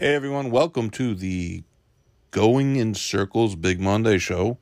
Hey 0.00 0.14
everyone, 0.14 0.52
welcome 0.52 0.90
to 0.90 1.12
the 1.12 1.64
Going 2.30 2.76
in 2.76 2.94
Circles 2.94 3.56
Big 3.56 3.80
Monday 3.80 4.18
show. 4.18 4.56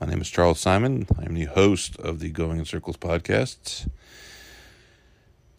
My 0.00 0.06
name 0.06 0.22
is 0.22 0.30
Charles 0.30 0.60
Simon. 0.60 1.06
I'm 1.18 1.34
the 1.34 1.44
host 1.44 1.98
of 1.98 2.20
the 2.20 2.30
Going 2.30 2.58
in 2.58 2.64
Circles 2.64 2.96
podcast. 2.96 3.90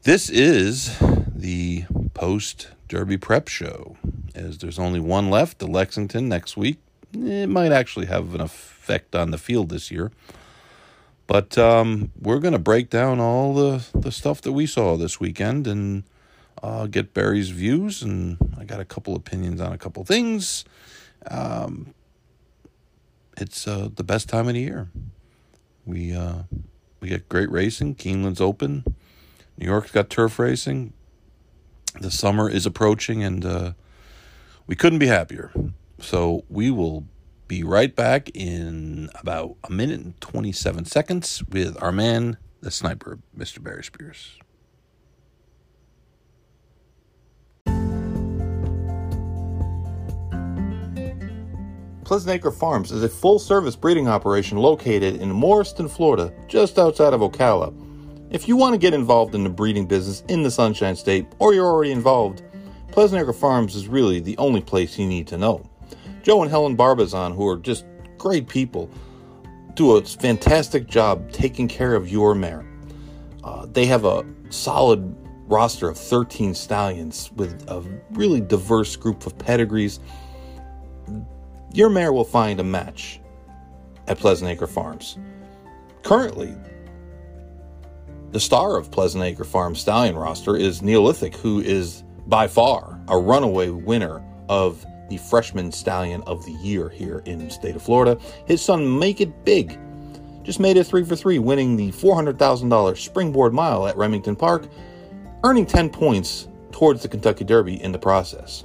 This 0.01 0.31
is 0.31 0.97
the 1.27 1.85
post 2.15 2.69
Derby 2.87 3.17
prep 3.17 3.49
show, 3.49 3.97
as 4.33 4.57
there's 4.57 4.79
only 4.79 4.99
one 4.99 5.29
left, 5.29 5.59
the 5.59 5.67
Lexington 5.67 6.27
next 6.27 6.57
week. 6.57 6.79
It 7.13 7.49
might 7.49 7.71
actually 7.71 8.07
have 8.07 8.33
an 8.33 8.41
effect 8.41 9.13
on 9.13 9.29
the 9.29 9.37
field 9.37 9.69
this 9.69 9.91
year. 9.91 10.11
But 11.27 11.55
um, 11.55 12.11
we're 12.19 12.39
going 12.39 12.53
to 12.53 12.59
break 12.59 12.89
down 12.89 13.19
all 13.19 13.53
the, 13.53 13.85
the 13.93 14.11
stuff 14.11 14.41
that 14.41 14.53
we 14.53 14.65
saw 14.65 14.97
this 14.97 15.19
weekend 15.19 15.67
and 15.67 16.03
uh, 16.61 16.87
get 16.87 17.13
Barry's 17.13 17.49
views, 17.49 18.01
and 18.01 18.37
I 18.57 18.65
got 18.65 18.79
a 18.79 18.85
couple 18.85 19.15
opinions 19.15 19.61
on 19.61 19.73
a 19.73 19.77
couple 19.77 20.03
things. 20.05 20.65
Um, 21.29 21.93
it's 23.37 23.67
uh, 23.67 23.89
the 23.93 24.03
best 24.03 24.29
time 24.29 24.47
of 24.47 24.53
the 24.53 24.59
year. 24.59 24.89
We 25.85 26.13
uh, 26.13 26.43
we 26.99 27.09
get 27.09 27.27
great 27.27 27.51
racing. 27.51 27.95
Keeneland's 27.95 28.41
open. 28.41 28.83
New 29.57 29.65
York's 29.65 29.91
got 29.91 30.09
turf 30.09 30.39
racing. 30.39 30.93
The 31.99 32.11
summer 32.11 32.49
is 32.49 32.65
approaching, 32.65 33.23
and 33.23 33.45
uh, 33.45 33.73
we 34.67 34.75
couldn't 34.75 34.99
be 34.99 35.07
happier. 35.07 35.51
So 35.99 36.43
we 36.49 36.71
will 36.71 37.05
be 37.47 37.63
right 37.63 37.95
back 37.95 38.29
in 38.33 39.09
about 39.15 39.57
a 39.63 39.71
minute 39.71 39.99
and 39.99 40.19
27 40.21 40.85
seconds 40.85 41.43
with 41.49 41.81
our 41.81 41.91
man, 41.91 42.37
the 42.61 42.71
sniper, 42.71 43.19
Mr. 43.37 43.61
Barry 43.61 43.83
Spears. 43.83 44.39
Pleasant 52.03 52.31
Acre 52.31 52.51
Farms 52.51 52.91
is 52.91 53.03
a 53.03 53.09
full 53.09 53.39
service 53.39 53.75
breeding 53.75 54.09
operation 54.09 54.57
located 54.57 55.21
in 55.21 55.31
Morriston, 55.31 55.89
Florida, 55.89 56.33
just 56.47 56.77
outside 56.77 57.13
of 57.13 57.21
Ocala. 57.21 57.73
If 58.29 58.47
you 58.47 58.57
want 58.57 58.73
to 58.73 58.77
get 58.77 58.93
involved 58.93 59.35
in 59.35 59.43
the 59.43 59.49
breeding 59.49 59.85
business 59.85 60.21
in 60.27 60.43
the 60.43 60.51
Sunshine 60.51 60.95
State 60.95 61.27
or 61.39 61.53
you're 61.53 61.65
already 61.65 61.91
involved, 61.91 62.43
Pleasant 62.91 63.21
Acre 63.21 63.31
Farms 63.31 63.75
is 63.75 63.87
really 63.87 64.19
the 64.19 64.37
only 64.37 64.59
place 64.59 64.99
you 64.99 65.05
need 65.05 65.27
to 65.27 65.37
know. 65.37 65.67
Joe 66.23 66.41
and 66.41 66.51
Helen 66.51 66.75
Barbazon, 66.75 67.33
who 67.33 67.47
are 67.47 67.57
just 67.57 67.85
great 68.17 68.47
people, 68.47 68.89
do 69.75 69.95
a 69.95 70.03
fantastic 70.03 70.87
job 70.87 71.31
taking 71.31 71.67
care 71.67 71.95
of 71.95 72.09
your 72.09 72.35
mare. 72.35 72.65
Uh, 73.43 73.65
they 73.71 73.85
have 73.85 74.03
a 74.03 74.25
solid 74.49 75.15
roster 75.47 75.89
of 75.89 75.97
13 75.97 76.53
stallions 76.53 77.31
with 77.33 77.69
a 77.69 77.81
really 78.11 78.41
diverse 78.41 78.95
group 78.95 79.25
of 79.25 79.37
pedigrees 79.37 79.99
your 81.73 81.89
mare 81.89 82.13
will 82.13 82.23
find 82.23 82.59
a 82.59 82.63
match 82.63 83.19
at 84.07 84.19
Pleasant 84.19 84.49
Acre 84.49 84.67
Farms. 84.67 85.17
Currently, 86.03 86.55
the 88.31 88.39
star 88.39 88.77
of 88.77 88.91
Pleasant 88.91 89.23
Acre 89.23 89.43
Farms 89.43 89.79
stallion 89.79 90.15
roster 90.15 90.55
is 90.55 90.81
Neolithic, 90.81 91.35
who 91.35 91.59
is 91.59 92.03
by 92.27 92.47
far 92.47 92.99
a 93.07 93.17
runaway 93.17 93.69
winner 93.69 94.23
of 94.49 94.85
the 95.09 95.17
freshman 95.17 95.71
stallion 95.71 96.21
of 96.23 96.45
the 96.45 96.53
year 96.53 96.89
here 96.89 97.21
in 97.25 97.49
state 97.49 97.75
of 97.75 97.81
Florida. 97.81 98.17
His 98.45 98.61
son, 98.61 98.99
Make 98.99 99.21
It 99.21 99.45
Big, 99.45 99.79
just 100.43 100.59
made 100.59 100.77
it 100.77 100.85
three 100.85 101.03
for 101.03 101.15
three, 101.15 101.39
winning 101.39 101.75
the 101.75 101.91
$400,000 101.91 102.97
springboard 102.97 103.53
mile 103.53 103.87
at 103.87 103.97
Remington 103.97 104.35
Park, 104.35 104.67
earning 105.43 105.65
10 105.65 105.89
points 105.89 106.47
towards 106.71 107.01
the 107.01 107.07
Kentucky 107.07 107.45
Derby 107.45 107.81
in 107.81 107.91
the 107.91 107.99
process. 107.99 108.63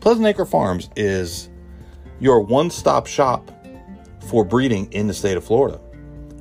Pleasant 0.00 0.26
Acre 0.26 0.44
Farms 0.44 0.90
is 0.96 1.48
your 2.20 2.40
one 2.40 2.70
stop 2.70 3.06
shop 3.06 3.50
for 4.28 4.44
breeding 4.44 4.92
in 4.92 5.06
the 5.06 5.14
state 5.14 5.36
of 5.36 5.44
Florida. 5.44 5.78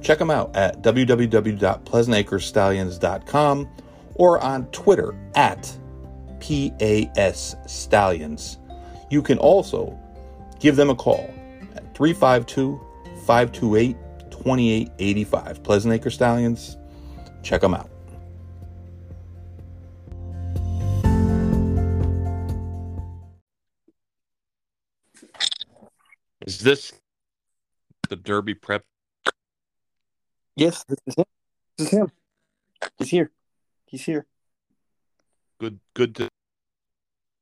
Check 0.02 0.18
them 0.20 0.30
out 0.30 0.56
at 0.56 0.84
www.pleasantacrestallions.com 0.84 3.70
or 4.16 4.44
on 4.44 4.66
Twitter 4.68 5.16
at 5.36 5.78
PAS 6.40 7.56
Stallions. 7.66 8.60
You 9.10 9.22
can 9.22 9.38
also 9.38 9.98
give 10.60 10.76
them 10.76 10.90
a 10.90 10.96
call 10.96 11.34
at 11.76 11.96
352 11.96 12.82
528 13.26 13.96
2885. 14.30 15.64
Pleasant 15.64 15.94
Acre 15.94 16.10
Stallions. 16.10 16.76
Check 17.44 17.62
them 17.62 17.74
out. 17.74 17.90
Is 26.48 26.60
this 26.60 26.94
the 28.08 28.16
Derby 28.16 28.54
prep? 28.54 28.86
Yes, 30.56 30.86
this 30.88 30.98
is 31.06 31.16
him. 31.16 31.26
This 31.78 31.88
is 31.88 31.94
him. 32.00 32.12
He's 32.98 33.10
here. 33.10 33.32
He's 33.86 34.06
here. 34.06 34.26
Good, 35.60 35.82
good 35.94 36.16
to 36.16 36.30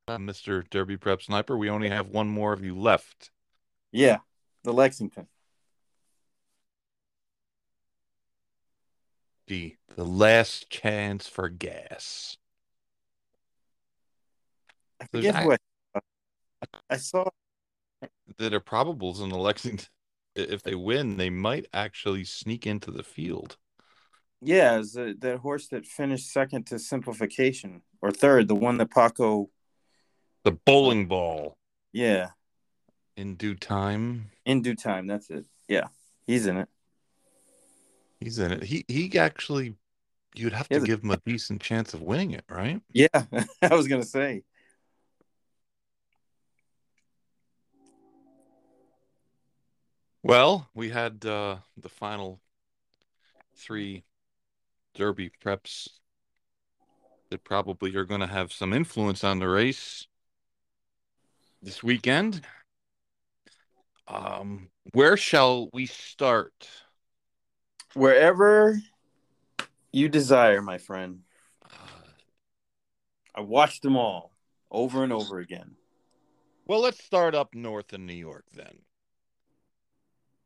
uh, 0.08 0.18
Mr. 0.18 0.68
Derby 0.72 0.98
prep 0.98 1.22
sniper. 1.22 1.56
We 1.56 1.70
only 1.70 1.90
have 1.90 2.08
one 2.10 2.28
more 2.28 2.52
of 2.52 2.66
you 2.66 2.76
left. 2.76 3.30
Yeah, 3.92 4.18
the 4.64 4.74
Lexington. 4.74 5.28
The 9.46 9.76
the 9.96 10.04
last 10.04 10.72
chance 10.72 11.28
for 11.28 11.48
gas. 11.48 12.38
I 15.00 15.06
forget 15.06 15.36
I- 15.36 15.58
I, 15.94 16.00
I 16.90 16.98
saw. 16.98 17.30
That 18.38 18.54
are 18.54 18.60
probables 18.60 19.22
in 19.22 19.30
the 19.30 19.38
Lexington. 19.38 19.88
If 20.36 20.64
they 20.64 20.76
win, 20.76 21.18
they 21.18 21.30
might 21.30 21.68
actually 21.74 22.26
sneak 22.26 22.68
into 22.68 22.92
the 22.92 23.04
field. 23.04 23.58
Yeah, 24.42 24.80
is 24.80 24.94
the, 24.94 25.16
the 25.18 25.38
horse 25.38 25.68
that 25.70 25.86
finished 25.86 26.32
second 26.32 26.68
to 26.68 26.78
Simplification 26.80 27.82
or 28.02 28.12
third, 28.12 28.48
the 28.48 28.56
one 28.56 28.78
that 28.78 28.92
Paco. 28.92 29.50
The 30.44 30.52
bowling 30.52 31.08
ball 31.08 31.58
Yeah, 31.94 32.32
in 33.18 33.36
due 33.36 33.56
time. 33.56 34.32
in 34.46 34.62
due 34.62 34.76
time. 34.76 35.08
That's 35.08 35.30
it. 35.30 35.46
Yeah, 35.68 35.88
he's 36.28 36.46
in 36.48 36.58
it. 36.58 36.70
He's 38.20 38.40
in 38.40 38.52
it. 38.52 38.64
He 38.64 38.86
he 38.88 39.18
actually 39.18 39.76
you'd 40.36 40.54
have 40.54 40.70
to 40.70 40.80
give 40.82 41.04
him 41.04 41.12
a 41.12 41.18
decent 41.26 41.62
chance 41.62 41.94
of 41.94 42.02
winning 42.02 42.32
it, 42.32 42.46
right? 42.50 42.82
Yeah, 42.94 43.08
I 43.62 43.76
was 43.76 43.88
gonna 43.88 44.04
say. 44.04 44.44
Well, 50.28 50.68
we 50.74 50.90
had 50.90 51.24
uh 51.24 51.58
the 51.78 51.88
final 51.88 52.42
three 53.56 54.06
derby 54.96 55.30
preps 55.30 55.88
that 57.30 57.44
probably 57.44 57.96
are 57.96 58.06
going 58.06 58.22
to 58.22 58.28
have 58.28 58.52
some 58.52 58.74
influence 58.74 59.24
on 59.24 59.38
the 59.38 59.48
race 59.48 60.08
this 61.62 61.84
weekend. 61.84 62.42
Um, 64.08 64.70
where 64.94 65.16
shall 65.16 65.70
we 65.72 65.86
start? 65.86 66.70
Wherever 67.94 68.82
you 69.92 70.10
desire, 70.10 70.64
my 70.64 70.80
friend. 70.80 71.20
I 73.36 73.42
watched 73.42 73.84
them 73.84 73.96
all 73.96 74.32
over 74.72 75.04
and 75.04 75.14
over 75.14 75.38
again. 75.38 75.76
Well, 76.66 76.82
let's 76.82 77.04
start 77.04 77.36
up 77.36 77.54
north 77.54 77.94
in 77.94 78.08
New 78.08 78.14
York 78.14 78.46
then. 78.56 78.80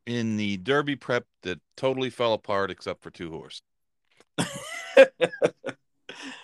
In 0.06 0.36
the 0.36 0.56
Derby 0.56 0.96
prep 0.96 1.26
that 1.42 1.60
totally 1.76 2.10
fell 2.10 2.32
apart 2.32 2.70
except 2.70 3.02
for 3.02 3.10
two 3.10 3.30
horses, 3.30 3.62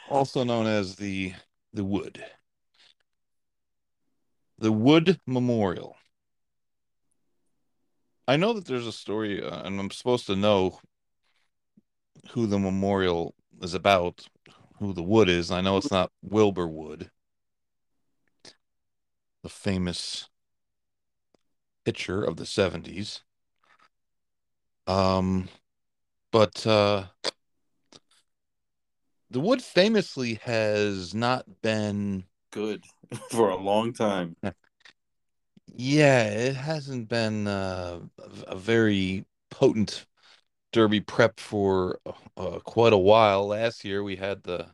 also 0.08 0.44
known 0.44 0.66
as 0.66 0.96
the 0.96 1.34
the 1.72 1.84
Wood. 1.84 2.24
The 4.58 4.72
Wood 4.72 5.20
Memorial. 5.26 5.96
I 8.28 8.36
know 8.36 8.52
that 8.54 8.64
there's 8.64 8.86
a 8.86 8.92
story, 8.92 9.42
uh, 9.42 9.62
and 9.62 9.78
I'm 9.78 9.90
supposed 9.90 10.26
to 10.26 10.36
know 10.36 10.80
who 12.30 12.46
the 12.46 12.58
memorial 12.58 13.34
is 13.62 13.74
about, 13.74 14.26
who 14.78 14.92
the 14.92 15.02
Wood 15.02 15.28
is. 15.28 15.50
I 15.50 15.60
know 15.60 15.76
it's 15.76 15.90
not 15.90 16.10
Wilbur 16.22 16.66
Wood, 16.66 17.10
the 19.42 19.48
famous 19.48 20.28
pitcher 21.84 22.22
of 22.22 22.36
the 22.36 22.44
70s. 22.44 23.20
Um, 24.86 25.48
but 26.32 26.66
uh, 26.66 27.06
the 29.30 29.40
Wood 29.40 29.62
famously 29.62 30.34
has 30.44 31.14
not 31.14 31.60
been 31.62 32.24
Good 32.52 32.84
for 33.30 33.50
a 33.50 33.56
long 33.56 33.92
time. 33.92 34.36
Yeah, 35.78 36.24
it 36.24 36.56
hasn't 36.56 37.08
been 37.08 37.46
uh, 37.46 38.00
a 38.46 38.56
very 38.56 39.26
potent 39.50 40.06
Derby 40.72 41.00
prep 41.00 41.38
for 41.38 41.98
uh, 42.36 42.60
quite 42.60 42.94
a 42.94 42.98
while. 42.98 43.48
Last 43.48 43.84
year 43.84 44.02
we 44.02 44.16
had 44.16 44.42
the 44.42 44.68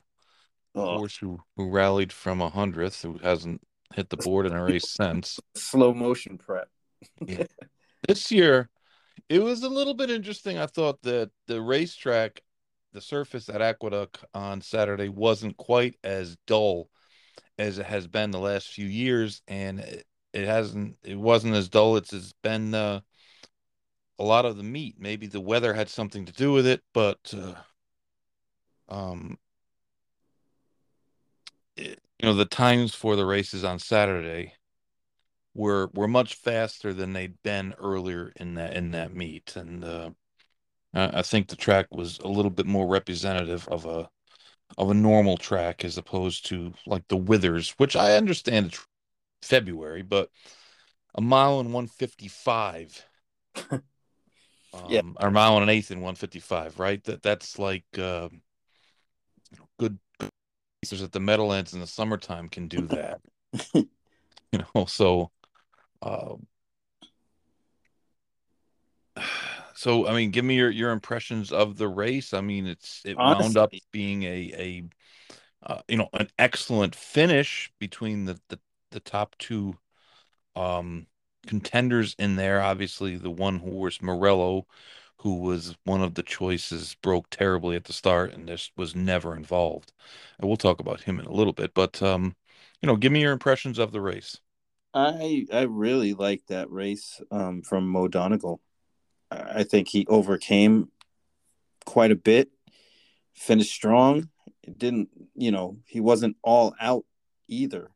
Oh, 0.75 0.97
horse 0.97 1.17
who, 1.17 1.41
who 1.57 1.71
rallied 1.71 2.13
from 2.13 2.41
a 2.41 2.49
hundredth, 2.49 3.03
who 3.03 3.19
hasn't 3.19 3.61
hit 3.95 4.11
the 4.11 4.17
board 4.17 4.47
in 4.47 4.53
a 4.53 4.63
race 4.63 4.89
since. 4.89 5.41
Slow 5.57 5.93
motion 5.93 6.39
prep. 6.39 6.69
yeah. 7.27 7.45
This 8.07 8.31
year, 8.31 8.71
it 9.33 9.43
was 9.43 9.63
a 9.63 9.69
little 9.71 9.95
bit 9.95 10.11
interesting. 10.11 10.59
I 10.59 10.67
thought 10.67 11.01
that 11.05 11.31
the 11.47 11.63
racetrack, 11.63 12.43
the 12.93 13.01
surface 13.01 13.49
at 13.49 13.63
Aqueduct 13.63 14.23
on 14.35 14.61
Saturday 14.61 15.09
wasn't 15.09 15.57
quite 15.57 15.97
as 16.05 16.37
dull 16.47 16.91
as 17.57 17.79
it 17.79 17.87
has 17.87 18.07
been 18.07 18.31
the 18.31 18.39
last 18.39 18.69
few 18.69 18.85
years, 18.85 19.41
and 19.49 19.81
it, 19.81 20.05
it 20.35 20.45
hasn't. 20.45 20.97
It 21.03 21.19
wasn't 21.19 21.55
as 21.55 21.71
dull. 21.71 21.97
It's, 21.97 22.13
it's 22.13 22.35
been 22.43 22.75
uh, 22.75 23.01
a 24.19 24.23
lot 24.23 24.45
of 24.45 24.59
the 24.59 24.63
meet. 24.63 24.97
Maybe 24.99 25.27
the 25.29 25.41
weather 25.41 25.73
had 25.73 25.89
something 25.89 26.27
to 26.27 26.33
do 26.35 26.53
with 26.53 26.67
it, 26.67 26.83
but 26.93 27.33
uh, 27.35 27.55
um, 28.95 29.39
it, 31.79 31.99
you 32.19 32.29
know, 32.29 32.35
the 32.35 32.45
times 32.45 32.95
for 32.95 33.17
the 33.17 33.25
races 33.25 33.65
on 33.65 33.79
Saturday 33.79 34.53
were 35.55 35.91
were 35.95 36.09
much 36.09 36.35
faster 36.35 36.93
than 36.95 37.13
they'd 37.13 37.43
been 37.43 37.75
earlier 37.79 38.33
in 38.37 38.55
that 38.55 38.75
in 38.75 38.93
that 38.93 39.15
meet, 39.15 39.57
and 39.57 39.85
uh, 39.85 40.11
I 40.95 41.23
think 41.23 41.49
the 41.49 41.57
track 41.57 41.87
was 41.91 42.19
a 42.19 42.29
little 42.29 42.51
bit 42.51 42.67
more 42.67 42.87
representative 42.87 43.67
of 43.69 43.87
a 43.87 44.09
of 44.79 44.91
a 44.91 44.95
normal 44.95 45.37
track 45.37 45.85
as 45.85 45.99
opposed 45.99 46.47
to 46.47 46.73
like 46.87 47.07
the 47.09 47.17
Withers, 47.17 47.71
which 47.79 47.97
I 47.97 48.17
understand 48.17 48.67
it's 48.67 48.87
February, 49.43 50.03
but 50.03 50.31
a 51.15 51.21
mile 51.21 51.61
and 51.61 51.73
one 51.73 51.87
fifty 51.87 52.29
five. 52.29 53.05
um, 53.71 53.83
yeah, 54.89 55.03
or 55.21 55.31
mile 55.31 55.55
and 55.55 55.65
an 55.65 55.69
eighth 55.69 55.91
in 55.91 56.01
one 56.01 56.15
fifty 56.15 56.41
five, 56.41 56.79
right? 56.79 57.03
That 57.05 57.23
that's 57.23 57.59
like 57.59 57.85
uh, 57.99 58.29
good 59.79 59.99
racers 60.83 61.03
at 61.03 61.13
the 61.13 61.21
Meadowlands 61.21 61.75
in 61.75 61.81
the 61.81 61.87
summertime 61.87 62.49
can 62.49 62.69
do 62.69 62.87
that. 62.89 63.21
you 63.75 63.89
know, 64.75 64.85
so 64.87 65.31
uh, 66.03 66.35
so 69.75 70.07
I 70.07 70.15
mean, 70.15 70.31
give 70.31 70.45
me 70.45 70.57
your 70.57 70.71
your 70.71 70.91
impressions 70.91 71.53
of 71.53 71.77
the 71.77 71.89
race. 71.89 72.35
I 72.35 72.41
mean, 72.41 72.67
it's 72.67 73.03
it 73.05 73.19
Honestly. 73.19 73.45
wound 73.45 73.57
up 73.59 73.73
being 73.91 74.23
a 74.25 74.29
a 74.57 74.85
uh, 75.63 75.81
you 75.89 75.97
know 75.97 76.09
an 76.15 76.29
excellent 76.39 76.95
finish 76.95 77.73
between 77.79 78.25
the 78.27 78.41
the, 78.49 78.59
the 78.91 79.01
top 79.01 79.37
two 79.39 79.77
um 80.57 81.07
contenders 81.47 82.15
in 82.19 82.37
there. 82.37 82.61
Obviously, 82.63 83.17
the 83.17 83.31
one 83.31 83.59
horse 83.59 84.01
Morello, 84.03 84.67
who 85.19 85.37
was 85.41 85.77
one 85.85 86.03
of 86.03 86.15
the 86.15 86.23
choices, 86.23 86.97
broke 87.03 87.29
terribly 87.31 87.77
at 87.77 87.85
the 87.85 87.93
start 87.93 88.33
and 88.33 88.49
this 88.49 88.71
was 88.77 88.95
never 88.95 89.37
involved. 89.37 89.93
And 90.39 90.49
we'll 90.49 90.57
talk 90.57 90.81
about 90.81 91.03
him 91.03 91.19
in 91.19 91.27
a 91.27 91.33
little 91.33 91.53
bit, 91.53 91.75
but 91.75 92.03
um, 92.03 92.37
you 92.81 92.87
know, 92.87 92.97
give 92.97 93.13
me 93.13 93.21
your 93.23 93.33
impressions 93.33 93.79
of 93.79 93.93
the 93.93 94.01
race. 94.01 94.41
I 94.95 95.47
I 95.53 95.63
really 95.63 96.13
like 96.13 96.47
that 96.49 96.71
race 96.71 97.21
um, 97.31 97.63
from 97.63 97.89
Mo 97.89 98.09
Donegal. 98.09 98.61
I 99.31 99.65
think 99.65 99.89
he 99.89 100.07
overcame 100.09 100.91
quite 101.87 102.11
a 102.11 102.17
bit, 102.17 102.51
finished 103.35 103.73
strong. 103.73 104.29
It 104.63 104.79
didn't, 104.79 105.09
you 105.35 105.51
know, 105.51 105.79
he 105.87 106.01
wasn't 106.01 106.37
all 106.43 106.75
out 106.79 107.05
either 107.49 107.91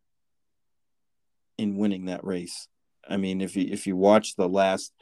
in 1.58 1.76
winning 1.76 2.06
that 2.06 2.24
race. 2.24 2.68
I 3.08 3.18
mean, 3.18 3.40
if 3.40 3.54
you 3.56 3.66
if 3.70 3.86
you 3.86 3.96
watch 3.96 4.36
the 4.36 4.48
last, 4.48 4.92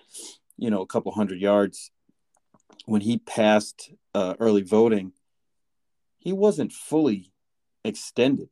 you 0.56 0.70
know, 0.70 0.82
a 0.82 0.87
couple 0.87 1.12
hundred 1.12 1.41
yards, 1.41 1.93
when 2.87 3.00
he 3.00 3.19
passed 3.19 3.93
uh, 4.14 4.35
early 4.41 4.62
voting, 4.62 5.12
he 6.19 6.32
wasn't 6.32 6.73
fully 6.73 7.32
extended 7.85 8.49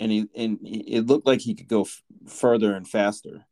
and 0.00 0.12
he 0.12 0.28
and 0.34 0.58
it 0.62 1.06
looked 1.06 1.26
like 1.26 1.40
he 1.40 1.54
could 1.54 1.68
go 1.68 1.82
f- 1.82 2.02
further 2.26 2.74
and 2.74 2.86
faster. 2.86 3.44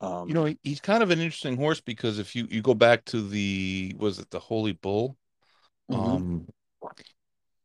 Um, 0.00 0.28
you 0.28 0.34
know, 0.34 0.54
he's 0.62 0.80
kind 0.80 1.02
of 1.02 1.10
an 1.10 1.20
interesting 1.20 1.56
horse 1.56 1.80
because 1.80 2.18
if 2.18 2.36
you 2.36 2.46
you 2.50 2.60
go 2.60 2.74
back 2.74 3.04
to 3.06 3.26
the 3.26 3.94
was 3.98 4.18
it 4.18 4.30
the 4.30 4.38
Holy 4.38 4.72
Bull, 4.72 5.16
mm-hmm. 5.90 6.00
um, 6.00 6.46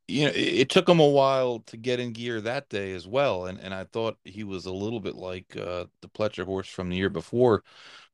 you 0.07 0.25
know, 0.25 0.31
it, 0.31 0.53
it, 0.59 0.69
took 0.69 0.87
him 0.87 0.99
a 0.99 1.07
while 1.07 1.59
to 1.67 1.77
get 1.77 1.99
in 1.99 2.13
gear 2.13 2.39
that 2.41 2.69
day 2.69 2.93
as 2.93 3.05
well, 3.05 3.47
and 3.47 3.59
and 3.59 3.73
I 3.73 3.83
thought 3.83 4.17
he 4.23 4.45
was 4.45 4.65
a 4.65 4.71
little 4.71 5.01
bit 5.01 5.15
like 5.15 5.57
uh, 5.57 5.85
the 6.01 6.07
Pletcher 6.07 6.45
horse 6.45 6.69
from 6.69 6.89
the 6.89 6.95
year 6.95 7.09
before, 7.09 7.63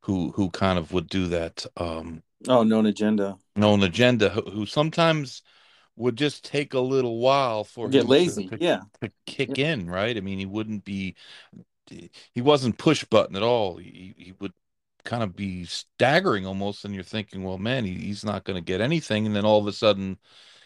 who 0.02 0.32
who 0.32 0.50
kind 0.50 0.80
of 0.80 0.92
would 0.94 1.08
do 1.08 1.28
that. 1.28 1.66
Um, 1.78 2.24
oh, 2.48 2.64
known 2.64 2.88
agenda, 2.88 3.38
known 3.56 3.84
agenda, 3.84 4.30
who, 4.30 4.42
who 4.42 4.66
sometimes 4.66 5.44
would 5.98 6.16
just 6.16 6.46
take 6.46 6.74
a 6.76 6.80
little 6.80 7.18
while 7.18 7.64
for 7.64 7.90
get 7.90 8.06
lazy, 8.08 8.48
to, 8.48 8.58
yeah, 8.62 8.82
to 9.02 9.12
kick 9.26 9.58
yeah. 9.58 9.74
in, 9.74 9.90
right? 9.90 10.16
I 10.16 10.22
mean, 10.22 10.38
he 10.40 10.46
wouldn't 10.46 10.86
be, 10.86 11.16
he 11.90 12.42
wasn't 12.42 12.78
push 12.78 13.04
button 13.04 13.36
at 13.36 13.44
all. 13.44 13.78
He 13.78 14.14
he 14.16 14.34
would 14.40 14.54
kind 15.04 15.24
of 15.24 15.36
be 15.36 15.66
staggering 15.66 16.46
almost, 16.46 16.86
and 16.86 16.94
you're 16.94 17.04
thinking, 17.04 17.44
well, 17.44 17.58
man, 17.58 17.84
he, 17.84 17.96
he's 17.96 18.24
not 18.24 18.44
going 18.44 18.58
to 18.58 18.64
get 18.64 18.80
anything, 18.80 19.26
and 19.26 19.36
then 19.36 19.46
all 19.46 19.60
of 19.60 19.68
a 19.68 19.74
sudden, 19.74 20.18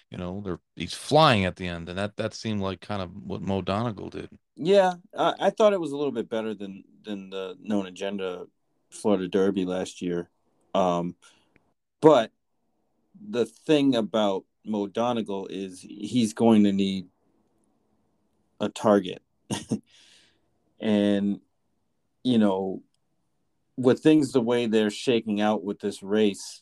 you 0.09 0.17
know, 0.17 0.41
they're 0.43 0.59
he's 0.75 0.93
flying 0.93 1.45
at 1.45 1.55
the 1.55 1.67
end, 1.67 1.87
and 1.87 1.97
that 1.97 2.17
that 2.17 2.33
seemed 2.33 2.61
like 2.61 2.81
kind 2.81 3.01
of 3.01 3.11
what 3.15 3.41
Mo 3.41 3.61
Donegal 3.61 4.09
did. 4.09 4.29
Yeah, 4.57 4.95
I, 5.17 5.33
I 5.39 5.49
thought 5.49 5.73
it 5.73 5.79
was 5.79 5.93
a 5.93 5.97
little 5.97 6.11
bit 6.11 6.29
better 6.29 6.53
than 6.53 6.83
than 7.03 7.29
the 7.29 7.55
known 7.61 7.85
agenda 7.85 8.45
Florida 8.89 9.29
Derby 9.29 9.63
last 9.63 10.01
year, 10.01 10.29
um, 10.75 11.15
but 12.01 12.31
the 13.29 13.45
thing 13.45 13.95
about 13.95 14.43
Mo 14.65 14.87
Donegal 14.87 15.47
is 15.47 15.81
he's 15.81 16.33
going 16.33 16.63
to 16.63 16.71
need 16.71 17.07
a 18.59 18.69
target. 18.69 19.21
and, 20.79 21.39
you 22.23 22.37
know, 22.37 22.83
with 23.77 24.01
things 24.01 24.31
the 24.31 24.41
way 24.41 24.67
they're 24.67 24.91
shaking 24.91 25.41
out 25.41 25.63
with 25.63 25.79
this 25.79 26.03
race, 26.03 26.61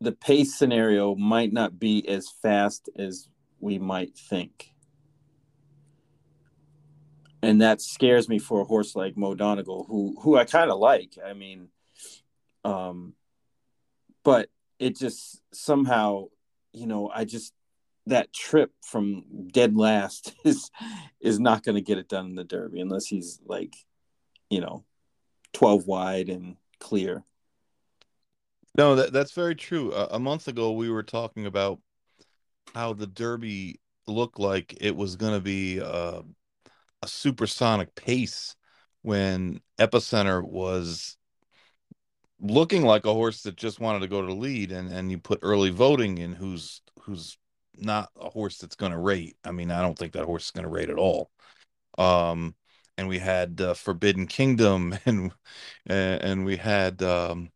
the 0.00 0.12
pace 0.12 0.54
scenario 0.54 1.14
might 1.16 1.52
not 1.52 1.78
be 1.78 2.06
as 2.08 2.28
fast 2.42 2.88
as 2.96 3.28
we 3.58 3.78
might 3.78 4.16
think. 4.16 4.72
And 7.42 7.60
that 7.62 7.80
scares 7.80 8.28
me 8.28 8.38
for 8.38 8.60
a 8.60 8.64
horse 8.64 8.94
like 8.96 9.16
Mo 9.16 9.34
Donegal, 9.34 9.86
who 9.88 10.16
who 10.20 10.36
I 10.36 10.44
kind 10.44 10.70
of 10.70 10.78
like. 10.78 11.16
I 11.24 11.32
mean, 11.32 11.68
um, 12.64 13.14
but 14.24 14.48
it 14.78 14.96
just 14.96 15.40
somehow, 15.52 16.26
you 16.72 16.86
know, 16.86 17.10
I 17.12 17.24
just 17.24 17.52
that 18.06 18.32
trip 18.32 18.72
from 18.84 19.24
dead 19.52 19.76
last 19.76 20.34
is 20.44 20.70
is 21.20 21.40
not 21.40 21.62
going 21.62 21.74
to 21.74 21.80
get 21.80 21.98
it 21.98 22.08
done 22.08 22.26
in 22.26 22.34
the 22.34 22.44
Derby 22.44 22.80
unless 22.80 23.06
he's 23.06 23.40
like, 23.46 23.74
you 24.50 24.60
know, 24.60 24.84
twelve 25.52 25.86
wide 25.86 26.28
and 26.28 26.56
clear. 26.80 27.24
No, 28.76 28.94
that 28.96 29.12
that's 29.12 29.32
very 29.32 29.54
true. 29.54 29.92
Uh, 29.92 30.08
a 30.10 30.18
month 30.18 30.48
ago, 30.48 30.72
we 30.72 30.90
were 30.90 31.02
talking 31.02 31.46
about 31.46 31.80
how 32.74 32.92
the 32.92 33.06
Derby 33.06 33.80
looked 34.06 34.38
like 34.38 34.76
it 34.80 34.94
was 34.94 35.16
going 35.16 35.32
to 35.32 35.40
be 35.40 35.80
uh, 35.80 36.22
a 37.02 37.08
supersonic 37.08 37.94
pace 37.94 38.54
when 39.02 39.60
Epicenter 39.78 40.42
was 40.42 41.16
looking 42.40 42.82
like 42.82 43.06
a 43.06 43.12
horse 43.12 43.42
that 43.42 43.56
just 43.56 43.80
wanted 43.80 44.00
to 44.00 44.08
go 44.08 44.20
to 44.20 44.26
the 44.26 44.34
lead 44.34 44.72
and 44.72 44.92
and 44.92 45.10
you 45.10 45.18
put 45.18 45.38
early 45.42 45.70
voting 45.70 46.18
in 46.18 46.32
who's 46.34 46.82
who's 47.02 47.38
not 47.78 48.10
a 48.20 48.28
horse 48.30 48.58
that's 48.58 48.76
going 48.76 48.92
to 48.92 48.98
rate. 48.98 49.36
I 49.44 49.52
mean 49.52 49.70
i 49.70 49.82
don't 49.82 49.98
think 49.98 50.12
that 50.12 50.24
horse 50.24 50.46
is 50.46 50.50
going 50.50 50.64
to 50.64 50.70
rate 50.70 50.90
at 50.90 50.98
all. 50.98 51.30
Um 51.98 52.54
and 52.98 53.08
we 53.08 53.18
had 53.18 53.60
uh, 53.60 53.74
forbidden 53.74 54.26
kingdom 54.26 54.96
and 55.06 55.32
and 55.86 56.44
we 56.44 56.56
had 56.56 57.02
um 57.02 57.50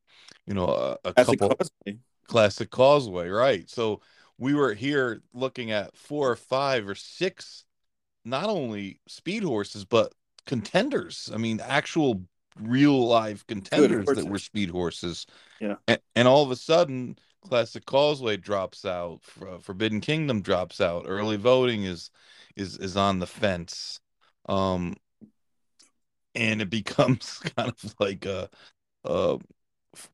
you 0.46 0.54
know 0.54 0.66
a, 0.68 1.10
a 1.10 1.12
classic 1.14 1.40
couple 1.40 1.56
causeway. 1.56 1.98
classic 2.26 2.70
causeway 2.70 3.28
right. 3.28 3.68
So 3.68 4.00
we 4.38 4.54
were 4.54 4.72
here 4.74 5.22
looking 5.34 5.70
at 5.72 5.96
four 5.96 6.30
or 6.30 6.36
five 6.36 6.88
or 6.88 6.94
six 6.94 7.64
not 8.24 8.48
only 8.48 9.00
speed 9.06 9.42
horses 9.42 9.84
but 9.84 10.14
contenders. 10.46 11.30
I 11.32 11.36
mean 11.36 11.60
actual 11.60 12.22
real 12.58 13.06
live 13.06 13.46
contenders 13.46 14.06
that 14.06 14.26
were 14.26 14.38
speed 14.38 14.70
horses. 14.70 15.26
Yeah. 15.60 15.76
And, 15.86 16.00
and, 16.16 16.28
all 16.28 16.42
of 16.42 16.50
a 16.50 16.56
sudden, 16.56 17.16
Classic 17.42 17.84
Causeway 17.84 18.36
drops 18.36 18.84
out, 18.84 19.20
Forbidden 19.60 20.00
Kingdom 20.00 20.42
drops 20.42 20.80
out, 20.80 21.04
early 21.06 21.36
voting 21.36 21.84
is 21.84 22.10
is 22.56 22.76
is 22.78 22.96
on 22.96 23.18
the 23.18 23.26
fence. 23.26 24.00
Um 24.48 24.96
and 26.34 26.62
it 26.62 26.70
becomes 26.70 27.38
kind 27.56 27.70
of 27.70 27.94
like 27.98 28.26
a 28.26 28.48
uh 29.04 29.38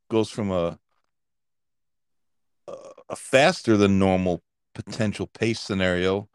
goes 0.08 0.30
from 0.30 0.50
a 0.50 0.78
a 3.08 3.16
faster 3.16 3.76
than 3.76 3.98
normal 3.98 4.42
potential 4.74 5.26
pace 5.26 5.60
scenario 5.60 6.28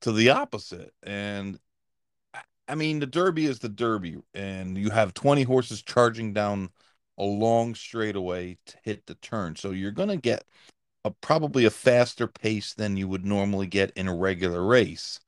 to 0.00 0.12
the 0.12 0.30
opposite 0.30 0.92
and 1.02 1.58
I 2.70 2.76
mean, 2.76 3.00
the 3.00 3.06
Derby 3.06 3.46
is 3.46 3.58
the 3.58 3.68
Derby, 3.68 4.18
and 4.32 4.78
you 4.78 4.90
have 4.90 5.12
20 5.12 5.42
horses 5.42 5.82
charging 5.82 6.32
down 6.32 6.70
a 7.18 7.24
long 7.24 7.74
straightaway 7.74 8.58
to 8.66 8.76
hit 8.84 9.06
the 9.06 9.16
turn. 9.16 9.56
So 9.56 9.72
you're 9.72 9.90
going 9.90 10.08
to 10.08 10.16
get 10.16 10.44
a 11.04 11.10
probably 11.10 11.64
a 11.64 11.70
faster 11.70 12.28
pace 12.28 12.72
than 12.72 12.96
you 12.96 13.08
would 13.08 13.26
normally 13.26 13.66
get 13.66 13.90
in 13.96 14.06
a 14.06 14.14
regular 14.14 14.64
race. 14.64 15.18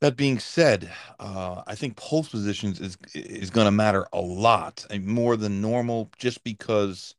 That 0.00 0.16
being 0.16 0.40
said, 0.40 0.90
uh, 1.20 1.62
I 1.68 1.76
think 1.76 1.96
post 1.96 2.32
positions 2.32 2.80
is 2.80 2.98
is 3.14 3.50
going 3.50 3.66
to 3.66 3.70
matter 3.70 4.08
a 4.12 4.20
lot 4.20 4.84
more 5.00 5.36
than 5.36 5.60
normal, 5.60 6.10
just 6.18 6.42
because 6.42 7.14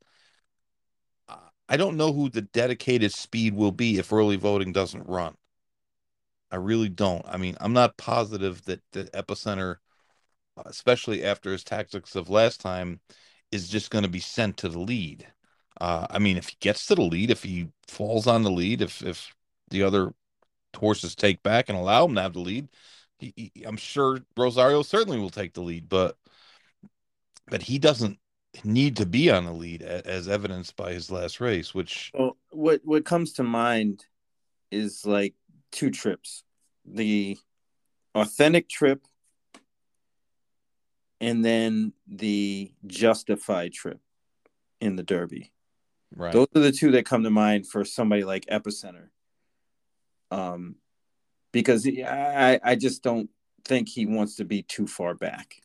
I 1.68 1.78
don't 1.78 1.96
know 1.96 2.12
who 2.12 2.28
the 2.28 2.42
dedicated 2.42 3.14
speed 3.14 3.54
will 3.54 3.72
be 3.72 3.98
if 3.98 4.12
early 4.12 4.36
voting 4.36 4.72
doesn't 4.72 5.08
run. 5.08 5.34
I 6.54 6.58
really 6.58 6.88
don't. 6.88 7.26
I 7.26 7.36
mean, 7.36 7.56
I'm 7.60 7.72
not 7.72 7.96
positive 7.96 8.64
that 8.66 8.80
the 8.92 9.06
epicenter, 9.06 9.78
especially 10.64 11.24
after 11.24 11.50
his 11.50 11.64
tactics 11.64 12.14
of 12.14 12.30
last 12.30 12.60
time, 12.60 13.00
is 13.50 13.68
just 13.68 13.90
going 13.90 14.04
to 14.04 14.08
be 14.08 14.20
sent 14.20 14.56
to 14.58 14.68
the 14.68 14.78
lead. 14.78 15.26
Uh, 15.80 16.06
I 16.08 16.20
mean, 16.20 16.36
if 16.36 16.50
he 16.50 16.56
gets 16.60 16.86
to 16.86 16.94
the 16.94 17.02
lead, 17.02 17.32
if 17.32 17.42
he 17.42 17.70
falls 17.88 18.28
on 18.28 18.44
the 18.44 18.52
lead, 18.52 18.82
if 18.82 19.02
if 19.02 19.34
the 19.70 19.82
other 19.82 20.14
horses 20.76 21.16
take 21.16 21.42
back 21.42 21.68
and 21.68 21.76
allow 21.76 22.04
him 22.04 22.14
to 22.14 22.22
have 22.22 22.34
the 22.34 22.38
lead, 22.38 22.68
he, 23.18 23.32
he, 23.36 23.64
I'm 23.64 23.76
sure 23.76 24.20
Rosario 24.36 24.82
certainly 24.82 25.18
will 25.18 25.30
take 25.30 25.54
the 25.54 25.60
lead. 25.60 25.88
But 25.88 26.16
but 27.48 27.62
he 27.62 27.80
doesn't 27.80 28.20
need 28.62 28.96
to 28.98 29.06
be 29.06 29.28
on 29.28 29.44
the 29.44 29.52
lead, 29.52 29.82
as 29.82 30.28
evidenced 30.28 30.76
by 30.76 30.92
his 30.92 31.10
last 31.10 31.40
race. 31.40 31.74
Which 31.74 32.12
well, 32.14 32.36
what 32.50 32.80
what 32.84 33.04
comes 33.04 33.32
to 33.32 33.42
mind 33.42 34.04
is 34.70 35.04
like 35.04 35.34
two 35.72 35.90
trips: 35.90 36.43
the 36.84 37.38
authentic 38.14 38.68
trip, 38.68 39.06
and 41.20 41.44
then 41.44 41.92
the 42.06 42.72
justified 42.86 43.72
trip 43.72 44.00
in 44.80 44.96
the 44.96 45.02
Derby. 45.02 45.52
Right. 46.14 46.32
Those 46.32 46.48
are 46.54 46.60
the 46.60 46.72
two 46.72 46.92
that 46.92 47.06
come 47.06 47.24
to 47.24 47.30
mind 47.30 47.66
for 47.66 47.84
somebody 47.84 48.24
like 48.24 48.46
Epicenter. 48.46 49.08
Um, 50.30 50.76
because 51.52 51.86
I 51.86 52.60
I 52.62 52.74
just 52.76 53.02
don't 53.02 53.30
think 53.64 53.88
he 53.88 54.06
wants 54.06 54.36
to 54.36 54.44
be 54.44 54.62
too 54.62 54.86
far 54.86 55.14
back. 55.14 55.56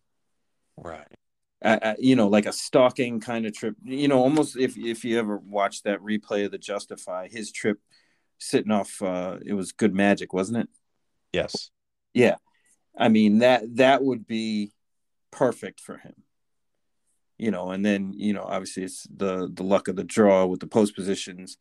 Right 0.77 1.07
uh, 1.61 1.95
you 1.99 2.15
know, 2.15 2.27
like 2.27 2.45
a 2.45 2.53
stalking 2.53 3.19
kind 3.19 3.45
of 3.45 3.53
trip. 3.53 3.75
You 3.83 4.07
know, 4.07 4.19
almost 4.19 4.57
if 4.57 4.77
if 4.77 5.03
you 5.03 5.19
ever 5.19 5.38
watched 5.38 5.83
that 5.83 5.99
replay 5.99 6.45
of 6.45 6.51
the 6.51 6.57
Justify, 6.57 7.27
his 7.27 7.51
trip 7.51 7.79
sitting 8.38 8.71
off, 8.71 9.01
uh, 9.01 9.38
it 9.45 9.53
was 9.53 9.71
good 9.71 9.93
magic, 9.93 10.33
wasn't 10.33 10.59
it? 10.59 10.69
Yes. 11.33 11.71
Yeah, 12.13 12.36
I 12.98 13.09
mean 13.09 13.39
that 13.39 13.75
that 13.75 14.03
would 14.03 14.25
be 14.25 14.71
perfect 15.31 15.79
for 15.79 15.98
him. 15.98 16.13
You 17.38 17.51
know, 17.51 17.71
and 17.71 17.86
then 17.86 18.13
you 18.15 18.33
know, 18.33 18.43
obviously 18.43 18.83
it's 18.83 19.07
the 19.15 19.50
the 19.51 19.63
luck 19.63 19.88
of 19.88 19.95
the 19.95 20.03
draw 20.03 20.45
with 20.45 20.59
the 20.59 20.67
post 20.67 20.95
positions, 20.95 21.57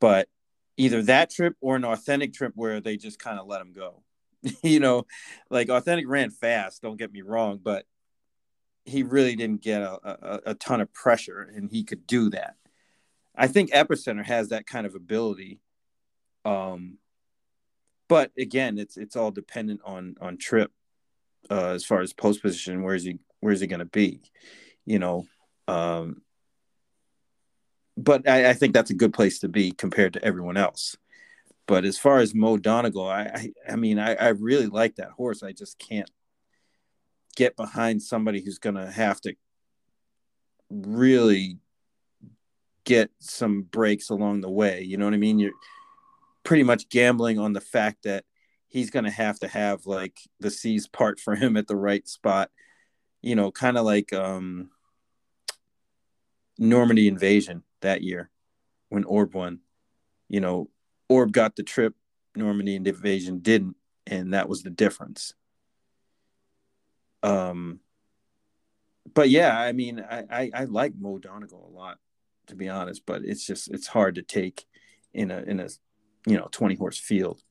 but 0.00 0.28
either 0.76 1.02
that 1.02 1.30
trip 1.30 1.56
or 1.60 1.76
an 1.76 1.84
authentic 1.84 2.32
trip 2.32 2.52
where 2.54 2.80
they 2.80 2.96
just 2.96 3.18
kind 3.18 3.38
of 3.38 3.46
let 3.46 3.60
him 3.60 3.72
go. 3.72 4.02
you 4.62 4.80
know, 4.80 5.06
like 5.50 5.68
authentic 5.68 6.06
ran 6.08 6.30
fast. 6.30 6.82
Don't 6.82 6.98
get 6.98 7.12
me 7.12 7.22
wrong, 7.22 7.60
but 7.62 7.84
he 8.84 9.02
really 9.02 9.36
didn't 9.36 9.62
get 9.62 9.82
a, 9.82 9.98
a, 10.02 10.40
a, 10.46 10.54
ton 10.54 10.80
of 10.80 10.92
pressure 10.92 11.48
and 11.54 11.70
he 11.70 11.84
could 11.84 12.04
do 12.04 12.30
that. 12.30 12.56
I 13.36 13.46
think 13.46 13.70
Epicenter 13.70 14.24
has 14.24 14.48
that 14.48 14.66
kind 14.66 14.86
of 14.86 14.96
ability. 14.96 15.60
Um, 16.44 16.98
but 18.12 18.30
again, 18.36 18.76
it's 18.76 18.98
it's 18.98 19.16
all 19.16 19.30
dependent 19.30 19.80
on 19.86 20.16
on 20.20 20.36
Trip 20.36 20.70
uh, 21.50 21.70
as 21.70 21.82
far 21.82 22.02
as 22.02 22.12
post 22.12 22.42
position. 22.42 22.82
Where's 22.82 23.04
he 23.04 23.20
where's 23.40 23.60
he 23.60 23.66
going 23.66 23.78
to 23.78 23.86
be? 23.86 24.20
You 24.84 24.98
know, 24.98 25.24
um, 25.66 26.20
but 27.96 28.28
I, 28.28 28.50
I, 28.50 28.52
think 28.52 28.74
that's 28.74 28.90
a 28.90 28.94
good 28.94 29.14
place 29.14 29.38
to 29.38 29.48
be 29.48 29.72
compared 29.72 30.12
to 30.12 30.22
everyone 30.22 30.58
else. 30.58 30.94
But 31.66 31.86
as 31.86 31.98
far 31.98 32.18
as 32.18 32.34
Mo 32.34 32.58
Donegal, 32.58 33.08
I 33.08 33.22
I, 33.22 33.52
I 33.66 33.76
mean 33.76 33.98
I, 33.98 34.14
I 34.14 34.28
really 34.28 34.66
like 34.66 34.96
that 34.96 35.12
horse. 35.12 35.42
I 35.42 35.52
just 35.52 35.78
can't 35.78 36.10
get 37.34 37.56
behind 37.56 38.02
somebody 38.02 38.42
who's 38.42 38.58
going 38.58 38.76
to 38.76 38.90
have 38.90 39.22
to 39.22 39.34
really 40.68 41.56
get 42.84 43.10
some 43.20 43.62
breaks 43.62 44.10
along 44.10 44.42
the 44.42 44.50
way. 44.50 44.82
You 44.82 44.98
know 44.98 45.06
what 45.06 45.14
I 45.14 45.16
mean? 45.16 45.38
You're 45.38 45.52
pretty 46.44 46.62
much 46.62 46.88
gambling 46.88 47.38
on 47.38 47.52
the 47.52 47.60
fact 47.60 48.04
that 48.04 48.24
he's 48.68 48.90
going 48.90 49.04
to 49.04 49.10
have 49.10 49.38
to 49.40 49.48
have 49.48 49.86
like 49.86 50.18
the 50.40 50.50
seas 50.50 50.86
part 50.88 51.20
for 51.20 51.34
him 51.34 51.56
at 51.56 51.66
the 51.66 51.76
right 51.76 52.06
spot. 52.08 52.50
You 53.20 53.36
know, 53.36 53.52
kind 53.52 53.76
of 53.76 53.84
like 53.84 54.12
um, 54.12 54.70
Normandy 56.58 57.06
Invasion 57.06 57.62
that 57.80 58.02
year 58.02 58.30
when 58.88 59.04
Orb 59.04 59.34
won. 59.34 59.60
You 60.28 60.40
know, 60.40 60.70
Orb 61.08 61.32
got 61.32 61.56
the 61.56 61.62
trip, 61.62 61.94
Normandy 62.34 62.74
Invasion 62.74 63.40
didn't, 63.40 63.76
and 64.06 64.34
that 64.34 64.48
was 64.48 64.62
the 64.62 64.70
difference. 64.70 65.34
Um, 67.22 67.80
but 69.14 69.30
yeah, 69.30 69.58
I 69.58 69.72
mean, 69.72 70.00
I, 70.00 70.24
I, 70.30 70.50
I 70.54 70.64
like 70.64 70.94
Mo 70.98 71.18
Donegal 71.18 71.70
a 71.70 71.76
lot, 71.76 71.98
to 72.46 72.56
be 72.56 72.68
honest. 72.68 73.02
But 73.06 73.22
it's 73.24 73.44
just 73.46 73.70
it's 73.70 73.86
hard 73.86 74.16
to 74.16 74.22
take 74.22 74.64
in 75.12 75.30
a 75.30 75.38
in 75.42 75.60
a 75.60 75.68
you 76.26 76.36
know 76.36 76.48
twenty 76.50 76.74
horse 76.74 76.98
field. 76.98 77.42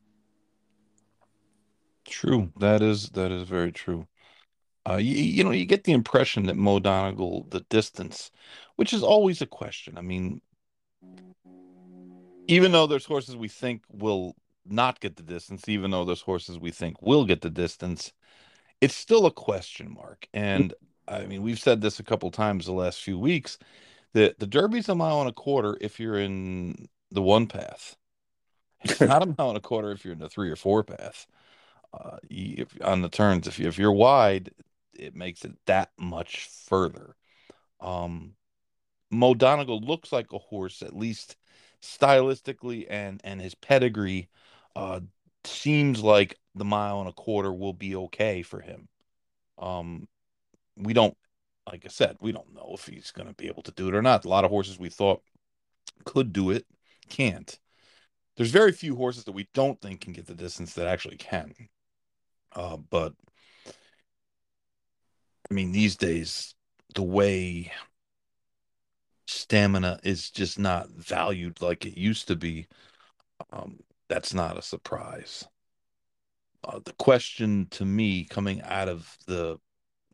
True, 2.08 2.52
that 2.60 2.82
is 2.82 3.10
that 3.10 3.32
is 3.32 3.44
very 3.44 3.72
true. 3.72 4.08
Uh, 4.90 4.96
you, 4.96 5.16
you 5.16 5.44
know, 5.44 5.52
you 5.52 5.66
get 5.66 5.84
the 5.84 5.92
impression 5.92 6.48
that 6.48 6.58
Mo 6.58 6.80
Donegal, 6.80 7.46
the 7.52 7.60
distance, 7.70 8.32
which 8.78 8.94
is 8.94 9.04
always 9.04 9.42
a 9.42 9.46
question. 9.46 9.96
I 9.98 10.02
mean, 10.02 10.42
even 12.48 12.72
though 12.72 12.88
there's 12.88 13.06
horses 13.06 13.36
we 13.36 13.48
think 13.48 13.84
will 13.92 14.36
not 14.66 15.00
get 15.00 15.16
the 15.16 15.24
distance, 15.24 15.70
even 15.70 15.92
though 15.92 16.04
there's 16.04 16.22
horses 16.22 16.58
we 16.58 16.72
think 16.72 17.02
will 17.02 17.26
get 17.26 17.42
the 17.42 17.50
distance, 17.50 18.12
it's 18.82 18.96
still 18.96 19.28
a 19.28 19.32
question 19.32 19.94
mark. 19.94 20.28
And 20.34 20.74
I 21.08 21.26
mean, 21.26 21.44
we've 21.44 21.60
said 21.60 21.82
this 21.82 22.00
a 22.00 22.04
couple 22.04 22.32
times 22.32 22.66
the 22.66 22.72
last 22.72 23.02
few 23.02 23.20
weeks 23.20 23.60
that 24.14 24.40
the 24.40 24.48
Derby's 24.48 24.90
a 24.90 24.96
mile 24.96 25.22
and 25.22 25.30
a 25.30 25.34
quarter 25.34 25.78
if 25.80 26.00
you're 26.00 26.20
in 26.20 26.88
the 27.12 27.22
one 27.22 27.48
path. 27.48 27.96
Not 29.02 29.24
a 29.24 29.26
mile 29.38 29.50
and 29.50 29.58
a 29.58 29.62
quarter 29.62 29.92
if 29.92 30.04
you're 30.04 30.14
in 30.14 30.20
the 30.20 30.30
three 30.30 30.50
or 30.50 30.56
four 30.56 30.84
path. 30.84 31.28
Uh, 31.94 32.18
if, 32.30 32.70
on 32.84 33.02
the 33.02 33.10
turns, 33.10 33.48
if 33.48 33.60
you, 33.60 33.68
if 33.68 33.78
you're 33.78 33.92
wide, 33.92 34.52
it 34.94 35.16
makes 35.16 35.46
it 35.46 35.54
that 35.68 35.92
much 35.98 36.48
further. 36.68 37.16
Um, 37.82 38.36
Mo 39.12 39.34
Donegal 39.36 39.82
looks 39.82 40.12
like 40.12 40.34
a 40.34 40.40
horse, 40.40 40.82
at 40.82 40.96
least 40.96 41.38
stylistically 41.82 42.86
and 42.90 43.22
and 43.24 43.42
his 43.42 43.56
pedigree 43.56 44.30
uh, 44.76 45.02
seems 45.46 46.02
like 46.04 46.38
the 46.56 46.66
mile 46.66 47.00
and 47.02 47.10
a 47.10 47.14
quarter 47.14 47.54
will 47.54 47.74
be 47.74 47.96
okay 47.96 48.42
for 48.44 48.62
him. 48.62 48.88
Um, 49.60 50.08
we 50.78 50.94
don't, 50.94 51.18
like 51.68 51.86
I 51.86 51.90
said, 51.90 52.18
we 52.22 52.32
don't 52.34 52.54
know 52.56 52.72
if 52.76 52.88
he's 52.88 53.12
going 53.12 53.30
to 53.30 53.36
be 53.36 53.48
able 53.48 53.64
to 53.64 53.72
do 53.74 53.90
it 53.90 53.96
or 53.96 54.02
not. 54.04 54.26
A 54.26 54.30
lot 54.30 54.46
of 54.46 54.52
horses 54.52 54.80
we 54.80 54.90
thought 54.90 55.24
could 56.06 56.34
do 56.34 56.52
it 56.52 56.66
can't. 57.10 57.60
There's 58.38 58.52
very 58.52 58.72
few 58.72 58.96
horses 58.96 59.26
that 59.26 59.34
we 59.34 59.48
don't 59.54 59.80
think 59.82 60.02
can 60.02 60.14
get 60.14 60.26
the 60.26 60.34
distance 60.34 60.74
that 60.74 60.88
actually 60.88 61.18
can. 61.18 61.54
Uh, 62.54 62.78
but 62.78 63.14
I 65.50 65.54
mean, 65.54 65.72
these 65.72 65.96
days, 65.96 66.56
the 66.96 67.04
way 67.04 67.72
stamina 69.28 70.00
is 70.04 70.30
just 70.30 70.60
not 70.60 70.90
valued 70.90 71.62
like 71.62 71.86
it 71.86 71.98
used 71.98 72.28
to 72.28 72.36
be. 72.36 72.68
Um, 73.52 73.80
that's 74.08 74.34
not 74.34 74.58
a 74.58 74.62
surprise. 74.62 75.46
Uh, 76.64 76.80
the 76.84 76.94
question 76.94 77.68
to 77.72 77.86
me 77.86 78.24
coming 78.26 78.62
out 78.62 78.88
of 78.88 79.18
the 79.26 79.58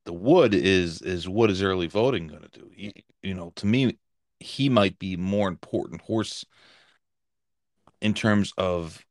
the 0.06 0.14
wood 0.14 0.54
is 0.54 1.02
is 1.02 1.28
what 1.28 1.52
is 1.52 1.62
early 1.62 1.88
voting 1.88 2.28
going 2.28 2.44
to 2.44 2.60
do? 2.60 2.92
You 3.22 3.34
know, 3.34 3.52
to 3.58 3.66
me, 3.66 3.98
he 4.40 4.70
might 4.70 4.98
be 4.98 5.18
more 5.18 5.50
important 5.50 6.02
horse 6.02 6.46
in 8.02 8.14
terms 8.14 8.54
of 8.58 9.06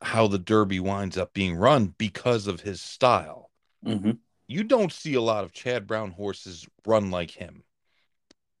how 0.00 0.28
the 0.28 0.38
Derby 0.38 0.80
winds 0.80 1.16
up 1.16 1.32
being 1.32 1.56
run 1.56 1.94
because 1.98 2.46
of 2.46 2.60
his 2.60 2.80
style. 2.80 3.50
Mm-hmm. 3.84 4.12
You 4.46 4.64
don't 4.64 4.92
see 4.92 5.14
a 5.14 5.20
lot 5.20 5.44
of 5.44 5.52
Chad 5.52 5.86
Brown 5.86 6.10
horses 6.12 6.66
run 6.86 7.10
like 7.10 7.32
him. 7.32 7.64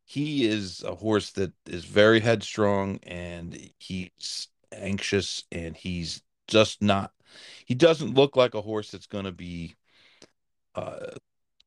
He 0.04 0.46
is 0.46 0.82
a 0.82 0.94
horse 0.94 1.30
that 1.32 1.52
is 1.66 1.84
very 1.84 2.20
headstrong 2.20 2.98
and 3.02 3.70
he's 3.78 4.48
anxious 4.72 5.44
and 5.52 5.76
he's 5.76 6.22
just 6.46 6.82
not 6.82 7.12
he 7.66 7.74
doesn't 7.74 8.14
look 8.14 8.36
like 8.36 8.54
a 8.54 8.62
horse 8.62 8.90
that's 8.90 9.06
going 9.06 9.24
to 9.24 9.32
be 9.32 9.74
uh 10.74 11.10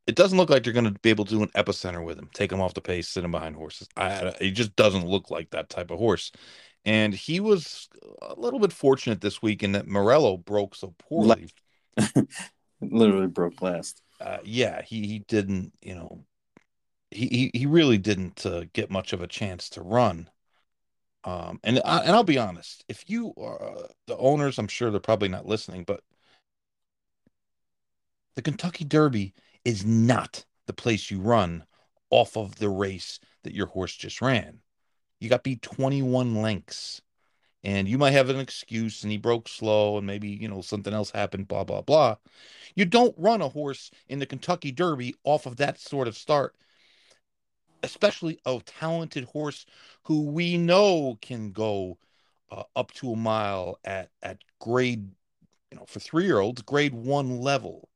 it 0.07 0.15
doesn't 0.15 0.37
look 0.37 0.49
like 0.49 0.65
you're 0.65 0.73
going 0.73 0.91
to 0.91 0.99
be 0.99 1.11
able 1.11 1.25
to 1.25 1.35
do 1.35 1.43
an 1.43 1.49
epicenter 1.49 2.03
with 2.03 2.17
him 2.17 2.29
take 2.33 2.51
him 2.51 2.61
off 2.61 2.73
the 2.73 2.81
pace 2.81 3.07
sit 3.07 3.23
him 3.23 3.31
behind 3.31 3.55
horses 3.55 3.87
I, 3.95 4.33
he 4.39 4.51
just 4.51 4.75
doesn't 4.75 5.07
look 5.07 5.29
like 5.29 5.51
that 5.51 5.69
type 5.69 5.91
of 5.91 5.99
horse 5.99 6.31
and 6.85 7.13
he 7.13 7.39
was 7.39 7.87
a 8.21 8.33
little 8.35 8.59
bit 8.59 8.73
fortunate 8.73 9.21
this 9.21 9.41
week 9.41 9.63
in 9.63 9.73
that 9.73 9.87
morello 9.87 10.37
broke 10.37 10.75
so 10.75 10.93
poorly. 10.97 11.49
Literally 12.81 13.27
broke 13.27 13.61
last. 13.61 14.01
Uh, 14.19 14.37
yeah 14.43 14.81
he 14.81 15.07
he 15.07 15.19
didn't 15.19 15.73
you 15.81 15.95
know 15.95 16.23
he 17.09 17.27
he, 17.27 17.59
he 17.59 17.65
really 17.65 17.97
didn't 17.97 18.45
uh, 18.45 18.65
get 18.73 18.89
much 18.91 19.13
of 19.13 19.21
a 19.21 19.27
chance 19.27 19.69
to 19.69 19.81
run. 19.81 20.29
Um, 21.23 21.59
and 21.63 21.81
I, 21.85 21.99
and 21.99 22.11
I'll 22.11 22.23
be 22.23 22.39
honest, 22.39 22.83
if 22.87 23.07
you 23.07 23.33
are 23.37 23.61
uh, 23.77 23.87
the 24.07 24.17
owners, 24.17 24.57
I'm 24.57 24.67
sure 24.67 24.89
they're 24.89 24.99
probably 24.99 25.29
not 25.29 25.45
listening, 25.45 25.83
but 25.83 26.01
The 28.35 28.41
Kentucky 28.41 28.83
Derby 28.83 29.33
is 29.63 29.85
not 29.85 30.45
the 30.65 30.73
place 30.73 31.09
you 31.11 31.21
run 31.21 31.65
off 32.09 32.35
of 32.35 32.55
the 32.55 32.69
race 32.69 33.19
that 33.43 33.53
your 33.53 33.67
horse 33.67 33.95
just 33.95 34.21
ran. 34.21 34.61
You 35.21 35.29
got 35.29 35.43
beat 35.43 35.61
21 35.61 36.35
lengths. 36.35 37.01
And 37.63 37.87
you 37.87 37.99
might 37.99 38.11
have 38.11 38.29
an 38.29 38.39
excuse 38.39 39.03
and 39.03 39.11
he 39.11 39.19
broke 39.19 39.47
slow 39.47 39.99
and 39.99 40.07
maybe, 40.07 40.29
you 40.29 40.47
know, 40.47 40.61
something 40.61 40.93
else 40.93 41.11
happened, 41.11 41.47
blah, 41.47 41.63
blah, 41.63 41.81
blah. 41.81 42.15
You 42.73 42.85
don't 42.85 43.13
run 43.19 43.39
a 43.39 43.47
horse 43.47 43.91
in 44.09 44.17
the 44.17 44.25
Kentucky 44.25 44.71
Derby 44.71 45.13
off 45.23 45.45
of 45.45 45.57
that 45.57 45.79
sort 45.79 46.07
of 46.07 46.17
start, 46.17 46.55
especially 47.83 48.39
a 48.47 48.59
talented 48.65 49.25
horse 49.25 49.67
who 50.03 50.23
we 50.23 50.57
know 50.57 51.19
can 51.21 51.51
go 51.51 51.99
uh, 52.49 52.63
up 52.75 52.91
to 52.93 53.13
a 53.13 53.15
mile 53.15 53.77
at 53.85 54.09
at 54.23 54.39
grade, 54.59 55.11
you 55.69 55.77
know, 55.77 55.85
for 55.85 55.99
three 55.99 56.25
year 56.25 56.39
olds, 56.39 56.63
grade 56.63 56.95
one 56.95 57.39
level. 57.39 57.89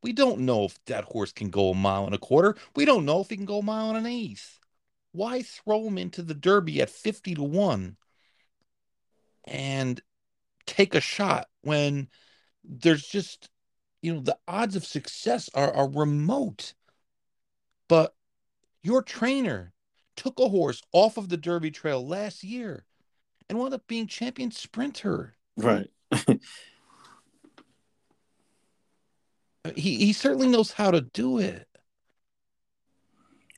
We 0.00 0.12
don't 0.12 0.40
know 0.40 0.66
if 0.66 0.78
that 0.84 1.04
horse 1.04 1.32
can 1.32 1.50
go 1.50 1.70
a 1.70 1.74
mile 1.74 2.06
and 2.06 2.14
a 2.14 2.18
quarter. 2.18 2.54
We 2.76 2.84
don't 2.84 3.04
know 3.04 3.20
if 3.20 3.30
he 3.30 3.36
can 3.36 3.46
go 3.46 3.58
a 3.58 3.62
mile 3.62 3.88
and 3.88 3.98
an 3.98 4.06
eighth. 4.06 4.60
Why 5.12 5.42
throw 5.42 5.84
him 5.84 5.98
into 5.98 6.22
the 6.22 6.34
Derby 6.34 6.80
at 6.80 6.90
50 6.90 7.34
to 7.36 7.42
1 7.42 7.96
and 9.44 10.00
take 10.66 10.94
a 10.94 11.00
shot 11.00 11.48
when 11.62 12.08
there's 12.62 13.06
just, 13.06 13.48
you 14.02 14.14
know, 14.14 14.20
the 14.20 14.38
odds 14.46 14.76
of 14.76 14.84
success 14.84 15.48
are, 15.54 15.72
are 15.72 15.88
remote? 15.88 16.74
But 17.88 18.14
your 18.82 19.02
trainer 19.02 19.72
took 20.16 20.38
a 20.38 20.48
horse 20.48 20.82
off 20.92 21.16
of 21.16 21.28
the 21.28 21.36
Derby 21.36 21.70
Trail 21.70 22.06
last 22.06 22.42
year 22.44 22.84
and 23.48 23.58
wound 23.58 23.74
up 23.74 23.86
being 23.86 24.06
champion 24.06 24.50
sprinter. 24.50 25.34
Right. 25.56 25.88
he 29.74 29.96
he 29.96 30.12
certainly 30.12 30.48
knows 30.48 30.72
how 30.72 30.90
to 30.90 31.00
do 31.00 31.38
it. 31.38 31.67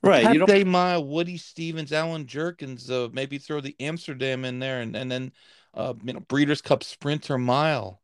Right. 0.03 0.23
Pat 0.23 0.33
You 0.33 0.39
don't 0.39 0.47
Day 0.49 0.63
Mile, 0.63 1.05
Woody 1.05 1.37
Stephens, 1.37 1.93
Allen 1.93 2.25
Jerkens, 2.25 2.89
uh, 2.89 3.09
maybe 3.13 3.37
throw 3.37 3.61
the 3.61 3.75
Amsterdam 3.79 4.45
in 4.45 4.59
there 4.59 4.81
and, 4.81 4.95
and 4.95 5.11
then 5.11 5.31
uh, 5.73 5.93
you 6.03 6.13
know, 6.13 6.19
Breeders' 6.21 6.61
Cup 6.61 6.83
Sprinter 6.83 7.37
Mile. 7.37 8.01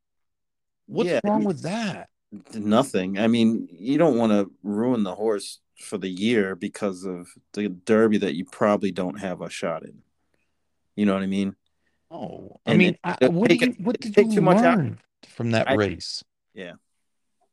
What's 0.86 1.10
Yeah, 1.10 1.20
wrong 1.24 1.44
with 1.44 1.64
that? 1.64 2.10
nothing. 2.54 3.18
I 3.20 3.28
mean, 3.28 3.68
you 3.72 3.98
don't 3.98 4.18
want 4.18 4.32
to 4.32 4.52
ruin 4.64 5.04
the 5.04 5.16
horse 5.16 5.60
for 5.80 5.98
the 5.98 6.10
year 6.10 6.56
because 6.56 7.04
of 7.06 7.28
the 7.54 7.70
derby 7.70 8.18
that 8.20 8.36
you 8.36 8.46
probably 8.46 8.92
don't 8.92 9.20
have 9.20 9.42
a 9.42 9.50
shot 9.50 9.84
in. 9.84 10.02
You 10.96 11.06
know 11.06 11.14
what 11.14 11.24
I 11.24 11.28
mean? 11.28 11.56
Oh, 12.12 12.60
I 12.66 12.72
And 12.72 12.78
mean, 12.80 12.94
it- 12.94 13.00
I, 13.04 13.28
what, 13.28 13.50
did 13.50 13.62
you, 13.62 13.76
what 13.80 14.00
did 14.00 14.14
take 14.14 14.28
you 14.28 14.36
too 14.36 14.42
much 14.42 14.58
out- 14.58 14.78
learn 14.78 15.00
from 15.28 15.52
that 15.52 15.70
I- 15.70 15.74
race? 15.74 16.24
Yeah. 16.54 16.74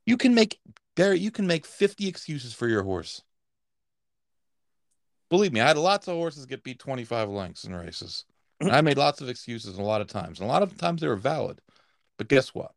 You 0.06 0.16
can 0.16 0.34
make 0.34 0.60
Barry, 0.96 1.18
you 1.18 1.30
can 1.32 1.46
make 1.46 1.66
50 1.66 2.06
excuses 2.06 2.52
for 2.54 2.68
your 2.68 2.82
horse. 2.84 3.22
Believe 5.30 5.52
me, 5.52 5.60
I 5.60 5.68
had 5.68 5.78
lots 5.78 6.08
of 6.08 6.14
horses 6.14 6.46
get 6.46 6.62
beat 6.62 6.78
25 6.78 7.28
lengths 7.28 7.64
in 7.64 7.74
races. 7.74 8.24
And 8.60 8.72
I 8.72 8.80
made 8.80 8.98
lots 8.98 9.20
of 9.20 9.28
excuses 9.28 9.78
a 9.78 9.82
lot 9.82 10.00
of 10.00 10.06
times. 10.06 10.40
And 10.40 10.48
a 10.48 10.52
lot 10.52 10.62
of 10.62 10.76
times 10.78 11.00
they 11.00 11.08
were 11.08 11.16
valid. 11.16 11.60
But 12.16 12.28
guess 12.28 12.54
what? 12.54 12.72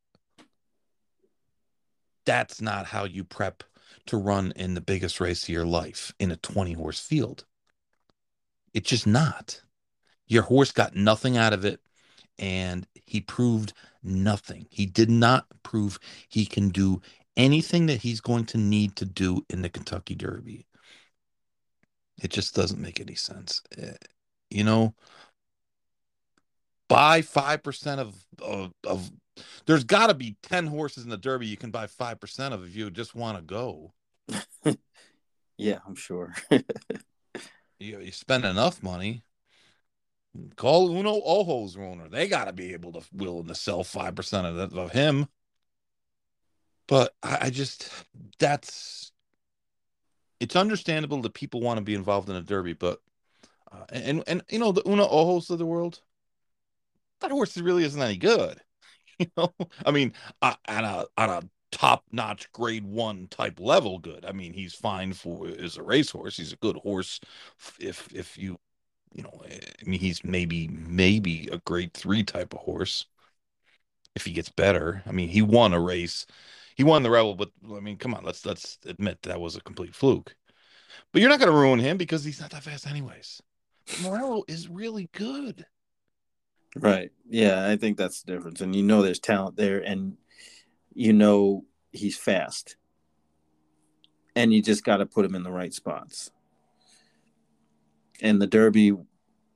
That's 2.25 2.62
not 2.62 2.86
how 2.86 3.06
you 3.06 3.24
prep 3.24 3.63
to 4.08 4.18
run 4.18 4.54
in 4.56 4.74
the 4.74 4.82
biggest 4.82 5.20
race 5.20 5.44
of 5.44 5.50
your 5.50 5.66
life 5.66 6.13
in 6.20 6.32
a 6.32 6.38
20 6.38 6.74
horse 6.74 7.00
field. 7.00 7.46
It's 8.74 8.89
just 8.89 9.08
not. 9.08 9.62
Your 10.27 10.44
horse 10.44 10.72
got 10.72 10.96
nothing 10.96 11.38
out 11.38 11.54
of 11.54 11.63
it 11.63 11.80
and 12.38 12.86
he 13.06 13.22
proved 13.22 13.74
nothing. 14.04 14.68
He 14.70 14.86
did 14.86 15.10
not 15.10 15.46
prove 15.63 16.00
he 16.27 16.46
can 16.46 16.70
do 16.70 17.01
anything 17.36 17.86
that 17.86 18.01
he's 18.01 18.20
going 18.20 18.46
to 18.46 18.58
need 18.58 18.96
to 18.98 19.06
do 19.06 19.46
in 19.50 19.62
the 19.62 19.70
Kentucky 19.70 20.16
Derby. 20.16 20.66
It 22.22 22.32
just 22.32 22.56
doesn't 22.56 22.82
make 22.82 23.00
any 23.00 23.16
sense. 23.16 23.62
Eh, 23.77 23.94
You 24.50 24.64
know, 24.64 24.96
buy 26.88 27.22
5% 27.22 28.00
of, 28.00 28.16
of, 28.42 28.74
of 28.86 29.12
there's 29.66 29.84
got 29.84 30.08
to 30.08 30.14
be 30.14 30.38
10 30.44 30.68
horses 30.68 31.03
in 31.03 31.10
the 31.10 31.18
Derby 31.18 31.48
you 31.48 31.58
can 31.58 31.72
buy 31.72 31.86
5% 31.88 32.53
of 32.53 32.64
if 32.66 32.75
you 32.75 32.90
just 32.90 33.16
want 33.16 33.38
to 33.38 33.44
go. 33.44 33.94
Yeah, 35.60 35.80
I'm 35.88 35.96
sure. 35.96 36.36
You, 37.80 38.00
you 38.00 38.12
spend 38.12 38.44
enough 38.44 38.82
money. 38.82 39.24
Call 40.56 40.98
Un 40.98 41.06
Ojo's 41.06 41.77
owner. 41.77 42.10
They 42.10 42.27
got 42.27 42.46
to 42.46 42.53
be 42.53 42.74
able 42.74 42.92
to 42.94 43.01
willing 43.14 43.48
to 43.48 43.56
sell 43.56 43.84
5% 43.84 44.46
of, 44.46 44.56
that, 44.56 44.77
of 44.77 44.92
him. 44.92 45.27
But 46.88 47.14
I, 47.22 47.38
I 47.42 47.50
just, 47.50 47.92
that's, 48.40 49.12
it's 50.39 50.55
understandable 50.55 51.21
that 51.21 51.33
people 51.33 51.61
want 51.61 51.77
to 51.77 51.83
be 51.83 51.95
involved 51.95 52.29
in 52.29 52.35
a 52.35 52.41
derby, 52.41 52.73
but, 52.73 53.01
uh, 53.71 53.85
and, 53.89 54.23
and, 54.27 54.43
you 54.50 54.59
know, 54.59 54.71
the 54.71 54.87
Un 54.87 55.00
Ojos 55.00 55.50
of 55.50 55.59
the 55.59 55.65
world, 55.65 56.01
that 57.21 57.31
horse 57.31 57.57
really 57.57 57.83
isn't 57.83 58.01
any 58.01 58.17
good. 58.17 58.59
You 59.19 59.25
know, 59.35 59.51
I 59.83 59.89
mean, 59.89 60.13
uh, 60.43 60.53
on 60.67 60.85
a, 60.85 61.05
on 61.17 61.29
a 61.31 61.41
top 61.71 62.03
notch 62.11 62.51
grade 62.51 62.85
one 62.85 63.27
type 63.29 63.59
level, 63.59 63.97
good. 63.97 64.23
I 64.25 64.31
mean, 64.31 64.53
he's 64.53 64.75
fine 64.75 65.11
for, 65.13 65.47
as 65.47 65.77
a 65.77 65.81
racehorse. 65.81 66.37
He's 66.37 66.53
a 66.53 66.57
good 66.57 66.77
horse 66.77 67.19
if, 67.79 68.07
if 68.13 68.37
you, 68.37 68.59
you 69.13 69.23
know, 69.23 69.41
I 69.43 69.89
mean, 69.89 70.00
he's 70.00 70.23
maybe, 70.23 70.67
maybe 70.67 71.50
a 71.51 71.57
grade 71.65 71.95
three 71.95 72.23
type 72.23 72.53
of 72.53 72.59
horse 72.59 73.07
if 74.15 74.25
he 74.25 74.33
gets 74.33 74.50
better. 74.50 75.03
I 75.05 75.11
mean, 75.11 75.29
he 75.29 75.41
won 75.41 75.73
a 75.73 75.79
race. 75.79 76.25
He 76.77 76.83
won 76.83 77.01
the 77.01 77.09
Rebel, 77.09 77.33
but 77.33 77.50
I 77.75 77.79
mean, 77.79 77.98
come 77.98 78.13
on, 78.13 78.24
let's 78.24 78.46
let's 78.46 78.77
admit 78.85 79.24
that 79.24 79.42
was 79.42 79.55
a 79.55 79.61
complete 79.61 79.96
fluke. 79.96 80.35
But 81.11 81.22
you're 81.22 81.29
not 81.29 81.40
going 81.40 81.51
to 81.51 81.57
ruin 81.57 81.79
him 81.79 81.98
because 81.98 82.24
he's 82.24 82.40
not 82.40 82.51
that 82.51 82.61
fast, 82.61 82.85
anyways. 82.85 83.42
Morello 84.03 84.44
is 84.48 84.68
really 84.68 85.09
good. 85.11 85.66
right. 86.75 87.09
Yeah, 87.27 87.68
I 87.68 87.77
think 87.77 87.98
that's 87.98 88.22
the 88.22 88.33
difference. 88.33 88.61
And 88.61 88.75
you 88.75 88.83
know 88.83 89.01
there's 89.01 89.20
talent 89.20 89.57
there 89.57 89.79
and 89.79 90.18
you 90.94 91.13
know 91.13 91.66
he's 91.92 92.16
fast. 92.16 92.75
And 94.35 94.53
you 94.53 94.61
just 94.61 94.83
got 94.83 94.98
to 94.98 95.07
put 95.07 95.25
him 95.25 95.33
in 95.33 95.42
the 95.42 95.51
right 95.51 95.74
spots. 95.74 96.29
And 98.22 98.40
the 98.40 98.46
Derby, 98.46 98.81
you, 98.83 99.07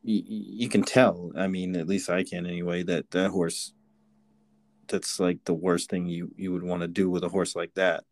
you 0.03 0.69
can 0.69 0.81
tell. 0.81 1.31
I 1.37 1.45
mean, 1.45 1.75
at 1.75 1.87
least 1.87 2.09
I 2.09 2.23
can 2.23 2.47
anyway. 2.47 2.81
That 2.81 3.11
that 3.11 3.29
horse, 3.29 3.73
that's 4.91 5.19
like 5.19 5.39
the 5.45 5.53
worst 5.53 5.89
thing 5.89 6.07
you 6.07 6.31
you 6.37 6.51
would 6.51 6.63
want 6.63 6.81
to 6.81 6.87
do 6.87 7.09
with 7.09 7.23
a 7.23 7.29
horse 7.29 7.55
like 7.55 7.73
that. 7.73 8.03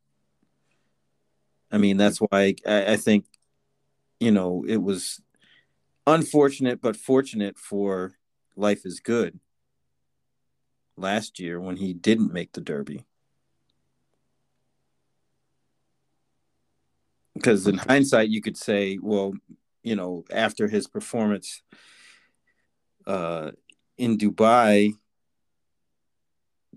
I 1.72 1.78
mean, 1.78 1.98
that's 1.98 2.18
why 2.18 2.56
I, 2.65 2.94
I 2.94 2.98
think, 2.98 3.26
you 4.20 4.32
know, 4.32 4.65
it 4.68 4.78
was 4.78 5.22
unfortunate 6.08 6.82
but 6.82 6.96
fortunate 6.96 7.60
for 7.60 8.13
Life 8.56 8.86
is 8.86 9.00
Good 9.00 9.39
last 10.98 11.39
year 11.39 11.60
when 11.60 11.78
he 11.78 11.94
didn't 11.94 12.34
make 12.34 12.54
the 12.54 12.62
Derby. 12.62 13.06
Because 17.36 17.68
in 17.68 17.78
hindsight, 17.78 18.30
you 18.30 18.42
could 18.42 18.58
say, 18.58 18.98
well, 19.02 19.34
you 19.84 19.96
know, 19.96 20.26
after 20.32 20.68
his 20.68 20.88
performance 20.88 21.62
uh, 23.08 23.52
in 23.98 24.18
Dubai, 24.18 24.94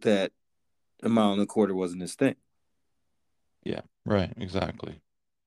that 0.01 0.33
a 1.03 1.09
mile 1.09 1.33
and 1.33 1.43
a 1.43 1.47
quarter 1.47 1.75
wasn't 1.75 2.03
his 2.03 2.15
thing. 2.15 2.37
Yeah, 3.65 3.83
right, 4.05 4.33
exactly. 4.37 5.01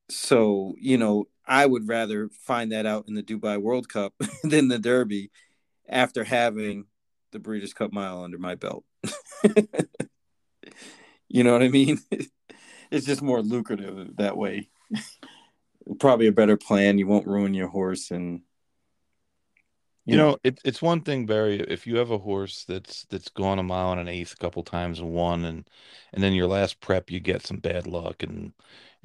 So, 0.10 0.76
you 0.80 0.98
know, 0.98 1.26
I 1.46 1.66
would 1.66 1.88
rather 1.88 2.30
find 2.30 2.72
that 2.72 2.86
out 2.86 3.06
in 3.08 3.16
the 3.16 3.24
Dubai 3.24 3.62
World 3.62 3.90
Cup 3.90 4.14
than 4.44 4.68
the 4.68 4.80
Derby 4.80 5.32
after 5.88 6.24
having 6.24 6.86
the 7.32 7.40
Breeders' 7.40 7.74
Cup 7.74 7.92
mile 7.92 8.24
under 8.24 8.38
my 8.38 8.56
belt. 8.56 8.86
you 11.28 11.44
know 11.44 11.54
what 11.54 11.64
I 11.64 11.70
mean? 11.70 12.00
It's 12.92 13.08
just 13.08 13.24
more 13.24 13.42
lucrative 13.42 14.16
that 14.18 14.38
way. 14.38 14.70
Probably 16.00 16.28
a 16.28 16.32
better 16.32 16.56
plan. 16.56 17.00
You 17.00 17.08
won't 17.08 17.26
ruin 17.26 17.56
your 17.56 17.68
horse 17.68 18.12
and 18.12 18.42
You 20.06 20.18
know, 20.18 20.38
it, 20.44 20.60
it's 20.64 20.82
one 20.84 21.02
thing, 21.02 21.26
Barry, 21.26 21.60
if 21.62 21.88
you 21.88 21.98
have 21.98 22.12
a 22.12 22.20
horse 22.20 22.64
that's 22.66 23.06
that's 23.10 23.30
gone 23.30 23.58
a 23.58 23.64
mile 23.64 23.92
and 23.92 24.00
an 24.02 24.08
eighth 24.08 24.34
a 24.34 24.38
couple 24.38 24.62
times 24.64 25.00
and 25.00 25.12
won, 25.12 25.46
and 25.46 25.68
and 26.14 26.24
then 26.24 26.34
your 26.34 26.48
last 26.48 26.80
prep 26.80 27.10
you 27.10 27.20
get 27.20 27.46
some 27.46 27.58
bad 27.58 27.88
luck 27.88 28.22
and 28.24 28.54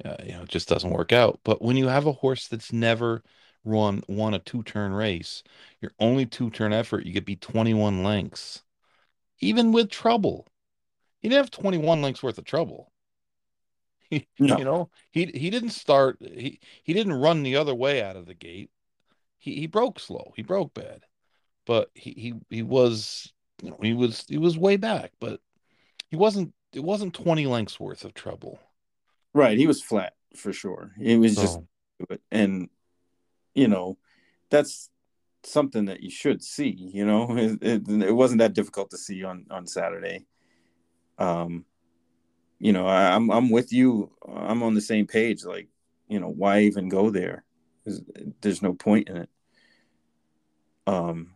uh, 0.05 0.17
you 0.23 0.33
know 0.33 0.43
it 0.43 0.49
just 0.49 0.69
doesn't 0.69 0.91
work 0.91 1.11
out. 1.11 1.39
But 1.43 1.61
when 1.61 1.75
you 1.77 1.87
have 1.87 2.05
a 2.05 2.11
horse 2.11 2.47
that's 2.47 2.71
never 2.71 3.23
run 3.65 4.03
won 4.07 4.33
a 4.35 4.39
two 4.39 4.61
turn 4.63 4.93
race, 4.93 5.43
your 5.81 5.91
only 5.99 6.25
two 6.27 6.51
turn 6.51 6.71
effort, 6.73 7.05
you 7.05 7.13
could 7.13 7.25
be 7.25 7.35
21 7.35 8.03
lengths, 8.03 8.63
even 9.39 9.71
with 9.71 9.89
trouble. 9.89 10.47
He 11.19 11.29
didn't 11.29 11.43
have 11.45 11.51
21 11.51 12.01
lengths 12.01 12.23
worth 12.23 12.37
of 12.37 12.45
trouble. 12.45 12.91
He, 14.09 14.27
No. 14.39 14.57
You 14.57 14.65
know, 14.65 14.89
he 15.11 15.25
he 15.27 15.49
didn't 15.49 15.71
start. 15.71 16.17
He 16.21 16.59
he 16.83 16.93
didn't 16.93 17.13
run 17.13 17.43
the 17.43 17.55
other 17.55 17.73
way 17.75 18.01
out 18.03 18.15
of 18.15 18.25
the 18.25 18.33
gate 18.33 18.69
he 19.41 19.55
he 19.55 19.67
broke 19.67 19.99
slow. 19.99 20.33
He 20.35 20.43
broke 20.43 20.73
bad, 20.75 21.01
but 21.65 21.89
he 21.95 22.11
he 22.11 22.33
he 22.55 22.61
was 22.61 23.33
you 23.61 23.71
know 23.71 23.79
he 23.81 23.93
was 23.93 24.23
he 24.29 24.37
was 24.37 24.57
way 24.57 24.77
back, 24.77 25.11
but 25.19 25.41
he 26.09 26.15
wasn't. 26.15 26.53
It 26.73 26.83
wasn't 26.83 27.15
twenty 27.15 27.47
lengths 27.47 27.79
worth 27.79 28.05
of 28.05 28.13
trouble. 28.13 28.59
Right, 29.33 29.57
he 29.57 29.67
was 29.67 29.81
flat 29.81 30.13
for 30.37 30.53
sure. 30.53 30.91
It 31.01 31.17
was 31.17 31.35
just, 31.35 31.59
So, 32.07 32.17
and 32.31 32.69
you 33.55 33.67
know, 33.67 33.97
that's 34.51 34.89
something 35.43 35.85
that 35.85 36.03
you 36.03 36.11
should 36.11 36.43
see. 36.43 36.69
You 36.69 37.05
know, 37.05 37.27
it, 37.37 37.57
it, 37.61 37.89
it 37.89 38.13
wasn't 38.13 38.39
that 38.39 38.53
difficult 38.53 38.91
to 38.91 38.97
see 38.97 39.23
on 39.23 39.47
on 39.49 39.65
Saturday. 39.65 40.27
Um, 41.17 41.65
you 42.59 42.73
know, 42.73 42.85
I, 42.85 43.15
I'm 43.15 43.31
I'm 43.31 43.49
with 43.49 43.73
you. 43.73 44.11
I'm 44.23 44.61
on 44.61 44.75
the 44.75 44.81
same 44.81 45.07
page. 45.07 45.43
Like, 45.43 45.67
you 46.07 46.19
know, 46.19 46.29
why 46.29 46.61
even 46.61 46.89
go 46.89 47.09
there? 47.09 47.43
There's, 48.41 48.61
no 48.61 48.73
point 48.73 49.09
in 49.09 49.17
it. 49.17 49.29
Um, 50.87 51.35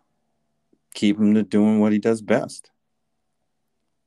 keep 0.94 1.18
him 1.18 1.34
to 1.36 1.44
doing 1.44 1.80
what 1.80 1.92
he 1.92 2.00
does 2.00 2.22
best. 2.22 2.72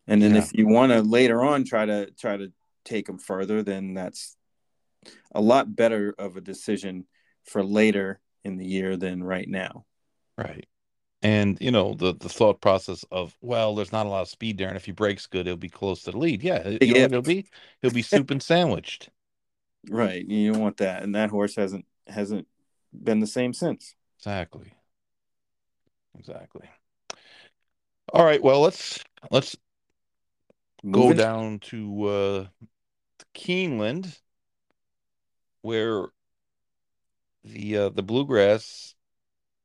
And 0.06 0.22
then 0.22 0.34
Yeah. 0.34 0.42
if 0.42 0.54
you 0.54 0.66
want 0.66 0.92
to 0.92 1.02
later 1.02 1.42
on 1.42 1.64
try 1.64 1.84
to 1.84 2.10
try 2.12 2.36
to 2.36 2.52
take 2.84 3.08
him 3.08 3.18
further, 3.18 3.62
then 3.62 3.94
that's 3.94 4.36
a 5.32 5.40
lot 5.40 5.74
better 5.76 6.14
of 6.18 6.36
a 6.36 6.40
decision 6.40 7.06
for 7.44 7.62
later 7.64 8.20
in 8.44 8.56
the 8.56 8.66
year 8.66 8.96
than 8.96 9.22
right 9.22 9.48
now. 9.48 9.84
right. 10.36 10.66
And 11.20 11.58
you 11.60 11.72
know 11.72 11.94
the 11.94 12.14
the 12.14 12.28
thought 12.28 12.60
process 12.60 13.04
of 13.10 13.36
well, 13.40 13.74
there's 13.74 13.90
not 13.90 14.06
a 14.06 14.08
lot 14.08 14.22
of 14.22 14.28
speed 14.28 14.56
there, 14.56 14.68
and 14.68 14.76
if 14.76 14.84
he 14.84 14.92
breaks 14.92 15.26
good, 15.26 15.46
he'll 15.46 15.56
be 15.56 15.68
close 15.68 16.04
to 16.04 16.12
the 16.12 16.18
lead. 16.18 16.44
Yeah, 16.44 16.68
you 16.68 16.78
Big 16.78 16.90
know 16.90 16.96
if. 16.96 17.02
what 17.02 17.10
he'll 17.10 17.22
be? 17.22 17.48
He'll 17.82 17.90
be 17.90 18.02
soup 18.02 18.30
and 18.30 18.40
sandwiched. 18.40 19.10
Right. 19.90 20.24
You 20.26 20.52
don't 20.52 20.62
want 20.62 20.76
that. 20.78 21.02
And 21.02 21.14
that 21.14 21.30
horse 21.30 21.56
hasn't 21.56 21.86
hasn't 22.08 22.46
been 22.92 23.20
the 23.20 23.26
same 23.26 23.52
since. 23.52 23.94
Exactly. 24.18 24.72
Exactly. 26.18 26.68
All 28.12 28.24
right. 28.24 28.42
Well, 28.42 28.60
let's 28.60 29.02
let's 29.30 29.56
go 30.90 31.12
down 31.12 31.58
to 31.60 32.04
uh 32.04 32.46
Keeneland, 33.34 34.18
where 35.62 36.06
the 37.44 37.76
uh, 37.76 37.88
the 37.90 38.02
bluegrass 38.02 38.94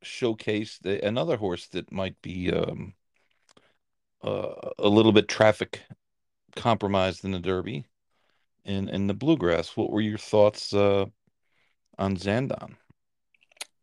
showcased 0.04 0.80
the, 0.82 1.04
another 1.04 1.36
horse 1.36 1.66
that 1.68 1.90
might 1.90 2.20
be 2.22 2.52
um 2.52 2.94
uh, 4.22 4.70
a 4.78 4.88
little 4.88 5.12
bit 5.12 5.28
traffic 5.28 5.82
compromised 6.56 7.24
in 7.24 7.32
the 7.32 7.38
Derby, 7.38 7.84
in 8.64 8.88
in 8.88 9.06
the 9.06 9.14
bluegrass. 9.14 9.76
What 9.76 9.90
were 9.90 10.00
your 10.00 10.18
thoughts 10.18 10.72
uh 10.72 11.06
on 11.98 12.16
Zandon? 12.16 12.76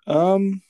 Um 0.08 0.62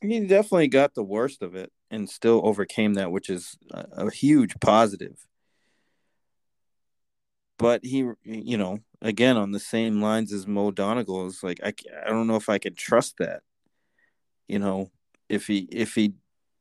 he 0.00 0.20
definitely 0.20 0.68
got 0.68 0.94
the 0.94 1.04
worst 1.04 1.42
of 1.42 1.54
it 1.54 1.72
and 1.90 2.10
still 2.10 2.40
overcame 2.44 2.94
that, 2.94 3.12
which 3.12 3.30
is 3.30 3.56
a, 3.70 4.06
a 4.06 4.10
huge 4.10 4.58
positive. 4.60 5.26
But 7.58 7.84
he, 7.84 8.08
you 8.24 8.56
know, 8.56 8.80
again 9.00 9.36
on 9.36 9.52
the 9.52 9.60
same 9.60 10.00
lines 10.00 10.32
as 10.32 10.46
Mo 10.46 10.70
Donegal 10.70 11.26
is 11.26 11.42
like 11.42 11.60
I, 11.62 11.72
I 12.04 12.10
don't 12.10 12.26
know 12.26 12.36
if 12.36 12.48
I 12.48 12.58
could 12.58 12.76
trust 12.76 13.16
that. 13.18 13.42
You 14.48 14.58
know, 14.58 14.90
if 15.28 15.46
he 15.46 15.68
if 15.70 15.94
he 15.94 16.14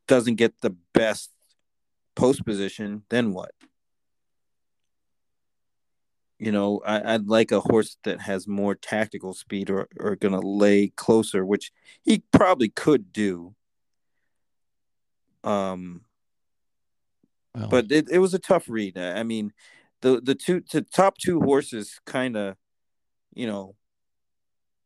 doesn't 0.08 0.36
get 0.36 0.62
the 0.62 0.75
best 0.93 1.32
post 2.15 2.45
position, 2.45 3.04
then 3.10 3.34
what? 3.34 3.51
You 6.41 6.51
know, 6.51 6.82
I, 6.84 7.13
I'd 7.13 7.27
like 7.27 7.51
a 7.51 7.60
horse 7.60 7.97
that 8.04 8.21
has 8.21 8.47
more 8.47 8.73
tactical 8.73 9.32
speed 9.36 9.69
or, 9.69 9.88
or 9.99 10.15
gonna 10.15 10.39
lay 10.39 10.88
closer, 10.88 11.45
which 11.45 11.71
he 12.01 12.23
probably 12.32 12.67
could 12.67 13.13
do. 13.13 13.54
Um, 15.43 16.01
Well, 17.54 17.67
but 17.67 17.91
it, 17.91 18.10
it 18.10 18.17
was 18.17 18.34
a 18.34 18.39
tough 18.39 18.67
read. 18.67 18.97
I 18.97 19.19
I 19.19 19.23
mean, 19.23 19.54
the 20.01 20.19
the 20.19 20.34
two 20.34 20.63
the 20.71 20.82
top 20.82 21.19
two 21.19 21.41
horses 21.41 21.99
kind 22.08 22.36
of, 22.36 22.56
you 23.36 23.45
know, 23.45 23.75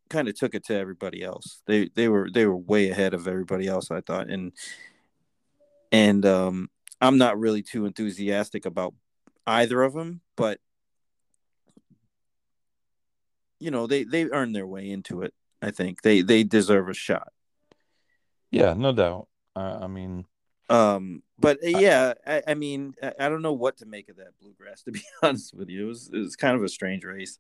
kind 0.10 0.28
of 0.28 0.36
took 0.36 0.56
it 0.56 0.66
to 0.66 0.76
everybody 0.76 1.24
else. 1.24 1.62
They 1.68 1.88
they 1.96 2.10
were 2.10 2.30
they 2.30 2.46
were 2.46 2.58
way 2.58 2.90
ahead 2.90 3.14
of 3.14 3.30
everybody 3.30 3.66
else. 3.66 3.92
I 3.92 4.02
thought, 4.02 4.30
and 4.30 4.52
and 5.90 6.26
um, 6.26 6.70
I'm 7.00 7.18
not 7.18 7.40
really 7.40 7.62
too 7.64 7.86
enthusiastic 7.86 8.66
about 8.66 8.94
either 9.48 9.82
of 9.84 9.94
them, 9.94 10.20
but 10.36 10.60
you 13.66 13.72
know 13.72 13.88
they 13.88 14.04
they 14.04 14.26
earned 14.30 14.56
their 14.56 14.68
way 14.68 14.90
into 14.90 15.24
it. 15.24 15.34
I 15.62 15.72
think 15.72 16.04
they 16.04 16.22
they 16.22 16.44
deserve 16.44 16.88
a 16.88 16.94
shot. 16.94 17.30
yeah, 18.52 18.74
no 18.74 18.92
doubt. 18.94 19.28
I, 19.56 19.86
I 19.86 19.88
mean, 19.88 20.26
Um, 20.70 21.24
but 21.40 21.58
uh, 21.64 21.70
yeah, 21.70 22.14
I, 22.28 22.44
I 22.48 22.54
mean, 22.54 22.94
I, 23.02 23.14
I 23.22 23.30
don't 23.30 23.42
know 23.42 23.54
what 23.54 23.78
to 23.78 23.86
make 23.86 24.08
of 24.10 24.18
that 24.18 24.38
bluegrass. 24.40 24.84
To 24.86 24.92
be 24.92 25.02
honest 25.24 25.54
with 25.56 25.70
you, 25.70 25.86
it 25.86 25.88
was 25.88 26.10
it 26.14 26.20
was 26.20 26.36
kind 26.36 26.56
of 26.56 26.64
a 26.64 26.70
strange 26.70 27.04
race. 27.04 27.40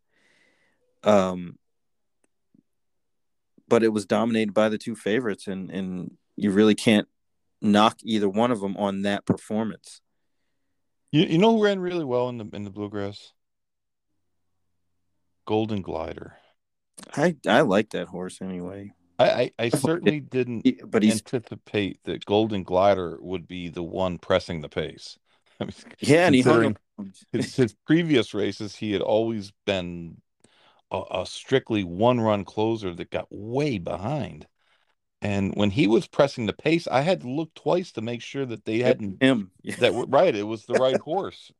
Um, 1.03 1.59
but 3.67 3.83
it 3.83 3.93
was 3.93 4.05
dominated 4.05 4.53
by 4.53 4.69
the 4.69 4.77
two 4.79 4.95
favorites, 4.95 5.47
and 5.47 5.69
and 5.69 6.17
you 6.35 6.49
really 6.51 6.75
can't 6.75 7.07
knock 7.61 7.97
either 8.03 8.29
one 8.29 8.51
of 8.51 8.59
them 8.61 8.75
on 8.77 9.03
that 9.03 9.25
performance. 9.25 10.01
you 11.11 11.23
you 11.23 11.37
know 11.37 11.55
who 11.57 11.63
ran 11.63 11.79
really 11.79 12.05
well 12.05 12.29
in 12.29 12.37
the 12.37 12.47
in 12.53 12.63
the 12.63 12.71
bluegrass? 12.71 13.31
Golden 15.45 15.81
Glider. 15.81 16.37
I 17.15 17.35
I 17.47 17.61
like 17.61 17.91
that 17.91 18.07
horse 18.07 18.41
anyway, 18.41 18.93
I, 19.17 19.29
I, 19.29 19.51
I 19.59 19.69
certainly 19.69 20.19
didn't 20.31 20.65
but 20.89 21.03
he's 21.03 21.15
anticipate 21.15 21.99
that 22.05 22.25
Golden 22.25 22.63
Glider 22.63 23.17
would 23.21 23.47
be 23.47 23.69
the 23.69 23.83
one 23.83 24.17
pressing 24.17 24.61
the 24.61 24.69
pace. 24.69 25.17
I 25.59 25.65
mean, 25.65 25.73
yeah, 25.99 26.25
and 26.25 26.35
he 26.35 26.41
hung 26.41 26.77
his, 27.31 27.55
his 27.55 27.75
previous 27.85 28.33
races, 28.33 28.75
he 28.75 28.91
had 28.91 29.01
always 29.01 29.51
been 29.65 30.21
a, 30.91 31.01
a 31.11 31.25
strictly 31.25 31.83
one 31.83 32.19
run 32.19 32.43
closer 32.43 32.93
that 32.93 33.11
got 33.11 33.27
way 33.29 33.77
behind. 33.77 34.47
And 35.21 35.55
when 35.55 35.71
he 35.71 35.87
was 35.87 36.07
pressing 36.07 36.45
the 36.45 36.53
pace, 36.53 36.87
I 36.87 37.01
had 37.01 37.21
to 37.21 37.29
look 37.29 37.53
twice 37.55 37.93
to 37.93 38.01
make 38.01 38.21
sure 38.21 38.45
that 38.45 38.65
they 38.65 38.79
hadn't 38.79 39.23
him. 39.23 39.51
That 39.79 39.93
right. 40.09 40.35
It 40.35 40.43
was 40.43 40.65
the 40.65 40.73
right 40.73 40.99
horse. 40.99 41.51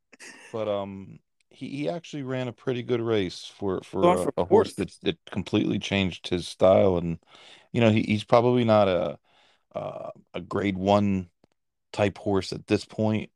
But 0.51 0.67
um, 0.67 1.19
he, 1.55 1.69
he 1.69 1.89
actually 1.89 2.23
ran 2.23 2.47
a 2.47 2.53
pretty 2.53 2.83
good 2.83 3.01
race 3.01 3.51
for 3.57 3.81
for 3.81 4.27
a, 4.37 4.41
a 4.41 4.45
horse 4.45 4.73
that 4.75 4.91
that 5.03 5.17
completely 5.31 5.79
changed 5.79 6.27
his 6.27 6.47
style. 6.47 6.97
And 6.97 7.19
you 7.71 7.81
know, 7.81 7.89
he, 7.91 8.03
he's 8.03 8.23
probably 8.23 8.63
not 8.63 8.87
a 8.87 9.19
uh, 9.75 10.11
a 10.33 10.41
grade 10.41 10.77
one 10.77 11.29
type 11.93 12.17
horse 12.17 12.53
at 12.53 12.67
this 12.67 12.85
point, 12.85 13.29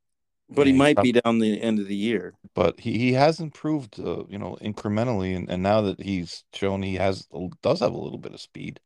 but 0.49 0.67
he 0.67 0.73
might 0.73 0.95
prob- 0.95 1.03
be 1.03 1.13
down 1.13 1.39
the 1.39 1.61
end 1.61 1.79
of 1.79 1.87
the 1.87 1.95
year. 1.95 2.33
but 2.55 2.79
he, 2.79 2.97
he 2.97 3.13
has 3.13 3.39
improved, 3.39 3.99
uh, 3.99 4.23
you 4.27 4.37
know, 4.37 4.57
incrementally. 4.61 5.35
And, 5.35 5.49
and 5.49 5.63
now 5.63 5.81
that 5.81 6.01
he's 6.01 6.43
shown 6.53 6.81
he 6.81 6.95
has 6.95 7.27
does 7.61 7.79
have 7.81 7.93
a 7.93 7.97
little 7.97 8.17
bit 8.17 8.33
of 8.33 8.41
speed, 8.41 8.79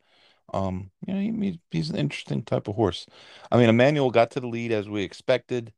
um, 0.53 0.91
you 1.07 1.13
know, 1.13 1.19
he, 1.19 1.59
he's 1.71 1.89
an 1.89 1.97
interesting 1.97 2.43
type 2.43 2.67
of 2.67 2.75
horse. 2.75 3.05
I 3.51 3.57
mean, 3.57 3.69
Emmanuel 3.69 4.11
got 4.11 4.31
to 4.31 4.39
the 4.39 4.47
lead 4.47 4.71
as 4.71 4.89
we 4.89 5.03
expected. 5.03 5.73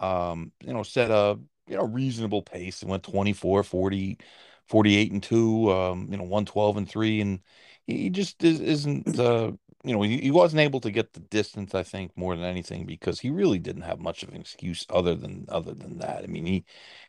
Um, 0.00 0.52
you 0.62 0.72
know, 0.72 0.82
set 0.84 1.10
a 1.10 1.38
you 1.68 1.76
know 1.76 1.84
reasonable 1.84 2.42
pace 2.42 2.82
and 2.82 2.90
went 2.90 3.02
24, 3.02 3.62
40, 3.62 4.18
48 4.66 5.12
and 5.12 5.22
2, 5.22 5.70
um, 5.72 6.08
you 6.10 6.16
know, 6.16 6.24
112 6.24 6.76
and 6.76 6.88
3 6.88 7.20
and 7.20 7.40
he 7.86 8.10
just 8.10 8.42
is, 8.44 8.60
isn't 8.60 9.18
uh 9.18 9.52
you 9.84 9.94
know, 9.94 10.02
he, 10.02 10.18
he 10.18 10.30
wasn't 10.32 10.60
able 10.60 10.80
to 10.80 10.90
get 10.90 11.12
the 11.12 11.20
distance 11.20 11.74
I 11.74 11.82
think 11.84 12.16
more 12.16 12.34
than 12.36 12.44
anything 12.44 12.84
because 12.86 13.20
he 13.20 13.30
really 13.30 13.58
didn't 13.58 13.82
have 13.82 14.00
much 14.00 14.22
of 14.22 14.30
an 14.30 14.40
excuse 14.40 14.84
other 14.90 15.14
than 15.14 15.46
other 15.48 15.74
than 15.74 15.98
that. 15.98 16.24
I 16.24 16.26
mean, 16.26 16.46
he 16.46 16.64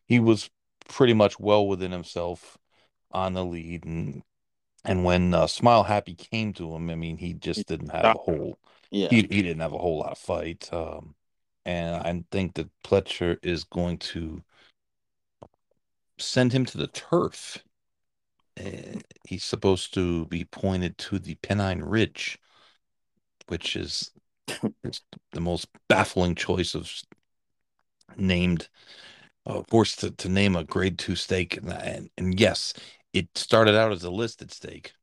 he 0.07 0.19
was 0.19 0.49
pretty 0.87 1.13
much 1.13 1.39
well 1.39 1.67
within 1.67 1.91
himself 1.91 2.57
on 3.11 3.33
the 3.33 3.45
lead 3.45 3.85
and 3.85 4.23
and 4.85 5.03
when 5.03 5.33
uh, 5.33 5.47
Smile 5.47 5.83
Happy 5.83 6.15
came 6.15 6.53
to 6.53 6.73
him, 6.73 6.89
I 6.89 6.95
mean, 6.95 7.17
he 7.17 7.33
just 7.33 7.67
didn't 7.67 7.89
have 7.89 8.11
a 8.13 8.17
whole 8.17 8.59
Yeah, 8.91 9.09
he 9.09 9.17
he 9.29 9.41
didn't 9.41 9.59
have 9.61 9.73
a 9.73 9.77
whole 9.77 9.99
lot 9.99 10.11
of 10.11 10.17
fight. 10.17 10.69
Um, 10.73 11.15
and 11.65 11.95
I 11.95 12.23
think 12.31 12.55
that 12.55 12.69
Pletcher 12.83 13.37
is 13.43 13.63
going 13.65 13.97
to 13.99 14.43
send 16.19 16.53
him 16.53 16.65
to 16.65 16.77
the 16.77 16.87
turf. 16.87 17.63
Uh, 18.59 18.99
he's 19.27 19.43
supposed 19.43 19.93
to 19.93 20.25
be 20.25 20.45
pointed 20.45 20.97
to 20.97 21.19
the 21.19 21.35
Pennine 21.35 21.81
Ridge, 21.81 22.37
which 23.47 23.75
is, 23.75 24.11
the 25.31 25.41
most 25.41 25.67
baffling 25.87 26.35
choice 26.35 26.75
of 26.75 26.91
named 28.17 28.67
of 29.45 29.67
course, 29.67 29.95
to, 29.97 30.11
to 30.11 30.29
name 30.29 30.55
a 30.55 30.63
grade 30.63 30.99
two 30.99 31.15
stake. 31.15 31.57
And, 31.57 31.71
and 31.71 32.09
and 32.17 32.39
yes, 32.39 32.73
it 33.13 33.29
started 33.35 33.75
out 33.75 33.91
as 33.91 34.03
a 34.03 34.11
listed 34.11 34.51
stake, 34.51 34.93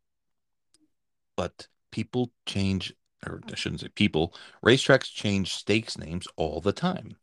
but 1.36 1.66
people 1.90 2.30
change, 2.46 2.94
or 3.26 3.40
I 3.50 3.54
shouldn't 3.54 3.80
say 3.80 3.88
people, 3.88 4.34
racetracks 4.64 5.12
change 5.12 5.54
stakes 5.54 5.98
names 5.98 6.26
all 6.36 6.60
the 6.60 6.72
time. 6.72 7.16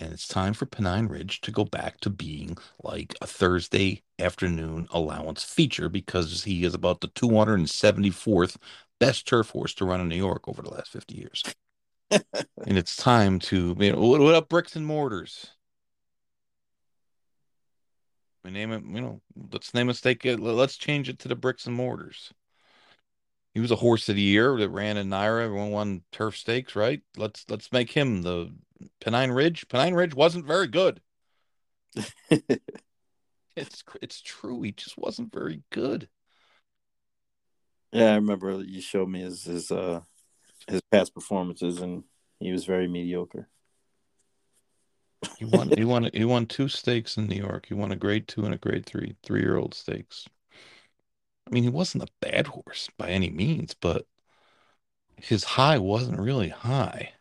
And 0.00 0.12
it's 0.12 0.28
time 0.28 0.54
for 0.54 0.64
Pennine 0.66 1.08
Ridge 1.08 1.40
to 1.40 1.50
go 1.50 1.64
back 1.64 1.98
to 2.00 2.10
being 2.10 2.56
like 2.84 3.16
a 3.20 3.26
Thursday 3.26 4.02
afternoon 4.18 4.86
allowance 4.92 5.42
feature 5.42 5.88
because 5.88 6.44
he 6.44 6.64
is 6.64 6.72
about 6.74 7.00
the 7.00 7.08
274th 7.08 8.56
best 9.00 9.26
turf 9.26 9.50
horse 9.50 9.74
to 9.74 9.84
run 9.84 10.00
in 10.00 10.08
New 10.08 10.16
York 10.16 10.46
over 10.48 10.62
the 10.62 10.70
last 10.70 10.90
50 10.92 11.16
years. 11.16 11.42
and 12.10 12.78
it's 12.78 12.96
time 12.96 13.40
to, 13.40 13.76
you 13.78 13.92
know, 13.92 13.98
what, 14.00 14.20
what 14.20 14.34
up, 14.34 14.48
bricks 14.48 14.76
and 14.76 14.86
mortars? 14.86 15.48
We 18.44 18.52
name 18.52 18.72
it, 18.72 18.84
you 18.84 19.00
know, 19.00 19.20
let's 19.52 19.74
name 19.74 19.88
a 19.88 19.94
stake. 19.94 20.24
uh, 20.24 20.36
Let's 20.38 20.76
change 20.76 21.08
it 21.08 21.18
to 21.20 21.28
the 21.28 21.36
bricks 21.36 21.66
and 21.66 21.74
mortars. 21.74 22.32
He 23.52 23.60
was 23.60 23.70
a 23.72 23.76
horse 23.76 24.08
of 24.08 24.14
the 24.14 24.22
year 24.22 24.56
that 24.56 24.68
ran 24.68 24.96
in 24.96 25.08
Naira. 25.08 25.42
Everyone 25.44 25.70
won 25.72 26.02
turf 26.12 26.36
stakes, 26.36 26.76
right? 26.76 27.02
Let's 27.16 27.44
let's 27.48 27.72
make 27.72 27.90
him 27.90 28.22
the 28.22 28.52
Pennine 29.00 29.32
Ridge. 29.32 29.68
Pennine 29.68 29.94
Ridge 29.94 30.14
wasn't 30.14 30.46
very 30.46 30.66
good. 30.66 31.00
It's 33.58 33.82
it's 34.00 34.20
true. 34.22 34.62
He 34.62 34.70
just 34.70 34.96
wasn't 34.96 35.32
very 35.32 35.62
good. 35.70 36.08
Yeah, 37.92 38.12
I 38.12 38.14
remember 38.14 38.62
you 38.62 38.80
showed 38.80 39.08
me 39.08 39.20
his 39.20 39.42
his 39.44 39.72
uh 39.72 40.02
his 40.68 40.80
past 40.92 41.12
performances, 41.12 41.80
and 41.80 42.04
he 42.38 42.52
was 42.52 42.64
very 42.64 42.86
mediocre. 42.86 43.48
He 45.38 45.44
won 45.44 45.70
he 45.76 45.84
won 45.84 46.08
he 46.14 46.24
won 46.24 46.46
two 46.46 46.68
stakes 46.68 47.16
in 47.16 47.26
New 47.26 47.36
York. 47.36 47.66
He 47.66 47.74
won 47.74 47.90
a 47.90 47.96
grade 47.96 48.28
two 48.28 48.44
and 48.44 48.54
a 48.54 48.58
grade 48.58 48.86
three, 48.86 49.16
three 49.24 49.40
year 49.40 49.56
old 49.56 49.74
stakes. 49.74 50.28
I 51.46 51.50
mean, 51.50 51.64
he 51.64 51.70
wasn't 51.70 52.04
a 52.04 52.12
bad 52.20 52.46
horse 52.46 52.90
by 52.96 53.08
any 53.08 53.30
means, 53.30 53.74
but 53.74 54.06
his 55.16 55.42
high 55.42 55.78
wasn't 55.78 56.20
really 56.20 56.50
high. 56.50 57.14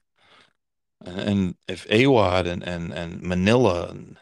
And 1.07 1.55
if 1.67 1.85
Awad 1.89 2.47
and 2.47 2.63
and 2.63 2.91
and 2.93 3.21
Manila 3.21 3.89
and 3.89 4.17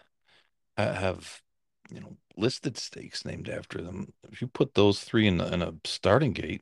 have 0.77 1.41
you 1.89 1.99
know 1.99 2.17
listed 2.37 2.77
stakes 2.77 3.25
named 3.25 3.49
after 3.49 3.81
them, 3.81 4.13
if 4.31 4.41
you 4.41 4.47
put 4.47 4.73
those 4.73 5.03
three 5.03 5.27
in, 5.27 5.39
a- 5.41 5.47
in 5.47 5.61
a 5.61 5.73
starting 5.85 6.33
gate, 6.33 6.61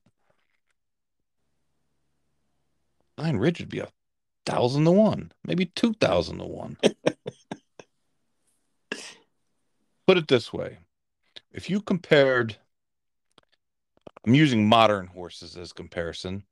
Nine 3.17 3.37
Ridge 3.37 3.59
would 3.59 3.69
be 3.69 3.79
a 3.79 3.91
thousand 4.45 4.85
to 4.85 4.91
one, 4.91 5.31
maybe 5.43 5.65
two 5.65 5.93
thousand 5.93 6.37
to 6.39 6.45
one. 6.45 6.77
Put 10.07 10.17
it 10.17 10.27
this 10.27 10.51
way: 10.51 10.79
if 11.51 11.69
you 11.69 11.81
compared, 11.81 12.57
I'm 14.25 14.33
using 14.35 14.67
modern 14.67 15.07
horses 15.07 15.57
as 15.57 15.73
comparison. 15.73 16.43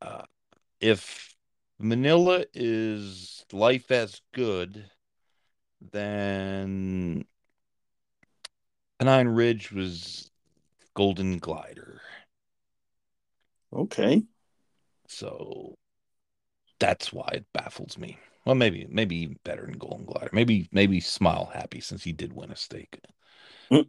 Uh, 0.00 0.22
if 0.80 1.34
Manila 1.78 2.44
is 2.54 3.44
Life 3.52 3.90
is 3.90 4.20
Good, 4.32 4.90
then 5.80 7.24
Pennine 8.98 9.28
Ridge 9.28 9.70
was 9.70 10.30
Golden 10.94 11.38
Glider. 11.38 12.00
Okay. 13.72 14.24
So 15.06 15.76
that's 16.80 17.12
why 17.12 17.28
it 17.32 17.46
baffles 17.52 17.96
me. 17.96 18.18
Well, 18.44 18.54
maybe 18.54 18.86
maybe 18.88 19.16
even 19.16 19.38
better 19.44 19.66
than 19.66 19.78
Golden 19.78 20.06
Glider. 20.06 20.30
Maybe 20.32 20.68
maybe 20.72 21.00
Smile 21.00 21.50
Happy 21.52 21.80
since 21.80 22.02
he 22.02 22.12
did 22.12 22.32
win 22.32 22.50
a 22.50 22.56
stake. 22.56 23.00
Mm. 23.70 23.88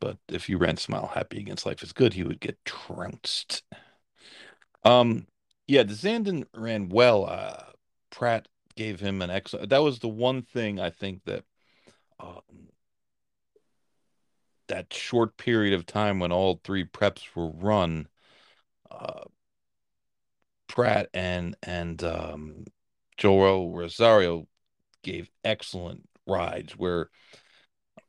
But 0.00 0.18
if 0.28 0.48
you 0.48 0.58
ran 0.58 0.76
Smile 0.76 1.10
Happy 1.14 1.38
against 1.38 1.64
Life 1.64 1.82
is 1.82 1.92
Good, 1.92 2.14
he 2.14 2.24
would 2.24 2.40
get 2.40 2.62
trounced. 2.64 3.62
Um, 4.84 5.26
yeah, 5.72 5.84
the 5.84 5.94
Zandon 5.94 6.44
ran 6.54 6.90
well. 6.90 7.24
Uh, 7.24 7.64
Prat 8.10 8.46
gave 8.76 9.00
him 9.00 9.22
an 9.22 9.30
excellent. 9.30 9.70
That 9.70 9.82
was 9.82 10.00
the 10.00 10.08
one 10.08 10.42
thing 10.42 10.78
I 10.78 10.90
think 10.90 11.24
that 11.24 11.44
um, 12.20 12.42
that 14.68 14.92
short 14.92 15.38
period 15.38 15.72
of 15.72 15.86
time 15.86 16.18
when 16.18 16.30
all 16.30 16.60
three 16.62 16.84
preps 16.84 17.22
were 17.34 17.48
run, 17.48 18.06
uh, 18.90 19.24
Prat 20.68 21.08
and 21.14 21.56
and 21.62 22.04
um, 22.04 22.64
Joel 23.16 23.74
Rosario 23.74 24.46
gave 25.02 25.30
excellent 25.42 26.06
rides 26.26 26.76
where 26.76 27.08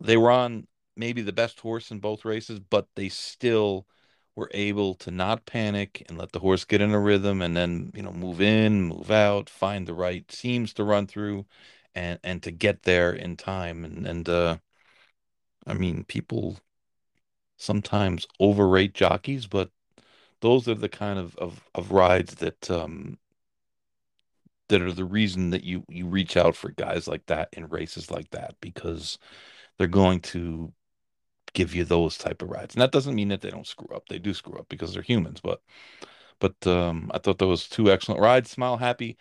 they 0.01 0.17
were 0.17 0.31
on 0.31 0.67
maybe 0.97 1.21
the 1.21 1.31
best 1.31 1.61
horse 1.61 1.91
in 1.91 1.99
both 1.99 2.25
races, 2.25 2.59
but 2.59 2.89
they 2.97 3.07
still 3.07 3.87
were 4.35 4.49
able 4.53 4.95
to 4.95 5.11
not 5.11 5.45
panic 5.45 6.03
and 6.09 6.17
let 6.17 6.31
the 6.31 6.39
horse 6.39 6.65
get 6.65 6.81
in 6.81 6.91
a 6.91 6.99
rhythm 6.99 7.41
and 7.41 7.55
then, 7.55 7.91
you 7.95 8.01
know, 8.01 8.11
move 8.11 8.41
in, 8.41 8.83
move 8.83 9.11
out, 9.11 9.49
find 9.49 9.87
the 9.87 9.93
right 9.93 10.31
seams 10.31 10.73
to 10.73 10.83
run 10.83 11.07
through 11.07 11.45
and 11.95 12.19
and 12.23 12.41
to 12.43 12.51
get 12.51 12.83
there 12.83 13.13
in 13.13 13.37
time. 13.37 13.85
And 13.85 14.07
and 14.07 14.29
uh 14.29 14.57
I 15.67 15.73
mean 15.73 16.03
people 16.05 16.57
sometimes 17.57 18.27
overrate 18.39 18.93
jockeys, 18.93 19.47
but 19.47 19.71
those 20.41 20.67
are 20.67 20.75
the 20.75 20.89
kind 20.89 21.19
of 21.19 21.35
of, 21.37 21.61
of 21.75 21.91
rides 21.91 22.35
that 22.35 22.69
um 22.71 23.17
that 24.69 24.81
are 24.81 24.91
the 24.93 25.05
reason 25.05 25.49
that 25.51 25.63
you 25.63 25.83
you 25.89 26.07
reach 26.07 26.37
out 26.37 26.55
for 26.55 26.71
guys 26.71 27.07
like 27.07 27.25
that 27.27 27.49
in 27.53 27.67
races 27.69 28.09
like 28.11 28.29
that 28.31 28.55
because 28.61 29.17
they're 29.77 29.87
going 29.87 30.19
to 30.19 30.73
give 31.53 31.75
you 31.75 31.83
those 31.85 32.17
type 32.17 32.41
of 32.41 32.49
rides. 32.49 32.75
And 32.75 32.81
that 32.81 32.91
doesn't 32.91 33.15
mean 33.15 33.29
that 33.29 33.41
they 33.41 33.51
don't 33.51 33.67
screw 33.67 33.95
up. 33.95 34.07
They 34.09 34.19
do 34.19 34.33
screw 34.33 34.57
up 34.59 34.67
because 34.69 34.93
they're 34.93 35.03
humans, 35.03 35.39
but 35.41 35.61
but 36.39 36.55
um 36.67 37.11
I 37.13 37.19
thought 37.19 37.39
those 37.39 37.67
two 37.69 37.91
excellent 37.91 38.21
rides. 38.21 38.51
Smile 38.51 38.77
Happy. 38.77 39.17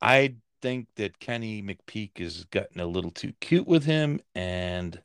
I 0.00 0.36
think 0.62 0.88
that 0.96 1.18
Kenny 1.20 1.62
McPeek 1.62 2.20
is 2.20 2.44
gotten 2.46 2.80
a 2.80 2.86
little 2.86 3.10
too 3.10 3.32
cute 3.40 3.66
with 3.66 3.84
him 3.84 4.20
and 4.34 5.02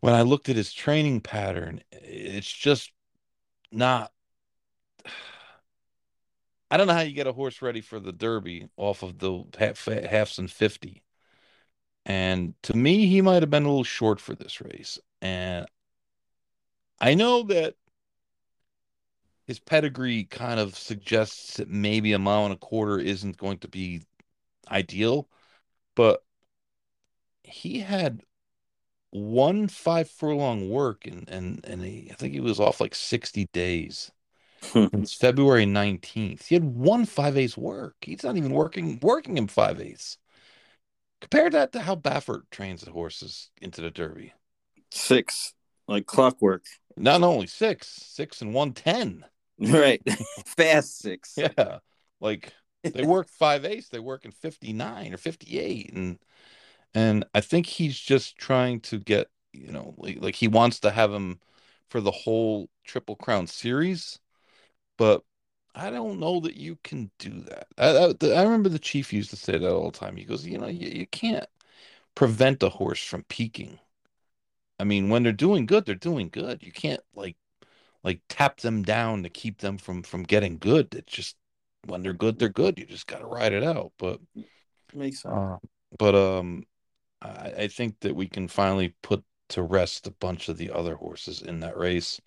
when 0.00 0.14
I 0.14 0.22
looked 0.22 0.48
at 0.48 0.56
his 0.56 0.72
training 0.72 1.20
pattern, 1.20 1.80
it's 1.92 2.50
just 2.52 2.92
not 3.72 4.12
I 6.70 6.76
don't 6.78 6.86
know 6.86 6.94
how 6.94 7.00
you 7.00 7.12
get 7.14 7.26
a 7.26 7.32
horse 7.32 7.60
ready 7.62 7.80
for 7.82 8.00
the 8.00 8.12
Derby 8.12 8.68
off 8.76 9.02
of 9.02 9.18
the 9.18 9.44
half, 9.58 9.84
halves 9.84 10.38
and 10.38 10.50
50. 10.50 11.02
And 12.06 12.54
to 12.62 12.76
me, 12.76 13.06
he 13.06 13.20
might 13.20 13.42
have 13.42 13.50
been 13.50 13.64
a 13.64 13.68
little 13.68 13.84
short 13.84 14.20
for 14.20 14.34
this 14.34 14.60
race. 14.60 14.98
And 15.22 15.66
I 17.00 17.14
know 17.14 17.44
that 17.44 17.76
his 19.46 19.60
pedigree 19.60 20.24
kind 20.24 20.58
of 20.60 20.76
suggests 20.76 21.56
that 21.56 21.70
maybe 21.70 22.12
a 22.12 22.18
mile 22.18 22.44
and 22.44 22.52
a 22.52 22.58
quarter 22.58 22.98
isn't 22.98 23.36
going 23.38 23.58
to 23.58 23.68
be 23.68 24.02
ideal, 24.68 25.28
but 25.94 26.24
he 27.44 27.80
had 27.80 28.22
one 29.10 29.68
five 29.68 30.10
furlong 30.10 30.70
work 30.70 31.06
and 31.06 31.28
and 31.28 31.64
and 31.64 31.82
he, 31.82 32.08
I 32.10 32.14
think 32.14 32.34
he 32.34 32.40
was 32.40 32.58
off 32.60 32.80
like 32.80 32.94
60 32.94 33.46
days. 33.52 34.10
Hmm. 34.72 34.86
It's 34.94 35.14
February 35.14 35.66
19th. 35.66 36.46
He 36.46 36.54
had 36.54 36.64
one 36.64 37.04
five 37.04 37.36
eighths 37.36 37.56
work. 37.56 37.96
He's 38.00 38.24
not 38.24 38.36
even 38.36 38.52
working 38.52 38.98
working 39.02 39.36
him 39.36 39.46
five 39.48 39.80
eighths. 39.80 40.18
Compare 41.20 41.50
that 41.50 41.72
to 41.72 41.80
how 41.80 41.94
Baffert 41.94 42.42
trains 42.50 42.82
the 42.82 42.90
horses 42.90 43.50
into 43.60 43.80
the 43.80 43.90
Derby. 43.90 44.32
Six, 44.94 45.54
like 45.88 46.06
clockwork. 46.06 46.64
Not 46.96 47.22
only 47.22 47.46
six, 47.46 47.88
six 47.88 48.42
and 48.42 48.54
one 48.54 48.72
ten. 48.72 49.24
Right. 49.58 50.02
Fast 50.46 50.98
six. 50.98 51.34
Yeah. 51.36 51.78
Like 52.20 52.52
they 52.82 53.04
work 53.04 53.28
five 53.28 53.64
eighths, 53.64 53.88
they 53.90 54.00
work 54.00 54.24
in 54.24 54.32
59 54.32 55.14
or 55.14 55.16
58. 55.16 55.92
And 55.92 56.18
and 56.94 57.24
I 57.34 57.40
think 57.40 57.66
he's 57.66 57.98
just 57.98 58.36
trying 58.38 58.80
to 58.82 58.98
get, 58.98 59.28
you 59.52 59.72
know, 59.72 59.94
like, 59.98 60.18
like 60.20 60.34
he 60.36 60.48
wants 60.48 60.80
to 60.80 60.90
have 60.90 61.12
him 61.12 61.40
for 61.90 62.00
the 62.00 62.10
whole 62.10 62.70
Triple 62.84 63.16
Crown 63.16 63.46
series, 63.46 64.18
but 64.98 65.24
I 65.74 65.90
don't 65.90 66.20
know 66.20 66.40
that 66.40 66.56
you 66.56 66.78
can 66.84 67.10
do 67.18 67.40
that. 67.42 67.68
I, 67.78 68.14
I, 68.28 68.40
I 68.40 68.42
remember 68.44 68.68
the 68.68 68.78
chief 68.78 69.12
used 69.12 69.30
to 69.30 69.36
say 69.36 69.58
that 69.58 69.72
all 69.72 69.90
the 69.90 69.98
time. 69.98 70.16
He 70.16 70.24
goes, 70.24 70.46
you 70.46 70.58
know, 70.58 70.68
you, 70.68 70.88
you 70.88 71.06
can't 71.06 71.46
prevent 72.14 72.62
a 72.62 72.70
horse 72.70 73.02
from 73.04 73.24
peaking. 73.24 73.78
I 74.78 74.84
mean, 74.84 75.08
when 75.08 75.22
they're 75.22 75.32
doing 75.32 75.66
good, 75.66 75.86
they're 75.86 75.94
doing 75.94 76.28
good. 76.28 76.62
You 76.62 76.72
can't 76.72 77.00
like 77.14 77.36
like 78.04 78.20
tap 78.28 78.58
them 78.60 78.82
down 78.82 79.22
to 79.22 79.28
keep 79.28 79.58
them 79.58 79.78
from 79.78 80.02
from 80.02 80.22
getting 80.24 80.58
good. 80.58 80.94
It's 80.94 81.12
just 81.12 81.36
when 81.86 82.02
they're 82.02 82.12
good, 82.12 82.38
they're 82.38 82.48
good. 82.48 82.78
You 82.78 82.86
just 82.86 83.06
got 83.06 83.18
to 83.18 83.26
ride 83.26 83.52
it 83.52 83.62
out. 83.62 83.92
But 83.98 84.20
Makes 84.94 85.22
sense. 85.22 85.34
uh, 85.34 85.56
but 85.98 86.14
um, 86.14 86.64
I, 87.20 87.52
I 87.58 87.68
think 87.68 88.00
that 88.00 88.14
we 88.16 88.28
can 88.28 88.48
finally 88.48 88.94
put 89.02 89.24
to 89.50 89.62
rest 89.62 90.06
a 90.06 90.10
bunch 90.12 90.48
of 90.48 90.56
the 90.56 90.70
other 90.70 90.96
horses 90.96 91.42
in 91.42 91.60
that 91.60 91.76
race. 91.76 92.20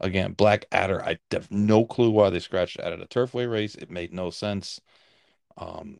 Again, 0.00 0.32
Black 0.32 0.64
Adder, 0.72 1.04
I 1.04 1.18
have 1.30 1.50
no 1.50 1.84
clue 1.84 2.10
why 2.10 2.30
they 2.30 2.40
scratched 2.40 2.80
out 2.80 2.92
of 2.92 3.00
the 3.00 3.06
Turfway 3.06 3.50
race. 3.50 3.74
It 3.74 3.90
made 3.90 4.14
no 4.14 4.30
sense 4.30 4.80
um, 5.58 5.98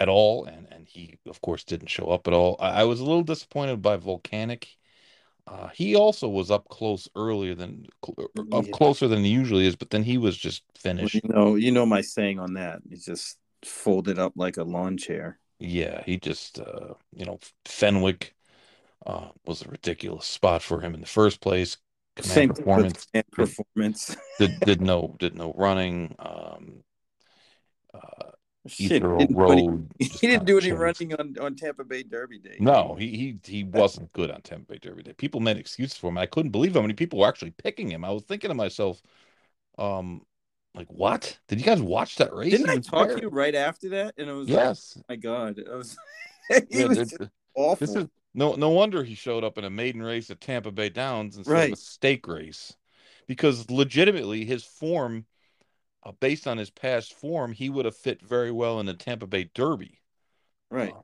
at 0.00 0.08
all, 0.10 0.46
and 0.46 0.68
and 0.72 0.88
he 0.88 1.18
of 1.28 1.40
course 1.42 1.64
didn't 1.64 1.88
show 1.88 2.06
up 2.10 2.28
at 2.28 2.34
all. 2.34 2.56
I, 2.60 2.82
I 2.82 2.84
was 2.84 3.00
a 3.00 3.04
little 3.04 3.24
disappointed 3.24 3.82
by 3.82 3.96
Volcanic. 3.98 4.76
Uh, 5.46 5.68
he 5.68 5.96
also 5.96 6.28
was 6.28 6.50
up 6.50 6.68
close 6.68 7.08
earlier 7.16 7.54
than 7.54 7.86
cl- 8.04 8.30
up 8.52 8.66
Yeah. 8.66 8.72
closer 8.72 9.08
than 9.08 9.24
he 9.24 9.30
usually 9.30 9.66
is, 9.66 9.76
but 9.76 9.90
then 9.90 10.04
he 10.04 10.18
was 10.18 10.36
just 10.38 10.64
Well, 10.98 11.10
finished. 11.10 11.14
you 11.14 11.20
know, 11.24 11.54
you 11.56 11.72
know 11.72 11.86
my 11.86 12.00
saying 12.00 12.38
on 12.38 12.54
that. 12.54 12.80
It's 12.90 13.04
just 13.04 13.38
folded 13.64 14.18
up 14.18 14.32
like 14.36 14.56
a 14.56 14.64
lawn 14.64 14.96
chair. 14.96 15.38
Yeah, 15.58 16.02
he 16.04 16.18
just 16.18 16.58
uh, 16.58 16.94
you 17.12 17.24
know 17.26 17.38
Fenwick 17.66 18.34
uh, 19.06 19.30
was 19.46 19.62
a 19.62 19.68
ridiculous 19.68 20.26
spot 20.26 20.62
for 20.62 20.80
him 20.82 20.94
in 20.94 21.00
the 21.00 21.06
first 21.06 21.40
place. 21.40 21.78
Command 22.16 22.48
Same 22.48 22.48
performance 22.48 23.08
and 23.14 23.24
performance. 23.32 24.16
did 24.38 24.64
did 24.64 24.80
no 24.82 25.14
did 25.18 25.36
no 25.36 25.52
running. 25.56 26.14
Um, 26.18 26.82
uh, 27.94 28.30
Shit, 28.66 29.02
any- 29.02 29.26
Road. 29.34 29.90
he 29.98 30.26
didn't 30.26 30.44
do 30.44 30.58
any 30.58 30.66
changed. 30.68 30.80
running 30.80 31.14
on, 31.14 31.34
on 31.40 31.54
Tampa 31.56 31.82
Bay 31.82 32.02
Derby 32.02 32.38
Day. 32.38 32.56
No, 32.60 32.94
he 32.98 33.08
he 33.16 33.38
he 33.42 33.64
wasn't 33.64 34.12
good 34.12 34.30
on 34.30 34.42
Tampa 34.42 34.72
Bay 34.72 34.78
Derby 34.78 35.02
Day. 35.02 35.14
People 35.14 35.40
made 35.40 35.56
excuses 35.56 35.96
for 35.96 36.08
him. 36.10 36.18
I 36.18 36.26
couldn't 36.26 36.50
believe 36.50 36.74
how 36.74 36.82
many 36.82 36.92
people 36.92 37.18
were 37.20 37.28
actually 37.28 37.52
picking 37.52 37.88
him. 37.90 38.04
I 38.04 38.10
was 38.10 38.22
thinking 38.24 38.48
to 38.48 38.54
myself, 38.54 39.00
um, 39.78 40.26
like, 40.74 40.88
what? 40.88 41.38
Did 41.48 41.58
you 41.58 41.64
guys 41.64 41.80
watch 41.80 42.16
that 42.16 42.34
race? 42.34 42.50
Didn't 42.50 42.68
I 42.68 42.78
talk 42.78 43.08
there. 43.08 43.16
to 43.16 43.22
you 43.22 43.28
right 43.30 43.54
after 43.54 43.88
that? 43.90 44.14
And 44.18 44.28
it 44.28 44.32
was 44.32 44.48
like, 44.48 44.58
Yes. 44.58 44.94
oh 44.98 45.02
my 45.08 45.16
god, 45.16 45.58
it 45.58 45.68
was, 45.68 45.96
Yeah, 46.50 46.58
it 46.70 46.88
was 46.88 47.14
awful. 47.54 47.86
this 47.86 47.96
is 47.96 48.06
no 48.34 48.54
no 48.56 48.68
wonder 48.70 49.02
he 49.02 49.14
showed 49.14 49.42
up 49.42 49.56
in 49.56 49.64
a 49.64 49.70
maiden 49.70 50.02
race 50.02 50.30
at 50.30 50.40
Tampa 50.40 50.70
Bay 50.70 50.90
Downs 50.90 51.38
instead 51.38 51.68
of 51.68 51.72
a 51.72 51.76
stake 51.76 52.28
race, 52.28 52.76
because 53.26 53.70
legitimately 53.70 54.44
his 54.44 54.64
form, 54.64 55.24
uh, 56.02 56.12
based 56.20 56.46
on 56.46 56.58
his 56.58 56.70
past 56.70 57.14
form, 57.14 57.52
he 57.52 57.68
would 57.68 57.84
have 57.84 57.96
fit 57.96 58.22
very 58.22 58.50
well 58.50 58.80
in 58.80 58.86
the 58.86 58.94
Tampa 58.94 59.26
Bay 59.26 59.50
Derby. 59.54 60.00
right. 60.70 60.92
Uh, 60.92 61.00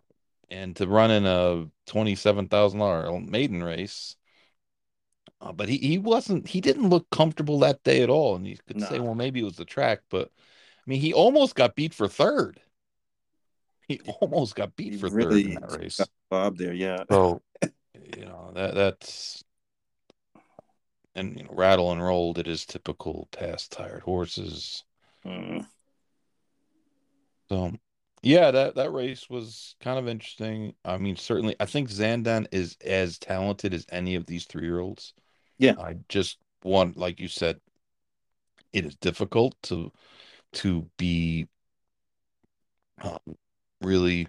and 0.49 0.77
to 0.77 0.87
run 0.87 1.11
in 1.11 1.27
a 1.27 1.67
twenty-seven 1.87 2.47
thousand 2.49 2.79
dollar 2.79 3.21
maiden 3.21 3.65
race. 3.65 4.15
Uh, 5.41 5.53
but 5.53 5.69
he, 5.69 5.77
he 5.79 5.99
wasn't 5.99 6.47
he 6.47 6.61
didn't 6.61 6.89
look 6.89 7.11
comfortable 7.11 7.59
that 7.59 7.83
day 7.83 8.03
at 8.03 8.11
all. 8.11 8.37
And 8.37 8.47
you 8.47 8.57
could 8.67 8.81
say, 8.81 9.01
well, 9.01 9.15
maybe 9.15 9.41
it 9.41 9.45
was 9.45 9.57
the 9.57 9.65
track, 9.65 10.01
but 10.09 10.29
I 10.29 10.91
mean, 10.91 11.01
he 11.01 11.13
almost 11.13 11.57
got 11.57 11.75
beat 11.75 11.93
for 11.93 12.07
third. 12.07 12.61
He 13.89 14.01
almost 14.21 14.55
got 14.55 14.77
beat 14.77 14.95
He 14.95 14.99
for 14.99 15.09
third 15.09 15.17
really 15.17 15.55
in 15.55 15.61
that 15.61 15.77
race. 15.79 16.01
Bob 16.31 16.57
there, 16.57 16.73
yeah. 16.73 17.05
So 17.11 17.43
you 18.17 18.25
know 18.25 18.53
that 18.55 18.75
that's 18.75 19.45
and 21.15 21.37
you 21.37 21.45
know 21.45 21.51
rattle 21.53 21.93
and 21.93 22.03
roll 22.03 22.33
did 22.33 22.47
his 22.47 22.65
typical 22.65 23.29
past 23.33 23.73
tired 23.73 24.03
horses. 24.03 24.85
Mm. 25.27 25.67
So 27.49 27.73
yeah, 28.23 28.51
that 28.51 28.75
that 28.77 28.93
race 28.93 29.29
was 29.31 29.77
kind 29.81 29.99
of 29.99 30.09
interesting. 30.09 30.75
I 30.85 30.99
mean, 30.99 31.17
certainly, 31.17 31.57
I 31.61 31.67
think 31.67 31.91
Zandon 31.91 32.47
is 32.51 32.77
as 32.85 33.19
talented 33.19 33.73
as 33.75 33.87
any 33.91 34.15
of 34.15 34.27
these 34.27 34.45
three 34.45 34.65
year 34.65 34.81
olds. 34.81 35.15
Yeah. 35.59 35.75
I 35.79 35.97
just 36.09 36.39
want, 36.65 36.97
like 36.97 37.21
you 37.21 37.29
said, 37.29 37.61
it 38.73 38.85
is 38.85 38.97
difficult 38.97 39.55
to 39.65 39.93
to 40.55 40.89
be 40.97 41.47
um, 43.03 43.19
really 43.81 44.29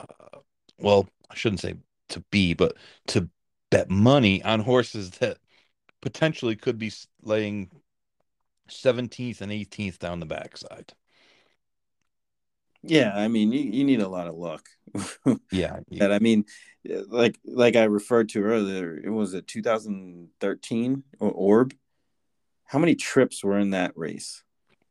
uh, 0.00 0.38
well. 0.78 1.08
I 1.30 1.34
shouldn't 1.34 1.60
say 1.60 1.74
to 2.08 2.20
be, 2.30 2.54
but 2.54 2.76
to 3.08 3.28
bet 3.70 3.88
money 3.88 4.42
on 4.42 4.60
horses 4.60 5.10
that 5.12 5.38
potentially 6.02 6.56
could 6.56 6.78
be 6.78 6.88
s- 6.88 7.06
laying 7.22 7.70
seventeenth 8.70 9.40
and 9.40 9.52
eighteenth 9.52 9.98
down 9.98 10.20
the 10.20 10.26
backside. 10.26 10.92
Yeah, 12.82 13.12
I 13.14 13.28
mean, 13.28 13.52
you, 13.52 13.60
you 13.60 13.84
need 13.84 14.00
a 14.00 14.08
lot 14.08 14.26
of 14.26 14.36
luck. 14.36 14.66
Yeah, 15.52 15.80
you- 15.88 15.98
that 15.98 16.12
I 16.12 16.18
mean, 16.18 16.44
like 17.08 17.38
like 17.44 17.76
I 17.76 17.84
referred 17.84 18.28
to 18.30 18.42
earlier, 18.42 18.96
it 18.96 19.10
was 19.10 19.34
a 19.34 19.42
2013 19.42 21.04
or 21.20 21.30
Orb. 21.30 21.74
How 22.64 22.78
many 22.78 22.94
trips 22.94 23.42
were 23.44 23.58
in 23.58 23.70
that 23.70 23.92
race? 23.96 24.42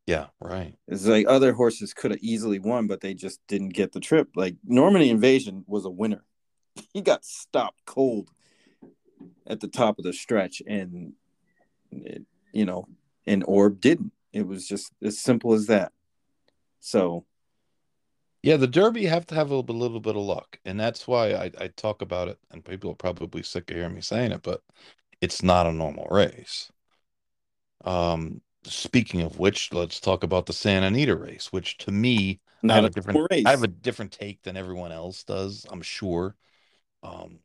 yeah, 0.05 0.27
right. 0.39 0.75
It's 0.87 1.05
like 1.05 1.27
other 1.27 1.53
horses 1.53 1.93
could 1.93 2.11
have 2.11 2.19
easily 2.21 2.59
won, 2.59 2.87
but 2.87 3.01
they 3.01 3.13
just 3.13 3.39
didn't 3.47 3.69
get 3.69 3.91
the 3.91 3.99
trip. 3.99 4.29
Like 4.35 4.55
Normandy 4.65 5.09
Invasion 5.09 5.63
was 5.67 5.85
a 5.85 5.89
winner. 5.89 6.23
He 6.93 7.01
got 7.01 7.25
stopped 7.25 7.85
cold 7.85 8.29
at 9.47 9.59
the 9.59 9.67
top 9.67 9.97
of 9.99 10.05
the 10.05 10.13
stretch, 10.13 10.61
and 10.65 11.13
it, 11.91 12.23
you 12.53 12.65
know, 12.65 12.87
and 13.29 13.43
Orb 13.47 13.79
didn't. 13.79 14.11
It 14.33 14.45
was 14.45 14.67
just 14.67 14.91
as 15.03 15.19
simple 15.19 15.53
as 15.53 15.67
that. 15.67 15.91
So 16.79 17.25
Yeah, 18.41 18.57
the 18.57 18.67
Derby 18.67 19.05
have 19.05 19.25
to 19.27 19.35
have 19.35 19.51
a 19.51 19.55
little, 19.55 19.75
little 19.75 19.99
bit 19.99 20.15
of 20.15 20.21
luck, 20.21 20.59
and 20.65 20.79
that's 20.79 21.07
why 21.07 21.33
I, 21.33 21.51
I 21.59 21.67
talk 21.67 22.01
about 22.01 22.27
it. 22.27 22.39
And 22.51 22.63
people 22.63 22.91
are 22.91 22.95
probably 22.95 23.43
sick 23.43 23.69
of 23.69 23.77
hearing 23.77 23.93
me 23.93 24.01
saying 24.01 24.31
it, 24.31 24.41
but 24.41 24.61
it's 25.21 25.43
not 25.43 25.67
a 25.67 25.73
normal 25.73 26.07
race. 26.09 26.71
Um, 27.83 28.41
speaking 28.63 29.21
of 29.21 29.39
which, 29.39 29.73
let's 29.73 29.99
talk 29.99 30.23
about 30.23 30.45
the 30.45 30.53
Santa 30.53 30.87
Anita 30.87 31.15
race, 31.15 31.51
which 31.51 31.77
to 31.79 31.91
me, 31.91 32.39
I 32.63 32.73
have 32.73 32.83
a 32.83 32.87
a 32.87 32.89
different, 32.89 33.27
race. 33.31 33.45
I 33.45 33.51
have 33.51 33.63
a 33.63 33.67
different 33.67 34.11
take 34.11 34.41
than 34.43 34.57
everyone 34.57 34.91
else 34.91 35.23
does. 35.23 35.65
I'm 35.69 35.81
sure. 35.81 36.35
Um, 37.03 37.39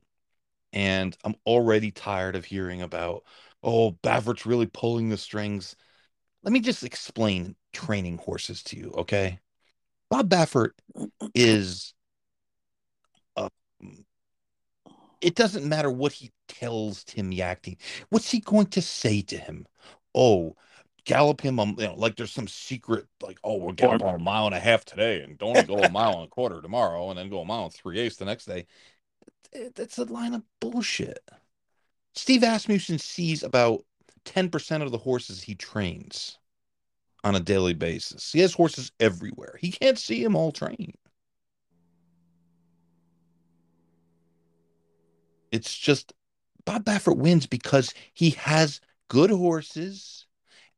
and 0.72 1.16
I'm 1.24 1.36
already 1.46 1.92
tired 1.92 2.36
of 2.36 2.44
hearing 2.44 2.82
about, 2.82 3.24
oh, 3.64 3.92
Baffert's 4.02 4.46
really 4.46 4.66
pulling 4.66 5.08
the 5.08 5.16
strings. 5.16 5.74
Let 6.42 6.52
me 6.52 6.60
just 6.60 6.84
explain 6.84 7.56
training 7.72 8.18
horses 8.18 8.62
to 8.64 8.76
you, 8.76 8.92
okay? 8.98 9.40
Bob 10.10 10.28
Baffert 10.28 10.70
is 11.34 11.94
it 15.20 15.34
doesn't 15.34 15.64
matter 15.64 15.90
what 15.90 16.12
he 16.12 16.30
tells 16.48 17.02
Tim 17.02 17.30
Yakteen. 17.30 17.78
What's 18.10 18.30
he 18.30 18.40
going 18.40 18.66
to 18.66 18.82
say 18.82 19.22
to 19.22 19.38
him? 19.38 19.66
Oh, 20.14 20.54
gallop 21.06 21.40
him 21.40 21.58
um, 21.58 21.74
you 21.78 21.86
know, 21.86 21.94
like 21.94 22.16
there's 22.16 22.30
some 22.30 22.48
secret 22.48 23.06
like 23.22 23.38
oh 23.44 23.56
we're 23.56 23.72
galloping 23.72 24.08
a 24.08 24.18
mile 24.18 24.46
and 24.46 24.54
a 24.54 24.60
half 24.60 24.84
today 24.84 25.22
and 25.22 25.36
don't 25.38 25.66
go 25.66 25.76
a 25.76 25.90
mile 25.90 26.14
and 26.14 26.24
a 26.24 26.28
quarter 26.28 26.62
tomorrow 26.62 27.10
and 27.10 27.18
then 27.18 27.28
go 27.28 27.40
a 27.40 27.44
mile 27.44 27.64
and 27.64 27.74
three 27.74 27.98
eighths 27.98 28.16
the 28.16 28.24
next 28.24 28.44
day. 28.44 28.66
That's 29.74 29.98
a 29.98 30.04
line 30.04 30.34
of 30.34 30.42
bullshit. 30.60 31.20
Steve 32.14 32.42
Asmussen 32.42 32.98
sees 32.98 33.42
about 33.42 33.84
10% 34.24 34.82
of 34.82 34.90
the 34.90 34.98
horses 34.98 35.42
he 35.42 35.54
trains 35.54 36.38
on 37.24 37.34
a 37.34 37.40
daily 37.40 37.74
basis. 37.74 38.32
He 38.32 38.40
has 38.40 38.54
horses 38.54 38.92
everywhere. 39.00 39.56
He 39.60 39.70
can't 39.70 39.98
see 39.98 40.22
them 40.22 40.36
all 40.36 40.52
trained. 40.52 40.94
It's 45.50 45.76
just 45.76 46.12
Bob 46.64 46.84
Baffert 46.84 47.16
wins 47.16 47.46
because 47.46 47.94
he 48.12 48.30
has 48.30 48.80
good 49.08 49.30
horses 49.30 50.26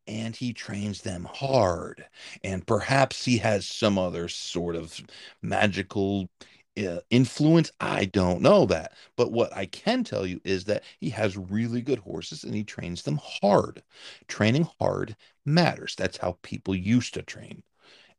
and 0.06 0.36
he 0.36 0.52
trains 0.52 1.02
them 1.02 1.26
hard. 1.32 2.04
And 2.44 2.66
perhaps 2.66 3.24
he 3.24 3.38
has 3.38 3.66
some 3.66 3.98
other 3.98 4.28
sort 4.28 4.76
of 4.76 5.00
magical 5.42 6.28
Uh, 6.78 7.00
influence. 7.08 7.72
I 7.80 8.04
don't 8.04 8.42
know 8.42 8.66
that. 8.66 8.92
But 9.16 9.32
what 9.32 9.50
I 9.56 9.64
can 9.64 10.04
tell 10.04 10.26
you 10.26 10.40
is 10.44 10.64
that 10.64 10.84
he 11.00 11.08
has 11.10 11.36
really 11.36 11.80
good 11.80 12.00
horses 12.00 12.44
and 12.44 12.54
he 12.54 12.64
trains 12.64 13.02
them 13.02 13.18
hard. 13.22 13.82
Training 14.28 14.68
hard 14.78 15.16
matters. 15.46 15.94
That's 15.96 16.18
how 16.18 16.36
people 16.42 16.74
used 16.74 17.14
to 17.14 17.22
train. 17.22 17.62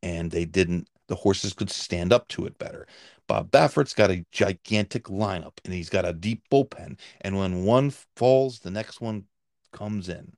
And 0.02 0.32
they 0.32 0.46
didn't, 0.46 0.88
the 1.08 1.16
horses 1.16 1.54
could 1.54 1.70
stand 1.70 2.12
up 2.12 2.28
to 2.30 2.46
it 2.48 2.58
better. 2.58 2.88
Bob 3.28 3.52
Baffert's 3.52 3.94
got 3.94 4.10
a 4.10 4.26
gigantic 4.32 5.04
lineup 5.04 5.60
and 5.64 5.74
he's 5.74 5.90
got 5.90 6.06
a 6.06 6.14
deep 6.14 6.42
bullpen. 6.50 6.98
And 7.22 7.38
when 7.38 7.64
one 7.64 7.92
falls, 8.16 8.60
the 8.60 8.72
next 8.72 9.02
one 9.02 9.26
comes 9.72 10.10
in. 10.10 10.34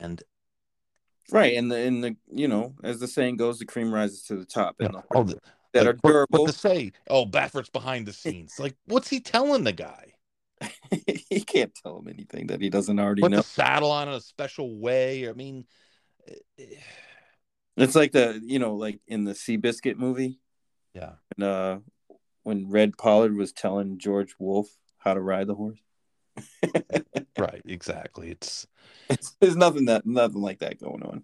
And 0.00 0.22
right, 1.30 1.56
and 1.56 1.70
the 1.70 1.76
and 1.76 2.02
the 2.02 2.16
you 2.32 2.48
know, 2.48 2.74
as 2.82 3.00
the 3.00 3.06
saying 3.08 3.36
goes, 3.36 3.58
the 3.58 3.66
cream 3.66 3.92
rises 3.92 4.22
to 4.24 4.36
the 4.36 4.46
top, 4.46 4.76
and 4.80 4.94
the 4.94 5.02
oh, 5.14 5.24
the, 5.24 5.38
that 5.78 5.86
like, 5.86 5.94
are 5.94 5.98
durable. 6.08 6.46
But 6.46 6.52
to 6.52 6.58
say, 6.58 6.92
oh, 7.08 7.24
Baffert's 7.24 7.70
behind 7.70 8.06
the 8.06 8.12
scenes, 8.12 8.58
like, 8.58 8.74
what's 8.86 9.08
he 9.08 9.20
telling 9.20 9.64
the 9.64 9.72
guy? 9.72 10.14
he 11.30 11.40
can't 11.40 11.74
tell 11.74 11.98
him 11.98 12.08
anything 12.08 12.48
that 12.48 12.60
he 12.60 12.68
doesn't 12.70 12.98
already 12.98 13.22
Put 13.22 13.30
know. 13.30 13.38
the 13.38 13.42
saddle 13.42 13.90
on 13.90 14.08
in 14.08 14.14
a 14.14 14.20
special 14.20 14.76
way. 14.76 15.28
I 15.28 15.32
mean, 15.32 15.64
eh, 16.28 16.64
It's 17.76 17.94
like 17.94 18.12
the 18.12 18.40
you 18.42 18.58
know, 18.58 18.74
like 18.74 19.00
in 19.06 19.24
the 19.24 19.32
Seabiscuit 19.32 19.96
movie, 19.96 20.40
yeah, 20.94 21.12
and, 21.36 21.44
uh, 21.44 21.78
when 22.42 22.68
Red 22.68 22.98
Pollard 22.98 23.36
was 23.36 23.52
telling 23.52 23.98
George 23.98 24.34
Woolf 24.38 24.68
how 24.98 25.14
to 25.14 25.20
ride 25.20 25.46
the 25.46 25.54
horse. 25.54 25.78
right, 27.38 27.62
exactly. 27.64 28.30
It's 28.30 28.66
There's 29.40 29.56
nothing 29.56 29.86
that 29.86 30.06
nothing 30.06 30.42
like 30.42 30.58
that 30.60 30.80
going 30.80 31.02
on. 31.02 31.22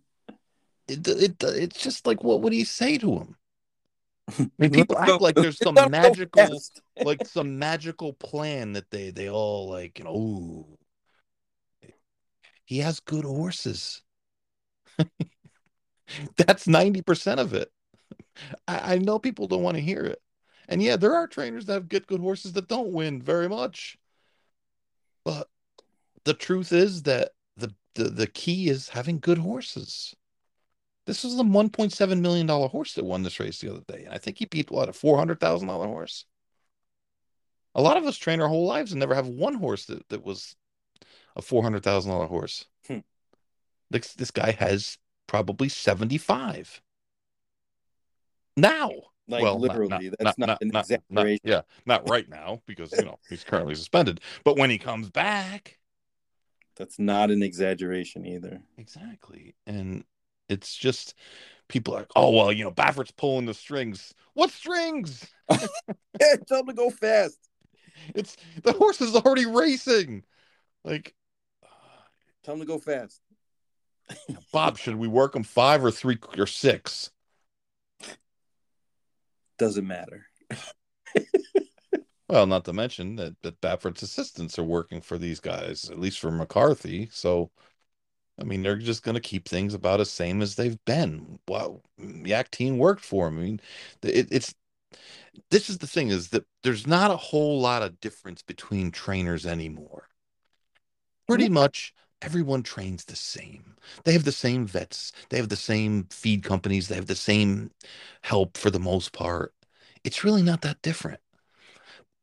it, 0.88 1.06
it 1.08 1.42
it's 1.42 1.82
just 1.82 2.06
like 2.06 2.22
what 2.22 2.40
would 2.42 2.52
he 2.52 2.64
say 2.64 2.98
to 2.98 3.14
him? 3.16 3.36
I 4.28 4.50
mean, 4.58 4.70
people 4.70 4.98
act 4.98 5.20
like 5.20 5.34
there's 5.34 5.58
some 5.58 5.74
magical, 5.90 6.62
like 7.02 7.26
some 7.26 7.58
magical 7.58 8.12
plan 8.14 8.72
that 8.72 8.90
they 8.90 9.10
they 9.10 9.28
all 9.28 9.68
like. 9.68 9.98
You 9.98 10.04
know, 10.06 10.16
ooh, 10.16 10.78
he 12.64 12.78
has 12.78 13.00
good 13.00 13.24
horses. 13.24 14.02
That's 16.36 16.66
ninety 16.66 17.02
percent 17.02 17.40
of 17.40 17.52
it. 17.52 17.70
I, 18.66 18.94
I 18.94 18.98
know 18.98 19.18
people 19.18 19.46
don't 19.46 19.62
want 19.62 19.76
to 19.76 19.82
hear 19.82 20.00
it, 20.00 20.22
and 20.68 20.82
yeah, 20.82 20.96
there 20.96 21.14
are 21.14 21.26
trainers 21.26 21.66
that 21.66 21.74
have 21.74 21.88
get 21.88 22.06
good 22.06 22.20
horses 22.20 22.54
that 22.54 22.68
don't 22.68 22.92
win 22.92 23.20
very 23.20 23.48
much. 23.48 23.98
But 25.24 25.48
the 26.24 26.34
truth 26.34 26.72
is 26.72 27.02
that 27.02 27.32
the 27.56 27.74
the, 27.94 28.04
the 28.04 28.26
key 28.26 28.68
is 28.68 28.88
having 28.88 29.18
good 29.18 29.38
horses. 29.38 30.14
This 31.06 31.22
was 31.22 31.36
the 31.36 31.42
one 31.42 31.68
point 31.68 31.92
seven 31.92 32.22
million 32.22 32.46
dollar 32.46 32.68
horse 32.68 32.94
that 32.94 33.04
won 33.04 33.22
this 33.22 33.38
race 33.38 33.60
the 33.60 33.70
other 33.70 33.82
day, 33.86 34.04
and 34.04 34.14
I 34.14 34.18
think 34.18 34.38
he 34.38 34.46
beat 34.46 34.70
what 34.70 34.88
a 34.88 34.92
four 34.92 35.18
hundred 35.18 35.40
thousand 35.40 35.68
dollar 35.68 35.86
horse. 35.86 36.24
A 37.74 37.82
lot 37.82 37.96
of 37.96 38.04
us 38.04 38.16
train 38.16 38.40
our 38.40 38.48
whole 38.48 38.66
lives 38.66 38.92
and 38.92 39.00
never 39.00 39.14
have 39.14 39.26
one 39.26 39.54
horse 39.54 39.86
that, 39.86 40.08
that 40.08 40.24
was 40.24 40.56
a 41.36 41.42
four 41.42 41.62
hundred 41.62 41.82
thousand 41.82 42.10
dollar 42.10 42.26
horse. 42.26 42.66
Hmm. 42.86 42.98
This 43.90 44.14
this 44.14 44.30
guy 44.30 44.52
has 44.52 44.96
probably 45.26 45.68
seventy 45.68 46.18
five. 46.18 46.80
now. 48.56 48.90
Like 49.26 49.42
well, 49.42 49.58
literally, 49.58 50.10
that's 50.18 50.36
not, 50.36 50.58
an 50.60 50.68
exaggeration. 50.76 51.40
yeah, 51.44 51.62
not 51.86 52.06
right 52.10 52.28
now 52.28 52.60
because 52.66 52.92
you 52.92 53.06
know 53.06 53.18
he's 53.30 53.42
currently 53.42 53.74
suspended. 53.74 54.20
But 54.44 54.58
when 54.58 54.68
he 54.68 54.76
comes 54.76 55.08
back, 55.08 55.78
that's 56.76 56.98
not 56.98 57.30
an 57.30 57.42
exaggeration 57.42 58.26
either. 58.26 58.60
Exactly, 58.76 59.54
and 59.66 60.04
it's 60.48 60.74
just 60.74 61.14
people 61.68 61.94
are 61.94 62.00
like, 62.00 62.10
oh 62.16 62.30
well, 62.30 62.52
you 62.52 62.64
know, 62.64 62.70
Baffert's 62.70 63.10
pulling 63.10 63.46
the 63.46 63.54
strings. 63.54 64.14
What 64.34 64.50
strings? 64.50 65.26
yeah, 65.50 66.36
tell 66.46 66.60
him 66.60 66.66
to 66.66 66.72
go 66.74 66.90
fast. 66.90 67.38
It's 68.14 68.36
the 68.62 68.72
horse 68.72 69.00
is 69.00 69.14
already 69.14 69.46
racing. 69.46 70.24
Like, 70.84 71.14
tell 72.42 72.54
him 72.54 72.60
to 72.60 72.66
go 72.66 72.78
fast. 72.78 73.20
Bob, 74.52 74.78
should 74.78 74.96
we 74.96 75.08
work 75.08 75.34
him 75.34 75.44
five 75.44 75.84
or 75.84 75.90
three 75.90 76.18
or 76.36 76.46
six? 76.46 77.10
Doesn't 79.58 79.86
matter. 79.86 80.26
well, 82.28 82.46
not 82.46 82.64
to 82.64 82.72
mention 82.72 83.16
that, 83.16 83.40
that 83.42 83.60
Baffert's 83.60 84.02
assistants 84.02 84.58
are 84.58 84.64
working 84.64 85.00
for 85.00 85.16
these 85.16 85.40
guys, 85.40 85.88
at 85.90 85.98
least 85.98 86.18
for 86.18 86.30
McCarthy. 86.30 87.08
So, 87.12 87.50
I 88.38 88.44
mean, 88.44 88.62
they're 88.62 88.76
just 88.76 89.02
going 89.04 89.14
to 89.14 89.20
keep 89.20 89.48
things 89.48 89.74
about 89.74 90.00
as 90.00 90.10
same 90.10 90.42
as 90.42 90.56
they've 90.56 90.82
been. 90.84 91.38
Wow, 91.46 91.82
mm, 92.00 92.26
Yakteen 92.26 92.78
worked 92.78 93.04
for 93.04 93.28
him. 93.28 93.38
I 93.38 93.42
mean, 93.42 93.60
it, 94.02 94.28
it's 94.30 94.54
this 95.50 95.70
is 95.70 95.78
the 95.78 95.86
thing 95.86 96.08
is 96.08 96.28
that 96.28 96.44
there's 96.62 96.86
not 96.86 97.10
a 97.10 97.16
whole 97.16 97.60
lot 97.60 97.82
of 97.82 98.00
difference 98.00 98.42
between 98.42 98.90
trainers 98.90 99.46
anymore. 99.46 100.08
Pretty 101.26 101.48
much 101.48 101.94
everyone 102.22 102.62
trains 102.62 103.04
the 103.04 103.16
same. 103.16 103.76
They 104.04 104.12
have 104.12 104.24
the 104.24 104.32
same 104.32 104.66
vets, 104.66 105.12
they 105.30 105.36
have 105.36 105.48
the 105.48 105.56
same 105.56 106.04
feed 106.10 106.42
companies, 106.42 106.88
they 106.88 106.94
have 106.96 107.06
the 107.06 107.14
same 107.14 107.70
help 108.22 108.56
for 108.56 108.70
the 108.70 108.78
most 108.80 109.12
part. 109.12 109.54
It's 110.02 110.24
really 110.24 110.42
not 110.42 110.62
that 110.62 110.82
different. 110.82 111.20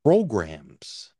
Programs 0.04 1.12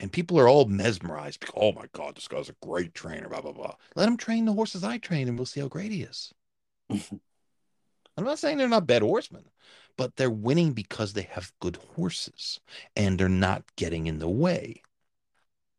and 0.00 0.12
people 0.12 0.38
are 0.38 0.48
all 0.48 0.66
mesmerized. 0.66 1.40
Because, 1.40 1.54
oh 1.56 1.72
my 1.72 1.86
God, 1.92 2.16
this 2.16 2.28
guy's 2.28 2.48
a 2.48 2.56
great 2.62 2.94
trainer, 2.94 3.28
blah, 3.28 3.40
blah, 3.40 3.52
blah. 3.52 3.74
Let 3.94 4.08
him 4.08 4.16
train 4.16 4.44
the 4.44 4.52
horses 4.52 4.84
I 4.84 4.98
train 4.98 5.28
and 5.28 5.38
we'll 5.38 5.46
see 5.46 5.60
how 5.60 5.68
great 5.68 5.92
he 5.92 6.02
is. 6.02 6.32
I'm 6.90 8.24
not 8.24 8.38
saying 8.38 8.58
they're 8.58 8.68
not 8.68 8.86
bad 8.86 9.02
horsemen, 9.02 9.44
but 9.96 10.16
they're 10.16 10.30
winning 10.30 10.72
because 10.72 11.12
they 11.12 11.22
have 11.22 11.52
good 11.60 11.76
horses 11.96 12.60
and 12.96 13.18
they're 13.18 13.28
not 13.28 13.64
getting 13.76 14.06
in 14.06 14.18
the 14.18 14.28
way. 14.28 14.82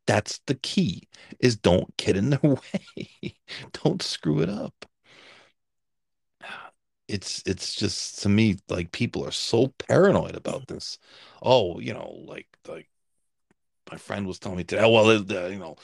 That's 0.07 0.39
the 0.45 0.55
key 0.55 1.07
is 1.39 1.55
don't 1.55 1.95
get 1.97 2.15
in 2.17 2.29
the 2.31 2.39
way. 2.93 3.35
don't 3.83 4.01
screw 4.01 4.41
it 4.41 4.49
up. 4.49 4.85
It's 7.07 7.43
it's 7.45 7.75
just 7.75 8.21
to 8.23 8.29
me 8.29 8.57
like 8.69 8.91
people 8.91 9.25
are 9.25 9.31
so 9.31 9.67
paranoid 9.77 10.35
about 10.35 10.67
this. 10.67 10.97
Oh, 11.41 11.79
you 11.79 11.93
know, 11.93 12.23
like 12.27 12.47
like 12.67 12.89
my 13.91 13.97
friend 13.97 14.27
was 14.27 14.39
telling 14.39 14.57
me 14.57 14.63
today. 14.63 14.83
Oh, 14.83 14.89
well, 14.89 15.09
uh, 15.09 15.47
you 15.47 15.59
know, 15.59 15.75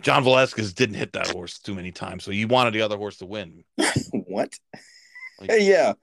John 0.00 0.24
Velazquez 0.24 0.72
didn't 0.72 0.96
hit 0.96 1.12
that 1.12 1.30
horse 1.30 1.58
too 1.58 1.74
many 1.74 1.92
times, 1.92 2.24
so 2.24 2.30
he 2.30 2.44
wanted 2.44 2.74
the 2.74 2.82
other 2.82 2.96
horse 2.96 3.18
to 3.18 3.26
win. 3.26 3.64
what? 4.12 4.58
Like, 5.38 5.50
yeah, 5.58 5.94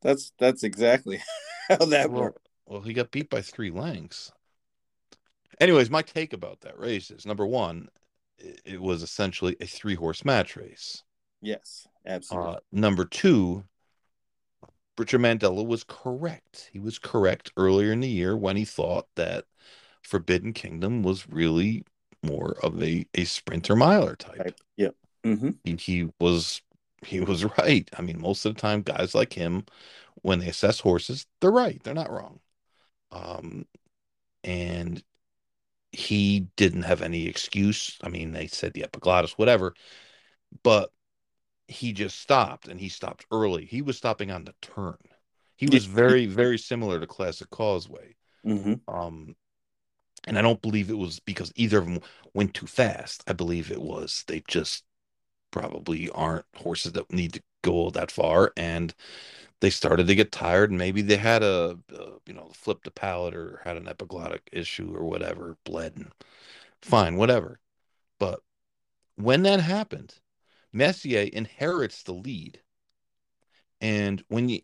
that's 0.00 0.32
that's 0.38 0.62
exactly 0.62 1.22
how 1.68 1.84
that 1.86 2.10
well, 2.10 2.22
worked. 2.22 2.48
Well, 2.66 2.80
he 2.80 2.92
got 2.92 3.10
beat 3.10 3.30
by 3.30 3.42
three 3.42 3.70
lengths. 3.70 4.32
Anyways, 5.60 5.90
my 5.90 6.02
take 6.02 6.32
about 6.32 6.62
that 6.62 6.78
race 6.78 7.10
is 7.10 7.26
number 7.26 7.46
one, 7.46 7.88
it 8.38 8.80
was 8.80 9.02
essentially 9.02 9.56
a 9.60 9.66
three 9.66 9.94
horse 9.94 10.24
match 10.24 10.56
race. 10.56 11.02
Yes, 11.40 11.86
absolutely. 12.06 12.54
Uh, 12.54 12.58
number 12.72 13.04
two, 13.04 13.64
Richard 14.96 15.20
Mandella 15.20 15.64
was 15.64 15.84
correct. 15.84 16.70
He 16.72 16.78
was 16.78 16.98
correct 16.98 17.52
earlier 17.56 17.92
in 17.92 18.00
the 18.00 18.08
year 18.08 18.36
when 18.36 18.56
he 18.56 18.64
thought 18.64 19.06
that 19.16 19.44
Forbidden 20.04 20.52
Kingdom 20.52 21.02
was 21.02 21.28
really 21.28 21.84
more 22.22 22.56
of 22.62 22.82
a, 22.82 23.06
a 23.14 23.24
sprinter 23.24 23.76
miler 23.76 24.16
type. 24.16 24.38
type. 24.38 24.60
Yep. 24.76 24.94
Mm-hmm. 25.24 25.50
He, 25.64 25.76
he 25.76 26.10
was 26.20 26.62
he 27.04 27.20
was 27.20 27.44
right. 27.58 27.88
I 27.96 28.02
mean, 28.02 28.20
most 28.20 28.44
of 28.44 28.54
the 28.54 28.60
time, 28.60 28.82
guys 28.82 29.14
like 29.14 29.32
him, 29.32 29.64
when 30.22 30.38
they 30.38 30.48
assess 30.48 30.80
horses, 30.80 31.26
they're 31.40 31.50
right. 31.50 31.82
They're 31.82 31.94
not 31.94 32.10
wrong. 32.10 32.40
Um, 33.12 33.66
and 34.42 35.02
he 35.92 36.48
didn't 36.56 36.82
have 36.82 37.02
any 37.02 37.26
excuse. 37.26 37.98
I 38.02 38.08
mean, 38.08 38.32
they 38.32 38.46
said 38.46 38.72
the 38.72 38.84
epiglottis, 38.84 39.38
whatever, 39.38 39.74
but 40.62 40.90
he 41.68 41.92
just 41.92 42.20
stopped 42.20 42.68
and 42.68 42.80
he 42.80 42.88
stopped 42.88 43.26
early. 43.30 43.64
He 43.64 43.82
was 43.82 43.96
stopping 43.96 44.30
on 44.30 44.44
the 44.44 44.54
turn. 44.60 44.98
He 45.56 45.66
was 45.66 45.86
very, 45.86 46.26
very 46.26 46.58
similar 46.58 46.98
to 47.00 47.06
Classic 47.06 47.48
Causeway. 47.48 48.16
Mm-hmm. 48.44 48.74
Um, 48.92 49.36
and 50.26 50.38
I 50.38 50.42
don't 50.42 50.62
believe 50.62 50.90
it 50.90 50.98
was 50.98 51.20
because 51.20 51.52
either 51.56 51.78
of 51.78 51.86
them 51.86 52.00
went 52.34 52.54
too 52.54 52.66
fast. 52.66 53.22
I 53.26 53.32
believe 53.32 53.70
it 53.70 53.82
was 53.82 54.24
they 54.26 54.42
just 54.48 54.84
probably 55.50 56.10
aren't 56.10 56.46
horses 56.56 56.92
that 56.92 57.12
need 57.12 57.34
to 57.34 57.42
go 57.62 57.90
that 57.90 58.10
far, 58.10 58.52
and 58.56 58.94
they 59.60 59.70
started 59.70 60.06
to 60.08 60.14
get 60.14 60.32
tired. 60.32 60.70
And 60.70 60.78
maybe 60.78 61.02
they 61.02 61.16
had 61.16 61.42
a, 61.42 61.78
a 61.90 62.06
you 62.26 62.34
know 62.34 62.50
flipped 62.54 62.86
a 62.86 62.90
palate 62.90 63.34
or 63.34 63.60
had 63.64 63.76
an 63.76 63.86
epiglottic 63.86 64.42
issue 64.52 64.94
or 64.94 65.04
whatever, 65.04 65.56
bled. 65.64 65.96
And 65.96 66.12
fine, 66.82 67.16
whatever. 67.16 67.60
But 68.18 68.40
when 69.16 69.42
that 69.44 69.60
happened, 69.60 70.16
Messier 70.72 71.22
inherits 71.32 72.02
the 72.02 72.14
lead 72.14 72.60
and 73.84 74.24
when 74.28 74.48
you, 74.48 74.60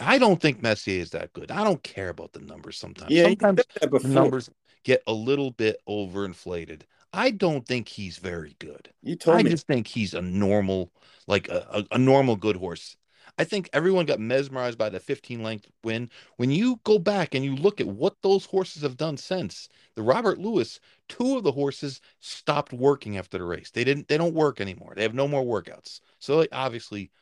I 0.00 0.18
don't 0.18 0.42
think 0.42 0.60
Messier 0.60 1.00
is 1.00 1.10
that 1.10 1.32
good. 1.32 1.52
I 1.52 1.62
don't 1.62 1.80
care 1.84 2.08
about 2.08 2.32
the 2.32 2.40
numbers 2.40 2.76
sometimes. 2.76 3.12
Yeah, 3.12 3.22
sometimes 3.22 3.62
the 3.80 4.08
numbers 4.08 4.50
get 4.82 5.00
a 5.06 5.12
little 5.12 5.52
bit 5.52 5.76
overinflated. 5.88 6.82
I 7.12 7.30
don't 7.30 7.64
think 7.64 7.86
he's 7.86 8.18
very 8.18 8.56
good. 8.58 8.90
You 9.00 9.14
told 9.14 9.36
I 9.36 9.42
me. 9.44 9.50
I 9.50 9.52
just 9.52 9.68
think 9.68 9.86
he's 9.86 10.12
a 10.12 10.20
normal, 10.20 10.90
like 11.28 11.48
a, 11.48 11.64
a, 11.70 11.94
a 11.94 11.98
normal 11.98 12.34
good 12.34 12.56
horse. 12.56 12.96
I 13.38 13.44
think 13.44 13.70
everyone 13.72 14.06
got 14.06 14.18
mesmerized 14.18 14.76
by 14.76 14.88
the 14.88 14.98
15 14.98 15.40
length 15.40 15.68
win. 15.84 16.10
When 16.38 16.50
you 16.50 16.80
go 16.82 16.98
back 16.98 17.36
and 17.36 17.44
you 17.44 17.54
look 17.54 17.80
at 17.80 17.86
what 17.86 18.16
those 18.22 18.44
horses 18.44 18.82
have 18.82 18.96
done 18.96 19.16
since 19.16 19.68
the 19.94 20.02
Robert 20.02 20.38
Lewis, 20.38 20.80
two 21.08 21.36
of 21.36 21.44
the 21.44 21.52
horses 21.52 22.00
stopped 22.18 22.72
working 22.72 23.18
after 23.18 23.38
the 23.38 23.44
race. 23.44 23.70
They 23.70 23.84
didn't. 23.84 24.08
They 24.08 24.18
don't 24.18 24.34
work 24.34 24.60
anymore. 24.60 24.94
They 24.96 25.02
have 25.02 25.14
no 25.14 25.28
more 25.28 25.44
workouts. 25.44 26.00
So 26.18 26.40
they 26.40 26.48
obviously 26.50 27.12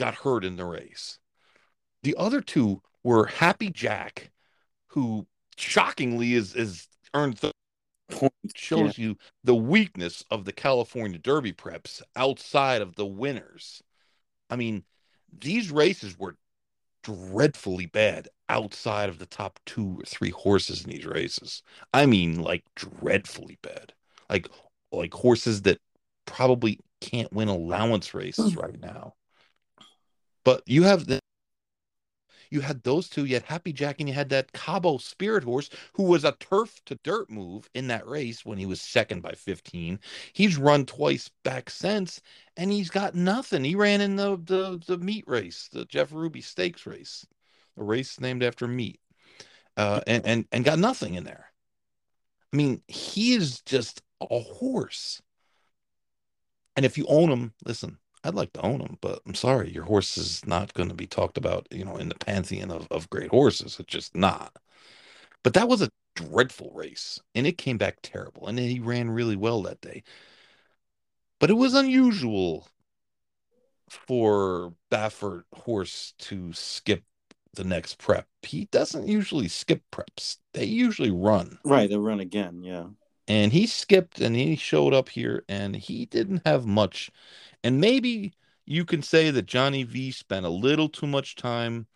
got 0.00 0.14
hurt 0.14 0.44
in 0.44 0.56
the 0.56 0.64
race. 0.64 1.18
The 2.02 2.16
other 2.16 2.40
two 2.40 2.80
were 3.04 3.26
Happy 3.26 3.68
Jack, 3.68 4.30
who 4.88 5.26
shockingly 5.56 6.32
is 6.32 6.54
is 6.54 6.88
earned 7.12 7.36
the 7.36 7.52
shows 8.56 8.98
yeah. 8.98 9.08
you 9.08 9.16
the 9.44 9.54
weakness 9.54 10.24
of 10.30 10.44
the 10.44 10.52
California 10.52 11.18
Derby 11.18 11.52
preps 11.52 12.02
outside 12.16 12.80
of 12.80 12.96
the 12.96 13.04
winners. 13.04 13.82
I 14.48 14.56
mean, 14.56 14.84
these 15.38 15.70
races 15.70 16.18
were 16.18 16.36
dreadfully 17.04 17.86
bad 17.86 18.28
outside 18.48 19.10
of 19.10 19.18
the 19.18 19.26
top 19.26 19.60
two 19.66 19.98
or 20.00 20.04
three 20.04 20.30
horses 20.30 20.82
in 20.82 20.90
these 20.90 21.06
races. 21.06 21.62
I 21.92 22.06
mean, 22.06 22.42
like 22.42 22.64
dreadfully 22.74 23.58
bad. 23.60 23.92
Like 24.30 24.48
like 24.90 25.12
horses 25.12 25.62
that 25.62 25.78
probably 26.24 26.80
can't 27.02 27.32
win 27.34 27.48
allowance 27.48 28.14
races 28.14 28.56
right 28.56 28.80
now. 28.80 29.14
But 30.44 30.62
you 30.66 30.84
have 30.84 31.06
the 31.06 31.20
you 32.50 32.60
had 32.60 32.82
those 32.82 33.08
two, 33.08 33.24
you 33.24 33.34
had 33.34 33.44
Happy 33.44 33.72
Jack, 33.72 34.00
and 34.00 34.08
you 34.08 34.14
had 34.14 34.28
that 34.30 34.52
Cabo 34.52 34.98
Spirit 34.98 35.44
Horse, 35.44 35.70
who 35.92 36.02
was 36.02 36.24
a 36.24 36.32
turf 36.32 36.80
to 36.86 36.96
dirt 37.04 37.30
move 37.30 37.70
in 37.74 37.86
that 37.86 38.06
race 38.06 38.44
when 38.44 38.58
he 38.58 38.66
was 38.66 38.80
second 38.80 39.22
by 39.22 39.32
15. 39.32 40.00
He's 40.32 40.56
run 40.56 40.84
twice 40.84 41.30
back 41.44 41.70
since, 41.70 42.20
and 42.56 42.72
he's 42.72 42.90
got 42.90 43.14
nothing. 43.14 43.62
He 43.62 43.76
ran 43.76 44.00
in 44.00 44.16
the 44.16 44.36
the, 44.36 44.82
the 44.84 44.98
meat 44.98 45.24
race, 45.28 45.68
the 45.72 45.84
Jeff 45.84 46.12
Ruby 46.12 46.40
Stakes 46.40 46.86
race, 46.86 47.24
a 47.76 47.84
race 47.84 48.20
named 48.20 48.42
after 48.42 48.66
meat, 48.66 49.00
uh, 49.76 50.00
and 50.06 50.26
and 50.26 50.44
and 50.50 50.64
got 50.64 50.78
nothing 50.78 51.14
in 51.14 51.24
there. 51.24 51.52
I 52.52 52.56
mean, 52.56 52.82
he 52.88 53.34
is 53.34 53.60
just 53.62 54.02
a 54.20 54.40
horse. 54.40 55.22
And 56.76 56.84
if 56.84 56.96
you 56.98 57.04
own 57.08 57.30
him, 57.30 57.52
listen, 57.64 57.98
I'd 58.22 58.34
like 58.34 58.52
to 58.54 58.60
own 58.62 58.78
them, 58.78 58.98
but 59.00 59.20
I'm 59.26 59.34
sorry, 59.34 59.70
your 59.70 59.84
horse 59.84 60.18
is 60.18 60.46
not 60.46 60.74
going 60.74 60.88
to 60.88 60.94
be 60.94 61.06
talked 61.06 61.38
about, 61.38 61.66
you 61.70 61.84
know, 61.84 61.96
in 61.96 62.08
the 62.08 62.14
pantheon 62.14 62.70
of, 62.70 62.86
of 62.90 63.08
great 63.10 63.30
horses. 63.30 63.78
It's 63.80 63.92
just 63.92 64.14
not. 64.14 64.56
But 65.42 65.54
that 65.54 65.68
was 65.68 65.80
a 65.80 65.90
dreadful 66.14 66.70
race, 66.74 67.18
and 67.34 67.46
it 67.46 67.56
came 67.56 67.78
back 67.78 67.98
terrible, 68.02 68.46
and 68.46 68.58
he 68.58 68.78
ran 68.78 69.10
really 69.10 69.36
well 69.36 69.62
that 69.62 69.80
day. 69.80 70.02
But 71.38 71.50
it 71.50 71.54
was 71.54 71.72
unusual 71.74 72.68
for 73.88 74.74
Baffert 74.90 75.44
horse 75.54 76.14
to 76.18 76.52
skip 76.52 77.04
the 77.54 77.64
next 77.64 77.98
prep. 77.98 78.26
He 78.42 78.66
doesn't 78.66 79.08
usually 79.08 79.48
skip 79.48 79.82
preps. 79.90 80.36
They 80.52 80.64
usually 80.64 81.10
run. 81.10 81.58
Right, 81.64 81.88
they 81.88 81.96
run 81.96 82.20
again, 82.20 82.62
yeah. 82.62 82.86
And 83.26 83.52
he 83.52 83.66
skipped 83.66 84.20
and 84.20 84.34
he 84.34 84.56
showed 84.56 84.92
up 84.92 85.08
here 85.08 85.44
and 85.48 85.76
he 85.76 86.06
didn't 86.06 86.42
have 86.44 86.66
much 86.66 87.10
and 87.64 87.80
maybe 87.80 88.34
you 88.66 88.84
can 88.84 89.02
say 89.02 89.30
that 89.30 89.46
Johnny 89.46 89.82
V 89.82 90.10
spent 90.12 90.46
a 90.46 90.50
little 90.50 90.88
too 90.88 91.06
much 91.06 91.36
time 91.36 91.86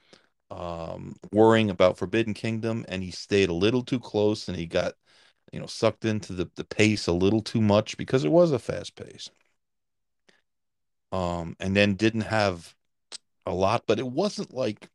um, 0.51 1.17
worrying 1.33 1.71
about 1.71 1.99
Forbidden 1.99 2.35
Kingdom, 2.35 2.85
and 2.89 3.03
he 3.03 3.11
stayed 3.11 3.49
a 3.49 3.55
little 3.55 3.83
too 3.83 4.01
close, 4.01 4.49
and 4.49 4.57
he 4.57 4.67
got, 4.67 4.95
you 5.53 5.61
know, 5.61 5.67
sucked 5.67 6.05
into 6.05 6.33
the 6.33 6.51
the 6.57 6.65
pace 6.65 7.07
a 7.07 7.13
little 7.13 7.43
too 7.43 7.61
much 7.61 7.97
because 7.97 8.25
it 8.25 8.33
was 8.33 8.53
a 8.53 8.59
fast 8.59 8.97
pace. 8.97 9.31
Um, 11.13 11.57
and 11.61 11.77
then 11.77 11.95
didn't 11.95 12.23
have 12.23 12.75
a 13.47 13.55
lot, 13.55 13.85
but 13.87 13.99
it 13.99 14.07
wasn't 14.07 14.53
like 14.53 14.89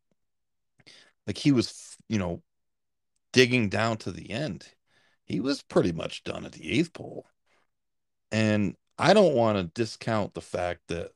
like 1.26 1.38
he 1.38 1.52
was, 1.52 1.96
you 2.08 2.18
know, 2.18 2.42
digging 3.32 3.68
down 3.68 3.96
to 3.98 4.12
the 4.12 4.30
end. 4.30 4.66
He 5.24 5.40
was 5.40 5.62
pretty 5.62 5.92
much 5.92 6.24
done 6.24 6.44
at 6.44 6.52
the 6.52 6.70
eighth 6.70 6.92
pole. 6.92 7.26
And 8.32 8.76
I 9.00 9.14
don't 9.14 9.34
want 9.34 9.56
to 9.56 9.64
discount 9.64 10.34
the 10.34 10.42
fact 10.42 10.82
that 10.88 11.12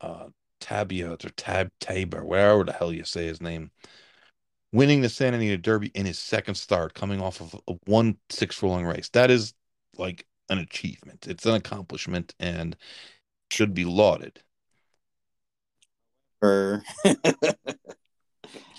uh 0.00 0.28
or 0.70 1.16
Tab 1.36 1.70
Tabor, 1.80 2.24
wherever 2.24 2.64
the 2.64 2.72
hell 2.72 2.92
you 2.92 3.04
say 3.04 3.26
his 3.26 3.40
name, 3.40 3.70
winning 4.72 5.00
the 5.00 5.08
Santa 5.08 5.36
Anita 5.36 5.58
Derby 5.58 5.88
in 5.94 6.06
his 6.06 6.18
second 6.18 6.56
start, 6.56 6.94
coming 6.94 7.20
off 7.20 7.40
of 7.40 7.54
a 7.68 7.74
one 7.84 8.16
six 8.30 8.62
rolling 8.62 8.86
race. 8.86 9.08
That 9.10 9.30
is 9.30 9.54
like 9.96 10.26
an 10.48 10.58
achievement. 10.58 11.26
It's 11.28 11.46
an 11.46 11.54
accomplishment 11.54 12.34
and 12.40 12.76
should 13.50 13.74
be 13.74 13.84
lauded. 13.84 14.40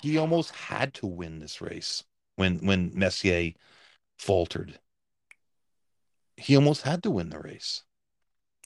He 0.02 0.18
almost 0.18 0.54
had 0.54 0.94
to 0.94 1.06
win 1.06 1.38
this 1.38 1.60
race 1.60 2.04
when 2.36 2.58
when 2.66 2.92
Messier 2.94 3.52
faltered. 4.18 4.78
He 6.38 6.56
almost 6.56 6.82
had 6.82 7.02
to 7.02 7.10
win 7.10 7.30
the 7.30 7.38
race. 7.40 7.82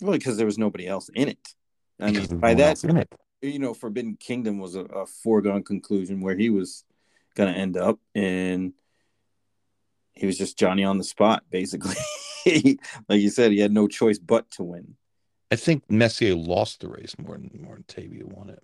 Well, 0.00 0.12
because 0.12 0.36
there 0.36 0.46
was 0.46 0.58
nobody 0.58 0.86
else 0.86 1.08
in 1.14 1.28
it. 1.28 1.48
I 2.00 2.10
Because 2.10 2.30
mean, 2.30 2.40
by 2.40 2.54
that, 2.54 2.68
else 2.68 2.84
in 2.84 2.96
it. 2.96 3.14
you 3.40 3.58
know, 3.58 3.72
Forbidden 3.74 4.16
Kingdom 4.16 4.58
was 4.58 4.74
a, 4.74 4.80
a 4.82 5.06
foregone 5.06 5.62
conclusion 5.62 6.20
where 6.20 6.36
he 6.36 6.50
was 6.50 6.84
going 7.34 7.52
to 7.52 7.58
end 7.58 7.76
up, 7.76 7.98
and 8.14 8.72
he 10.12 10.26
was 10.26 10.36
just 10.36 10.58
Johnny 10.58 10.84
on 10.84 10.98
the 10.98 11.04
spot, 11.04 11.44
basically. 11.50 11.94
like 13.08 13.20
you 13.20 13.30
said, 13.30 13.52
he 13.52 13.60
had 13.60 13.72
no 13.72 13.88
choice 13.88 14.18
but 14.18 14.50
to 14.52 14.64
win. 14.64 14.96
I 15.50 15.56
think 15.56 15.90
Messier 15.90 16.34
lost 16.34 16.80
the 16.80 16.88
race 16.88 17.14
more 17.18 17.36
than 17.36 17.50
more 17.62 17.74
than 17.74 17.84
Tavia 17.84 18.26
won 18.26 18.50
it. 18.50 18.62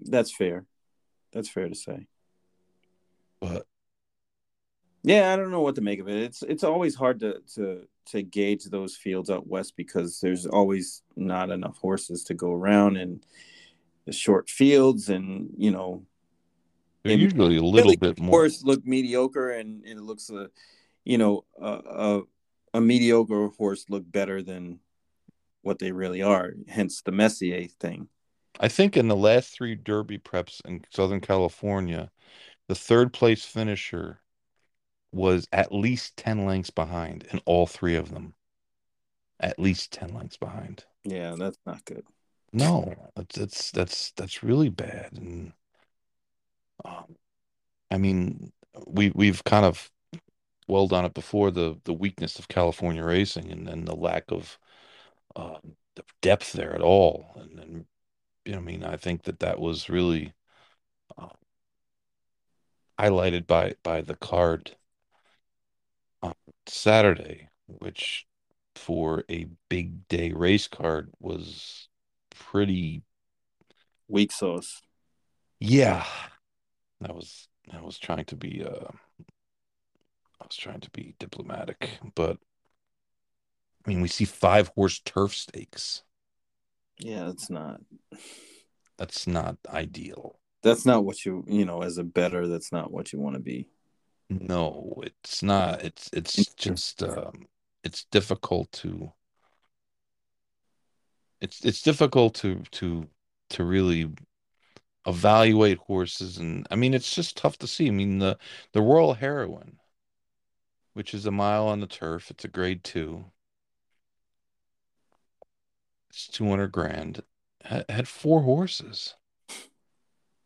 That's 0.00 0.32
fair. 0.32 0.66
That's 1.32 1.48
fair 1.48 1.68
to 1.68 1.74
say. 1.74 2.06
But 3.40 3.66
Yeah, 5.02 5.32
I 5.32 5.36
don't 5.36 5.50
know 5.50 5.60
what 5.60 5.76
to 5.76 5.80
make 5.80 6.00
of 6.00 6.08
it. 6.08 6.16
It's 6.16 6.42
it's 6.42 6.64
always 6.64 6.94
hard 6.94 7.20
to 7.20 7.40
to 7.54 7.86
to 8.06 8.22
gauge 8.22 8.64
those 8.64 8.96
fields 8.96 9.30
out 9.30 9.46
west 9.46 9.74
because 9.76 10.20
there's 10.20 10.46
always 10.46 11.02
not 11.16 11.50
enough 11.50 11.78
horses 11.78 12.24
to 12.24 12.34
go 12.34 12.52
around 12.52 12.96
and 12.96 13.24
the 14.06 14.12
short 14.12 14.48
fields 14.48 15.10
and 15.10 15.50
you 15.56 15.70
know 15.70 16.02
they're 17.04 17.16
usually 17.16 17.58
a 17.58 17.62
little 17.62 17.90
really 17.90 17.96
bit 17.96 18.18
more. 18.18 18.40
horse 18.40 18.64
look 18.64 18.84
mediocre 18.86 19.50
and, 19.50 19.84
and 19.84 19.98
it 19.98 20.02
looks 20.02 20.30
a 20.30 20.48
you 21.04 21.18
know 21.18 21.44
a, 21.60 21.68
a 21.68 22.22
a 22.74 22.80
mediocre 22.80 23.48
horse 23.56 23.84
look 23.88 24.10
better 24.10 24.42
than 24.42 24.80
what 25.62 25.78
they 25.78 25.92
really 25.92 26.22
are. 26.22 26.52
Hence 26.68 27.02
the 27.02 27.12
Messier 27.12 27.66
thing. 27.80 28.08
I 28.60 28.68
think 28.68 28.96
in 28.96 29.08
the 29.08 29.16
last 29.16 29.54
three 29.54 29.74
Derby 29.74 30.18
preps 30.18 30.64
in 30.64 30.84
Southern 30.90 31.20
California, 31.20 32.10
the 32.66 32.74
third 32.74 33.12
place 33.12 33.44
finisher 33.44 34.20
was 35.12 35.48
at 35.52 35.72
least 35.72 36.16
10 36.16 36.44
lengths 36.44 36.70
behind 36.70 37.26
in 37.30 37.40
all 37.44 37.66
three 37.66 37.96
of 37.96 38.10
them. 38.10 38.34
At 39.40 39.58
least 39.58 39.92
10 39.92 40.14
lengths 40.14 40.36
behind. 40.36 40.84
Yeah, 41.04 41.36
that's 41.38 41.58
not 41.64 41.84
good. 41.84 42.04
No, 42.52 42.94
that's 43.14 43.36
that's 43.36 43.70
that's 43.70 44.12
that's 44.12 44.42
really 44.42 44.70
bad. 44.70 45.12
And 45.12 45.52
um, 46.84 47.16
I 47.90 47.98
mean, 47.98 48.52
we 48.86 49.10
we've 49.14 49.44
kind 49.44 49.64
of 49.64 49.90
dwelled 50.66 50.92
on 50.92 51.04
it 51.04 51.14
before 51.14 51.50
the 51.50 51.78
the 51.84 51.92
weakness 51.92 52.38
of 52.38 52.48
California 52.48 53.04
racing 53.04 53.50
and 53.50 53.66
then 53.66 53.84
the 53.84 53.94
lack 53.94 54.30
of 54.30 54.58
um, 55.36 55.76
the 55.96 56.04
depth 56.22 56.52
there 56.52 56.74
at 56.74 56.80
all. 56.82 57.32
And 57.36 57.58
then, 57.58 57.86
you 58.44 58.52
know, 58.52 58.58
I 58.58 58.62
mean, 58.62 58.84
I 58.84 58.96
think 58.96 59.24
that 59.24 59.40
that 59.40 59.60
was 59.60 59.88
really 59.90 60.34
uh, 61.18 61.28
highlighted 62.98 63.46
by 63.46 63.74
by 63.82 64.00
the 64.00 64.16
card 64.16 64.76
Saturday, 66.68 67.48
which 67.66 68.26
for 68.74 69.24
a 69.30 69.48
big 69.68 70.06
day 70.08 70.32
race 70.32 70.68
card 70.68 71.10
was 71.20 71.88
pretty 72.30 73.02
Weak 74.08 74.32
sauce. 74.32 74.82
Yeah, 75.60 76.04
I 77.02 77.12
was 77.12 77.48
I 77.72 77.80
was 77.82 77.98
trying 77.98 78.24
to 78.26 78.36
be 78.36 78.64
uh 78.64 78.90
I 80.40 80.46
was 80.46 80.56
trying 80.56 80.80
to 80.80 80.90
be 80.90 81.14
diplomatic, 81.20 81.98
but 82.16 82.38
I 83.84 83.88
mean 83.90 84.00
we 84.02 84.06
see 84.08 84.24
five 84.24 84.68
horse 84.76 85.00
turf 85.00 85.34
stakes. 85.34 86.04
Yeah, 86.98 87.24
that's 87.26 87.48
not 87.50 87.80
That's 88.98 89.26
not 89.26 89.56
ideal. 89.66 90.38
that's 90.62 90.84
not 90.84 91.04
what 91.04 91.24
you 91.24 91.44
you 91.46 91.64
know 91.64 91.82
as 91.82 91.98
a 91.98 92.04
better. 92.04 92.46
That's 92.46 92.72
not 92.72 92.90
what 92.90 93.12
you 93.12 93.20
want 93.20 93.34
to 93.36 93.40
be. 93.42 93.68
No, 94.30 95.02
it's 95.04 95.42
not. 95.42 95.82
It's 95.84 96.08
it's 96.12 96.54
just 96.54 97.02
um 97.02 97.46
it's 97.84 98.04
difficult 98.04 98.72
to 98.72 99.12
it's 101.40 101.64
it's 101.64 101.82
difficult 101.82 102.34
to 102.34 102.62
to 102.72 103.08
to 103.50 103.64
really 103.64 104.10
evaluate 105.06 105.78
horses 105.78 106.38
and 106.38 106.66
I 106.70 106.76
mean 106.76 106.94
it's 106.94 107.14
just 107.14 107.36
tough 107.36 107.58
to 107.58 107.66
see. 107.66 107.88
I 107.88 107.92
mean 107.92 108.18
the 108.20 108.38
the 108.72 108.82
Royal 108.82 109.14
Heroine, 109.14 109.78
which 110.92 111.14
is 111.14 111.24
a 111.24 111.30
mile 111.30 111.66
on 111.66 111.80
the 111.80 111.86
turf, 111.86 112.30
it's 112.30 112.44
a 112.44 112.48
grade 112.48 112.84
two. 112.84 113.32
It's 116.10 116.26
200 116.26 116.72
grand. 116.72 117.22
Had, 117.64 117.88
had 117.88 118.08
four 118.08 118.42
horses. 118.42 119.14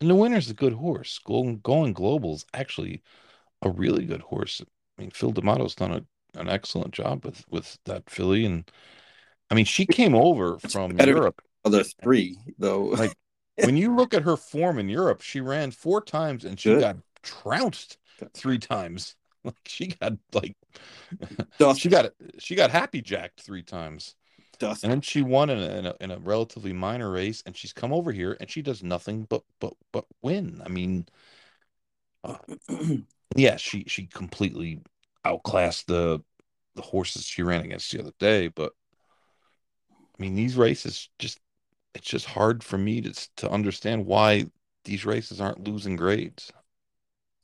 And 0.02 0.10
the 0.10 0.14
winner's 0.14 0.50
a 0.50 0.54
good 0.54 0.74
horse. 0.74 1.18
Going 1.18 1.60
going 1.60 1.94
global 1.94 2.34
is 2.34 2.44
actually 2.52 3.02
a 3.62 3.70
really 3.70 4.04
good 4.04 4.22
horse. 4.22 4.60
I 4.98 5.02
mean, 5.02 5.10
Phil 5.10 5.32
D'Amato's 5.32 5.74
done 5.74 5.92
a, 5.92 6.38
an 6.38 6.48
excellent 6.48 6.92
job 6.92 7.24
with 7.24 7.44
with 7.50 7.78
that 7.84 8.08
filly, 8.10 8.44
and 8.44 8.70
I 9.50 9.54
mean, 9.54 9.64
she 9.64 9.86
came 9.86 10.14
over 10.14 10.58
from 10.58 10.96
better- 10.96 11.12
Europe. 11.12 11.42
Other 11.64 11.84
three 11.84 12.38
though. 12.58 12.84
Like 12.84 13.16
when 13.64 13.76
you 13.76 13.94
look 13.94 14.14
at 14.14 14.22
her 14.22 14.36
form 14.36 14.78
in 14.78 14.88
Europe, 14.88 15.22
she 15.22 15.40
ran 15.40 15.70
four 15.70 16.00
times 16.02 16.44
and 16.44 16.58
she 16.58 16.70
Good. 16.70 16.80
got 16.80 16.96
trounced 17.22 17.98
three 18.34 18.58
times. 18.58 19.14
Like 19.44 19.56
she 19.66 19.88
got 19.88 20.12
like 20.32 20.56
dust, 21.58 21.80
she 21.80 21.88
got 21.88 22.12
she 22.38 22.54
got 22.54 22.70
happy 22.70 23.02
jacked 23.02 23.40
three 23.40 23.64
times, 23.64 24.14
dust. 24.60 24.84
and 24.84 24.92
then 24.92 25.00
she 25.00 25.20
won 25.20 25.50
in 25.50 25.58
a, 25.58 25.78
in 25.78 25.86
a 25.86 25.94
in 26.00 26.10
a 26.12 26.18
relatively 26.18 26.72
minor 26.72 27.10
race, 27.10 27.42
and 27.44 27.56
she's 27.56 27.72
come 27.72 27.92
over 27.92 28.12
here 28.12 28.36
and 28.38 28.48
she 28.48 28.62
does 28.62 28.84
nothing 28.84 29.24
but 29.28 29.42
but 29.58 29.74
but 29.92 30.04
win. 30.22 30.62
I 30.64 30.68
mean, 30.68 31.06
uh, 32.22 32.36
yeah, 33.36 33.56
she 33.56 33.84
she 33.86 34.06
completely 34.06 34.80
outclassed 35.24 35.86
the 35.86 36.22
the 36.74 36.82
horses 36.82 37.24
she 37.24 37.42
ran 37.42 37.64
against 37.64 37.90
the 37.92 38.00
other 38.00 38.12
day. 38.18 38.48
But 38.48 38.72
I 40.18 40.22
mean, 40.22 40.34
these 40.34 40.56
races 40.56 41.08
just 41.18 41.40
it's 41.94 42.06
just 42.08 42.26
hard 42.26 42.64
for 42.64 42.78
me 42.78 43.00
to 43.02 43.12
to 43.36 43.50
understand 43.50 44.06
why 44.06 44.46
these 44.84 45.04
races 45.06 45.40
aren't 45.40 45.66
losing 45.66 45.96
grades. 45.96 46.52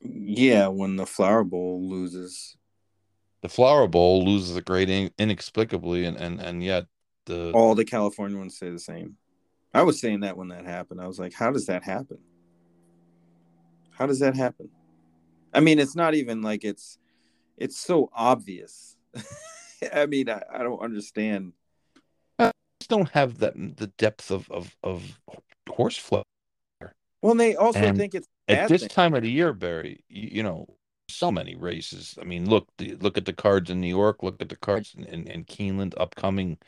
yeah, 0.01 0.69
when 0.69 0.97
the 0.97 1.07
Flower 1.07 1.45
Bowl 1.45 1.89
loses, 1.89 2.57
The 3.43 3.49
Flower 3.49 3.89
Bowl 3.89 4.25
loses 4.25 4.57
a 4.57 4.63
grade 4.63 4.89
in, 4.89 5.11
inexplicably, 5.19 6.05
and 6.05 6.17
and 6.17 6.41
and 6.41 6.63
yet 6.63 6.87
the 7.27 7.51
all 7.53 7.75
the 7.75 7.85
California 7.85 8.39
ones 8.39 8.59
say 8.59 8.71
the 8.71 8.79
same. 8.79 9.17
I 9.75 9.83
was 9.83 10.01
saying 10.01 10.21
that 10.21 10.37
when 10.37 10.49
that 10.49 10.65
happened. 10.65 11.01
I 11.01 11.07
was 11.07 11.19
like, 11.19 11.35
how 11.35 11.51
does 11.51 11.67
that 11.67 11.85
happen? 11.85 12.19
How 13.91 14.07
does 14.07 14.21
that 14.21 14.37
happen? 14.37 14.71
I 15.53 15.61
mean, 15.61 15.79
it's 15.79 15.97
not 15.97 16.15
even 16.15 16.43
like 16.43 16.65
it's 16.65 16.99
it's 17.57 17.79
so 17.79 18.11
obvious. 18.15 18.97
I 19.93 20.07
mean, 20.07 20.29
I, 20.29 20.43
I 20.53 20.63
don't 20.63 20.81
understand. 20.81 21.53
I 22.39 22.53
just 22.81 22.91
don't 22.91 23.11
have 23.11 23.39
that 23.39 23.55
the 23.55 23.89
depth 23.99 24.31
of 24.31 24.51
of 24.51 24.77
of 24.83 25.21
horse 25.69 25.97
flow. 25.97 26.23
Well, 27.23 27.33
and 27.33 27.41
they 27.41 27.57
also 27.57 27.81
And 27.81 27.97
think 27.97 28.15
it's 28.15 28.27
At 28.49 28.69
this 28.69 28.83
thing. 28.83 28.89
time 28.89 29.15
of 29.15 29.23
the 29.23 29.31
year, 29.31 29.53
Barry, 29.53 30.05
you, 30.09 30.29
you 30.33 30.43
know, 30.43 30.67
so 31.09 31.33
many 31.33 31.57
races. 31.57 32.17
I 32.21 32.25
mean, 32.25 32.49
look, 32.49 32.69
the, 32.79 32.95
look 32.97 33.19
at 33.19 33.25
the 33.25 33.33
cards 33.33 33.71
in 33.71 33.81
New 33.81 33.89
York. 33.89 34.23
Look 34.23 34.41
at 34.41 34.49
the 34.49 34.57
cards 34.57 34.95
in, 34.97 35.05
in, 35.05 35.27
in 35.27 35.45
Keeneland 35.45 35.95
upcoming. 35.97 36.59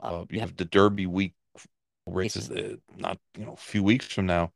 Uh, 0.00 0.24
you 0.30 0.40
have 0.40 0.56
the 0.56 0.64
Derby 0.64 1.06
week 1.06 1.34
races, 2.06 2.50
uh, 2.50 2.76
not 2.96 3.18
you 3.36 3.44
know, 3.44 3.52
a 3.52 3.56
few 3.56 3.82
weeks 3.82 4.06
from 4.06 4.26
now. 4.26 4.52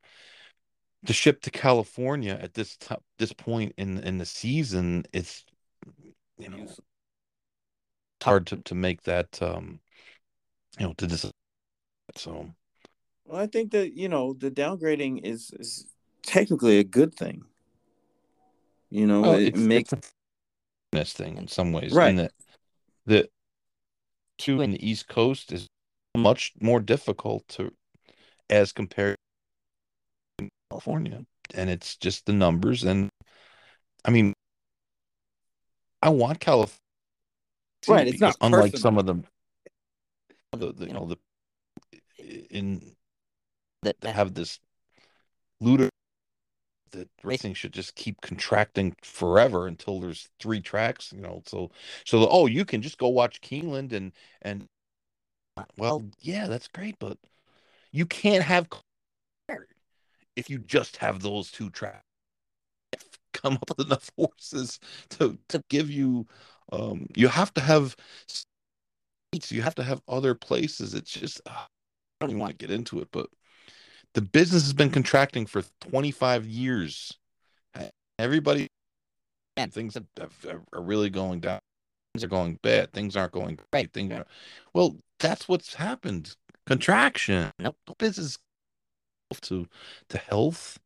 To 1.06 1.12
ship 1.12 1.42
to 1.42 1.50
California 1.50 2.38
at 2.40 2.54
this 2.54 2.76
t- 2.76 2.94
this 3.18 3.32
point 3.32 3.74
in 3.76 3.98
in 3.98 4.18
the 4.18 4.26
season, 4.26 5.04
it's 5.12 5.44
you 6.38 6.48
know 6.48 6.66
hard 8.22 8.46
to, 8.46 8.56
to 8.56 8.74
make 8.74 9.02
that 9.02 9.42
um 9.42 9.80
you 10.78 10.86
know 10.86 10.94
to 10.94 11.06
decide. 11.06 11.32
So 12.16 12.54
Well, 13.26 13.40
I 13.40 13.46
think 13.46 13.72
that 13.72 13.92
you 13.92 14.08
know 14.08 14.32
the 14.32 14.50
downgrading 14.50 15.24
is, 15.24 15.50
is 15.58 15.86
technically 16.22 16.78
a 16.78 16.84
good 16.84 17.14
thing. 17.14 17.44
You 18.90 19.06
know, 19.06 19.22
Well, 19.22 19.34
it 19.34 19.56
makes 19.56 19.90
this 20.92 21.12
thing 21.12 21.36
in 21.36 21.48
some 21.48 21.72
ways, 21.72 21.92
Right. 21.92 22.10
and 22.10 22.18
that 22.20 22.32
the 23.06 23.28
two 24.38 24.60
in 24.60 24.70
the 24.70 24.88
East 24.88 25.08
Coast 25.08 25.52
is 25.52 25.66
much 26.16 26.52
more 26.60 26.80
difficult 26.80 27.46
to 27.48 27.72
as 28.48 28.72
compared 28.72 29.16
California, 30.74 31.24
and 31.54 31.70
it's 31.70 31.96
just 31.96 32.26
the 32.26 32.32
numbers. 32.32 32.82
And 32.82 33.08
I 34.04 34.10
mean, 34.10 34.32
I 36.02 36.08
want 36.08 36.40
California, 36.40 36.80
Right, 37.86 38.08
it's 38.08 38.20
not 38.20 38.36
unlike 38.40 38.72
personal. 38.72 38.82
some 38.82 38.98
of 38.98 39.06
them, 39.06 39.24
the, 40.52 40.72
the 40.72 40.86
you 40.86 40.92
know 40.92 41.06
the 41.06 41.16
in 42.50 42.96
that 43.82 44.02
have 44.02 44.34
this 44.34 44.58
looter 45.60 45.90
that 46.90 47.08
racing 47.22 47.54
should 47.54 47.72
just 47.72 47.94
keep 47.94 48.20
contracting 48.20 48.96
forever 49.02 49.68
until 49.68 50.00
there's 50.00 50.28
three 50.40 50.60
tracks, 50.60 51.12
you 51.12 51.20
know. 51.20 51.42
So 51.46 51.70
so 52.04 52.26
oh, 52.28 52.46
you 52.46 52.64
can 52.64 52.82
just 52.82 52.98
go 52.98 53.08
watch 53.08 53.40
Keeneland 53.42 53.92
and 53.92 54.10
and 54.42 54.64
well, 55.76 56.02
oh. 56.04 56.10
yeah, 56.20 56.48
that's 56.48 56.66
great, 56.66 56.96
but 56.98 57.16
you 57.92 58.06
can't 58.06 58.42
have 58.42 58.66
if 60.36 60.50
you 60.50 60.58
just 60.58 60.96
have 60.98 61.20
those 61.22 61.50
two 61.50 61.70
tracks. 61.70 62.04
Come 63.32 63.54
up 63.54 63.76
with 63.76 63.86
enough 63.86 64.10
horses 64.16 64.78
to 65.10 65.36
to 65.48 65.62
give 65.68 65.90
you 65.90 66.26
um 66.72 67.06
you 67.14 67.28
have 67.28 67.52
to 67.54 67.60
have 67.60 67.96
seats, 68.28 69.50
you 69.50 69.62
have 69.62 69.74
to 69.74 69.82
have 69.82 70.00
other 70.08 70.34
places. 70.34 70.94
It's 70.94 71.10
just 71.12 71.40
uh, 71.46 71.50
I 71.52 71.66
don't 72.20 72.30
even 72.30 72.40
want 72.40 72.58
to 72.58 72.66
get 72.66 72.74
into 72.74 73.00
it, 73.00 73.08
but 73.12 73.28
the 74.14 74.22
business 74.22 74.62
has 74.62 74.72
been 74.72 74.90
contracting 74.90 75.46
for 75.46 75.62
25 75.80 76.46
years. 76.46 77.12
Everybody 78.18 78.68
and 79.56 79.72
things 79.72 79.94
have, 79.94 80.06
have, 80.18 80.60
are 80.72 80.80
really 80.80 81.10
going 81.10 81.40
down. 81.40 81.58
Things 82.14 82.22
are 82.22 82.28
going 82.28 82.58
bad. 82.62 82.92
Things 82.92 83.16
aren't 83.16 83.32
going 83.32 83.58
great. 83.72 83.92
Things 83.92 84.12
are, 84.12 84.26
well, 84.72 84.96
that's 85.18 85.48
what's 85.48 85.74
happened. 85.74 86.36
Contraction. 86.66 87.50
No 87.58 87.74
business 87.98 88.38
to 89.42 89.68
to 90.08 90.18
health 90.18 90.78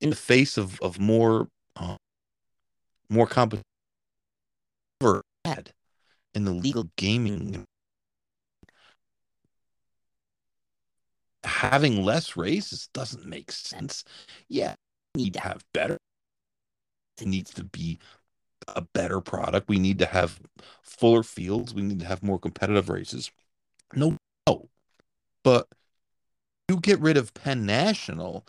in 0.00 0.10
the 0.10 0.16
face 0.16 0.56
of 0.58 0.80
of 0.80 0.98
more 0.98 1.48
uh, 1.76 1.96
more 3.08 3.26
competition 3.26 3.64
ever 5.00 5.22
had 5.44 5.72
in 6.34 6.44
the 6.44 6.52
legal 6.52 6.88
gaming 6.96 7.64
having 11.44 12.04
less 12.04 12.36
races 12.36 12.88
doesn't 12.92 13.26
make 13.26 13.50
sense. 13.50 14.04
Yeah, 14.48 14.74
we 15.14 15.24
need 15.24 15.34
to 15.34 15.40
have 15.40 15.64
better. 15.74 15.98
It 17.20 17.26
needs 17.26 17.52
to 17.54 17.64
be 17.64 17.98
a 18.68 18.80
better 18.80 19.20
product. 19.20 19.68
We 19.68 19.78
need 19.78 19.98
to 19.98 20.06
have 20.06 20.40
fuller 20.82 21.22
fields. 21.22 21.74
We 21.74 21.82
need 21.82 22.00
to 22.00 22.06
have 22.06 22.22
more 22.22 22.38
competitive 22.38 22.88
races. 22.88 23.30
No, 23.94 24.16
no. 24.46 24.68
But 25.44 25.66
you 26.68 26.80
get 26.80 27.00
rid 27.00 27.16
of 27.16 27.34
Penn 27.34 27.66
National, 27.66 28.46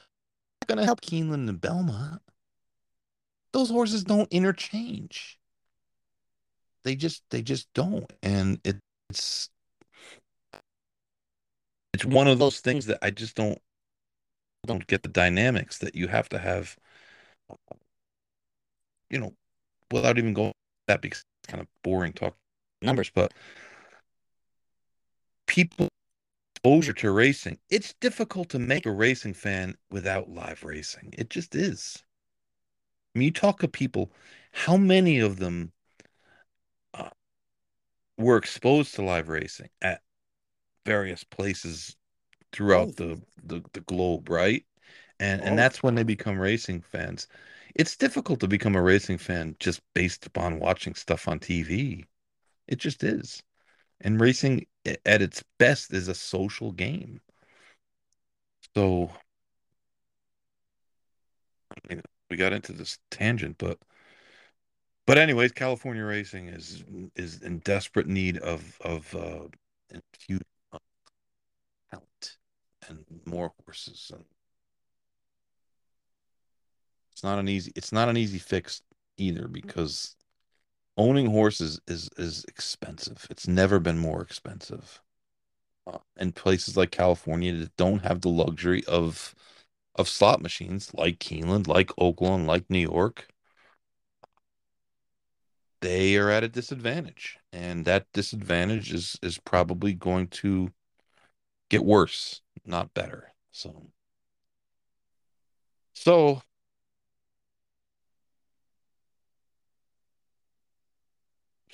it's 0.61 0.67
going 0.67 0.77
to 0.77 0.85
help 0.85 1.01
Keeneland 1.01 1.49
and 1.49 1.59
Belmont. 1.59 2.21
Those 3.51 3.69
horses 3.69 4.03
don't 4.03 4.31
interchange. 4.31 5.39
They 6.83 6.95
just 6.95 7.23
they 7.29 7.41
just 7.41 7.67
don't, 7.73 8.11
and 8.21 8.59
it, 8.63 8.77
it's 9.09 9.49
it's 11.93 12.03
one 12.03 12.27
of 12.27 12.39
those 12.39 12.59
things 12.59 12.87
that 12.87 12.99
I 13.01 13.09
just 13.09 13.35
don't 13.35 13.59
don't 14.65 14.85
get 14.87 15.03
the 15.03 15.09
dynamics 15.09 15.77
that 15.79 15.95
you 15.95 16.07
have 16.07 16.27
to 16.29 16.39
have. 16.39 16.75
You 19.09 19.19
know, 19.19 19.33
without 19.91 20.17
even 20.17 20.33
going 20.33 20.53
that 20.87 21.01
because 21.01 21.23
it's 21.43 21.51
kind 21.51 21.61
of 21.61 21.67
boring 21.83 22.13
talk 22.13 22.35
numbers, 22.81 23.11
but 23.13 23.33
people 25.47 25.87
exposure 26.63 26.93
to 26.93 27.11
racing. 27.11 27.59
It's 27.69 27.93
difficult 27.95 28.49
to 28.49 28.59
make 28.59 28.85
a 28.85 28.91
racing 28.91 29.33
fan 29.33 29.77
without 29.89 30.29
live 30.29 30.63
racing. 30.63 31.13
It 31.17 31.29
just 31.29 31.55
is. 31.55 32.03
I 33.15 33.19
mean, 33.19 33.25
you 33.27 33.31
talk 33.31 33.59
to 33.59 33.67
people, 33.67 34.11
how 34.51 34.77
many 34.77 35.17
of 35.19 35.37
them 35.37 35.71
uh, 36.93 37.09
were 38.17 38.37
exposed 38.37 38.95
to 38.95 39.01
live 39.03 39.29
racing 39.29 39.69
at 39.81 40.01
various 40.85 41.23
places 41.23 41.95
throughout 42.53 42.95
the, 42.97 43.21
the, 43.43 43.63
the 43.73 43.81
globe, 43.81 44.29
right? 44.29 44.65
And 45.19 45.41
and 45.43 45.57
Oh. 45.57 45.57
that's 45.59 45.83
when 45.83 45.95
they 45.95 46.03
become 46.03 46.39
racing 46.39 46.81
fans. 46.81 47.27
It's 47.75 47.97
difficult 47.97 48.39
to 48.41 48.49
become 48.49 48.75
a 48.75 48.81
racing 48.83 49.19
fan 49.19 49.55
just 49.59 49.81
based 49.95 50.25
upon 50.27 50.59
watching 50.59 50.95
stuff 50.95 51.27
on 51.27 51.39
TV. 51.39 52.05
It 52.67 52.77
just 52.77 53.03
is. 53.03 53.43
And 54.01 54.21
racing 54.21 54.67
at 54.85 55.21
its 55.21 55.43
best 55.57 55.93
is 55.93 56.07
a 56.07 56.15
social 56.15 56.71
game. 56.71 57.21
So 58.75 59.11
I 61.71 61.87
mean, 61.89 62.01
we 62.29 62.37
got 62.37 62.53
into 62.53 62.73
this 62.73 62.99
tangent, 63.11 63.57
but 63.57 63.77
but 65.05 65.17
anyways, 65.17 65.51
California 65.51 66.03
racing 66.03 66.47
is 66.47 66.83
is 67.15 67.41
in 67.41 67.59
desperate 67.59 68.07
need 68.07 68.37
of 68.37 68.77
of 68.81 69.13
uh 69.15 69.47
infused 69.89 70.43
talent 71.91 72.37
and 72.89 73.05
more 73.25 73.53
horses 73.63 74.11
and 74.13 74.25
it's 77.11 77.23
not 77.23 77.39
an 77.39 77.47
easy 77.47 77.71
it's 77.75 77.91
not 77.91 78.09
an 78.09 78.17
easy 78.17 78.39
fix 78.39 78.81
either 79.17 79.47
because 79.47 80.15
owning 80.97 81.27
horses 81.31 81.79
is 81.87 82.09
is 82.17 82.45
expensive. 82.45 83.27
It's 83.29 83.47
never 83.47 83.79
been 83.79 83.97
more 83.97 84.21
expensive. 84.21 85.01
Uh, 85.87 85.99
and 86.17 86.35
places 86.35 86.77
like 86.77 86.91
California 86.91 87.53
that 87.53 87.75
don't 87.77 88.03
have 88.03 88.21
the 88.21 88.29
luxury 88.29 88.83
of 88.85 89.35
of 89.95 90.09
slot 90.09 90.41
machines 90.41 90.93
like 90.93 91.19
Keeneland, 91.19 91.67
like 91.67 91.87
Oaklawn, 91.99 92.45
like 92.45 92.69
New 92.69 92.79
York, 92.79 93.27
they 95.81 96.15
are 96.15 96.29
at 96.29 96.43
a 96.43 96.47
disadvantage. 96.47 97.37
And 97.51 97.85
that 97.85 98.07
disadvantage 98.13 98.93
is 98.93 99.19
is 99.21 99.37
probably 99.37 99.93
going 99.93 100.27
to 100.29 100.71
get 101.69 101.83
worse, 101.85 102.41
not 102.65 102.93
better. 102.93 103.33
So 103.51 103.91
so 105.93 106.41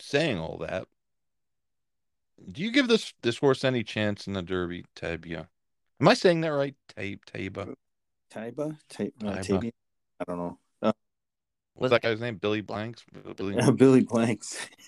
saying 0.10 0.40
all 0.40 0.58
that, 0.60 0.88
do 2.52 2.62
you 2.62 2.72
give 2.72 2.88
this 2.88 3.14
this 3.22 3.38
horse 3.38 3.64
any 3.64 3.84
chance 3.84 4.28
in 4.28 4.34
the 4.34 4.42
Derby, 4.42 4.86
Tabia? 4.96 5.48
Am 6.02 6.08
I 6.08 6.14
saying 6.14 6.42
that 6.42 6.50
right? 6.50 6.76
Tab 6.88 7.26
Taba. 7.26 7.76
Taiba, 8.34 8.78
Ta- 8.90 9.06
uh, 9.26 9.42
I 10.20 10.24
don't 10.28 10.38
know. 10.38 10.60
Uh, 10.82 10.92
What's 11.74 11.92
that 11.92 12.02
guy's 12.02 12.20
name? 12.20 12.36
Billy 12.36 12.62
Blanks? 12.62 13.04
Billy 13.36 13.58
Billy 13.76 14.02
Blanks. 14.02 14.68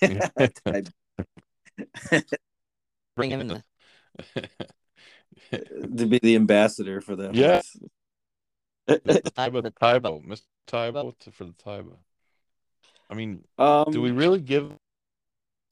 Bring 3.16 3.30
him 3.30 3.40
in 3.40 3.46
the 3.48 3.62
to 5.96 6.06
be 6.06 6.20
the 6.22 6.36
ambassador 6.36 7.00
for 7.00 7.16
that. 7.16 7.34
Yeah. 7.34 7.54
horse. 7.54 7.78
Tybo, 8.88 9.62
Tybo, 9.62 10.24
Mr. 10.24 10.42
Tybo 10.68 11.14
for 11.32 11.44
the 11.44 11.52
Tybo. 11.52 11.96
I 13.10 13.14
mean, 13.14 13.44
um, 13.58 13.86
do 13.90 14.00
we 14.00 14.10
really 14.10 14.40
give 14.40 14.72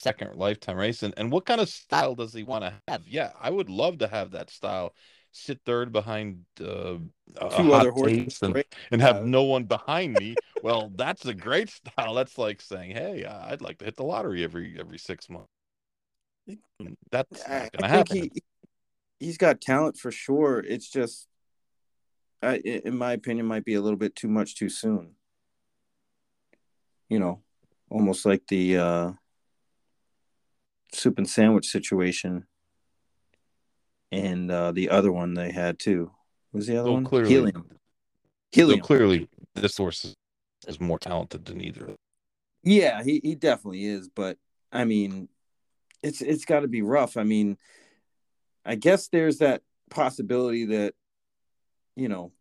second 0.01 0.35
lifetime 0.35 0.77
race? 0.77 1.03
And, 1.03 1.13
and 1.17 1.31
what 1.31 1.45
kind 1.45 1.61
of 1.61 1.69
style 1.69 2.15
does 2.15 2.33
he 2.33 2.43
want 2.43 2.63
to 2.63 2.73
have? 2.87 3.07
Yeah, 3.07 3.31
I 3.39 3.49
would 3.49 3.69
love 3.69 3.99
to 3.99 4.07
have 4.07 4.31
that 4.31 4.49
style. 4.49 4.93
Sit 5.31 5.61
third 5.65 5.91
behind 5.93 6.43
uh, 6.59 6.97
a 7.37 7.55
two 7.57 7.71
other 7.73 7.91
horses? 7.91 8.39
and, 8.41 8.63
and 8.91 9.01
have 9.01 9.23
no 9.25 9.43
one 9.43 9.63
behind 9.63 10.17
me. 10.17 10.35
well, 10.61 10.91
that's 10.95 11.25
a 11.25 11.33
great 11.33 11.69
style. 11.69 12.13
That's 12.13 12.37
like 12.37 12.61
saying, 12.61 12.91
"Hey, 12.91 13.23
uh, 13.23 13.45
I'd 13.45 13.61
like 13.61 13.77
to 13.77 13.85
hit 13.85 13.95
the 13.95 14.03
lottery 14.03 14.43
every 14.43 14.75
every 14.77 14.97
six 14.97 15.29
months." 15.29 15.47
That's 17.11 17.47
I, 17.47 17.59
not 17.59 17.73
to 17.73 17.85
I 17.85 17.87
think 17.87 18.09
happen. 18.09 18.17
he 18.17 18.31
he's 19.21 19.37
got 19.37 19.61
talent 19.61 19.97
for 19.97 20.11
sure. 20.11 20.59
It's 20.59 20.89
just, 20.89 21.27
i- 22.41 22.57
in 22.57 22.97
my 22.97 23.13
opinion, 23.13 23.45
might 23.45 23.63
be 23.63 23.75
a 23.75 23.81
little 23.81 23.99
bit 23.99 24.15
too 24.15 24.27
much 24.27 24.55
too 24.55 24.67
soon. 24.67 25.15
You 27.07 27.19
know, 27.19 27.41
almost 27.89 28.25
like 28.25 28.47
the 28.47 28.77
uh, 28.77 29.11
soup 30.93 31.17
and 31.17 31.29
sandwich 31.29 31.67
situation, 31.67 32.45
and 34.11 34.51
uh, 34.51 34.71
the 34.71 34.89
other 34.89 35.11
one 35.11 35.33
they 35.33 35.51
had 35.51 35.79
too. 35.79 36.11
What 36.51 36.59
was 36.59 36.67
the 36.67 36.77
other 36.77 36.89
So 36.89 36.93
one? 36.93 37.05
clearly- 37.05 37.29
Helium. 37.29 37.69
So 38.53 38.77
clearly, 38.79 39.29
this 39.55 39.77
horse 39.77 40.03
is, 40.03 40.15
is 40.67 40.79
more 40.81 40.99
talented 40.99 41.45
than 41.45 41.61
either. 41.61 41.95
Yeah, 42.63 43.01
he, 43.01 43.21
he 43.23 43.35
definitely 43.35 43.85
is, 43.85 44.09
but 44.09 44.37
I 44.73 44.83
mean, 44.83 45.29
it's 46.03 46.21
it's 46.21 46.43
got 46.45 46.59
to 46.61 46.67
be 46.67 46.81
rough. 46.81 47.15
I 47.15 47.23
mean, 47.23 47.57
I 48.65 48.75
guess 48.75 49.07
there's 49.07 49.37
that 49.37 49.61
possibility 49.89 50.65
that 50.65 50.93
you 51.95 52.09
know 52.09 52.33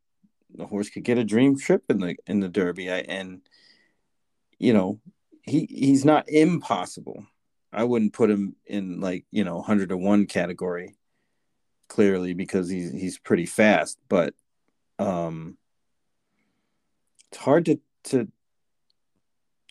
the 0.53 0.67
horse 0.67 0.91
could 0.91 1.05
get 1.05 1.17
a 1.19 1.25
dream 1.25 1.57
trip 1.57 1.85
in 1.89 2.01
the 2.01 2.17
in 2.27 2.41
the 2.41 2.49
Derby, 2.49 2.91
I, 2.91 2.99
and 2.99 3.41
you 4.59 4.73
know 4.73 5.01
he 5.45 5.67
he's 5.71 6.05
not 6.05 6.29
impossible. 6.29 7.25
I 7.73 7.85
wouldn't 7.85 8.13
put 8.13 8.31
him 8.31 8.57
in 8.67 9.01
like 9.01 9.25
you 9.31 9.45
know 9.45 9.63
hundred 9.63 9.91
to 9.91 9.97
one 9.97 10.27
category 10.27 10.97
clearly 11.89 12.35
because 12.35 12.69
he's 12.69 12.93
he's 12.93 13.19
pretty 13.19 13.47
fast, 13.47 13.99
but 14.09 14.35
um, 14.99 15.59
it's 17.31 17.41
hard 17.41 17.67
to 17.67 17.81
to 18.05 18.29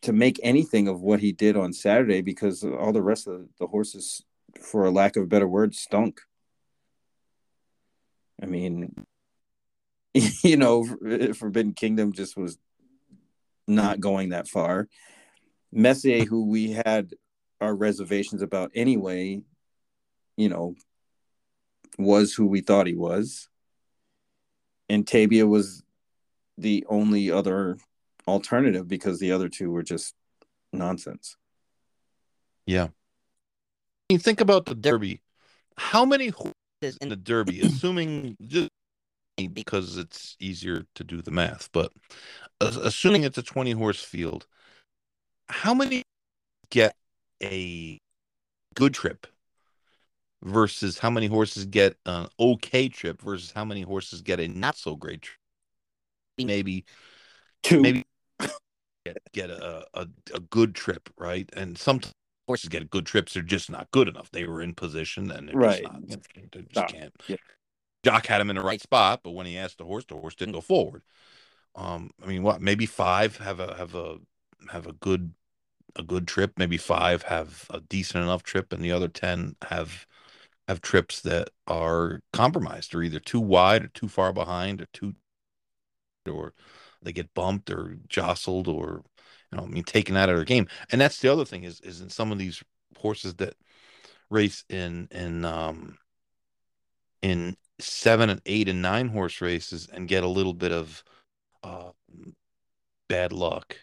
to 0.03 0.13
make 0.13 0.39
anything 0.43 0.87
of 0.87 1.01
what 1.01 1.19
he 1.19 1.31
did 1.31 1.57
on 1.57 1.73
Saturday 1.73 2.21
because 2.21 2.63
all 2.63 2.93
the 2.93 3.01
rest 3.01 3.27
of 3.27 3.47
the 3.59 3.67
horses, 3.67 4.23
for 4.61 4.85
a 4.85 4.91
lack 4.91 5.15
of 5.15 5.23
a 5.23 5.27
better 5.27 5.47
word, 5.47 5.75
stunk. 5.75 6.21
I 8.41 8.45
mean, 8.45 9.05
you 10.13 10.57
know, 10.57 10.85
Forbidden 11.33 11.73
Kingdom 11.73 12.13
just 12.13 12.37
was 12.37 12.57
not 13.67 13.99
going 13.99 14.29
that 14.29 14.47
far. 14.47 14.87
Messier, 15.71 16.25
who 16.25 16.47
we 16.47 16.71
had 16.71 17.13
our 17.61 17.75
reservations 17.75 18.41
about 18.41 18.71
anyway, 18.73 19.41
you 20.37 20.49
know, 20.49 20.75
was 21.97 22.33
who 22.33 22.47
we 22.47 22.61
thought 22.61 22.87
he 22.87 22.93
was. 22.93 23.49
And 24.87 25.05
Tabia 25.05 25.47
was 25.47 25.83
the 26.57 26.85
only 26.89 27.29
other 27.29 27.77
alternative 28.27 28.87
because 28.87 29.19
the 29.19 29.31
other 29.31 29.49
two 29.49 29.71
were 29.71 29.83
just 29.83 30.13
nonsense. 30.71 31.35
Yeah. 32.65 32.87
You 34.09 34.17
think 34.17 34.41
about 34.41 34.65
the 34.65 34.75
Derby. 34.75 35.21
How 35.77 36.05
many 36.05 36.29
horses 36.29 36.97
in 37.01 37.09
the 37.09 37.15
Derby, 37.15 37.61
assuming 37.63 38.37
just 38.41 38.69
because 39.37 39.97
it's 39.97 40.35
easier 40.39 40.85
to 40.95 41.03
do 41.03 41.21
the 41.21 41.31
math, 41.31 41.69
but 41.71 41.91
assuming 42.59 43.23
it's 43.23 43.37
a 43.37 43.43
20 43.43 43.71
horse 43.71 44.03
field, 44.03 44.47
how 45.47 45.73
many 45.73 46.03
get 46.69 46.95
a 47.43 47.99
good 48.75 48.93
trip 48.93 49.27
versus 50.43 50.97
how 50.99 51.09
many 51.09 51.27
horses 51.27 51.65
get 51.65 51.95
an 52.05 52.27
okay 52.39 52.89
trip 52.89 53.21
versus 53.21 53.51
how 53.51 53.65
many 53.65 53.81
horses 53.81 54.21
get 54.21 54.39
a 54.39 54.47
not 54.47 54.77
so 54.77 54.95
great 54.95 55.21
trip? 55.21 55.37
Maybe 56.37 56.85
two. 57.63 57.81
Maybe 57.81 58.05
get, 59.05 59.17
get 59.33 59.49
a, 59.49 59.85
a, 59.93 60.07
a 60.33 60.39
good 60.39 60.75
trip, 60.75 61.09
right? 61.17 61.49
And 61.53 61.77
sometimes 61.77 62.13
horses 62.47 62.69
get 62.69 62.89
good 62.89 63.05
trips, 63.05 63.33
they're 63.33 63.43
just 63.43 63.69
not 63.69 63.91
good 63.91 64.07
enough. 64.07 64.31
They 64.31 64.45
were 64.45 64.61
in 64.61 64.73
position 64.73 65.29
and 65.31 65.49
they're 65.49 65.55
right. 65.55 65.81
just 65.81 65.93
not, 65.93 66.51
they 66.51 66.61
just 66.73 66.87
can't. 66.87 67.13
Yeah. 67.27 67.35
Jock 68.03 68.27
had 68.27 68.39
him 68.39 68.49
in 68.49 68.55
the 68.55 68.63
right 68.63 68.81
spot, 68.81 69.21
but 69.23 69.31
when 69.31 69.45
he 69.45 69.57
asked 69.57 69.77
the 69.77 69.85
horse, 69.85 70.05
the 70.05 70.15
horse 70.15 70.35
didn't 70.35 70.53
go 70.53 70.61
forward. 70.61 71.03
Um, 71.75 72.11
I 72.23 72.27
mean, 72.27 72.43
what? 72.43 72.61
Maybe 72.61 72.85
five 72.85 73.37
have 73.37 73.59
a 73.59 73.75
have 73.75 73.93
a 73.93 74.17
have 74.71 74.87
a 74.87 74.93
good 74.93 75.33
a 75.95 76.03
good 76.03 76.27
trip. 76.27 76.53
Maybe 76.57 76.77
five 76.77 77.23
have 77.23 77.65
a 77.69 77.81
decent 77.81 78.23
enough 78.23 78.43
trip, 78.43 78.73
and 78.73 78.83
the 78.83 78.91
other 78.91 79.07
ten 79.07 79.55
have 79.63 80.05
have 80.67 80.81
trips 80.81 81.21
that 81.21 81.49
are 81.67 82.21
compromised, 82.33 82.93
or 82.93 83.01
either 83.03 83.19
too 83.19 83.39
wide, 83.39 83.85
or 83.85 83.87
too 83.89 84.07
far 84.07 84.33
behind, 84.33 84.81
or 84.81 84.87
too 84.93 85.15
or 86.29 86.53
they 87.01 87.11
get 87.11 87.33
bumped 87.33 87.69
or 87.69 87.97
jostled 88.07 88.67
or 88.67 89.03
you 89.51 89.57
know, 89.57 89.63
I 89.63 89.67
mean, 89.67 89.83
taken 89.83 90.15
out 90.15 90.29
of 90.29 90.35
their 90.35 90.45
game. 90.45 90.67
And 90.91 91.01
that's 91.01 91.19
the 91.19 91.31
other 91.31 91.45
thing 91.45 91.63
is 91.63 91.81
is 91.81 92.01
in 92.01 92.09
some 92.09 92.31
of 92.31 92.37
these 92.37 92.63
horses 92.97 93.35
that 93.35 93.55
race 94.29 94.63
in 94.69 95.07
in 95.11 95.45
um 95.45 95.97
in 97.21 97.57
seven 97.79 98.29
and 98.29 98.41
eight 98.45 98.69
and 98.69 98.81
nine 98.81 99.07
horse 99.07 99.41
races 99.41 99.87
and 99.91 100.07
get 100.07 100.23
a 100.23 100.27
little 100.27 100.53
bit 100.53 100.71
of 100.71 101.03
uh, 101.63 101.91
bad 103.07 103.31
luck. 103.33 103.77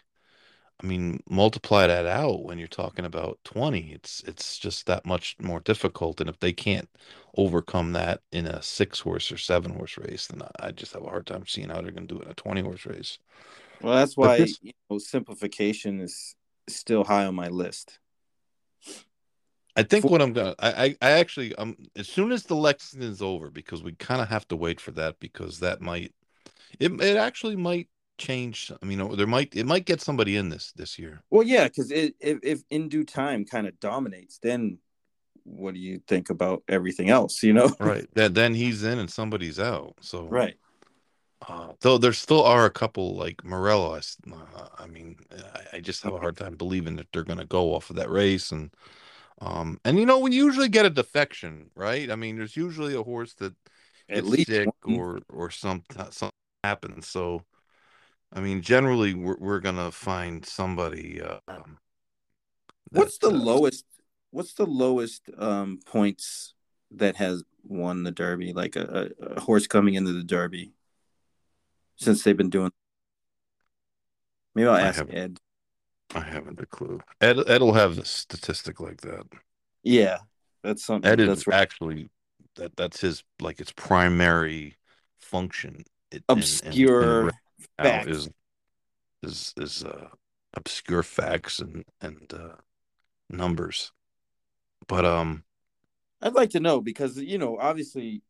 I 0.81 0.85
mean, 0.85 1.21
multiply 1.27 1.87
that 1.87 2.05
out 2.05 2.43
when 2.43 2.59
you're 2.59 2.67
talking 2.67 3.05
about 3.05 3.39
20, 3.45 3.91
it's 3.93 4.21
it's 4.27 4.59
just 4.59 4.85
that 4.85 5.05
much 5.05 5.35
more 5.41 5.59
difficult. 5.59 6.21
And 6.21 6.29
if 6.29 6.39
they 6.39 6.53
can't 6.53 6.87
overcome 7.35 7.93
that 7.93 8.21
in 8.31 8.45
a 8.45 8.61
six 8.61 8.99
horse 8.99 9.31
or 9.31 9.37
seven 9.37 9.73
horse 9.73 9.97
race, 9.97 10.27
then 10.27 10.41
I 10.59 10.71
just 10.71 10.93
have 10.93 11.03
a 11.03 11.09
hard 11.09 11.25
time 11.25 11.45
seeing 11.47 11.69
how 11.69 11.81
they're 11.81 11.91
going 11.91 12.07
to 12.07 12.13
do 12.13 12.21
it 12.21 12.25
in 12.25 12.31
a 12.31 12.35
20 12.35 12.61
horse 12.61 12.85
race. 12.85 13.17
Well, 13.81 13.95
that's 13.95 14.15
why 14.15 14.37
this... 14.37 14.59
you 14.61 14.73
know, 14.89 14.99
simplification 14.99 15.99
is 15.99 16.35
still 16.67 17.03
high 17.03 17.25
on 17.25 17.35
my 17.35 17.47
list. 17.47 17.99
I 19.75 19.83
think 19.83 20.05
what 20.05 20.23
I'm 20.23 20.33
gonna, 20.33 20.55
I, 20.57 20.95
I, 21.01 21.11
actually, 21.11 21.53
um, 21.55 21.77
as 21.95 22.07
soon 22.07 22.31
as 22.31 22.43
the 22.43 22.55
Lexington 22.55 23.07
is 23.07 23.21
over, 23.21 23.51
because 23.51 23.83
we 23.83 23.91
kind 23.93 24.21
of 24.21 24.27
have 24.27 24.47
to 24.47 24.55
wait 24.55 24.81
for 24.81 24.89
that, 24.91 25.19
because 25.19 25.59
that 25.59 25.81
might, 25.81 26.13
it, 26.79 26.99
it 26.99 27.15
actually 27.15 27.55
might 27.55 27.87
change. 28.17 28.71
I 28.81 28.85
mean, 28.85 29.15
there 29.15 29.27
might, 29.27 29.55
it 29.55 29.65
might 29.65 29.85
get 29.85 30.01
somebody 30.01 30.35
in 30.35 30.49
this 30.49 30.71
this 30.75 30.97
year. 30.97 31.21
Well, 31.29 31.43
yeah, 31.43 31.65
because 31.65 31.91
if 31.91 32.13
if 32.19 32.63
in 32.69 32.89
due 32.89 33.03
time 33.03 33.45
kind 33.45 33.67
of 33.67 33.79
dominates, 33.79 34.39
then 34.39 34.79
what 35.43 35.73
do 35.73 35.79
you 35.79 36.01
think 36.07 36.29
about 36.29 36.63
everything 36.67 37.09
else? 37.09 37.43
You 37.43 37.53
know, 37.53 37.73
right? 37.79 38.07
Then 38.13 38.33
then 38.33 38.53
he's 38.53 38.83
in 38.83 38.99
and 38.99 39.09
somebody's 39.09 39.59
out. 39.59 39.95
So 40.01 40.27
right. 40.27 40.55
Uh, 41.47 41.73
though 41.81 41.99
there 41.99 42.13
still 42.13 42.43
are 42.43 42.65
a 42.65 42.71
couple 42.71 43.15
like 43.15 43.43
Morello. 43.43 43.93
I, 43.93 43.99
uh, 43.99 44.67
I 44.79 44.87
mean, 44.87 45.17
I, 45.53 45.77
I, 45.77 45.79
just 45.79 46.01
have 46.01 46.13
a 46.13 46.19
hard 46.19 46.35
time 46.35 46.55
believing 46.55 46.95
that 46.95 47.05
they're 47.13 47.23
going 47.23 47.37
to 47.37 47.45
go 47.45 47.75
off 47.75 47.91
of 47.91 47.95
that 47.97 48.09
race 48.09 48.51
and 48.51 48.71
um, 49.39 49.79
and 49.85 49.99
you 49.99 50.05
know, 50.05 50.19
we 50.19 50.33
usually 50.33 50.69
get 50.69 50.85
a 50.85 50.89
defection, 50.89 51.69
right? 51.75 52.09
I 52.09 52.15
mean, 52.15 52.37
there's 52.37 52.57
usually 52.57 52.95
a 52.95 53.03
horse 53.03 53.33
that 53.35 53.53
at 54.09 54.25
least 54.25 54.49
sick 54.49 54.69
or 54.83 55.19
or 55.29 55.51
something 55.51 56.11
something 56.11 56.31
happens. 56.63 57.07
So, 57.07 57.43
I 58.33 58.41
mean, 58.41 58.61
generally 58.61 59.13
we're 59.13 59.37
we're 59.37 59.59
gonna 59.59 59.91
find 59.91 60.45
somebody. 60.45 61.21
Uh, 61.21 61.39
um, 61.47 61.77
what's 62.91 63.17
the 63.17 63.27
uh, 63.27 63.31
lowest? 63.31 63.85
What's 64.31 64.53
the 64.53 64.65
lowest 64.65 65.29
um, 65.37 65.79
points 65.85 66.53
that 66.91 67.15
has 67.15 67.43
won 67.63 68.03
the 68.03 68.11
Derby? 68.11 68.53
Like 68.53 68.75
a, 68.75 69.11
a, 69.19 69.25
a 69.35 69.39
horse 69.39 69.67
coming 69.67 69.93
into 69.93 70.13
the 70.13 70.23
Derby 70.23 70.73
since 71.95 72.23
they've 72.23 72.37
been 72.37 72.49
doing. 72.49 72.71
Maybe 74.55 74.67
I'll 74.67 74.75
ask 74.75 75.03
Ed. 75.09 75.39
I 76.15 76.21
haven't 76.21 76.59
a 76.59 76.65
clue. 76.65 77.01
Ed 77.21 77.37
Ed 77.47 77.61
will 77.61 77.73
have 77.73 77.97
a 77.97 78.05
statistic 78.05 78.79
like 78.79 79.01
that. 79.01 79.25
Yeah, 79.83 80.17
that's 80.63 80.83
something. 80.83 81.09
Ed 81.09 81.19
is 81.19 81.47
right. 81.47 81.59
actually 81.59 82.09
that 82.55 82.75
that's 82.75 83.01
his 83.01 83.23
like 83.39 83.59
its 83.59 83.71
primary 83.71 84.75
function. 85.19 85.83
It, 86.11 86.23
obscure 86.29 87.21
in, 87.21 87.27
in 87.27 87.31
is 88.07 88.29
is 89.23 89.53
is 89.57 89.83
uh, 89.83 90.09
obscure 90.55 91.03
facts 91.03 91.59
and 91.59 91.85
and 92.01 92.33
uh, 92.33 92.55
numbers. 93.29 93.91
But 94.87 95.05
um, 95.05 95.43
I'd 96.21 96.33
like 96.33 96.51
to 96.51 96.59
know 96.59 96.81
because 96.81 97.17
you 97.17 97.37
know 97.37 97.57
obviously, 97.59 98.21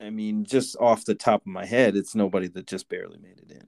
I 0.00 0.10
mean, 0.10 0.44
just 0.44 0.76
off 0.78 1.04
the 1.04 1.14
top 1.14 1.42
of 1.42 1.46
my 1.48 1.66
head, 1.66 1.96
it's 1.96 2.14
nobody 2.14 2.48
that 2.48 2.66
just 2.66 2.88
barely 2.88 3.18
made 3.18 3.38
it 3.38 3.50
in 3.50 3.66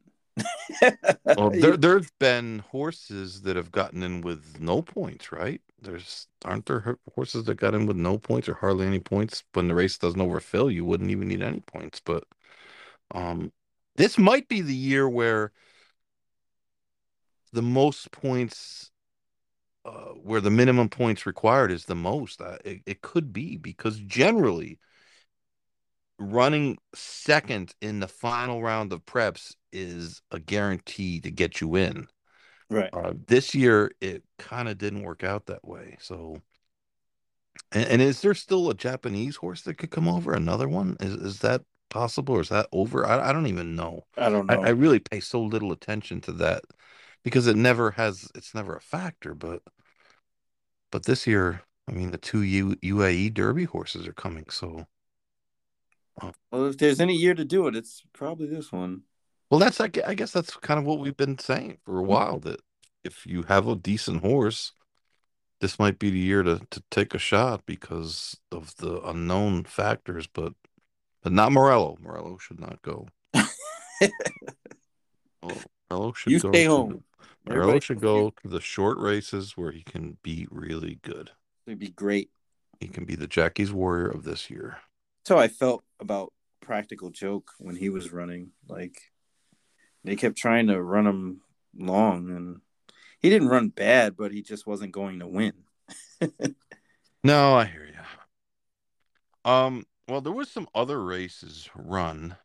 well, 1.24 1.50
there, 1.54 1.76
there's 1.76 2.10
been 2.18 2.60
horses 2.70 3.42
that 3.42 3.56
have 3.56 3.72
gotten 3.72 4.02
in 4.02 4.20
with 4.20 4.60
no 4.60 4.82
points, 4.82 5.32
right? 5.32 5.60
There's 5.80 6.26
aren't 6.44 6.66
there 6.66 6.98
horses 7.14 7.44
that 7.44 7.54
got 7.54 7.74
in 7.74 7.86
with 7.86 7.96
no 7.96 8.18
points 8.18 8.48
or 8.48 8.54
hardly 8.54 8.86
any 8.86 8.98
points 8.98 9.44
when 9.52 9.68
the 9.68 9.74
race 9.74 9.98
doesn't 9.98 10.20
overfill? 10.20 10.70
You 10.70 10.84
wouldn't 10.84 11.10
even 11.10 11.28
need 11.28 11.42
any 11.42 11.60
points, 11.60 12.00
but 12.04 12.24
um, 13.14 13.52
this 13.98 14.16
might 14.16 14.48
be 14.48 14.62
the 14.62 14.74
year 14.74 15.08
where 15.08 15.52
the 17.52 17.62
most 17.62 18.12
points, 18.12 18.90
uh, 19.84 20.12
where 20.22 20.40
the 20.40 20.50
minimum 20.50 20.88
points 20.88 21.26
required 21.26 21.72
is 21.72 21.84
the 21.84 21.96
most. 21.96 22.40
Uh, 22.40 22.58
it, 22.64 22.80
it 22.86 23.02
could 23.02 23.32
be 23.32 23.56
because 23.56 23.98
generally 23.98 24.78
running 26.18 26.78
second 26.94 27.74
in 27.80 27.98
the 27.98 28.08
final 28.08 28.62
round 28.62 28.92
of 28.92 29.04
preps 29.04 29.54
is 29.72 30.22
a 30.30 30.38
guarantee 30.38 31.20
to 31.20 31.30
get 31.30 31.60
you 31.60 31.74
in. 31.74 32.06
Right. 32.70 32.90
Uh, 32.92 33.14
this 33.26 33.54
year, 33.54 33.90
it 34.00 34.22
kind 34.38 34.68
of 34.68 34.78
didn't 34.78 35.02
work 35.02 35.24
out 35.24 35.46
that 35.46 35.66
way. 35.66 35.96
So, 36.00 36.40
and, 37.72 37.86
and, 37.88 38.02
is 38.02 38.20
there 38.20 38.34
still 38.34 38.70
a 38.70 38.74
Japanese 38.74 39.36
horse 39.36 39.62
that 39.62 39.78
could 39.78 39.90
come 39.90 40.06
over? 40.06 40.34
Another 40.34 40.68
one? 40.68 40.96
Is 41.00 41.14
is 41.14 41.38
that 41.40 41.62
possible, 41.88 42.36
or 42.36 42.40
is 42.40 42.48
that 42.48 42.68
over? 42.72 43.06
I, 43.06 43.30
I 43.30 43.32
don't 43.32 43.46
even 43.46 43.76
know. 43.76 44.04
I 44.16 44.28
don't 44.28 44.46
know. 44.46 44.62
I, 44.62 44.68
I 44.68 44.70
really 44.70 44.98
pay 44.98 45.20
so 45.20 45.42
little 45.42 45.72
attention 45.72 46.20
to 46.22 46.32
that 46.32 46.64
because 47.24 47.46
it 47.46 47.56
never 47.56 47.92
has. 47.92 48.30
It's 48.34 48.54
never 48.54 48.76
a 48.76 48.80
factor. 48.80 49.34
But 49.34 49.62
but 50.90 51.04
this 51.04 51.26
year, 51.26 51.62
I 51.88 51.92
mean, 51.92 52.10
the 52.10 52.18
two 52.18 52.42
U, 52.42 52.76
UAE 52.76 53.34
Derby 53.34 53.64
horses 53.64 54.06
are 54.06 54.12
coming. 54.12 54.46
So 54.50 54.86
well, 56.50 56.66
if 56.66 56.78
there's 56.78 57.00
any 57.00 57.14
year 57.14 57.34
to 57.34 57.44
do 57.44 57.66
it, 57.66 57.76
it's 57.76 58.02
probably 58.12 58.48
this 58.48 58.72
one. 58.72 59.02
Well, 59.50 59.60
that's 59.60 59.80
I 59.80 59.88
guess 59.88 60.32
that's 60.32 60.56
kind 60.56 60.78
of 60.78 60.84
what 60.84 60.98
we've 60.98 61.16
been 61.16 61.38
saying 61.38 61.78
for 61.84 61.98
a 61.98 62.02
mm-hmm. 62.02 62.10
while 62.10 62.38
that 62.40 62.60
if 63.04 63.26
you 63.26 63.44
have 63.44 63.66
a 63.66 63.76
decent 63.76 64.22
horse, 64.22 64.72
this 65.60 65.78
might 65.78 65.98
be 65.98 66.10
the 66.10 66.18
year 66.18 66.42
to 66.42 66.60
to 66.70 66.82
take 66.90 67.14
a 67.14 67.18
shot 67.18 67.64
because 67.66 68.36
of 68.52 68.76
the 68.76 69.00
unknown 69.02 69.64
factors, 69.64 70.26
but 70.26 70.52
but 71.22 71.32
not 71.32 71.52
Morello. 71.52 71.96
Morello 72.00 72.38
should 72.38 72.60
not 72.60 72.80
go. 72.82 73.06
Morello 75.90 76.12
should 76.12 76.32
you 76.32 76.40
go 76.40 76.50
stay 76.50 76.64
home. 76.64 77.02
the- 77.46 77.54
Morello 77.54 77.80
should 77.80 78.00
go 78.00 78.30
to 78.42 78.48
the 78.48 78.60
short 78.60 78.98
races 78.98 79.56
where 79.56 79.72
he 79.72 79.82
can 79.82 80.18
be 80.22 80.46
really 80.50 80.98
good. 81.02 81.30
It'd 81.66 81.78
be 81.78 81.88
great. 81.88 82.30
He 82.80 82.88
can 82.88 83.04
be 83.04 83.14
the 83.16 83.26
Jackie's 83.26 83.72
Warrior 83.72 84.08
of 84.08 84.22
this 84.24 84.50
year. 84.50 84.76
That's 85.24 85.30
how 85.30 85.38
I 85.38 85.48
felt 85.48 85.82
about 85.98 86.32
Practical 86.60 87.10
Joke 87.10 87.50
when 87.58 87.74
he 87.74 87.88
was 87.88 88.12
running. 88.12 88.50
Like 88.68 89.00
they 90.04 90.14
kept 90.16 90.36
trying 90.36 90.66
to 90.66 90.80
run 90.82 91.06
him 91.06 91.40
long, 91.76 92.28
and 92.30 92.60
he 93.18 93.30
didn't 93.30 93.48
run 93.48 93.68
bad, 93.70 94.16
but 94.16 94.30
he 94.32 94.42
just 94.42 94.66
wasn't 94.66 94.92
going 94.92 95.20
to 95.20 95.26
win. 95.26 95.54
No, 97.24 97.54
I 97.56 97.64
hear 97.64 97.84
you. 97.84 99.50
Um, 99.50 99.84
well, 100.08 100.20
there 100.20 100.32
was 100.32 100.50
some 100.50 100.68
other 100.74 101.02
races 101.02 101.68
run 101.74 102.36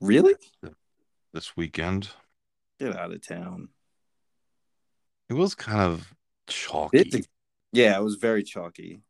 Really? 0.00 0.34
this 1.32 1.56
weekend. 1.56 2.10
Get 2.78 2.94
out 2.96 3.12
of 3.12 3.26
town. 3.26 3.68
It 5.30 5.34
was 5.34 5.54
kind 5.54 5.80
of 5.80 6.12
chalky. 6.46 6.98
It's 6.98 7.28
yeah, 7.72 7.96
it 7.96 8.02
was 8.02 8.16
very 8.16 8.42
chalky. 8.42 9.00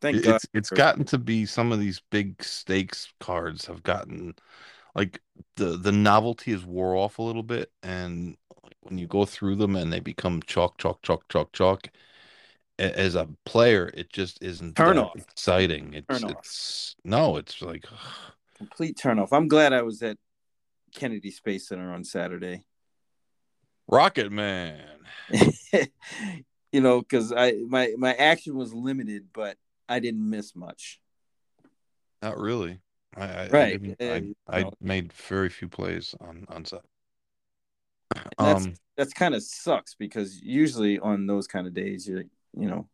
Thank 0.00 0.22
God. 0.24 0.36
it's 0.36 0.46
it's 0.54 0.68
for- 0.70 0.74
gotten 0.76 1.04
to 1.06 1.18
be 1.18 1.46
some 1.46 1.72
of 1.72 1.80
these 1.80 2.00
big 2.10 2.42
stakes 2.42 3.12
cards 3.20 3.66
have 3.66 3.82
gotten 3.82 4.34
like 4.94 5.20
the 5.56 5.76
the 5.76 5.92
novelty 5.92 6.52
has 6.52 6.64
wore 6.64 6.94
off 6.96 7.18
a 7.18 7.22
little 7.22 7.42
bit 7.42 7.70
and 7.82 8.36
when 8.82 8.98
you 8.98 9.06
go 9.06 9.24
through 9.24 9.56
them 9.56 9.76
and 9.76 9.92
they 9.92 10.00
become 10.00 10.42
chalk 10.42 10.76
chalk 10.78 11.00
chalk 11.02 11.26
chalk 11.28 11.52
chalk 11.52 11.86
a- 11.86 11.90
as 12.78 13.14
a 13.14 13.28
player 13.44 13.90
it 13.94 14.12
just 14.12 14.42
isn't 14.42 14.74
Turn 14.76 14.98
off. 14.98 15.14
exciting 15.16 15.94
it's 15.94 16.20
Turn 16.20 16.30
off. 16.30 16.38
it's 16.38 16.96
no 17.04 17.36
it's 17.36 17.62
like 17.62 17.84
complete 18.56 18.96
turnoff. 18.96 19.28
I'm 19.32 19.48
glad 19.48 19.72
I 19.72 19.82
was 19.82 20.02
at 20.02 20.16
Kennedy 20.94 21.30
Space 21.30 21.68
Center 21.68 21.92
on 21.92 22.04
Saturday. 22.04 22.64
rocket 23.88 24.30
man 24.32 24.80
you 26.72 26.80
know, 26.80 27.00
because 27.00 27.32
I 27.32 27.52
my 27.68 27.94
my 27.96 28.12
action 28.14 28.56
was 28.56 28.74
limited, 28.74 29.28
but 29.32 29.56
I 29.88 30.00
didn't 30.00 30.28
miss 30.28 30.54
much. 30.56 31.00
not 32.22 32.38
really 32.38 32.80
i 33.16 33.24
i, 33.24 33.48
Right, 33.48 33.96
I, 34.00 34.04
I, 34.48 34.60
I 34.60 34.70
made 34.80 35.12
very 35.12 35.48
few 35.48 35.68
plays 35.68 36.14
on 36.20 36.46
on 36.48 36.64
set 36.64 36.82
that's- 38.38 38.64
um 38.66 38.74
That's 38.96 39.12
kind 39.12 39.34
of 39.34 39.42
sucks 39.42 39.94
because 39.94 40.40
usually 40.42 40.98
on 40.98 41.26
those 41.26 41.46
kind 41.46 41.66
of 41.66 41.74
days 41.74 42.08
you're 42.08 42.24
you 42.56 42.68
know 42.68 42.88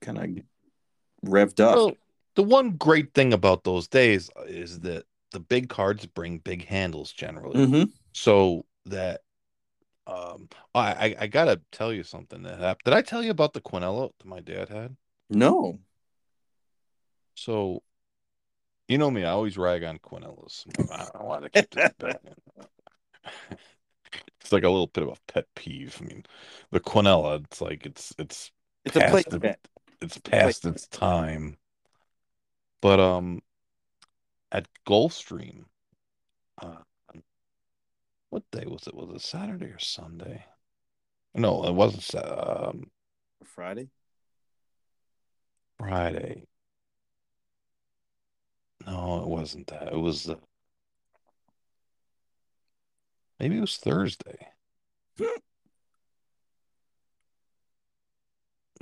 kind 0.00 0.18
of 0.18 1.28
revved 1.28 1.60
up. 1.60 1.76
Well, 1.76 1.92
the 2.34 2.42
one 2.42 2.72
great 2.72 3.14
thing 3.14 3.32
about 3.32 3.64
those 3.64 3.88
days 3.88 4.30
is 4.46 4.80
that 4.80 5.04
the 5.32 5.40
big 5.40 5.68
cards 5.68 6.06
bring 6.06 6.38
big 6.38 6.66
handles 6.66 7.12
generally. 7.12 7.66
Mhm. 7.66 7.92
So 8.12 8.64
that 8.86 9.22
um 10.06 10.48
I, 10.74 10.92
I 10.92 11.16
I 11.20 11.26
gotta 11.26 11.60
tell 11.72 11.92
you 11.92 12.02
something 12.02 12.42
that 12.42 12.58
happened. 12.58 12.84
Did 12.84 12.94
I 12.94 13.02
tell 13.02 13.22
you 13.22 13.30
about 13.30 13.52
the 13.54 13.60
Quinella 13.60 14.10
that 14.18 14.26
my 14.26 14.40
dad 14.40 14.68
had? 14.68 14.96
No. 15.30 15.78
So 17.34 17.82
you 18.88 18.98
know 18.98 19.10
me, 19.10 19.24
I 19.24 19.30
always 19.30 19.56
rag 19.56 19.82
on 19.82 19.98
Quinellas. 19.98 20.66
I 20.90 21.08
don't 21.12 21.24
want 21.24 21.44
to 21.44 21.50
keep 21.50 21.70
this 21.70 21.92
back. 21.98 22.20
It's 24.40 24.52
like 24.52 24.64
a 24.64 24.68
little 24.68 24.88
bit 24.88 25.04
of 25.04 25.08
a 25.08 25.32
pet 25.32 25.46
peeve. 25.54 25.98
I 26.02 26.04
mean, 26.04 26.26
the 26.70 26.78
Quinella, 26.78 27.42
it's 27.44 27.62
like 27.62 27.86
it's 27.86 28.14
it's 28.18 28.52
It's 28.84 28.96
a 28.96 29.00
Past 29.00 29.10
place 29.10 29.24
it. 29.26 29.40
bet. 29.40 29.68
it's 30.00 30.18
past 30.18 30.64
its 30.66 30.86
time. 30.88 31.56
But 32.80 33.00
um, 33.00 33.40
at 34.52 34.68
Gulfstream, 34.86 35.64
uh, 36.60 36.76
what 38.30 38.42
day 38.52 38.64
was 38.66 38.86
it? 38.86 38.94
Was 38.94 39.10
it 39.14 39.22
Saturday 39.26 39.66
or 39.66 39.78
Sunday? 39.78 40.44
No, 41.34 41.64
it 41.64 41.72
wasn't. 41.72 42.14
Um, 42.24 42.90
Friday. 43.44 43.88
Friday. 45.78 46.44
No, 48.86 49.22
it 49.22 49.28
wasn't 49.28 49.66
that. 49.68 49.92
It 49.92 49.98
was. 49.98 50.28
Uh, 50.28 50.34
maybe 53.40 53.56
it 53.56 53.60
was 53.62 53.76
Thursday. 53.76 54.48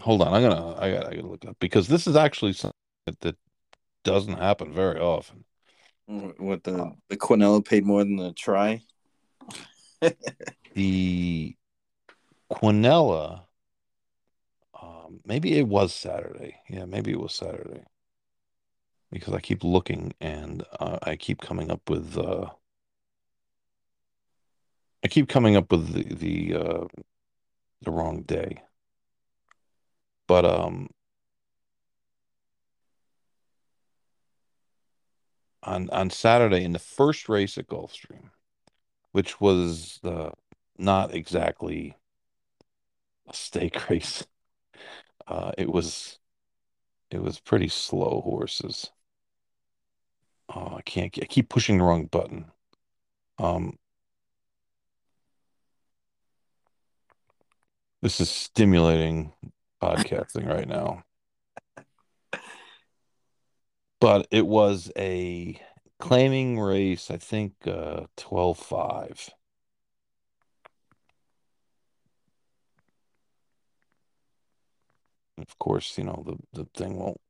Hold 0.02 0.22
on, 0.22 0.34
I'm 0.34 0.42
gonna. 0.42 0.74
I 0.80 0.90
gotta, 0.90 1.06
I 1.10 1.14
gotta 1.14 1.28
look 1.28 1.44
up 1.44 1.56
because 1.60 1.86
this 1.86 2.08
is 2.08 2.16
actually 2.16 2.54
something 2.54 2.74
that, 3.06 3.20
that 3.20 3.36
doesn't 4.02 4.36
happen 4.36 4.72
very 4.72 4.98
often. 4.98 5.44
What 6.06 6.64
the 6.64 6.92
the 7.08 7.16
Quinella 7.16 7.64
paid 7.64 7.86
more 7.86 8.02
than 8.02 8.16
the 8.16 8.32
try? 8.32 8.82
the 10.74 11.54
Quinella, 12.50 13.42
um, 14.82 15.20
maybe 15.24 15.56
it 15.56 15.68
was 15.68 15.94
Saturday. 15.94 16.56
Yeah, 16.68 16.84
maybe 16.84 17.12
it 17.12 17.20
was 17.20 17.32
Saturday. 17.32 17.84
Because 19.12 19.34
I 19.34 19.40
keep 19.40 19.62
looking 19.62 20.14
and 20.20 20.64
uh, 20.80 20.98
I 21.02 21.14
keep 21.14 21.40
coming 21.40 21.70
up 21.70 21.88
with 21.88 22.18
uh, 22.18 22.50
I 25.04 25.08
keep 25.08 25.28
coming 25.28 25.54
up 25.54 25.70
with 25.70 25.92
the 25.92 26.12
the 26.12 26.54
uh, 26.56 26.84
the 27.82 27.90
wrong 27.92 28.22
day. 28.22 28.62
But 30.32 30.46
um 30.46 30.88
on 35.62 35.90
on 35.90 36.08
Saturday 36.08 36.64
in 36.64 36.72
the 36.72 36.78
first 36.78 37.28
race 37.28 37.58
at 37.58 37.66
Gulfstream, 37.66 38.30
which 39.12 39.40
was 39.40 40.00
uh, 40.04 40.30
not 40.78 41.14
exactly 41.14 41.96
a 43.28 43.34
stake 43.34 43.88
race. 43.90 44.24
Uh, 45.26 45.52
it 45.58 45.68
was 45.72 46.18
it 47.10 47.22
was 47.22 47.40
pretty 47.40 47.68
slow 47.68 48.22
horses. 48.24 48.90
Oh, 50.48 50.76
I 50.76 50.82
can't. 50.82 51.16
I 51.20 51.26
keep 51.26 51.48
pushing 51.48 51.78
the 51.78 51.84
wrong 51.84 52.06
button. 52.06 52.52
Um, 53.38 53.78
this 58.02 58.20
is 58.20 58.30
stimulating 58.30 59.32
podcasting 59.82 60.46
right 60.46 60.68
now. 60.68 61.02
But 64.00 64.26
it 64.30 64.46
was 64.46 64.90
a 64.96 65.60
claiming 65.98 66.58
race, 66.60 67.10
I 67.10 67.16
think 67.16 67.54
uh 67.66 68.06
12-5. 68.16 69.30
Of 75.38 75.58
course, 75.58 75.98
you 75.98 76.04
know, 76.04 76.22
the 76.26 76.62
the 76.62 76.68
thing 76.74 76.98
won't 76.98 77.20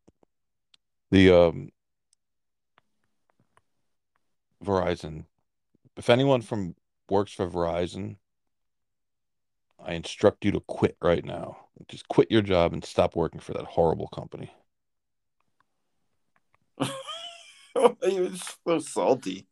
the 1.11 1.31
um 1.31 1.71
Verizon. 4.65 5.27
If 5.97 6.09
anyone 6.09 6.43
from 6.43 6.75
works 7.11 7.33
for 7.33 7.47
Verizon, 7.49 8.17
I 9.85 9.95
instruct 9.95 10.45
you 10.45 10.53
to 10.53 10.61
quit 10.61 10.97
right 11.03 11.25
now. 11.25 11.57
Just 11.89 12.09
quit 12.09 12.31
your 12.31 12.43
job 12.43 12.73
and 12.73 12.85
stop 12.85 13.17
working 13.17 13.41
for 13.41 13.53
that 13.55 13.65
horrible 13.65 14.09
company. 14.09 14.53
he 16.79 18.21
was 18.21 18.43
so 18.67 18.79
salty. 18.79 19.47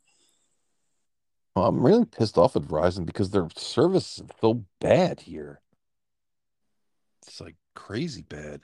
Well, 1.57 1.66
I'm 1.66 1.85
really 1.85 2.05
pissed 2.05 2.39
off 2.39 2.55
at 2.55 2.62
Verizon 2.62 3.05
because 3.05 3.31
their 3.31 3.49
service 3.57 4.18
is 4.18 4.28
so 4.41 4.64
bad 4.81 5.20
here. 5.20 5.61
It's 7.26 7.41
like 7.41 7.57
crazy 7.74 8.22
bad. 8.22 8.61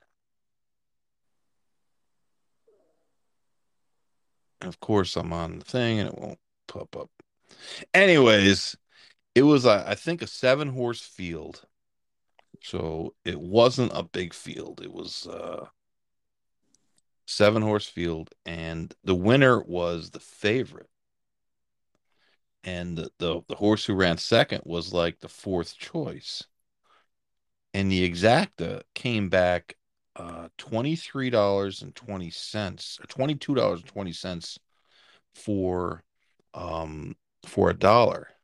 And 4.61 4.69
of 4.69 4.81
course, 4.81 5.17
I'm 5.17 5.33
on 5.33 5.59
the 5.59 5.65
thing 5.65 5.99
and 5.99 6.09
it 6.09 6.19
won't 6.19 6.39
pop 6.69 6.97
up. 6.97 7.11
Anyways, 7.93 8.77
it 9.37 9.43
was, 9.43 9.67
uh, 9.67 9.85
I 9.87 9.95
think, 9.95 10.23
a 10.23 10.27
seven 10.27 10.69
horse 10.69 11.03
field. 11.03 11.63
So 12.63 13.15
it 13.25 13.39
wasn't 13.39 13.93
a 13.95 14.03
big 14.03 14.33
field. 14.33 14.81
It 14.83 14.91
was 14.91 15.27
uh 15.27 15.67
seven 17.27 17.61
horse 17.61 17.87
field, 17.87 18.31
and 18.47 18.95
the 19.05 19.15
winner 19.15 19.63
was 19.63 20.11
the 20.11 20.21
favorite. 20.21 20.89
And 22.65 22.97
the, 22.97 23.11
the, 23.19 23.43
the 23.47 23.57
horse 23.57 23.85
who 23.85 23.95
ran 23.95 24.17
second 24.17 24.63
was 24.65 24.93
like 24.93 25.21
the 25.21 25.29
fourth 25.29 25.77
choice. 25.77 26.45
And 27.75 27.93
the 27.93 28.09
exacta 28.09 28.83
came 28.95 29.29
back 29.29 29.77
uh 30.17 30.49
twenty-three 30.57 31.29
dollars 31.29 31.83
and 31.83 31.95
twenty 31.95 32.31
cents 32.31 32.99
or 33.03 33.07
twenty-two 33.07 33.55
dollars 33.55 33.81
and 33.81 33.89
twenty 33.91 34.13
cents 34.13 34.59
for 35.35 36.03
um 36.55 37.15
for 37.45 37.69
a 37.69 37.79
dollar. 37.79 38.36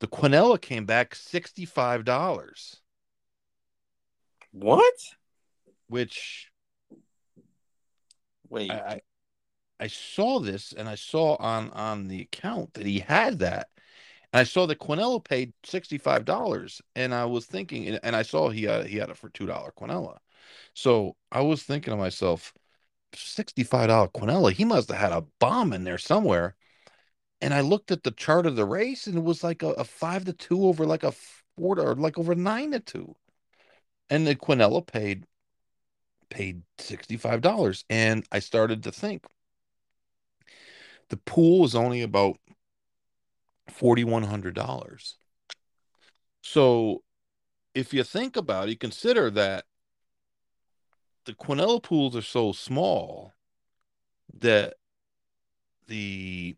The 0.00 0.06
Quinella 0.06 0.60
came 0.60 0.86
back 0.86 1.14
sixty-five 1.14 2.04
dollars. 2.04 2.80
What? 4.52 4.94
which 5.88 6.50
Wait. 8.48 8.70
I, 8.70 9.00
I 9.80 9.86
saw 9.88 10.38
this 10.40 10.72
and 10.72 10.88
I 10.88 10.94
saw 10.94 11.36
on 11.36 11.70
on 11.70 12.08
the 12.08 12.22
account 12.22 12.74
that 12.74 12.86
he 12.86 13.00
had 13.00 13.40
that. 13.40 13.68
And 14.32 14.40
I 14.40 14.44
saw 14.44 14.66
that 14.66 14.78
Quinella 14.78 15.24
paid 15.24 15.52
sixty-five 15.64 16.24
dollars, 16.24 16.82
and 16.94 17.14
I 17.14 17.24
was 17.24 17.46
thinking, 17.46 17.88
and- 17.88 18.16
I 18.16 18.22
saw 18.22 18.50
he 18.50 18.64
had 18.64 18.86
he 18.86 18.98
had 18.98 19.10
it 19.10 19.16
for 19.16 19.30
two 19.30 19.46
dollar 19.46 19.72
Quinella, 19.76 20.18
so 20.74 21.16
I 21.32 21.40
was 21.40 21.62
thinking 21.62 21.92
to 21.92 21.96
myself, 21.96 22.52
sixty-five 23.14 23.88
dollar 23.88 24.08
Quinella, 24.08 24.52
he 24.52 24.64
must 24.64 24.90
have 24.90 24.98
had 24.98 25.12
a 25.12 25.24
bomb 25.40 25.72
in 25.72 25.84
there 25.84 25.98
somewhere. 25.98 26.56
And 27.40 27.54
I 27.54 27.60
looked 27.60 27.90
at 27.90 28.02
the 28.02 28.10
chart 28.10 28.46
of 28.46 28.56
the 28.56 28.64
race, 28.64 29.06
and 29.06 29.16
it 29.16 29.22
was 29.24 29.44
like 29.44 29.62
a, 29.62 29.68
a 29.68 29.84
five 29.84 30.24
to 30.24 30.32
two 30.32 30.66
over 30.66 30.84
like 30.84 31.04
a 31.04 31.12
four 31.56 31.76
to, 31.76 31.82
or 31.82 31.94
like 31.94 32.18
over 32.18 32.34
nine 32.34 32.72
to 32.72 32.80
two, 32.80 33.14
and 34.10 34.26
the 34.26 34.34
Quinella 34.34 34.84
paid 34.84 35.24
paid 36.30 36.62
sixty-five 36.78 37.40
dollars, 37.40 37.84
and 37.88 38.26
I 38.32 38.40
started 38.40 38.82
to 38.82 38.92
think 38.92 39.24
the 41.10 41.16
pool 41.16 41.60
was 41.60 41.74
only 41.74 42.02
about 42.02 42.38
forty-one 43.70 44.24
hundred 44.24 44.54
dollars. 44.54 45.16
So 46.42 47.02
if 47.74 47.94
you 47.94 48.02
think 48.02 48.36
about 48.36 48.66
it, 48.66 48.72
you 48.72 48.76
consider 48.76 49.30
that 49.30 49.64
the 51.24 51.34
Quinella 51.34 51.82
pools 51.82 52.16
are 52.16 52.22
so 52.22 52.52
small 52.52 53.34
that 54.40 54.74
the 55.86 56.56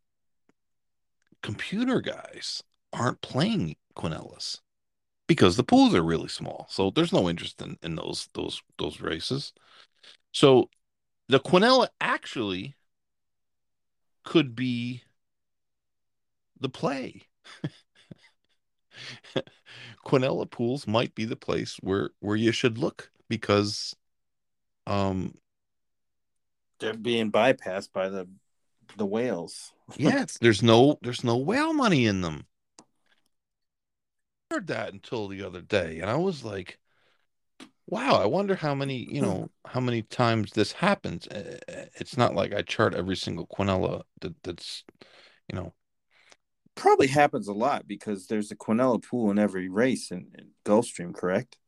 computer 1.43 2.01
guys 2.01 2.63
aren't 2.93 3.21
playing 3.21 3.77
Quinellas 3.97 4.61
because 5.27 5.57
the 5.57 5.65
pools 5.65 5.95
are 5.95 6.03
really 6.03 6.29
small. 6.29 6.67
So 6.71 6.91
there's 6.91 7.13
no 7.13 7.29
interest 7.29 7.63
in, 7.63 7.79
in 7.83 7.97
those 7.97 8.29
those 8.35 8.63
those 8.79 9.01
races. 9.01 9.53
So 10.33 10.71
the 11.29 11.41
Quinella 11.41 11.89
actually 12.01 12.77
could 14.25 14.55
be 14.55 15.03
the 16.61 16.69
play. 16.69 17.23
Quinella 20.05 20.51
pools 20.51 20.87
might 20.87 21.15
be 21.15 21.25
the 21.25 21.37
place 21.37 21.77
where 21.81 22.11
where 22.21 22.37
you 22.37 22.53
should 22.53 22.79
look 22.79 23.11
because 23.29 23.95
um 24.87 25.35
They're 26.79 26.95
being 26.95 27.31
bypassed 27.31 27.93
by 27.93 28.09
the 28.09 28.27
the 28.97 29.07
whales. 29.07 29.73
yes 29.97 30.39
there's 30.41 30.63
no 30.63 30.99
there's 31.03 31.25
no 31.25 31.37
whale 31.37 31.73
money 31.73 32.07
in 32.07 32.21
them 32.21 32.47
I 34.51 34.55
heard 34.55 34.67
that 34.69 34.93
until 34.93 35.29
the 35.29 35.43
other 35.43 35.61
day 35.61 36.01
and 36.01 36.11
i 36.11 36.17
was 36.17 36.45
like 36.45 36.79
wow 37.87 38.15
i 38.15 38.27
wonder 38.27 38.55
how 38.55 38.75
many 38.75 38.97
you 39.13 39.21
know 39.21 39.49
how 39.67 39.81
many 39.81 40.03
times 40.03 40.53
this 40.53 40.73
happens 40.73 41.27
Uh, 41.29 41.59
it's 41.95 42.17
not 42.17 42.35
like 42.35 42.53
i 42.53 42.63
chart 42.63 42.95
every 42.95 43.17
single 43.17 43.47
quinella 43.47 44.03
that, 44.21 44.35
that's 44.43 44.85
you 45.49 45.57
know 45.57 45.73
Probably 46.77 47.09
happens 47.09 47.47
a 47.47 47.53
lot 47.53 47.87
because 47.87 48.27
there's 48.27 48.51
a 48.51 48.57
Quinella 48.57 49.05
pool 49.05 49.31
in 49.31 49.39
every 49.39 49.69
race 49.69 50.11
in, 50.11 50.29
in 50.39 50.51
Gulfstream, 50.65 51.13
correct? 51.15 51.59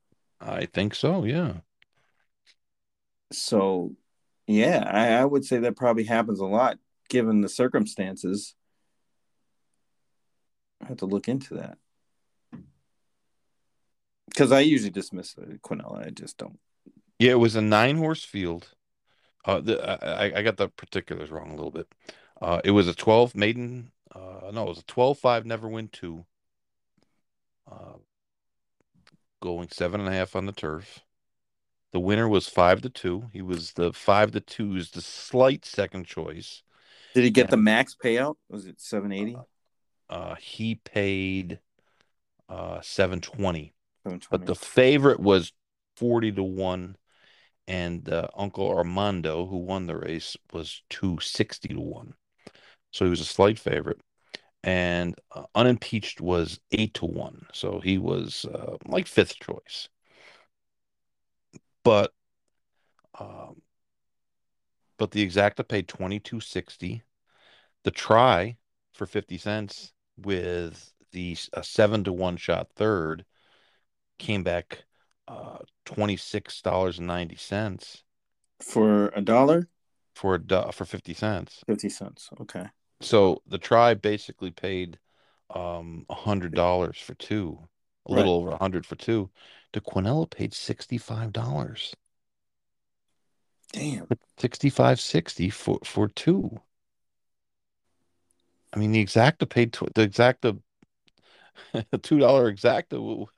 i 0.40 0.66
think 0.66 0.94
so 0.94 1.24
yeah 1.24 1.60
So, 3.32 3.94
yeah, 4.46 4.84
I, 4.90 5.22
I 5.22 5.24
would 5.24 5.44
say 5.44 5.58
that 5.58 5.76
probably 5.76 6.04
happens 6.04 6.40
a 6.40 6.46
lot 6.46 6.78
given 7.12 7.42
the 7.42 7.48
circumstances. 7.48 8.54
I 10.82 10.86
have 10.88 10.96
to 10.96 11.06
look 11.06 11.28
into 11.28 11.54
that 11.54 11.76
because 14.28 14.50
I 14.50 14.60
usually 14.60 14.90
dismiss 14.90 15.34
Quinella. 15.62 16.06
I 16.06 16.10
just 16.10 16.38
don't. 16.38 16.58
yeah 17.18 17.32
it 17.32 17.38
was 17.38 17.54
a 17.54 17.60
nine 17.60 17.98
horse 17.98 18.24
field 18.24 18.70
uh 19.44 19.60
the, 19.60 19.74
I, 19.84 20.38
I 20.38 20.42
got 20.42 20.56
the 20.56 20.68
particulars 20.68 21.30
wrong 21.30 21.50
a 21.50 21.54
little 21.54 21.70
bit 21.70 21.86
uh 22.40 22.60
it 22.64 22.70
was 22.72 22.88
a 22.88 22.94
12 22.94 23.34
maiden 23.36 23.92
uh 24.14 24.50
no 24.52 24.62
it 24.64 24.68
was 24.70 24.78
a 24.78 24.84
12 24.84 25.18
5 25.18 25.46
never 25.46 25.68
win 25.68 25.88
two 25.88 26.24
uh 27.70 27.98
going 29.40 29.68
seven 29.70 30.00
and 30.00 30.08
a 30.08 30.12
half 30.12 30.34
on 30.34 30.46
the 30.46 30.52
turf 30.52 31.00
the 31.92 32.00
winner 32.00 32.28
was 32.28 32.48
five 32.48 32.80
to 32.80 32.88
two 32.88 33.28
he 33.32 33.42
was 33.42 33.72
the 33.74 33.92
five 33.92 34.30
to 34.32 34.40
two 34.40 34.74
is 34.76 34.90
the 34.92 35.02
slight 35.02 35.64
second 35.64 36.06
choice 36.06 36.62
Did 37.14 37.24
he 37.24 37.30
get 37.30 37.50
the 37.50 37.56
max 37.56 37.96
payout? 38.02 38.36
Was 38.48 38.66
it 38.66 38.80
seven 38.80 39.12
eighty? 39.12 39.36
uh 40.10 40.34
he 40.34 40.74
paid 40.74 41.58
uh 42.48 42.80
720 42.82 43.74
Seven 44.04 44.20
but 44.30 44.46
the 44.46 44.54
favorite 44.54 45.20
was 45.20 45.52
40 45.96 46.32
to 46.32 46.42
1 46.42 46.96
and 47.68 48.08
uh, 48.08 48.26
uncle 48.36 48.68
armando 48.76 49.46
who 49.46 49.58
won 49.58 49.86
the 49.86 49.96
race 49.96 50.36
was 50.52 50.82
260 50.90 51.68
to 51.68 51.80
1 51.80 52.14
so 52.92 53.04
he 53.06 53.10
was 53.10 53.20
a 53.20 53.24
slight 53.24 53.58
favorite. 53.58 54.00
And 54.64 55.16
uh, 55.32 55.44
unimpeached 55.54 56.20
was 56.20 56.60
8 56.70 56.94
to 56.94 57.06
1 57.06 57.46
so 57.52 57.80
he 57.80 57.98
was 57.98 58.44
uh, 58.44 58.76
like 58.86 59.08
fifth 59.08 59.40
choice. 59.40 59.88
But 61.84 62.12
um 63.18 63.60
but 65.02 65.10
the 65.10 65.26
exacta 65.26 65.66
paid 65.66 65.88
2260 65.88 67.02
the 67.82 67.90
try 67.90 68.56
for 68.92 69.04
50 69.04 69.36
cents 69.36 69.92
with 70.16 70.92
the 71.10 71.36
a 71.54 71.64
7 71.64 72.04
to 72.04 72.12
1 72.12 72.36
shot 72.36 72.68
third 72.76 73.24
came 74.20 74.44
back 74.44 74.84
uh 75.26 75.58
$26.90 75.86 78.02
for 78.60 79.08
a 79.08 79.20
dollar, 79.20 79.68
for 80.14 80.40
a 80.48 80.70
for 80.70 80.84
50 80.84 81.14
cents. 81.14 81.64
fifty 81.66 81.88
cents. 81.88 82.30
Okay. 82.40 82.66
So 83.00 83.42
the 83.48 83.58
try 83.58 83.94
basically 83.94 84.52
paid 84.52 85.00
um 85.52 86.06
a 86.10 86.14
hundred 86.14 86.54
dollars 86.54 86.98
for 86.98 87.14
two, 87.14 87.58
a 88.06 88.12
little 88.12 88.34
over 88.34 88.52
a 88.52 88.56
hundred 88.56 88.86
for 88.86 88.94
two. 88.94 89.30
The 89.72 89.80
Quinella 89.80 90.30
paid 90.30 90.54
sixty-five 90.54 91.32
dollars. 91.32 91.92
Damn. 93.72 94.06
65 94.38 95.00
60 95.00 95.50
for 95.50 95.78
for 95.84 96.08
two. 96.08 96.60
I 98.72 98.78
mean 98.78 98.92
the 98.92 99.04
exacta 99.04 99.48
paid 99.48 99.72
tw- 99.72 99.92
the 99.94 100.08
exacta 100.08 100.60
two 102.02 102.18
dollar 102.18 102.52
exacta 102.52 103.28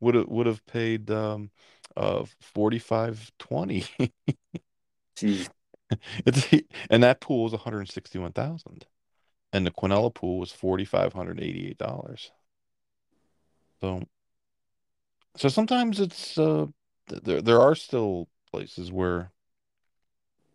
would 0.00 0.14
have 0.14 0.26
would 0.28 0.46
have 0.46 0.64
paid 0.66 1.10
um 1.10 1.50
uh 1.96 2.24
45 2.40 3.30
20 3.38 3.86
It's 6.26 6.64
and 6.90 7.02
that 7.02 7.20
pool 7.20 7.44
was 7.44 7.52
161,000. 7.52 8.86
And 9.52 9.66
the 9.66 9.70
Quinella 9.70 10.12
pool 10.12 10.38
was 10.38 10.52
$4,588. 10.52 12.30
So 13.80 14.02
so 15.36 15.48
sometimes 15.48 16.00
it's 16.00 16.38
uh 16.38 16.66
there 17.06 17.42
there 17.42 17.60
are 17.60 17.74
still 17.74 18.28
places 18.54 18.92
where 18.92 19.32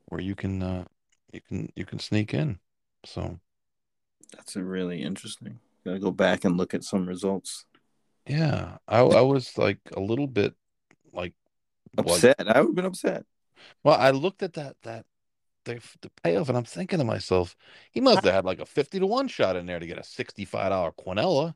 where 0.07 0.21
you 0.21 0.35
can 0.35 0.63
uh 0.63 0.85
you 1.33 1.41
can 1.41 1.71
you 1.75 1.85
can 1.85 1.99
sneak 1.99 2.33
in. 2.33 2.59
So 3.05 3.39
That's 4.35 4.55
a 4.55 4.63
really 4.63 5.01
interesting. 5.01 5.59
Gotta 5.85 5.99
go 5.99 6.11
back 6.11 6.45
and 6.45 6.57
look 6.57 6.73
at 6.73 6.83
some 6.83 7.05
results. 7.07 7.65
yeah, 8.25 8.77
I 8.87 8.99
I 8.99 9.21
was 9.21 9.57
like 9.57 9.79
a 9.95 9.99
little 9.99 10.27
bit 10.27 10.53
like 11.13 11.33
like 11.97 12.23
Upset. 12.23 12.35
I 12.39 12.61
would 12.61 12.69
have 12.69 12.75
been 12.75 12.85
upset. 12.85 13.25
well, 13.83 13.99
I 13.99 14.11
looked 14.11 14.43
at 14.43 14.53
that 14.53 14.75
that 14.83 15.05
the, 15.65 15.81
the 16.01 16.09
payoff 16.23 16.49
and 16.49 16.57
I'm 16.57 16.63
thinking 16.63 16.99
to 16.99 17.05
myself, 17.05 17.55
he 17.91 17.99
must 18.01 18.23
have 18.23 18.33
had 18.33 18.45
like 18.45 18.59
a 18.59 18.65
50 18.65 18.99
to 18.99 19.05
1 19.05 19.27
shot 19.27 19.55
in 19.55 19.65
there 19.65 19.79
to 19.79 19.85
get 19.85 19.97
a 19.97 20.01
$65 20.01 20.93
Quinella. 20.95 21.53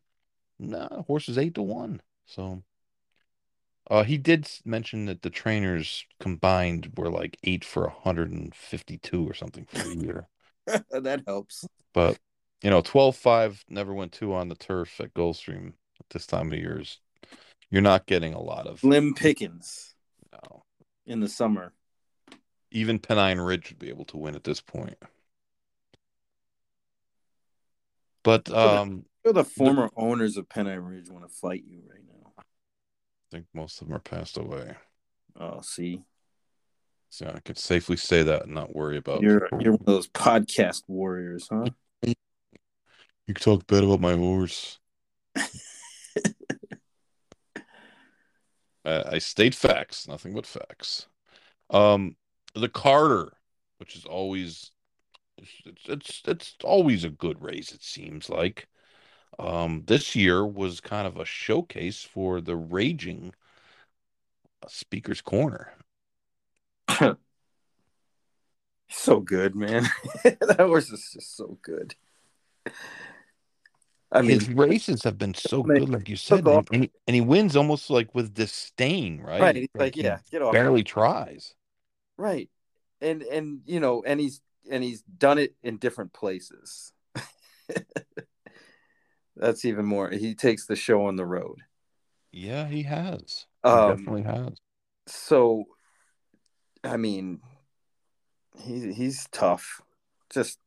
No, 0.59 1.03
horse 1.07 1.29
is 1.29 1.37
8 1.37 1.55
to 1.55 1.61
1. 1.61 2.01
So 2.25 2.63
uh 3.89 4.03
he 4.03 4.17
did 4.17 4.49
mention 4.65 5.05
that 5.05 5.21
the 5.21 5.29
trainers 5.29 6.05
combined 6.19 6.91
were 6.97 7.09
like 7.09 7.37
8 7.43 7.65
for 7.65 7.83
152 7.83 9.29
or 9.29 9.33
something 9.33 9.65
for 9.65 9.77
the 9.79 9.97
year. 9.97 10.27
that 10.91 11.23
helps. 11.27 11.65
But 11.93 12.17
you 12.61 12.69
know, 12.69 12.81
12-5 12.81 13.63
never 13.69 13.93
went 13.93 14.13
2 14.13 14.33
on 14.33 14.47
the 14.47 14.55
turf 14.55 14.99
at 15.01 15.13
Gulfstream 15.13 15.73
at 15.99 16.09
this 16.11 16.25
time 16.25 16.47
of 16.47 16.51
the 16.51 16.59
years. 16.59 16.99
You're 17.69 17.81
not 17.81 18.05
getting 18.05 18.33
a 18.33 18.41
lot 18.41 18.67
of 18.67 18.79
Slim 18.79 19.13
Pickens 19.13 19.95
no. 20.31 20.63
in 21.05 21.19
the 21.19 21.27
summer. 21.27 21.73
Even 22.71 22.99
Pennine 22.99 23.39
Ridge 23.39 23.69
would 23.69 23.79
be 23.79 23.89
able 23.89 24.05
to 24.05 24.17
win 24.17 24.35
at 24.35 24.43
this 24.43 24.61
point. 24.61 24.97
But 28.23 28.49
um 28.51 29.05
Sure 29.25 29.33
the 29.33 29.43
former 29.43 29.89
owners 29.95 30.37
of 30.37 30.49
Pennine 30.49 30.79
Ridge 30.79 31.09
want 31.09 31.27
to 31.27 31.33
fight 31.33 31.63
you 31.65 31.81
right 31.89 32.03
now. 32.05 32.22
I 33.33 33.37
think 33.37 33.47
most 33.51 33.81
of 33.81 33.87
them 33.87 33.95
are 33.95 33.99
passed 33.99 34.37
away. 34.37 34.75
Oh, 35.39 35.59
see, 35.61 36.03
So 37.09 37.31
I 37.33 37.39
could 37.39 37.57
safely 37.57 37.97
say 37.97 38.21
that 38.21 38.43
and 38.43 38.53
not 38.53 38.75
worry 38.75 38.97
about 38.97 39.23
you're 39.23 39.49
you're 39.59 39.71
one 39.71 39.79
of 39.79 39.85
those 39.87 40.07
podcast 40.07 40.83
warriors, 40.87 41.47
huh? 41.51 41.65
You 43.25 43.33
can 43.33 43.41
talk 43.41 43.65
bad 43.65 43.85
about 43.85 44.01
my 44.01 44.15
horse. 44.15 44.79
I, 45.35 45.43
I 48.85 49.17
state 49.17 49.55
facts, 49.55 50.07
nothing 50.07 50.35
but 50.35 50.45
facts. 50.45 51.07
Um, 51.71 52.17
the 52.53 52.69
Carter, 52.69 53.31
which 53.77 53.95
is 53.95 54.05
always 54.05 54.71
it's 55.65 55.87
it's 55.87 56.21
it's 56.27 56.55
always 56.63 57.03
a 57.03 57.09
good 57.09 57.41
race. 57.41 57.71
It 57.71 57.81
seems 57.81 58.29
like. 58.29 58.67
Um, 59.39 59.83
this 59.87 60.15
year 60.15 60.45
was 60.45 60.79
kind 60.79 61.07
of 61.07 61.17
a 61.17 61.25
showcase 61.25 62.03
for 62.03 62.41
the 62.41 62.55
raging 62.55 63.33
Speaker's 64.67 65.21
Corner. 65.21 65.73
so 68.89 69.19
good, 69.19 69.55
man. 69.55 69.87
that 70.23 70.59
horse 70.59 70.89
is 70.91 71.09
just 71.13 71.35
so 71.35 71.57
good. 71.61 71.95
I 74.11 74.21
mean, 74.21 74.39
his 74.39 74.47
races 74.49 75.03
have 75.03 75.17
been 75.17 75.33
so 75.33 75.63
good, 75.63 75.89
like 75.89 76.07
you 76.07 76.15
said, 76.15 76.47
and, 76.47 76.67
and, 76.71 76.83
he, 76.83 76.91
and, 77.07 77.15
he, 77.15 77.21
wins 77.21 77.55
almost 77.55 77.89
like 77.89 78.13
with 78.13 78.35
disdain, 78.35 79.19
right? 79.19 79.41
Right, 79.41 79.55
like, 79.55 79.69
like 79.73 79.95
yeah, 79.95 80.19
get 80.29 80.43
off. 80.43 80.53
Barely 80.53 80.83
tries. 80.83 81.55
Right, 82.15 82.47
and 83.01 83.23
and 83.23 83.61
you 83.65 83.79
know, 83.79 84.03
and 84.05 84.19
he's 84.19 84.39
and 84.69 84.83
he's 84.83 85.01
done 85.01 85.39
it 85.39 85.55
in 85.63 85.77
different 85.77 86.13
places. 86.13 86.93
That's 89.35 89.65
even 89.65 89.85
more. 89.85 90.09
He 90.09 90.35
takes 90.35 90.65
the 90.65 90.75
show 90.75 91.05
on 91.05 91.15
the 91.15 91.25
road. 91.25 91.59
Yeah, 92.31 92.67
he 92.67 92.83
has. 92.83 93.45
He 93.63 93.69
um, 93.69 93.97
definitely 93.97 94.23
has. 94.23 94.57
So, 95.07 95.65
I 96.83 96.97
mean, 96.97 97.39
he's 98.59 98.95
he's 98.95 99.27
tough, 99.31 99.81
just 100.31 100.59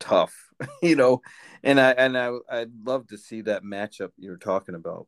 tough, 0.00 0.34
you 0.82 0.96
know. 0.96 1.22
And 1.62 1.80
I 1.80 1.90
and 1.90 2.16
I 2.16 2.32
I'd 2.50 2.72
love 2.84 3.08
to 3.08 3.18
see 3.18 3.42
that 3.42 3.64
matchup 3.64 4.10
you're 4.16 4.36
talking 4.36 4.74
about. 4.74 5.06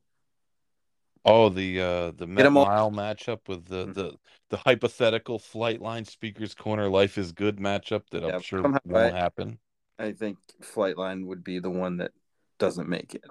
Oh, 1.25 1.51
the 1.51 1.81
uh 1.81 2.11
the 2.13 2.27
Met 2.27 2.51
Mile 2.51 2.91
matchup 2.91 3.41
with 3.47 3.67
the, 3.67 3.85
mm-hmm. 3.85 3.93
the 3.93 4.15
the 4.51 4.57
hypothetical 4.57 5.39
Flightline 5.39 6.07
Speakers 6.07 6.55
Corner 6.55 6.89
Life 6.89 7.19
is 7.19 7.33
Good 7.33 7.59
matchup 7.59 8.03
that 8.11 8.23
yeah, 8.23 8.35
I'm 8.35 8.43
sure 8.43 8.63
won't 8.63 8.95
I, 8.95 9.11
happen. 9.11 9.59
I 9.99 10.13
think 10.13 10.39
Flightline 10.63 11.27
would 11.27 11.45
be 11.45 11.59
the 11.59 11.71
one 11.71 11.99
that 11.99 12.13
doesn't 12.61 12.89
make 12.89 13.17
it. 13.17 13.25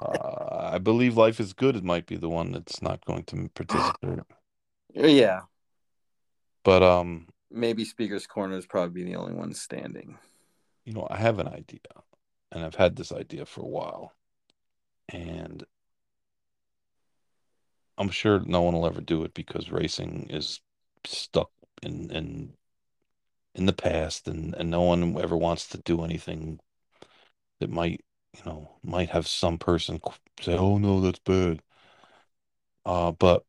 uh, 0.00 0.70
I 0.72 0.78
believe 0.78 1.16
Life 1.18 1.40
is 1.40 1.52
Good. 1.52 1.76
It 1.76 1.84
might 1.84 2.06
be 2.06 2.16
the 2.16 2.28
one 2.28 2.52
that's 2.52 2.80
not 2.80 3.04
going 3.04 3.24
to 3.24 3.50
participate. 3.54 4.20
yeah, 4.94 5.40
but 6.64 6.82
um, 6.82 7.26
maybe 7.50 7.84
Speaker's 7.84 8.26
Corner 8.26 8.56
is 8.56 8.66
probably 8.66 9.04
the 9.04 9.16
only 9.16 9.34
one 9.34 9.52
standing. 9.52 10.16
You 10.86 10.94
know, 10.94 11.06
I 11.10 11.18
have 11.18 11.38
an 11.38 11.48
idea, 11.48 11.80
and 12.50 12.64
I've 12.64 12.76
had 12.76 12.96
this 12.96 13.12
idea 13.12 13.44
for 13.44 13.60
a 13.60 13.68
while, 13.68 14.12
and 15.10 15.64
I'm 17.98 18.10
sure 18.10 18.40
no 18.40 18.62
one 18.62 18.74
will 18.74 18.86
ever 18.86 19.00
do 19.00 19.24
it 19.24 19.34
because 19.34 19.70
racing 19.70 20.28
is 20.30 20.60
stuck 21.04 21.50
in 21.82 22.10
in 22.10 22.52
in 23.54 23.66
the 23.66 23.72
past, 23.72 24.28
and 24.28 24.54
and 24.54 24.70
no 24.70 24.82
one 24.82 25.20
ever 25.20 25.36
wants 25.36 25.68
to 25.68 25.78
do 25.78 26.04
anything 26.04 26.60
that 27.60 27.70
might 27.70 28.04
you 28.38 28.44
know, 28.50 28.76
might 28.82 29.10
have 29.10 29.26
some 29.28 29.58
person 29.58 30.00
say, 30.40 30.56
"Oh 30.56 30.78
no, 30.78 31.00
that's 31.00 31.18
bad." 31.20 31.62
Uh, 32.84 33.12
but 33.12 33.44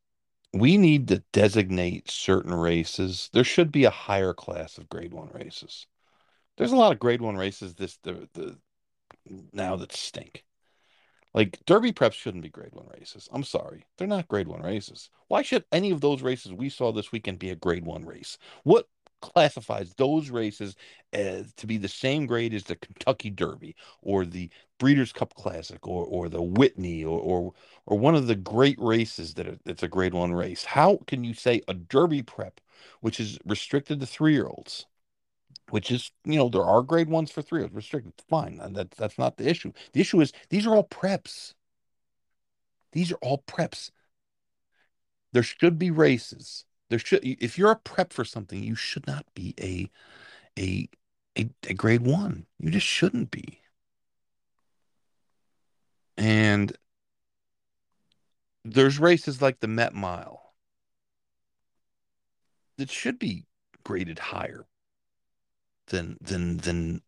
we 0.52 0.76
need 0.76 1.08
to 1.08 1.22
designate 1.32 2.10
certain 2.10 2.54
races. 2.54 3.30
There 3.32 3.44
should 3.44 3.72
be 3.72 3.84
a 3.84 3.90
higher 3.90 4.34
class 4.34 4.78
of 4.78 4.88
Grade 4.88 5.12
One 5.14 5.30
races. 5.32 5.86
There's 6.56 6.72
a 6.72 6.76
lot 6.76 6.92
of 6.92 6.98
Grade 6.98 7.22
One 7.22 7.36
races 7.36 7.74
this 7.74 7.98
the 8.02 8.28
the 8.34 8.58
now 9.52 9.76
that 9.76 9.92
stink. 9.92 10.44
Like 11.34 11.60
Derby 11.64 11.92
preps 11.92 12.14
shouldn't 12.14 12.42
be 12.42 12.48
grade 12.48 12.74
one 12.74 12.88
races. 12.98 13.28
I'm 13.32 13.44
sorry. 13.44 13.86
They're 13.96 14.08
not 14.08 14.28
grade 14.28 14.48
one 14.48 14.62
races. 14.62 15.10
Why 15.28 15.42
should 15.42 15.64
any 15.70 15.90
of 15.92 16.00
those 16.00 16.22
races 16.22 16.52
we 16.52 16.68
saw 16.68 16.92
this 16.92 17.12
weekend 17.12 17.38
be 17.38 17.50
a 17.50 17.54
grade 17.56 17.84
one 17.84 18.04
race? 18.04 18.36
What 18.64 18.88
classifies 19.20 19.94
those 19.94 20.30
races 20.30 20.76
as 21.12 21.52
to 21.54 21.66
be 21.66 21.76
the 21.76 21.88
same 21.88 22.26
grade 22.26 22.54
as 22.54 22.64
the 22.64 22.76
Kentucky 22.76 23.30
Derby 23.30 23.74
or 24.02 24.24
the 24.24 24.50
Breeders' 24.78 25.12
Cup 25.12 25.34
Classic 25.34 25.86
or 25.86 26.04
or 26.06 26.28
the 26.28 26.42
Whitney 26.42 27.04
or 27.04 27.20
or, 27.20 27.52
or 27.86 27.98
one 27.98 28.14
of 28.14 28.26
the 28.26 28.34
great 28.34 28.78
races 28.80 29.34
that 29.34 29.46
are, 29.46 29.58
that's 29.64 29.82
a 29.82 29.88
grade 29.88 30.14
one 30.14 30.32
race. 30.32 30.64
How 30.64 31.00
can 31.06 31.24
you 31.24 31.34
say 31.34 31.62
a 31.68 31.74
Derby 31.74 32.22
prep, 32.22 32.60
which 33.00 33.20
is 33.20 33.38
restricted 33.44 34.00
to 34.00 34.06
three 34.06 34.32
year 34.32 34.46
olds, 34.46 34.86
which 35.70 35.90
is 35.90 36.10
you 36.24 36.36
know 36.38 36.48
there 36.48 36.64
are 36.64 36.82
grade 36.82 37.08
ones 37.08 37.30
for 37.30 37.42
three 37.42 37.60
year 37.60 37.64
olds 37.66 37.74
restricted, 37.74 38.14
fine, 38.28 38.60
that's 38.72 38.96
that's 38.96 39.18
not 39.18 39.36
the 39.36 39.48
issue. 39.48 39.72
The 39.92 40.00
issue 40.00 40.20
is 40.20 40.32
these 40.48 40.66
are 40.66 40.74
all 40.74 40.88
preps. 40.88 41.54
These 42.92 43.12
are 43.12 43.18
all 43.22 43.44
preps. 43.46 43.90
There 45.32 45.44
should 45.44 45.78
be 45.78 45.90
races 45.90 46.64
there 46.90 46.98
should 46.98 47.20
if 47.24 47.56
you're 47.56 47.70
a 47.70 47.76
prep 47.76 48.12
for 48.12 48.24
something, 48.24 48.62
you 48.62 48.74
should 48.74 49.06
not 49.06 49.24
be 49.34 49.54
a 49.60 49.90
a 50.58 50.88
a, 51.38 51.48
a 51.68 51.74
grade 51.74 52.02
one. 52.02 52.46
You 52.58 52.70
just 52.70 52.86
shouldn't 52.86 53.30
be. 53.30 53.60
And 56.16 56.76
there's 58.64 58.98
races 58.98 59.40
like 59.40 59.60
the 59.60 59.68
Met 59.68 59.94
Mile 59.94 60.52
that 62.76 62.90
should 62.90 63.18
be 63.18 63.46
graded 63.84 64.18
higher 64.18 64.66
than 65.86 66.18
than 66.20 66.58
than 66.58 67.02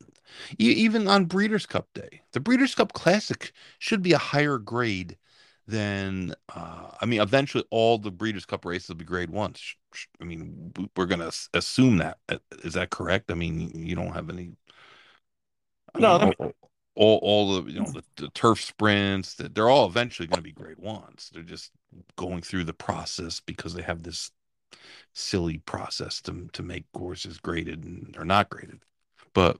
even 0.58 1.08
on 1.08 1.26
Breeders' 1.26 1.66
Cup 1.66 1.88
Day. 1.92 2.22
The 2.32 2.40
Breeders' 2.40 2.74
Cup 2.74 2.92
Classic 2.92 3.52
should 3.78 4.02
be 4.02 4.12
a 4.12 4.18
higher 4.18 4.58
grade 4.58 5.18
then 5.66 6.34
uh, 6.54 6.90
I 7.00 7.06
mean, 7.06 7.20
eventually 7.20 7.64
all 7.70 7.98
the 7.98 8.10
Breeders' 8.10 8.44
Cup 8.44 8.64
races 8.64 8.88
will 8.88 8.96
be 8.96 9.04
Grade 9.04 9.30
Ones. 9.30 9.74
I 10.20 10.24
mean, 10.24 10.72
we're 10.96 11.06
going 11.06 11.20
to 11.20 11.32
assume 11.54 11.98
that. 11.98 12.18
Uh, 12.28 12.38
that 12.64 12.90
correct? 12.90 13.30
I 13.30 13.34
mean, 13.34 13.70
you 13.74 13.94
don't 13.94 14.12
have 14.12 14.28
any. 14.30 14.52
I 15.94 16.00
no, 16.00 16.18
mean, 16.18 16.34
all, 16.38 16.52
all, 16.94 17.18
all, 17.22 17.62
the 17.62 17.70
you 17.70 17.80
know 17.80 17.90
the, 17.90 18.02
the 18.16 18.28
turf 18.30 18.60
sprints. 18.60 19.34
that 19.34 19.54
They're 19.54 19.70
all 19.70 19.86
eventually 19.86 20.26
going 20.26 20.38
to 20.38 20.42
be 20.42 20.52
Grade 20.52 20.78
Ones. 20.78 21.30
They're 21.32 21.42
just 21.42 21.70
going 22.16 22.42
through 22.42 22.64
the 22.64 22.72
process 22.72 23.40
because 23.40 23.74
they 23.74 23.82
have 23.82 24.02
this 24.02 24.30
silly 25.12 25.58
process 25.58 26.20
to 26.22 26.48
to 26.54 26.62
make 26.62 26.90
courses 26.92 27.38
graded 27.38 27.84
and 27.84 28.16
or 28.18 28.24
not 28.24 28.50
graded. 28.50 28.80
But 29.32 29.58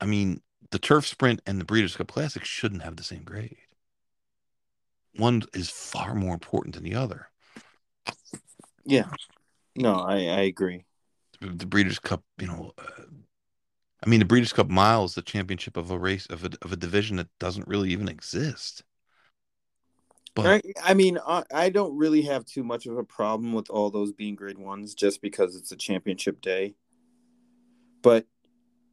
I 0.00 0.06
mean, 0.06 0.40
the 0.70 0.78
turf 0.78 1.06
sprint 1.06 1.42
and 1.46 1.60
the 1.60 1.64
Breeders' 1.64 1.96
Cup 1.96 2.08
Classic 2.08 2.44
shouldn't 2.44 2.82
have 2.82 2.96
the 2.96 3.04
same 3.04 3.22
grade 3.22 3.56
one 5.16 5.42
is 5.54 5.70
far 5.70 6.14
more 6.14 6.34
important 6.34 6.74
than 6.74 6.84
the 6.84 6.94
other. 6.94 7.28
Yeah. 8.84 9.10
No, 9.76 9.94
I, 9.94 10.16
I 10.16 10.40
agree. 10.42 10.84
The, 11.40 11.48
the 11.48 11.66
Breeders' 11.66 11.98
Cup, 11.98 12.22
you 12.38 12.46
know, 12.46 12.72
uh, 12.78 13.02
I 14.04 14.08
mean, 14.08 14.20
the 14.20 14.26
Breeders' 14.26 14.52
Cup 14.52 14.68
Mile 14.68 15.04
is 15.04 15.14
the 15.14 15.22
championship 15.22 15.76
of 15.76 15.90
a 15.90 15.98
race 15.98 16.26
of 16.26 16.44
a, 16.44 16.50
of 16.62 16.72
a 16.72 16.76
division 16.76 17.16
that 17.16 17.28
doesn't 17.38 17.68
really 17.68 17.90
even 17.90 18.08
exist. 18.08 18.82
But 20.34 20.46
I, 20.46 20.62
I 20.82 20.94
mean, 20.94 21.18
I, 21.26 21.42
I 21.52 21.68
don't 21.70 21.96
really 21.96 22.22
have 22.22 22.44
too 22.44 22.62
much 22.62 22.86
of 22.86 22.96
a 22.96 23.04
problem 23.04 23.52
with 23.52 23.68
all 23.68 23.90
those 23.90 24.12
being 24.12 24.36
grade 24.36 24.58
ones, 24.58 24.94
just 24.94 25.20
because 25.22 25.56
it's 25.56 25.72
a 25.72 25.76
championship 25.76 26.40
day. 26.40 26.74
But 28.02 28.26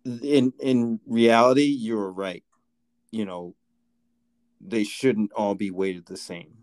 in 0.06 0.52
in 0.60 1.00
reality, 1.06 1.66
you're 1.66 2.12
right. 2.12 2.44
You 3.12 3.26
know, 3.26 3.56
they 4.60 4.84
shouldn't 4.84 5.32
all 5.34 5.56
be 5.56 5.72
weighted 5.72 6.06
the 6.06 6.18
same. 6.18 6.58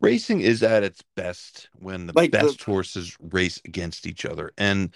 Racing 0.00 0.40
is 0.40 0.62
at 0.62 0.82
its 0.82 1.02
best 1.14 1.68
when 1.74 2.06
the 2.06 2.14
like 2.14 2.30
best 2.30 2.58
the, 2.58 2.64
horses 2.64 3.16
race 3.20 3.60
against 3.64 4.06
each 4.06 4.24
other. 4.24 4.50
And 4.56 4.94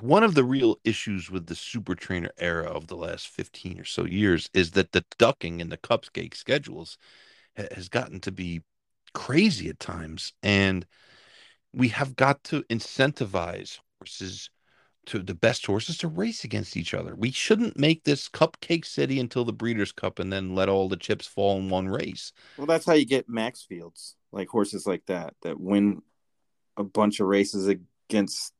one 0.00 0.22
of 0.22 0.34
the 0.34 0.44
real 0.44 0.76
issues 0.84 1.30
with 1.30 1.46
the 1.46 1.54
super 1.54 1.94
trainer 1.94 2.30
era 2.38 2.66
of 2.66 2.86
the 2.88 2.96
last 2.96 3.28
15 3.28 3.80
or 3.80 3.84
so 3.84 4.04
years 4.04 4.50
is 4.52 4.72
that 4.72 4.92
the 4.92 5.04
ducking 5.18 5.60
in 5.60 5.70
the 5.70 5.76
cupcake 5.78 6.34
schedules 6.34 6.98
has 7.56 7.88
gotten 7.88 8.20
to 8.20 8.32
be 8.32 8.62
crazy 9.14 9.68
at 9.68 9.80
times. 9.80 10.32
And 10.42 10.86
we 11.72 11.88
have 11.88 12.16
got 12.16 12.44
to 12.44 12.62
incentivize 12.64 13.78
horses 13.98 14.50
to 15.08 15.18
the 15.20 15.34
best 15.34 15.64
horses 15.64 15.96
to 15.98 16.08
race 16.08 16.44
against 16.44 16.76
each 16.76 16.92
other. 16.92 17.14
We 17.14 17.30
shouldn't 17.30 17.78
make 17.78 18.04
this 18.04 18.28
cupcake 18.28 18.84
city 18.84 19.18
until 19.18 19.44
the 19.44 19.52
Breeders' 19.52 19.92
Cup 19.92 20.18
and 20.18 20.30
then 20.32 20.54
let 20.54 20.68
all 20.68 20.88
the 20.88 20.96
chips 20.96 21.26
fall 21.26 21.56
in 21.58 21.70
one 21.70 21.88
race. 21.88 22.32
Well, 22.58 22.66
that's 22.66 22.84
how 22.84 22.92
you 22.92 23.06
get 23.06 23.28
Maxfields, 23.28 24.14
like 24.32 24.48
horses 24.48 24.86
like 24.86 25.06
that 25.06 25.34
that 25.42 25.58
win 25.58 26.02
a 26.76 26.84
bunch 26.84 27.20
of 27.20 27.26
races 27.26 27.68
against 27.68 28.52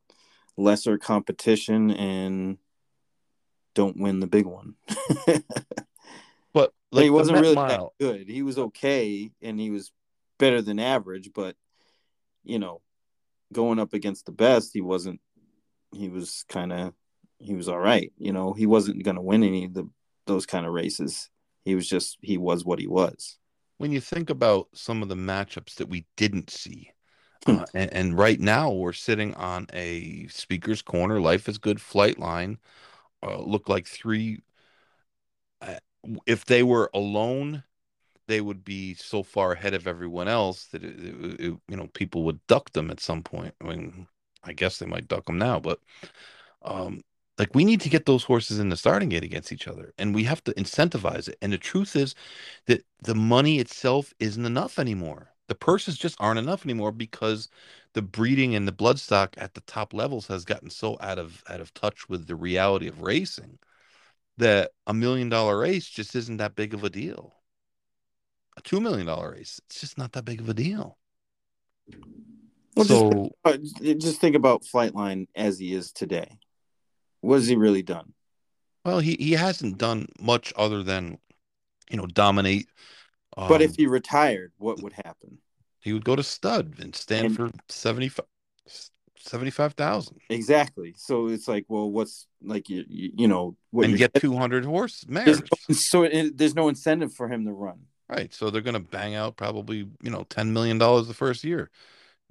lesser 0.57 0.97
competition 0.97 1.91
and 1.91 2.57
don't 3.75 3.99
win 3.99 4.21
the 4.21 4.27
big 4.27 4.47
one. 4.47 4.75
but 6.55 6.73
like 6.91 7.05
he 7.05 7.11
wasn't 7.11 7.41
really 7.41 7.55
mile. 7.55 7.93
that 7.99 8.05
good. 8.05 8.29
He 8.29 8.43
was 8.43 8.59
okay 8.59 9.31
and 9.43 9.61
he 9.61 9.71
was 9.71 9.93
better 10.39 10.63
than 10.63 10.79
average, 10.79 11.31
but 11.35 11.57
you 12.43 12.59
know, 12.59 12.81
going 13.53 13.79
up 13.79 13.93
against 13.93 14.25
the 14.25 14.33
best, 14.33 14.71
he 14.73 14.81
wasn't 14.81 15.21
he 15.93 16.09
was 16.09 16.45
kind 16.49 16.73
of 16.73 16.95
he 17.39 17.55
was 17.55 17.69
all 17.69 17.79
right. 17.79 18.13
You 18.19 18.33
know, 18.33 18.53
he 18.53 18.67
wasn't 18.67 19.05
going 19.05 19.17
to 19.17 19.23
win 19.23 19.43
any 19.43 19.65
of 19.65 19.75
the 19.75 19.89
those 20.27 20.47
kind 20.47 20.67
of 20.67 20.73
races. 20.73 21.31
He 21.65 21.75
was 21.75 21.89
just 21.89 22.19
he 22.23 22.39
was 22.39 22.65
what 22.65 22.79
he 22.79 22.87
was. 22.87 23.39
When 23.79 23.93
you 23.93 24.01
think 24.01 24.31
about 24.31 24.69
some 24.75 25.03
of 25.03 25.09
the 25.09 25.15
matchups 25.15 25.77
that 25.77 25.89
we 25.89 26.07
didn't 26.17 26.51
see, 26.51 26.91
Hmm. 27.47 27.61
uh, 27.61 27.67
and, 27.75 27.93
and 27.93 28.19
right 28.19 28.41
now 28.41 28.71
we're 28.73 28.93
sitting 28.93 29.35
on 29.35 29.67
a 29.73 30.27
speaker's 30.29 30.83
corner. 30.83 31.21
Life 31.21 31.49
is 31.49 31.59
good. 31.59 31.79
Flightline 31.79 32.59
uh, 33.23 33.39
look 33.41 33.69
like 33.69 33.87
three. 33.87 34.43
Uh, 35.61 35.77
if 36.27 36.45
they 36.45 36.63
were 36.63 36.91
alone, 36.95 37.63
they 38.29 38.41
would 38.41 38.65
be 38.65 38.95
so 38.95 39.23
far 39.23 39.53
ahead 39.53 39.75
of 39.75 39.87
everyone 39.87 40.29
else 40.29 40.67
that 40.69 40.85
it, 40.85 41.01
it- 41.01 41.41
it- 41.41 41.61
you 41.69 41.77
know 41.77 41.89
people 41.89 42.25
would 42.25 42.47
duck 42.49 42.73
them 42.73 42.91
at 42.91 43.01
some 43.01 43.23
point. 43.23 43.55
I 43.63 43.65
mean, 43.65 44.09
I 44.45 44.53
guess 44.53 44.79
they 44.79 44.87
might 44.87 45.09
duck 45.09 45.27
them 45.27 45.39
now, 45.39 45.61
but 45.61 45.81
um, 46.63 47.03
like 47.39 47.55
we 47.55 47.65
need 47.65 47.81
to 47.83 47.89
get 47.89 48.07
those 48.07 48.25
horses 48.25 48.59
in 48.59 48.69
the 48.69 48.77
starting 48.77 49.09
gate 49.09 49.25
against 49.25 49.53
each 49.53 49.69
other, 49.69 49.93
and 49.99 50.15
we 50.15 50.25
have 50.25 50.43
to 50.45 50.53
incentivize 50.55 51.29
it. 51.29 51.39
And 51.41 51.53
the 51.53 51.59
truth 51.59 51.97
is 51.97 52.15
that 52.67 52.85
the 53.03 53.15
money 53.15 53.59
itself 53.59 54.13
isn't 54.19 54.45
enough 54.45 54.79
anymore. 54.79 55.31
The 55.47 55.55
purses 55.55 55.97
just 55.97 56.17
aren't 56.21 56.39
enough 56.39 56.67
anymore 56.67 56.93
because 56.93 57.49
the 57.95 58.03
breeding 58.03 58.55
and 58.55 58.69
the 58.69 58.73
bloodstock 58.73 59.35
at 59.39 59.55
the 59.55 59.63
top 59.63 59.95
levels 59.95 60.27
has 60.27 60.45
gotten 60.45 60.69
so 60.69 60.99
out 61.01 61.19
of 61.19 61.43
out 61.49 61.61
of 61.61 61.73
touch 61.75 62.09
with 62.09 62.27
the 62.27 62.37
reality 62.37 62.87
of 62.89 63.03
racing 63.03 63.59
that 64.37 64.73
a 64.87 64.95
million 64.95 65.29
dollar 65.29 65.59
race 65.59 65.89
just 65.89 66.15
isn't 66.15 66.37
that 66.39 66.55
big 66.55 66.75
of 66.75 66.85
a 66.85 66.91
deal. 66.91 67.35
A 68.57 68.61
two 68.61 68.81
million 68.81 69.07
dollar 69.07 69.33
race, 69.33 69.61
it's 69.67 69.81
just 69.81 69.99
not 69.99 70.13
that 70.13 70.25
big 70.25 70.41
of 70.41 70.49
a 70.49 70.55
deal. 70.55 70.99
Well, 72.79 72.87
just- 72.87 72.99
so 73.01 73.31
Uh, 73.45 73.95
just 73.99 74.21
think 74.21 74.37
about 74.37 74.63
Flightline 74.63 75.27
as 75.35 75.59
he 75.59 75.75
is 75.75 75.93
today. 75.93 76.39
What 77.21 77.37
has 77.37 77.49
he 77.49 77.57
really 77.57 77.83
done? 77.83 78.15
well, 78.85 79.01
he 79.01 79.17
he 79.19 79.33
hasn't 79.33 79.77
done 79.79 80.07
much 80.21 80.53
other 80.57 80.83
than 80.83 81.19
you 81.91 81.97
know 81.97 82.07
dominate. 82.07 82.69
but 83.37 83.61
Um, 83.61 83.63
if 83.63 83.77
he 83.77 83.87
retired, 83.87 84.53
what 84.59 84.81
would 84.83 84.93
happen? 84.95 85.39
he 85.81 85.93
would 85.93 86.05
go 86.05 86.17
to 86.17 86.23
stud 86.23 86.75
and 86.81 86.95
stand 86.95 87.27
And- 87.27 87.37
for 87.37 87.51
75 87.69 88.27
75,000 89.17 90.21
Exactly. 90.31 90.95
So 90.97 91.29
it's 91.29 91.49
like, 91.49 91.65
well, 91.69 91.91
what's 91.91 92.27
like 92.43 92.69
you 92.71 92.85
you, 92.89 93.29
know 93.29 93.57
what 93.71 93.87
and 93.87 93.97
get 93.99 94.15
200 94.15 94.65
horse 94.65 95.01
there's 95.09 95.27
mares. 95.27 95.43
no, 95.69 95.75
so 95.75 96.03
it, 96.05 96.37
there's 96.39 96.55
no 96.55 96.69
incentive 96.69 97.13
for 97.13 97.29
him 97.29 97.45
to 97.45 97.53
run. 97.53 97.81
Right. 98.09 98.33
So 98.33 98.49
they're 98.51 98.63
going 98.63 98.75
to 98.75 98.81
bang 98.81 99.15
out 99.17 99.37
probably, 99.37 99.79
you 100.03 100.11
know, 100.11 100.25
$10 100.25 100.49
million 100.53 100.79
the 100.79 101.13
first 101.15 101.45
year. 101.45 101.71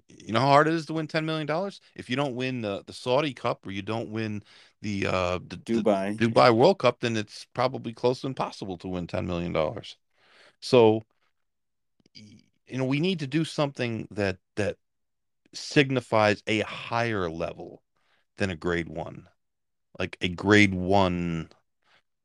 You 0.10 0.34
know 0.34 0.40
how 0.40 0.48
hard 0.48 0.68
it 0.68 0.74
is 0.74 0.86
to 0.88 0.94
win 0.94 1.08
$10 1.08 1.26
million? 1.26 1.72
If 1.96 2.10
you 2.10 2.16
don't 2.16 2.36
win 2.36 2.62
the, 2.62 2.84
the 2.86 2.94
Saudi 2.94 3.34
Cup 3.34 3.66
or 3.66 3.72
you 3.72 3.82
don't 3.82 4.10
win 4.10 4.44
the, 4.82 5.08
uh, 5.08 5.40
the, 5.48 5.58
the 5.66 5.84
Dubai. 5.84 6.18
Dubai 6.18 6.56
World 6.56 6.80
Cup, 6.80 7.00
then 7.00 7.18
it's 7.18 7.46
probably 7.54 7.94
close 7.94 8.22
to 8.22 8.28
impossible 8.28 8.78
to 8.80 8.88
win 8.88 9.08
$10 9.08 9.26
million. 9.26 9.56
So, 10.60 11.04
you 12.14 12.78
know, 12.78 12.86
we 12.86 13.00
need 13.00 13.20
to 13.20 13.28
do 13.28 13.44
something 13.44 14.08
that, 14.12 14.38
that 14.56 14.78
signifies 15.54 16.42
a 16.48 16.60
higher 16.62 17.30
level 17.30 17.82
than 18.38 18.50
a 18.50 18.56
grade 18.56 18.90
one, 18.90 19.28
like 20.00 20.18
a 20.22 20.30
grade 20.30 20.74
one, 20.74 21.50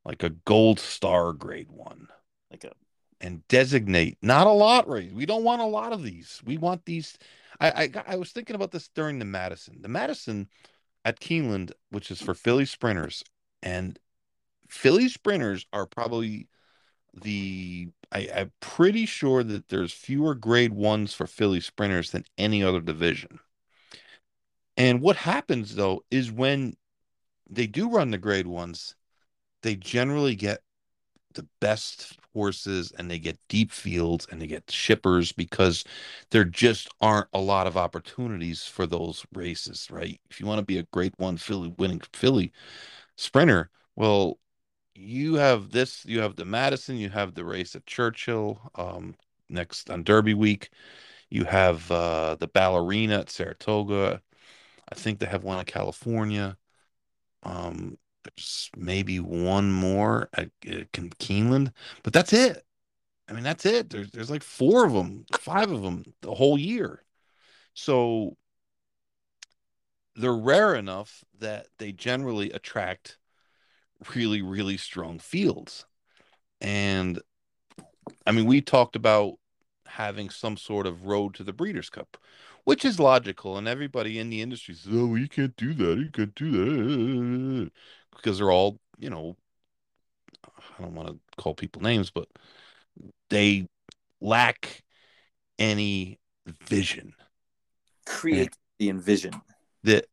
like 0.04 0.22
a 0.22 0.30
gold 0.30 0.78
star 0.80 1.32
grade 1.32 1.70
one 1.70 2.08
like 2.52 2.64
a 2.64 2.72
and 3.20 3.46
designate 3.48 4.18
not 4.22 4.46
a 4.46 4.52
lot 4.52 4.88
race. 4.88 5.12
We 5.12 5.26
don't 5.26 5.44
want 5.44 5.62
a 5.62 5.66
lot 5.66 5.92
of 5.92 6.02
these. 6.02 6.40
We 6.44 6.58
want 6.58 6.84
these. 6.84 7.18
I, 7.60 7.82
I 7.82 7.86
got- 7.86 8.08
I 8.08 8.16
was 8.16 8.32
thinking 8.32 8.56
about 8.56 8.70
this 8.70 8.88
during 8.88 9.18
the 9.18 9.24
Madison. 9.24 9.82
The 9.82 9.88
Madison 9.88 10.48
at 11.04 11.20
Keeneland, 11.20 11.72
which 11.90 12.10
is 12.10 12.20
for 12.20 12.34
filly 12.34 12.64
sprinters, 12.64 13.24
and 13.62 13.98
filly 14.68 15.08
sprinters 15.08 15.66
are 15.72 15.86
probably 15.86 16.48
the. 17.14 17.88
I, 18.12 18.28
I'm 18.34 18.52
pretty 18.60 19.06
sure 19.06 19.42
that 19.42 19.68
there's 19.68 19.92
fewer 19.92 20.34
grade 20.34 20.72
ones 20.72 21.14
for 21.14 21.26
filly 21.26 21.60
sprinters 21.60 22.10
than 22.10 22.24
any 22.36 22.62
other 22.62 22.80
division. 22.80 23.38
And 24.76 25.00
what 25.00 25.16
happens 25.16 25.74
though 25.74 26.04
is 26.10 26.30
when 26.30 26.76
they 27.48 27.66
do 27.66 27.90
run 27.90 28.10
the 28.10 28.18
grade 28.18 28.46
ones, 28.46 28.94
they 29.62 29.76
generally 29.76 30.34
get 30.34 30.60
the 31.34 31.46
best 31.60 32.18
horses 32.34 32.92
and 32.98 33.10
they 33.10 33.18
get 33.18 33.38
deep 33.48 33.70
fields 33.72 34.26
and 34.30 34.40
they 34.40 34.46
get 34.46 34.70
shippers 34.70 35.32
because 35.32 35.84
there 36.30 36.44
just 36.44 36.88
aren't 37.00 37.28
a 37.32 37.40
lot 37.40 37.66
of 37.66 37.76
opportunities 37.76 38.64
for 38.64 38.86
those 38.86 39.24
races, 39.34 39.88
right? 39.90 40.20
If 40.30 40.40
you 40.40 40.46
want 40.46 40.58
to 40.60 40.64
be 40.66 40.78
a 40.78 40.84
great 40.92 41.14
one 41.18 41.36
filly 41.36 41.74
winning 41.78 42.02
filly 42.12 42.52
sprinter, 43.16 43.70
well, 43.96 44.38
you 44.94 45.34
have 45.36 45.70
this, 45.72 46.04
you 46.06 46.20
have 46.20 46.36
the 46.36 46.44
Madison, 46.44 46.96
you 46.96 47.10
have 47.10 47.34
the 47.34 47.44
race 47.44 47.76
at 47.76 47.86
Churchill 47.86 48.60
um 48.76 49.16
next 49.48 49.90
on 49.90 50.04
Derby 50.04 50.34
week. 50.34 50.70
You 51.30 51.44
have 51.46 51.90
uh 51.92 52.36
the 52.36 52.48
ballerina 52.48 53.20
at 53.20 53.30
Saratoga. 53.30 54.22
I 54.90 54.94
think 54.94 55.18
they 55.20 55.26
have 55.26 55.44
one 55.44 55.58
in 55.60 55.64
California. 55.66 56.58
Um 57.42 57.98
there's 58.24 58.70
maybe 58.76 59.20
one 59.20 59.72
more 59.72 60.28
at, 60.34 60.50
uh, 60.68 60.80
at 60.80 60.92
Keeneland, 60.92 61.72
but 62.02 62.12
that's 62.12 62.32
it. 62.32 62.64
I 63.28 63.32
mean, 63.32 63.44
that's 63.44 63.64
it. 63.66 63.90
There's 63.90 64.10
there's 64.10 64.30
like 64.30 64.42
four 64.42 64.84
of 64.84 64.92
them, 64.92 65.24
five 65.32 65.70
of 65.70 65.82
them 65.82 66.04
the 66.20 66.34
whole 66.34 66.58
year. 66.58 67.02
So 67.74 68.36
they're 70.16 70.34
rare 70.34 70.74
enough 70.74 71.24
that 71.38 71.68
they 71.78 71.92
generally 71.92 72.50
attract 72.50 73.18
really, 74.14 74.42
really 74.42 74.76
strong 74.76 75.18
fields. 75.18 75.86
And 76.60 77.20
I 78.26 78.32
mean, 78.32 78.46
we 78.46 78.60
talked 78.60 78.96
about 78.96 79.34
having 79.86 80.30
some 80.30 80.56
sort 80.56 80.86
of 80.86 81.06
road 81.06 81.34
to 81.34 81.44
the 81.44 81.52
Breeders' 81.52 81.90
Cup, 81.90 82.16
which 82.64 82.84
is 82.84 83.00
logical. 83.00 83.56
And 83.56 83.68
everybody 83.68 84.18
in 84.18 84.30
the 84.30 84.42
industry 84.42 84.74
says, 84.74 84.92
oh, 84.92 85.14
you 85.14 85.28
can't 85.28 85.56
do 85.56 85.74
that. 85.74 85.98
You 85.98 86.10
can't 86.10 86.34
do 86.34 86.50
that. 86.50 87.70
Because 88.16 88.38
they're 88.38 88.50
all, 88.50 88.78
you 88.98 89.10
know, 89.10 89.36
I 90.78 90.82
don't 90.82 90.94
want 90.94 91.08
to 91.08 91.18
call 91.36 91.54
people 91.54 91.82
names, 91.82 92.10
but 92.10 92.28
they 93.30 93.66
lack 94.20 94.82
any 95.58 96.18
vision 96.46 97.14
creativity 98.06 98.88
and 98.88 99.02
vision. 99.02 99.40
that 99.84 100.06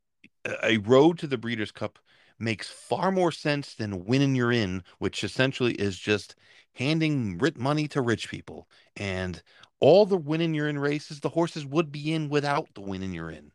a 0.62 0.78
road 0.78 1.18
to 1.18 1.26
the 1.26 1.38
Breeders' 1.38 1.72
Cup 1.72 1.98
makes 2.38 2.68
far 2.68 3.12
more 3.12 3.32
sense 3.32 3.74
than 3.74 4.04
winning 4.04 4.34
you're 4.34 4.52
in, 4.52 4.82
which 4.98 5.22
essentially 5.22 5.74
is 5.74 5.98
just 5.98 6.34
handing 6.74 7.38
money 7.56 7.86
to 7.88 8.00
rich 8.00 8.30
people. 8.30 8.68
And 8.96 9.42
all 9.80 10.06
the 10.06 10.16
winning 10.16 10.54
you're 10.54 10.68
in 10.68 10.78
races, 10.78 11.20
the 11.20 11.28
horses 11.28 11.66
would 11.66 11.92
be 11.92 12.12
in 12.12 12.28
without 12.28 12.68
the 12.74 12.80
winning 12.80 13.12
you're 13.12 13.30
in. 13.30 13.52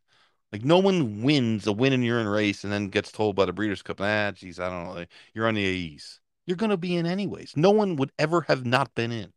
Like 0.55 0.63
no 0.63 0.77
one 0.79 1.21
wins 1.21 1.67
a 1.67 1.73
win 1.73 1.91
in 2.21 2.29
race 2.29 2.63
and 2.63 2.71
then 2.71 2.87
gets 2.87 3.11
told 3.11 3.35
by 3.35 3.43
the 3.43 3.51
Breeders' 3.51 3.81
Cup, 3.81 3.99
ah, 3.99 4.31
geez, 4.31 4.57
I 4.57 4.69
don't 4.69 4.85
know, 4.85 5.05
you're 5.33 5.49
on 5.49 5.55
the 5.55 5.65
AEs. 5.65 6.21
You're 6.45 6.55
to 6.69 6.77
be 6.77 6.95
in 6.95 7.05
anyways. 7.05 7.57
No 7.57 7.71
one 7.71 7.97
would 7.97 8.13
ever 8.17 8.39
have 8.39 8.65
not 8.65 8.95
been 8.95 9.11
in. 9.11 9.33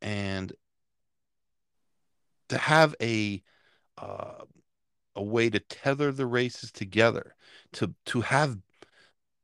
And 0.00 0.52
to 2.50 2.56
have 2.56 2.94
a 3.02 3.42
uh, 3.98 4.44
a 5.16 5.24
way 5.24 5.50
to 5.50 5.58
tether 5.58 6.12
the 6.12 6.26
races 6.26 6.70
together, 6.70 7.34
to 7.72 7.92
to 8.04 8.20
have 8.20 8.58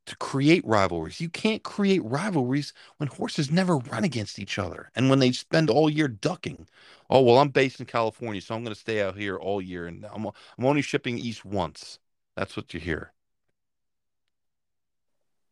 to 0.05 0.15
create 0.17 0.65
rivalries. 0.65 1.21
You 1.21 1.29
can't 1.29 1.63
create 1.63 2.03
rivalries 2.03 2.73
when 2.97 3.07
horses 3.07 3.51
never 3.51 3.77
run 3.77 4.03
against 4.03 4.39
each 4.39 4.59
other 4.59 4.91
and 4.95 5.09
when 5.09 5.19
they 5.19 5.31
spend 5.31 5.69
all 5.69 5.89
year 5.89 6.07
ducking. 6.07 6.67
Oh 7.09 7.21
well, 7.21 7.39
I'm 7.39 7.49
based 7.49 7.79
in 7.79 7.85
California, 7.85 8.41
so 8.41 8.55
I'm 8.55 8.63
going 8.63 8.73
to 8.73 8.79
stay 8.79 9.01
out 9.01 9.17
here 9.17 9.37
all 9.37 9.61
year, 9.61 9.87
and 9.87 10.05
I'm 10.13 10.25
I'm 10.25 10.65
only 10.65 10.81
shipping 10.81 11.17
east 11.17 11.45
once. 11.45 11.99
That's 12.35 12.55
what 12.57 12.73
you 12.73 12.79
hear. 12.79 13.13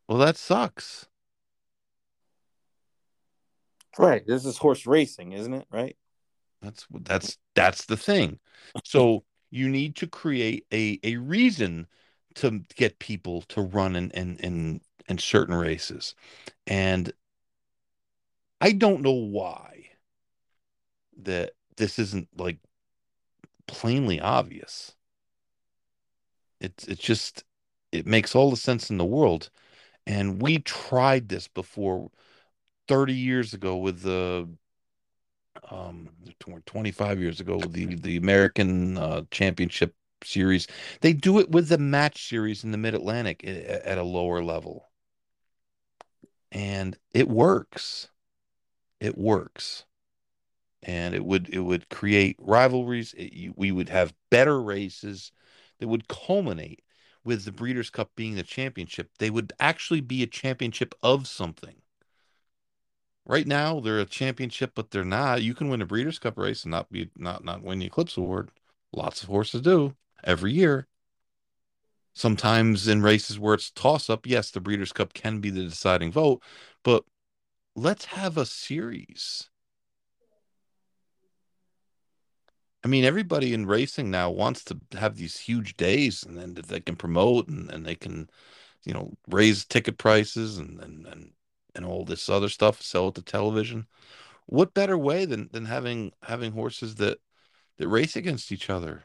Well, 0.08 0.18
that 0.18 0.36
sucks. 0.36 1.08
Right. 3.98 4.26
This 4.26 4.44
is 4.44 4.58
horse 4.58 4.86
racing, 4.86 5.32
isn't 5.32 5.52
it? 5.52 5.66
Right. 5.70 5.96
That's 6.62 6.86
that's 6.90 7.38
that's 7.54 7.84
the 7.86 7.96
thing. 7.96 8.38
So 8.84 9.24
you 9.50 9.68
need 9.68 9.96
to 9.96 10.06
create 10.06 10.66
a 10.72 10.98
a 11.02 11.16
reason 11.16 11.86
to 12.36 12.62
get 12.74 12.98
people 12.98 13.42
to 13.42 13.60
run 13.60 13.96
in 13.96 14.10
in 14.12 14.36
in, 14.38 14.80
in 15.08 15.18
certain 15.18 15.54
races. 15.54 16.14
And 16.66 17.12
I 18.60 18.72
don't 18.72 19.02
know 19.02 19.12
why 19.12 19.86
that 21.22 21.52
this 21.76 21.98
isn't 21.98 22.28
like 22.36 22.58
plainly 23.66 24.20
obvious. 24.20 24.94
It's 26.60 26.86
it's 26.86 27.02
just 27.02 27.44
it 27.90 28.06
makes 28.06 28.34
all 28.34 28.50
the 28.50 28.56
sense 28.56 28.90
in 28.90 28.98
the 28.98 29.04
world. 29.04 29.50
And 30.06 30.40
we 30.42 30.58
tried 30.58 31.28
this 31.28 31.48
before 31.48 32.10
30 32.88 33.14
years 33.14 33.54
ago 33.54 33.76
with 33.76 34.02
the 34.02 34.48
um 35.70 36.08
25 36.66 37.20
years 37.20 37.40
ago 37.40 37.56
with 37.56 37.72
the 37.72 37.94
the 37.96 38.16
American 38.16 38.98
uh, 38.98 39.22
Championship 39.30 39.94
series. 40.24 40.66
They 41.00 41.12
do 41.12 41.38
it 41.38 41.50
with 41.50 41.68
the 41.68 41.78
match 41.78 42.28
series 42.28 42.64
in 42.64 42.72
the 42.72 42.78
Mid 42.78 42.94
Atlantic 42.94 43.42
eh, 43.44 43.62
eh, 43.66 43.80
at 43.84 43.98
a 43.98 44.02
lower 44.02 44.42
level. 44.42 44.88
and 46.50 46.96
it 47.12 47.28
works. 47.28 48.08
It 49.00 49.18
works, 49.18 49.84
and 50.82 51.14
it 51.14 51.24
would 51.24 51.48
it 51.50 51.60
would 51.60 51.88
create 51.88 52.36
rivalries. 52.40 53.14
It, 53.16 53.56
we 53.56 53.72
would 53.72 53.88
have 53.88 54.14
better 54.30 54.60
races 54.62 55.32
that 55.78 55.88
would 55.88 56.08
culminate 56.08 56.82
with 57.24 57.44
the 57.44 57.52
Breeders' 57.52 57.90
Cup 57.90 58.10
being 58.16 58.36
the 58.36 58.42
championship. 58.44 59.10
They 59.18 59.30
would 59.30 59.52
actually 59.60 60.00
be 60.00 60.22
a 60.22 60.26
championship 60.26 60.94
of 61.02 61.26
something. 61.28 61.82
Right 63.24 63.46
now, 63.48 63.80
they're 63.80 63.98
a 64.00 64.04
championship, 64.06 64.72
but 64.76 64.90
they're 64.92 65.04
not. 65.04 65.42
You 65.42 65.54
can 65.54 65.68
win 65.68 65.82
a 65.82 65.86
Breeders' 65.86 66.18
Cup 66.20 66.38
race 66.38 66.62
and 66.64 66.70
not 66.70 66.90
be 66.90 67.10
not 67.16 67.44
not 67.44 67.62
win 67.62 67.78
the 67.80 67.86
Eclipse 67.86 68.16
Award. 68.16 68.50
Lots 68.92 69.22
of 69.22 69.28
horses 69.28 69.60
do 69.62 69.96
every 70.24 70.52
year. 70.52 70.86
Sometimes 72.14 72.86
in 72.88 73.02
races 73.02 73.38
where 73.38 73.54
it's 73.54 73.70
toss 73.70 74.10
up, 74.10 74.26
yes, 74.26 74.50
the 74.50 74.60
Breeders' 74.60 74.92
Cup 74.92 75.14
can 75.14 75.40
be 75.40 75.50
the 75.50 75.64
deciding 75.64 76.12
vote, 76.12 76.42
but 76.82 77.04
let's 77.74 78.04
have 78.06 78.36
a 78.36 78.44
series. 78.44 79.48
I 82.84 82.88
mean, 82.88 83.04
everybody 83.04 83.54
in 83.54 83.66
racing 83.66 84.10
now 84.10 84.30
wants 84.30 84.64
to 84.64 84.78
have 84.98 85.16
these 85.16 85.38
huge 85.38 85.76
days 85.76 86.22
and 86.24 86.36
then 86.36 86.54
they 86.54 86.80
can 86.80 86.96
promote 86.96 87.48
and, 87.48 87.70
and 87.70 87.86
they 87.86 87.94
can, 87.94 88.28
you 88.84 88.92
know, 88.92 89.14
raise 89.28 89.64
ticket 89.64 89.98
prices 89.98 90.58
and, 90.58 90.80
and, 90.80 91.06
and, 91.06 91.30
and 91.74 91.84
all 91.86 92.04
this 92.04 92.28
other 92.28 92.48
stuff, 92.48 92.82
sell 92.82 93.08
it 93.08 93.14
to 93.14 93.22
television. 93.22 93.86
What 94.46 94.74
better 94.74 94.98
way 94.98 95.24
than, 95.24 95.48
than 95.52 95.66
having 95.66 96.12
having 96.24 96.52
horses 96.52 96.96
that 96.96 97.18
that 97.78 97.88
race 97.88 98.16
against 98.16 98.52
each 98.52 98.68
other 98.68 99.04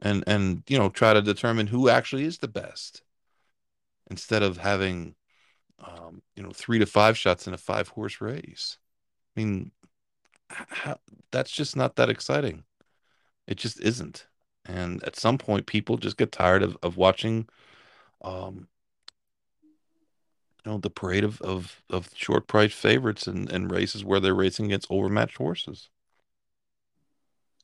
and 0.00 0.24
and 0.26 0.62
you 0.68 0.78
know 0.78 0.88
try 0.88 1.14
to 1.14 1.22
determine 1.22 1.68
who 1.68 1.88
actually 1.88 2.24
is 2.24 2.38
the 2.38 2.48
best 2.48 3.02
instead 4.10 4.42
of 4.42 4.58
having 4.58 5.14
um, 5.80 6.22
you 6.36 6.42
know 6.42 6.50
three 6.50 6.78
to 6.78 6.86
five 6.86 7.18
shots 7.18 7.46
in 7.46 7.54
a 7.54 7.58
five 7.58 7.88
horse 7.88 8.20
race. 8.20 8.78
I 9.36 9.40
mean, 9.40 9.72
how, 10.48 10.98
that's 11.32 11.50
just 11.50 11.76
not 11.76 11.96
that 11.96 12.10
exciting. 12.10 12.64
It 13.46 13.56
just 13.58 13.80
isn't. 13.80 14.26
And 14.66 15.02
at 15.04 15.16
some 15.16 15.38
point, 15.38 15.66
people 15.66 15.96
just 15.98 16.16
get 16.16 16.32
tired 16.32 16.62
of 16.62 16.76
of 16.82 16.96
watching, 16.96 17.48
um, 18.22 18.68
you 20.64 20.72
know, 20.72 20.78
the 20.78 20.90
parade 20.90 21.24
of 21.24 21.40
of, 21.42 21.82
of 21.90 22.10
short 22.14 22.46
price 22.46 22.72
favorites 22.74 23.26
and, 23.26 23.50
and 23.50 23.70
races 23.70 24.04
where 24.04 24.20
they're 24.20 24.34
racing 24.34 24.66
against 24.66 24.90
overmatched 24.90 25.36
horses. 25.38 25.88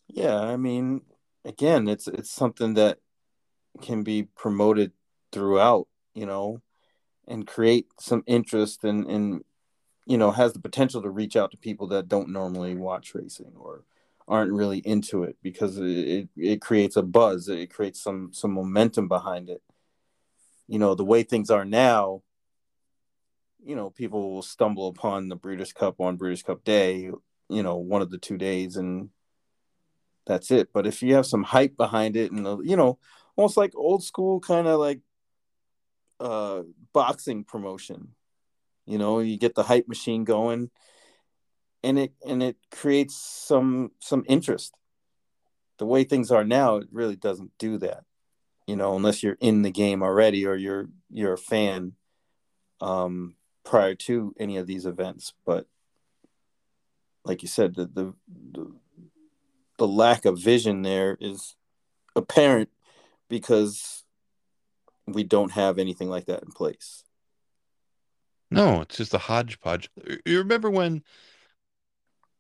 Yeah, 0.08 0.38
I 0.40 0.56
mean, 0.56 1.02
again, 1.44 1.88
it's 1.88 2.08
it's 2.08 2.30
something 2.30 2.74
that 2.74 2.98
can 3.80 4.02
be 4.02 4.24
promoted 4.24 4.92
throughout, 5.32 5.88
you 6.14 6.26
know, 6.26 6.60
and 7.26 7.46
create 7.46 7.86
some 8.00 8.22
interest 8.26 8.84
and 8.84 9.06
and 9.06 9.44
you 10.06 10.18
know 10.18 10.30
has 10.30 10.52
the 10.52 10.60
potential 10.60 11.02
to 11.02 11.10
reach 11.10 11.36
out 11.36 11.50
to 11.50 11.56
people 11.56 11.86
that 11.88 12.08
don't 12.08 12.28
normally 12.28 12.74
watch 12.74 13.14
racing 13.14 13.52
or 13.56 13.84
aren't 14.28 14.52
really 14.52 14.78
into 14.78 15.24
it 15.24 15.36
because 15.42 15.78
it, 15.78 16.28
it, 16.36 16.60
creates 16.60 16.96
a 16.96 17.02
buzz 17.02 17.48
it 17.48 17.72
creates 17.72 18.00
some 18.00 18.32
some 18.32 18.52
momentum 18.52 19.08
behind 19.08 19.50
it. 19.50 19.62
You 20.68 20.78
know 20.78 20.94
the 20.94 21.04
way 21.04 21.22
things 21.22 21.50
are 21.50 21.64
now 21.64 22.22
you 23.64 23.76
know 23.76 23.90
people 23.90 24.32
will 24.34 24.42
stumble 24.42 24.88
upon 24.88 25.28
the 25.28 25.36
breeders 25.36 25.72
cup 25.72 26.00
on 26.00 26.16
breeders 26.16 26.42
cup 26.42 26.64
day 26.64 27.10
you 27.48 27.62
know 27.62 27.76
one 27.76 28.02
of 28.02 28.10
the 28.10 28.18
two 28.18 28.36
days 28.36 28.76
and 28.76 29.10
that's 30.26 30.50
it. 30.50 30.72
But 30.72 30.86
if 30.86 31.02
you 31.02 31.14
have 31.14 31.26
some 31.26 31.42
hype 31.42 31.76
behind 31.76 32.16
it 32.16 32.32
and 32.32 32.66
you 32.68 32.76
know 32.76 32.98
almost 33.36 33.56
like 33.56 33.74
old 33.74 34.04
school 34.04 34.40
kind 34.40 34.66
of 34.66 34.78
like 34.78 35.00
uh 36.20 36.62
boxing 36.92 37.42
promotion 37.42 38.14
you 38.86 38.98
know 38.98 39.18
you 39.18 39.36
get 39.36 39.54
the 39.54 39.62
hype 39.62 39.88
machine 39.88 40.24
going 40.24 40.70
and 41.82 41.98
it 41.98 42.12
and 42.26 42.42
it 42.42 42.56
creates 42.70 43.16
some 43.16 43.90
some 43.98 44.24
interest. 44.28 44.74
The 45.78 45.86
way 45.86 46.04
things 46.04 46.30
are 46.30 46.44
now 46.44 46.76
it 46.76 46.88
really 46.92 47.16
doesn't 47.16 47.52
do 47.58 47.78
that 47.78 48.04
you 48.66 48.76
know 48.76 48.94
unless 48.94 49.22
you're 49.22 49.38
in 49.40 49.62
the 49.62 49.70
game 49.70 50.02
already 50.02 50.46
or 50.46 50.54
you're 50.54 50.88
you're 51.10 51.32
a 51.32 51.38
fan 51.38 51.94
um 52.80 53.34
prior 53.64 53.94
to 53.94 54.34
any 54.38 54.56
of 54.56 54.66
these 54.66 54.86
events. 54.86 55.32
But 55.44 55.66
like 57.24 57.42
you 57.42 57.48
said 57.48 57.74
the 57.74 57.86
the 57.86 58.14
the, 58.52 58.72
the 59.78 59.88
lack 59.88 60.24
of 60.24 60.38
vision 60.38 60.82
there 60.82 61.16
is 61.20 61.54
apparent 62.14 62.68
because 63.28 64.04
we 65.06 65.24
don't 65.24 65.52
have 65.52 65.78
anything 65.78 66.08
like 66.08 66.26
that 66.26 66.42
in 66.42 66.50
place 66.52 67.04
no, 68.52 68.82
it's 68.82 68.98
just 68.98 69.14
a 69.14 69.18
hodgepodge. 69.18 69.88
You 70.26 70.38
remember 70.38 70.70
when 70.70 71.02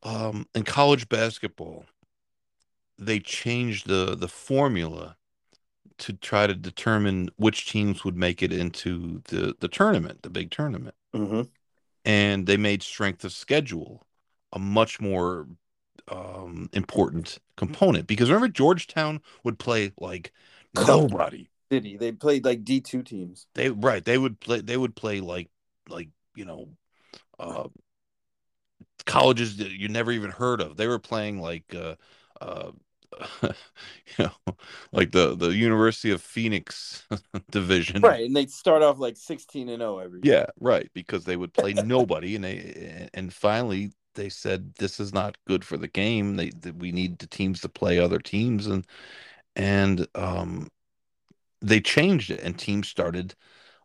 um, 0.02 0.46
in 0.54 0.62
college 0.62 1.08
basketball 1.08 1.86
they 2.98 3.18
changed 3.18 3.88
the 3.88 4.14
the 4.14 4.28
formula 4.28 5.16
to 5.98 6.12
try 6.12 6.46
to 6.46 6.54
determine 6.54 7.30
which 7.36 7.70
teams 7.70 8.04
would 8.04 8.16
make 8.16 8.42
it 8.42 8.52
into 8.52 9.22
the 9.24 9.54
the 9.58 9.68
tournament, 9.68 10.22
the 10.22 10.30
big 10.30 10.50
tournament, 10.50 10.94
mm-hmm. 11.14 11.42
and 12.04 12.46
they 12.46 12.58
made 12.58 12.82
strength 12.82 13.24
of 13.24 13.32
schedule 13.32 14.06
a 14.52 14.58
much 14.58 15.00
more 15.00 15.46
um, 16.08 16.68
important 16.72 17.38
component 17.56 18.06
because 18.06 18.28
remember 18.28 18.48
Georgetown 18.48 19.20
would 19.44 19.58
play 19.58 19.92
like 19.98 20.32
nobody. 20.74 21.48
City, 21.70 21.96
they 21.96 22.12
played 22.12 22.44
like 22.44 22.64
D 22.64 22.80
two 22.80 23.02
teams. 23.02 23.46
They 23.54 23.70
right, 23.70 24.04
they 24.04 24.18
would 24.18 24.40
play. 24.40 24.60
They 24.60 24.76
would 24.76 24.94
play 24.94 25.20
like 25.20 25.48
like 25.88 26.08
you 26.34 26.44
know 26.44 26.68
uh, 27.38 27.68
colleges 29.06 29.56
that 29.56 29.70
you 29.70 29.88
never 29.88 30.12
even 30.12 30.30
heard 30.30 30.60
of. 30.60 30.76
They 30.76 30.86
were 30.86 30.98
playing 30.98 31.40
like 31.40 31.74
uh, 31.74 31.94
uh, 32.40 32.72
you 33.42 33.50
know, 34.18 34.56
like 34.92 35.12
the 35.12 35.34
the 35.34 35.54
University 35.54 36.10
of 36.10 36.22
Phoenix 36.22 37.06
division, 37.50 38.02
right? 38.02 38.24
And 38.24 38.34
they'd 38.34 38.50
start 38.50 38.82
off 38.82 38.98
like 38.98 39.16
sixteen 39.16 39.68
and 39.68 39.80
zero 39.80 39.96
oh 39.96 39.98
every. 39.98 40.20
Year. 40.22 40.34
Yeah, 40.34 40.46
right, 40.60 40.90
because 40.94 41.24
they 41.24 41.36
would 41.36 41.52
play 41.52 41.72
nobody, 41.72 42.34
and 42.36 42.44
they 42.44 43.08
and 43.14 43.32
finally 43.32 43.92
they 44.14 44.28
said 44.28 44.74
this 44.76 45.00
is 45.00 45.12
not 45.12 45.36
good 45.46 45.64
for 45.64 45.76
the 45.76 45.88
game. 45.88 46.36
They, 46.36 46.50
they 46.50 46.70
we 46.70 46.92
need 46.92 47.18
the 47.18 47.26
teams 47.26 47.60
to 47.62 47.68
play 47.68 47.98
other 47.98 48.18
teams, 48.18 48.66
and 48.66 48.86
and 49.56 50.06
um, 50.14 50.68
they 51.60 51.80
changed 51.80 52.30
it, 52.30 52.40
and 52.42 52.58
teams 52.58 52.88
started 52.88 53.34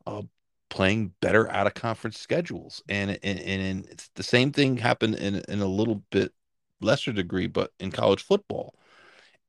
uh, 0.05 0.23
playing 0.69 1.13
better 1.21 1.49
out 1.51 1.67
of 1.67 1.73
conference 1.73 2.19
schedules. 2.19 2.81
And, 2.89 3.11
and, 3.23 3.39
and 3.39 3.85
it's 3.85 4.09
the 4.15 4.23
same 4.23 4.51
thing 4.51 4.77
happened 4.77 5.15
in, 5.15 5.43
in 5.47 5.61
a 5.61 5.67
little 5.67 6.03
bit 6.11 6.33
lesser 6.81 7.11
degree, 7.11 7.47
but 7.47 7.71
in 7.79 7.91
college 7.91 8.23
football, 8.23 8.75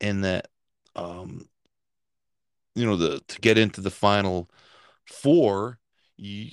in 0.01 0.21
that, 0.23 0.49
um, 0.97 1.49
you 2.75 2.87
know, 2.87 2.97
the 2.97 3.21
to 3.27 3.41
get 3.41 3.59
into 3.59 3.81
the 3.81 3.91
final 3.91 4.49
four, 5.07 5.79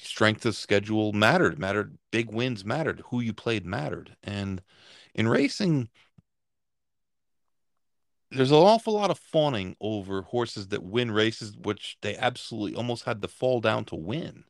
strength 0.01 0.45
of 0.45 0.55
schedule 0.55 1.13
mattered, 1.13 1.59
mattered. 1.59 1.97
Big 2.11 2.31
wins 2.31 2.63
mattered. 2.63 3.01
Who 3.07 3.19
you 3.19 3.33
played 3.33 3.65
mattered. 3.65 4.15
And 4.23 4.61
in 5.13 5.27
racing, 5.27 5.89
there's 8.31 8.51
an 8.51 8.57
awful 8.57 8.93
lot 8.93 9.11
of 9.11 9.19
fawning 9.19 9.75
over 9.79 10.21
horses 10.21 10.67
that 10.69 10.83
win 10.83 11.11
races, 11.11 11.55
which 11.57 11.97
they 12.01 12.15
absolutely 12.17 12.75
almost 12.75 13.05
had 13.05 13.21
to 13.21 13.27
fall 13.27 13.61
down 13.61 13.85
to 13.85 13.95
win. 13.95 14.43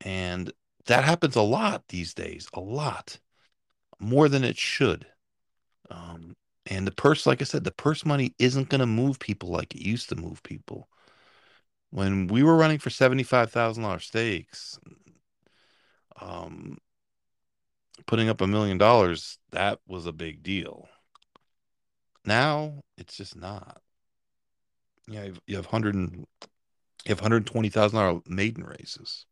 And 0.00 0.52
that 0.86 1.04
happens 1.04 1.36
a 1.36 1.42
lot 1.42 1.88
these 1.88 2.14
days, 2.14 2.48
a 2.54 2.60
lot 2.60 3.18
more 3.98 4.28
than 4.28 4.44
it 4.44 4.56
should. 4.56 5.06
Um, 5.90 6.36
and 6.66 6.86
the 6.86 6.92
purse, 6.92 7.26
like 7.26 7.40
I 7.40 7.44
said, 7.44 7.64
the 7.64 7.70
purse 7.72 8.04
money 8.04 8.34
isn't 8.38 8.68
going 8.68 8.80
to 8.80 8.86
move 8.86 9.18
people 9.18 9.50
like 9.50 9.74
it 9.74 9.82
used 9.82 10.08
to 10.10 10.16
move 10.16 10.42
people. 10.42 10.88
When 11.90 12.26
we 12.26 12.42
were 12.42 12.56
running 12.56 12.78
for 12.78 12.90
$75,000 12.90 14.02
stakes, 14.02 14.78
um, 16.20 16.78
putting 18.06 18.28
up 18.28 18.40
a 18.40 18.46
million 18.46 18.78
dollars, 18.78 19.38
that 19.52 19.80
was 19.86 20.06
a 20.06 20.12
big 20.12 20.42
deal. 20.42 20.88
Now 22.24 22.82
it's 22.96 23.16
just 23.16 23.36
not. 23.36 23.80
You 25.06 25.18
have, 25.18 25.40
you 25.46 25.56
have 25.56 25.66
hundred 25.66 25.94
and 25.94 26.26
you 27.04 27.08
have 27.08 27.20
hundred 27.20 27.46
twenty 27.46 27.70
thousand 27.70 27.98
dollar 27.98 28.20
maiden 28.26 28.64
races. 28.64 29.24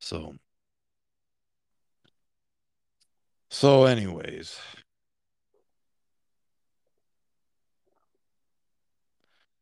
So, 0.00 0.34
so, 3.50 3.84
anyways, 3.84 4.58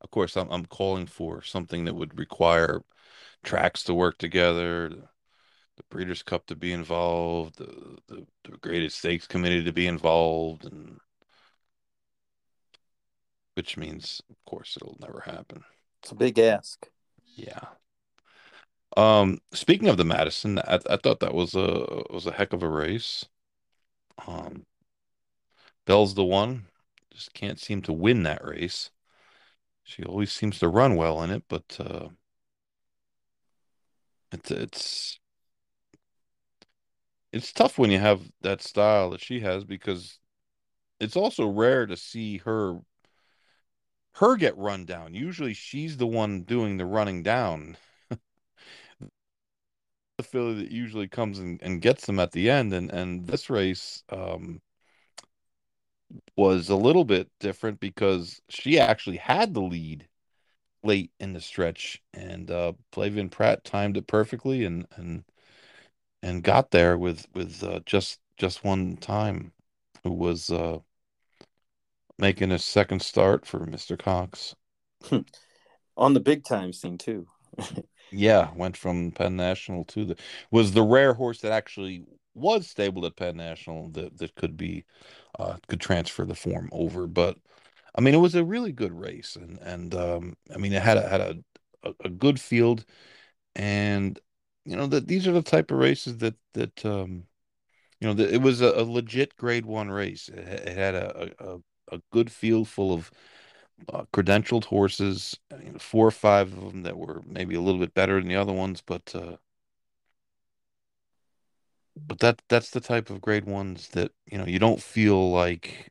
of 0.07 0.11
course, 0.13 0.37
I'm 0.37 0.49
I'm 0.53 0.67
calling 0.67 1.07
for 1.07 1.43
something 1.43 1.85
that 1.85 1.97
would 1.97 2.17
require 2.17 2.81
tracks 3.43 3.83
to 3.85 3.95
work 3.95 4.19
together, 4.19 4.89
the, 4.89 5.09
the 5.77 5.83
Breeders' 5.91 6.23
Cup 6.23 6.47
to 6.47 6.55
be 6.55 6.73
involved, 6.73 7.59
the, 7.59 7.99
the 8.07 8.25
the 8.45 8.57
Graded 8.59 8.93
Stakes 8.93 9.27
Committee 9.27 9.65
to 9.65 9.73
be 9.73 9.89
involved, 9.89 10.65
and 10.65 11.01
which 13.55 13.77
means, 13.77 14.23
of 14.31 14.37
course, 14.45 14.77
it'll 14.77 14.97
never 15.01 15.23
happen. 15.27 15.65
It's 16.03 16.13
a 16.13 16.15
big 16.15 16.39
ask. 16.39 16.89
Yeah. 17.35 17.71
Um, 18.97 19.41
speaking 19.53 19.89
of 19.89 19.97
the 19.97 20.05
Madison, 20.05 20.61
I, 20.61 20.79
I 20.89 20.97
thought 20.99 21.19
that 21.19 21.35
was 21.35 21.57
a 21.57 22.05
was 22.11 22.27
a 22.27 22.33
heck 22.33 22.53
of 22.53 22.63
a 22.63 22.69
race. 22.69 23.25
Um, 24.25 24.67
Bell's 25.85 26.15
the 26.15 26.25
one, 26.25 26.67
just 27.11 27.35
can't 27.35 27.59
seem 27.59 27.83
to 27.83 27.93
win 27.93 28.23
that 28.23 28.45
race. 28.45 28.91
She 29.87 30.03
always 30.03 30.33
seems 30.33 30.59
to 30.59 30.69
run 30.69 30.97
well 30.97 31.23
in 31.23 31.31
it, 31.31 31.45
but 31.49 31.77
uh, 31.79 32.09
it's 34.33 34.51
it's 34.51 35.21
it's 37.33 37.53
tough 37.53 37.79
when 37.79 37.93
you 37.93 38.01
have 38.01 38.21
that 38.41 38.61
style 38.63 39.11
that 39.11 39.21
she 39.21 39.41
has 39.41 39.63
because 39.65 40.19
it's 40.99 41.15
also 41.17 41.47
rare 41.47 41.87
to 41.87 41.97
see 41.97 42.39
her 42.39 42.81
her 44.15 44.37
get 44.37 44.57
run 44.59 44.87
down. 44.87 45.15
Usually 45.15 45.55
she's 45.55 45.97
the 45.99 46.07
one 46.07 46.43
doing 46.43 46.79
the 46.79 46.87
running 46.87 47.23
down. 47.23 47.77
the 48.11 48.19
filly 50.25 50.55
that 50.55 50.73
usually 50.73 51.07
comes 51.07 51.39
and, 51.39 51.63
and 51.63 51.81
gets 51.81 52.07
them 52.07 52.19
at 52.19 52.33
the 52.33 52.51
end 52.51 52.73
and 52.73 52.91
and 52.91 53.29
this 53.29 53.49
race 53.49 54.03
um 54.11 54.61
was 56.37 56.69
a 56.69 56.77
little 56.77 57.05
bit 57.05 57.29
different 57.41 57.81
because 57.81 58.41
she 58.49 58.79
actually 58.79 59.17
had 59.17 59.55
the 59.55 59.61
lead 59.61 60.09
late 60.83 61.11
in 61.19 61.33
the 61.33 61.41
stretch 61.41 62.01
and 62.15 62.51
uh 62.51 62.73
Flavien 62.93 63.31
Prat 63.31 63.65
timed 63.65 63.97
it 63.97 64.07
perfectly 64.07 64.65
and 64.65 64.87
and 64.97 65.25
and 66.23 66.43
got 66.43 66.71
there 66.71 66.97
with 66.97 67.27
with 67.35 67.63
uh, 67.63 67.81
just 67.87 68.21
just 68.37 68.65
one 68.65 68.97
time 68.97 69.53
who 70.05 70.13
was 70.13 70.51
uh 70.51 70.79
making 72.19 72.53
a 72.53 72.59
second 72.59 73.03
start 73.03 73.47
for 73.47 73.61
Mr. 73.61 73.99
Cox. 73.99 74.55
On 75.97 76.15
the 76.15 76.21
big 76.21 76.45
time 76.45 76.73
scene 76.73 76.99
too. 76.99 77.27
yeah, 78.13 78.51
went 78.55 78.77
from 78.77 79.13
Penn 79.13 79.37
National 79.37 79.85
to 79.87 80.05
the 80.05 80.17
was 80.51 80.73
the 80.73 80.83
rare 80.83 81.15
horse 81.15 81.41
that 81.41 81.53
actually 81.53 82.05
was 82.35 82.69
stabled 82.69 83.05
at 83.05 83.17
Penn 83.17 83.37
National 83.37 83.89
that 83.91 84.19
that 84.19 84.35
could 84.35 84.57
be 84.57 84.85
uh 85.39 85.57
could 85.69 85.81
transfer 85.81 86.25
the 86.25 86.35
form 86.35 86.69
over. 86.73 87.07
But 87.07 87.39
I 87.97 88.01
mean 88.01 88.15
it 88.15 88.19
was 88.19 88.35
a 88.35 88.45
really 88.45 88.73
good 88.73 88.93
race 88.93 89.37
and 89.37 89.59
and 89.61 89.95
um 89.95 90.37
I 90.55 90.59
mean 90.59 90.73
it 90.73 90.83
had 90.83 90.99
a 90.99 91.09
had 91.09 91.21
a 91.21 91.37
a, 91.85 91.93
a 92.07 92.09
good 92.11 92.41
field 92.41 92.85
and 93.57 94.19
you 94.65 94.77
know 94.77 94.87
that 94.89 95.09
these 95.09 95.27
are 95.29 95.33
the 95.33 95.43
type 95.43 95.71
of 95.71 95.79
races 95.79 96.19
that 96.19 96.37
that 96.55 96.85
um 96.87 97.25
you 98.01 98.09
know 98.13 98.23
it 98.23 98.43
was 98.43 98.61
a, 98.63 98.69
a 98.69 98.85
legit 98.85 99.37
grade 99.37 99.67
one 99.67 99.91
race 99.91 100.29
it, 100.29 100.39
it 100.39 100.77
had 100.77 100.95
a, 100.95 101.31
a 101.41 101.59
a 101.93 102.01
good 102.13 102.31
field 102.33 102.69
full 102.69 102.93
of 102.93 103.11
uh, 103.93 104.05
credentialed 104.13 104.65
horses, 104.65 105.39
four 105.79 106.07
or 106.07 106.11
five 106.11 106.53
of 106.57 106.73
them 106.73 106.83
that 106.83 106.97
were 106.97 107.23
maybe 107.27 107.55
a 107.55 107.61
little 107.61 107.81
bit 107.81 107.95
better 107.95 108.19
than 108.21 108.29
the 108.29 108.37
other 108.37 108.53
ones, 108.53 108.83
but 108.85 109.15
uh, 109.15 109.37
but 111.97 112.19
that 112.21 112.43
that's 112.49 112.71
the 112.71 112.81
type 112.81 113.11
of 113.11 113.21
grade 113.21 113.45
ones 113.47 113.89
that 113.89 114.13
you 114.31 114.39
know 114.39 114.47
you 114.47 114.59
don't 114.59 114.83
feel 114.83 115.31
like 115.31 115.91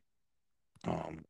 um 0.86 1.26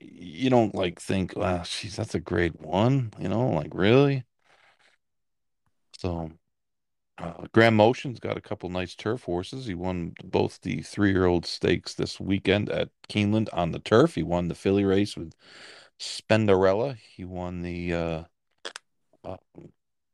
you 0.00 0.50
don't 0.50 0.74
like 0.74 1.00
think, 1.00 1.36
wow, 1.36 1.62
she's 1.62 1.96
that's 1.96 2.14
a 2.14 2.20
grade 2.20 2.54
one, 2.60 3.12
you 3.18 3.28
know, 3.28 3.48
like 3.48 3.72
really. 3.74 4.24
So 5.98 6.32
uh, 7.18 7.46
Graham 7.52 7.76
Motion's 7.76 8.20
got 8.20 8.36
a 8.36 8.42
couple 8.42 8.68
nice 8.68 8.94
turf 8.94 9.22
horses. 9.24 9.66
He 9.66 9.74
won 9.74 10.14
both 10.24 10.60
the 10.62 10.82
three-year-old 10.82 11.46
stakes 11.46 11.94
this 11.94 12.20
weekend 12.20 12.68
at 12.68 12.90
Keeneland 13.08 13.48
on 13.52 13.72
the 13.72 13.78
turf. 13.78 14.14
He 14.14 14.22
won 14.22 14.48
the 14.48 14.54
filly 14.54 14.84
race 14.84 15.16
with 15.16 15.32
Spendarella. 15.98 16.96
He 16.96 17.24
won 17.24 17.62
the 17.62 17.94
uh, 17.94 18.24
uh 19.24 19.36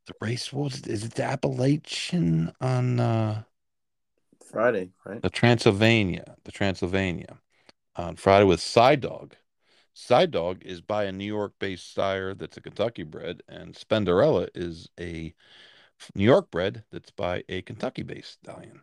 the 0.06 0.14
race 0.20 0.52
was 0.52 0.82
is 0.86 1.04
it 1.04 1.14
the 1.14 1.24
Appalachian 1.24 2.52
on 2.60 3.00
uh 3.00 3.42
Friday, 4.50 4.90
right? 5.04 5.22
The 5.22 5.30
Transylvania, 5.30 6.36
the 6.44 6.52
Transylvania 6.52 7.38
on 7.96 8.16
Friday 8.16 8.44
with 8.44 8.60
Side 8.60 9.00
Dog. 9.00 9.34
Side 9.94 10.30
Dog 10.30 10.62
is 10.62 10.80
by 10.80 11.04
a 11.04 11.12
New 11.12 11.26
York-based 11.26 11.94
sire 11.94 12.34
that's 12.34 12.56
a 12.56 12.60
Kentucky 12.60 13.02
bred, 13.02 13.42
and 13.48 13.74
Spendarella 13.74 14.48
is 14.54 14.88
a 14.98 15.34
New 16.14 16.24
York 16.24 16.50
bred 16.50 16.84
that's 16.90 17.10
by 17.10 17.44
a 17.48 17.62
Kentucky 17.62 18.02
based 18.02 18.32
stallion. 18.42 18.80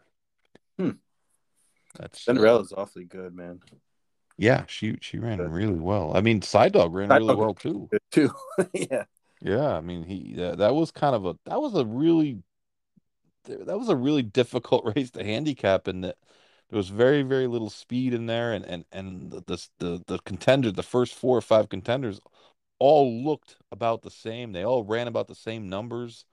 Hmm. 0.77 0.91
That's 1.97 2.23
Cinderella's 2.23 2.71
uh, 2.71 2.81
awfully 2.81 3.05
good, 3.05 3.35
man. 3.35 3.59
Yeah, 4.37 4.63
she 4.67 4.97
she 5.01 5.19
ran 5.19 5.37
good. 5.37 5.51
really 5.51 5.79
well. 5.79 6.15
I 6.15 6.21
mean, 6.21 6.41
Side 6.41 6.73
Dog 6.73 6.93
ran 6.93 7.09
Side 7.09 7.17
really 7.17 7.27
Dog 7.29 7.37
well 7.39 7.53
too. 7.53 7.89
Too, 8.11 8.31
yeah. 8.73 9.03
Yeah, 9.41 9.75
I 9.75 9.81
mean, 9.81 10.03
he 10.03 10.41
uh, 10.41 10.55
that 10.55 10.75
was 10.75 10.91
kind 10.91 11.15
of 11.15 11.25
a 11.25 11.35
that 11.45 11.61
was 11.61 11.75
a 11.75 11.85
really 11.85 12.43
that 13.45 13.79
was 13.79 13.89
a 13.89 13.95
really 13.95 14.23
difficult 14.23 14.85
race 14.95 15.11
to 15.11 15.23
handicap, 15.23 15.87
and 15.87 16.03
that 16.03 16.17
there 16.69 16.77
was 16.77 16.89
very 16.89 17.23
very 17.23 17.47
little 17.47 17.69
speed 17.69 18.13
in 18.13 18.25
there, 18.25 18.53
and 18.53 18.65
and 18.65 18.85
and 18.91 19.31
the 19.31 19.67
the 19.79 20.03
the 20.07 20.19
contender, 20.19 20.71
the 20.71 20.83
first 20.83 21.13
four 21.13 21.37
or 21.37 21.41
five 21.41 21.69
contenders, 21.69 22.19
all 22.79 23.23
looked 23.23 23.57
about 23.71 24.01
the 24.01 24.11
same. 24.11 24.51
They 24.51 24.63
all 24.63 24.83
ran 24.83 25.07
about 25.07 25.27
the 25.27 25.35
same 25.35 25.69
numbers. 25.69 26.25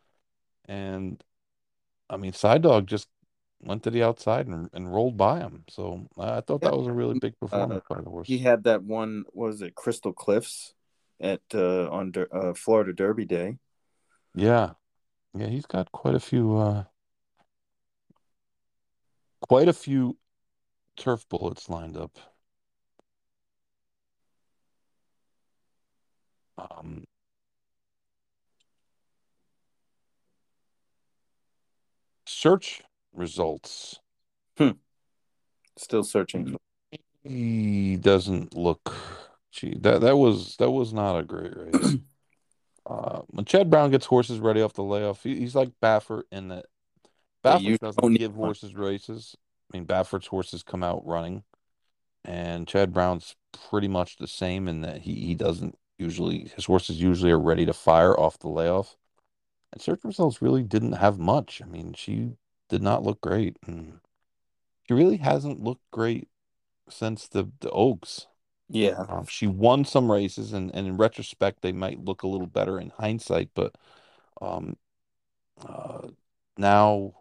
And 0.65 1.23
I 2.09 2.17
mean, 2.17 2.33
Side 2.33 2.63
Dog 2.63 2.87
just 2.87 3.09
went 3.61 3.83
to 3.83 3.91
the 3.91 4.03
outside 4.03 4.47
and, 4.47 4.71
and 4.73 4.93
rolled 4.93 5.17
by 5.17 5.41
him. 5.41 5.65
So 5.69 6.07
I 6.19 6.41
thought 6.41 6.61
yeah. 6.63 6.71
that 6.71 6.77
was 6.77 6.87
a 6.87 6.93
really 6.93 7.19
big 7.19 7.39
performance 7.39 7.85
uh, 7.91 7.95
by 7.95 8.01
the 8.01 8.11
horse. 8.11 8.29
He 8.29 8.39
had 8.39 8.65
that 8.65 8.83
one, 8.83 9.25
was 9.33 9.63
it 9.63 9.75
Crystal 9.75 10.13
Cliffs 10.13 10.75
at 11.21 11.41
uh, 11.55 11.89
on 11.91 12.13
uh, 12.33 12.55
Florida 12.55 12.93
Derby 12.93 13.25
Day? 13.25 13.59
Yeah, 14.35 14.73
yeah, 15.35 15.47
he's 15.47 15.67
got 15.67 15.91
quite 15.93 16.15
a 16.15 16.21
few, 16.21 16.57
uh, 16.57 16.85
quite 19.49 19.69
a 19.69 19.73
few 19.73 20.19
turf 20.97 21.29
bullets 21.29 21.69
lined 21.69 21.97
up. 21.97 22.19
Um, 26.59 27.05
search 32.27 32.83
results. 33.13 34.01
Hmm. 34.59 34.71
Still 35.77 36.05
searching. 36.05 36.57
He 37.23 37.97
doesn't 37.97 38.57
look. 38.57 38.95
Gee, 39.57 39.75
that 39.81 40.03
that 40.03 40.17
was 40.17 40.57
that 40.57 40.71
was 40.71 40.93
not 40.93 41.19
a 41.19 41.23
great 41.23 41.57
race. 41.57 41.97
uh, 42.87 43.23
when 43.29 43.47
Chad 43.47 43.71
Brown 43.71 43.91
gets 43.91 44.05
horses 44.05 44.39
ready 44.39 44.61
off 44.61 44.75
the 44.75 44.83
layoff, 44.83 45.23
he, 45.23 45.37
he's 45.37 45.55
like 45.55 45.71
Baffert 45.83 46.25
in 46.31 46.49
that 46.49 46.67
Baffert 47.43 47.79
doesn't 47.79 48.15
give 48.15 48.35
horses 48.35 48.75
races. 48.75 49.35
I 49.73 49.79
mean, 49.79 49.87
Baffert's 49.87 50.27
horses 50.27 50.63
come 50.63 50.83
out 50.83 51.07
running, 51.07 51.43
and 52.23 52.69
Chad 52.69 52.93
Brown's 52.93 53.35
pretty 53.71 53.89
much 53.89 54.19
the 54.19 54.29
same 54.29 54.69
in 54.69 54.83
that 54.83 55.03
he 55.03 55.15
he 55.15 55.35
doesn't 55.35 55.79
usually 55.99 56.51
his 56.55 56.67
horses 56.67 57.01
usually 57.01 57.31
are 57.31 57.41
ready 57.41 57.65
to 57.65 57.73
fire 57.73 58.19
off 58.19 58.39
the 58.39 58.49
layoff. 58.49 58.97
And 59.73 59.81
Search 59.81 60.05
Results 60.05 60.43
really 60.43 60.63
didn't 60.63 60.93
have 60.93 61.19
much. 61.19 61.63
I 61.65 61.67
mean, 61.67 61.95
she 61.95 62.37
did 62.69 62.83
not 62.83 63.03
look 63.03 63.21
great. 63.21 63.57
And 63.67 64.01
she 64.87 64.95
really 64.95 65.17
hasn't 65.19 65.63
looked 65.63 65.91
great 65.91 66.29
since 66.89 67.29
the, 67.29 67.51
the 67.61 67.71
Oaks. 67.71 68.27
Yeah. 68.69 69.05
Um, 69.09 69.27
she 69.27 69.47
won 69.47 69.85
some 69.85 70.11
races, 70.11 70.53
and, 70.53 70.75
and 70.75 70.87
in 70.87 70.97
retrospect, 70.97 71.63
they 71.63 71.73
might 71.73 72.05
look 72.05 72.23
a 72.23 72.29
little 72.29 72.47
better 72.49 72.81
in 72.81 72.91
hindsight. 72.91 73.51
But 73.55 73.77
um, 74.41 74.77
uh, 75.61 76.09
now 76.59 77.15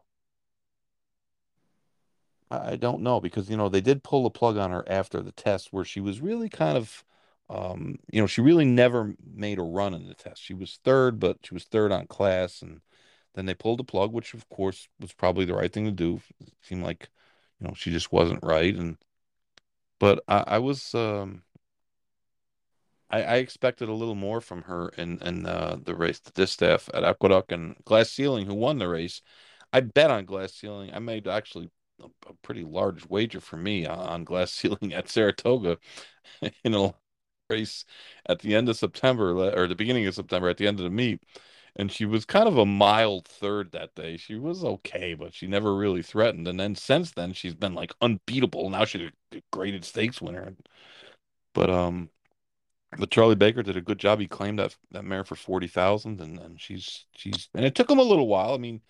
I 2.52 2.76
don't 2.76 3.02
know 3.02 3.20
because, 3.20 3.50
you 3.50 3.58
know, 3.58 3.70
they 3.70 3.82
did 3.82 4.04
pull 4.04 4.24
the 4.24 4.30
plug 4.30 4.58
on 4.58 4.72
her 4.72 4.84
after 4.88 5.22
the 5.22 5.32
test 5.32 5.74
where 5.74 5.86
she 5.86 6.00
was 6.00 6.22
really 6.22 6.50
kind 6.50 6.78
of 6.78 7.04
um, 7.48 8.00
you 8.12 8.20
know, 8.20 8.26
she 8.26 8.42
really 8.42 8.66
never 8.66 9.14
made 9.24 9.60
a 9.60 9.64
run 9.64 9.94
in 9.94 10.08
the 10.08 10.16
test. 10.16 10.42
She 10.42 10.56
was 10.56 10.80
third, 10.84 11.20
but 11.20 11.38
she 11.44 11.54
was 11.54 11.64
third 11.66 11.92
on 11.92 12.08
class, 12.08 12.64
and 12.64 12.82
then 13.36 13.46
they 13.46 13.54
pulled 13.54 13.78
the 13.80 13.84
plug, 13.84 14.12
which 14.14 14.34
of 14.34 14.50
course 14.50 14.88
was 15.00 15.14
probably 15.14 15.46
the 15.46 15.54
right 15.54 15.72
thing 15.72 15.86
to 15.86 15.92
do. 15.92 16.22
It 16.42 16.54
seemed 16.64 16.82
like, 16.84 17.10
you 17.60 17.68
know, 17.68 17.76
she 17.76 17.92
just 17.92 18.12
wasn't 18.12 18.44
right, 18.44 18.74
and 18.76 18.98
but 20.00 20.24
I, 20.28 20.44
I 20.48 20.58
was, 20.60 20.94
um, 20.96 21.44
I, 23.10 23.24
I 23.24 23.36
expected 23.38 23.90
a 23.90 23.94
little 23.94 24.16
more 24.16 24.42
from 24.42 24.64
her 24.64 24.90
in 24.90 25.20
in 25.20 25.46
uh, 25.46 25.78
the 25.84 25.96
race, 25.96 26.20
the 26.20 26.32
distaff 26.32 26.90
at 26.94 27.04
Aqueduct 27.04 27.52
and 27.52 27.76
Glass 27.86 28.10
Ceiling, 28.12 28.46
who 28.46 28.56
won 28.56 28.80
the 28.80 28.88
race. 28.88 29.22
I 29.74 29.82
bet 29.82 30.12
on 30.12 30.26
Glass 30.26 30.54
Ceiling. 30.54 30.92
I 30.94 31.00
made 31.00 31.28
actually 31.28 31.70
a, 32.02 32.08
a 32.30 32.34
pretty 32.42 32.64
large 32.64 33.08
wager 33.08 33.42
for 33.42 33.58
me 33.58 33.86
on, 33.86 34.00
on 34.00 34.24
Glass 34.24 34.52
Ceiling 34.54 34.94
at 34.94 35.10
Saratoga 35.10 35.78
in 36.64 36.74
a 36.76 36.94
race 37.50 37.86
at 38.28 38.40
the 38.40 38.56
end 38.56 38.70
of 38.70 38.78
September 38.78 39.32
or 39.56 39.68
the 39.68 39.76
beginning 39.76 40.08
of 40.08 40.16
September 40.16 40.50
at 40.50 40.58
the 40.58 40.68
end 40.68 40.80
of 40.80 40.84
the 40.84 40.90
meet. 40.90 41.22
And 41.78 41.92
she 41.92 42.06
was 42.06 42.26
kind 42.26 42.48
of 42.48 42.58
a 42.58 42.66
mild 42.66 43.28
third 43.28 43.72
that 43.74 43.96
day. 43.96 44.16
She 44.18 44.36
was 44.36 44.64
okay, 44.64 45.14
but 45.14 45.34
she 45.34 45.46
never 45.48 45.76
really 45.76 46.02
threatened. 46.02 46.48
And 46.48 46.60
then 46.60 46.76
since 46.76 47.12
then, 47.12 47.34
she's 47.34 47.54
been 47.56 47.74
like 47.74 47.94
unbeatable. 48.02 48.70
Now 48.70 48.86
she's 48.86 49.12
a 49.34 49.42
graded 49.52 49.84
stakes 49.86 50.22
winner. 50.22 50.56
But 51.54 51.70
um, 51.70 52.10
but 52.98 53.12
Charlie 53.12 53.36
Baker 53.36 53.64
did 53.64 53.78
a 53.78 53.82
good 53.82 54.00
job. 54.00 54.20
He 54.20 54.28
claimed 54.28 54.60
that 54.60 54.78
that 54.92 55.06
mare 55.06 55.24
for 55.26 55.36
forty 55.36 55.68
thousand, 55.68 56.22
and 56.22 56.40
and 56.40 56.62
she's 56.62 57.06
she's 57.16 57.50
and 57.56 57.66
it 57.66 57.76
took 57.76 57.90
him 57.90 58.00
a 58.00 58.04
little 58.04 58.28
while. 58.28 58.54
I 58.56 58.58
mean, 58.58 58.82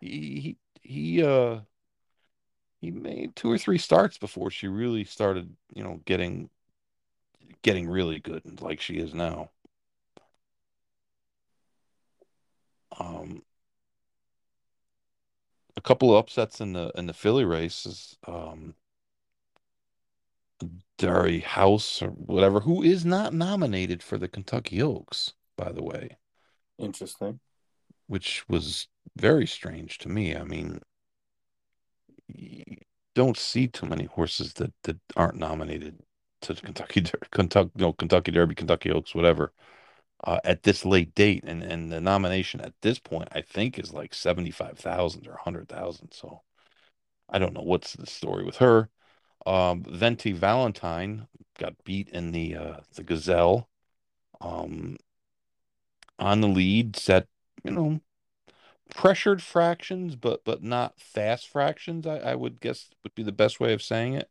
he 0.00 0.58
he 0.82 1.18
he 1.18 1.24
uh 1.24 1.60
he 2.80 2.90
made 2.90 3.34
two 3.34 3.50
or 3.50 3.58
three 3.58 3.78
starts 3.78 4.18
before 4.18 4.50
she 4.50 4.68
really 4.68 5.04
started, 5.04 5.56
you 5.74 5.82
know, 5.82 6.00
getting 6.04 6.50
getting 7.62 7.88
really 7.88 8.20
good 8.20 8.60
like 8.60 8.80
she 8.80 8.94
is 8.98 9.14
now. 9.14 9.50
Um, 12.98 13.42
a 15.76 15.80
couple 15.80 16.10
of 16.10 16.18
upsets 16.18 16.60
in 16.60 16.72
the 16.72 16.92
in 16.94 17.06
the 17.06 17.14
filly 17.14 17.44
races. 17.44 18.16
Um, 18.26 18.74
Dari 20.98 21.40
House 21.40 22.00
or 22.00 22.08
whatever, 22.10 22.60
who 22.60 22.82
is 22.82 23.04
not 23.04 23.34
nominated 23.34 24.02
for 24.02 24.16
the 24.16 24.28
Kentucky 24.28 24.80
Oaks, 24.80 25.34
by 25.56 25.72
the 25.72 25.82
way. 25.82 26.16
Interesting. 26.78 27.40
Which 28.06 28.48
was 28.48 28.88
very 29.16 29.46
strange 29.46 29.98
to 29.98 30.08
me. 30.08 30.36
I 30.36 30.44
mean, 30.44 30.80
you 32.28 32.64
don't 33.14 33.36
see 33.36 33.66
too 33.66 33.86
many 33.86 34.04
horses 34.04 34.54
that, 34.54 34.72
that 34.84 34.98
aren't 35.16 35.36
nominated 35.36 35.98
to 36.42 36.54
Kentucky, 36.54 37.04
Kentucky, 37.30 37.70
no, 37.76 37.92
Kentucky 37.92 38.30
Derby, 38.30 38.54
Kentucky 38.54 38.90
Oaks, 38.90 39.14
whatever, 39.14 39.52
uh, 40.24 40.40
at 40.44 40.62
this 40.62 40.84
late 40.84 41.14
date. 41.14 41.44
And, 41.46 41.62
and 41.62 41.92
the 41.92 42.00
nomination 42.00 42.60
at 42.60 42.74
this 42.82 42.98
point, 42.98 43.28
I 43.32 43.42
think, 43.42 43.78
is 43.78 43.92
like 43.92 44.14
75,000 44.14 45.26
or 45.26 45.32
100,000. 45.32 46.12
So 46.12 46.42
I 47.28 47.38
don't 47.38 47.54
know 47.54 47.62
what's 47.62 47.94
the 47.94 48.06
story 48.06 48.44
with 48.44 48.56
her. 48.56 48.90
Um, 49.46 49.84
Venti 49.86 50.32
Valentine 50.32 51.28
got 51.58 51.84
beat 51.84 52.08
in 52.08 52.32
the 52.32 52.56
uh, 52.56 52.76
the 52.94 53.02
Gazelle. 53.02 53.68
Um, 54.40 54.96
on 56.18 56.40
the 56.40 56.48
lead, 56.48 56.96
set 56.96 57.26
you 57.62 57.72
know 57.72 58.00
pressured 58.94 59.42
fractions, 59.42 60.16
but 60.16 60.44
but 60.44 60.62
not 60.62 60.98
fast 61.00 61.48
fractions. 61.48 62.06
I, 62.06 62.18
I 62.18 62.34
would 62.34 62.60
guess 62.60 62.90
would 63.02 63.14
be 63.14 63.22
the 63.22 63.32
best 63.32 63.60
way 63.60 63.72
of 63.72 63.82
saying 63.82 64.14
it. 64.14 64.30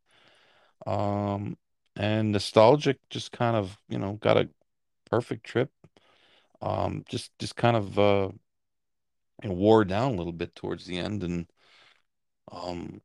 Um, 0.87 1.57
and 1.95 2.31
nostalgic 2.31 2.97
just 3.09 3.31
kind 3.31 3.55
of 3.55 3.77
you 3.89 3.99
know 3.99 4.13
got 4.13 4.37
a 4.37 4.49
perfect 5.09 5.45
trip. 5.45 5.71
Um, 6.63 7.03
just 7.09 7.37
just 7.39 7.57
kind 7.57 7.75
of 7.75 7.99
uh, 7.99 8.29
wore 9.43 9.83
down 9.83 10.13
a 10.13 10.15
little 10.15 10.31
bit 10.31 10.55
towards 10.55 10.85
the 10.85 10.97
end, 10.97 11.21
and 11.21 11.45
um, 12.49 13.01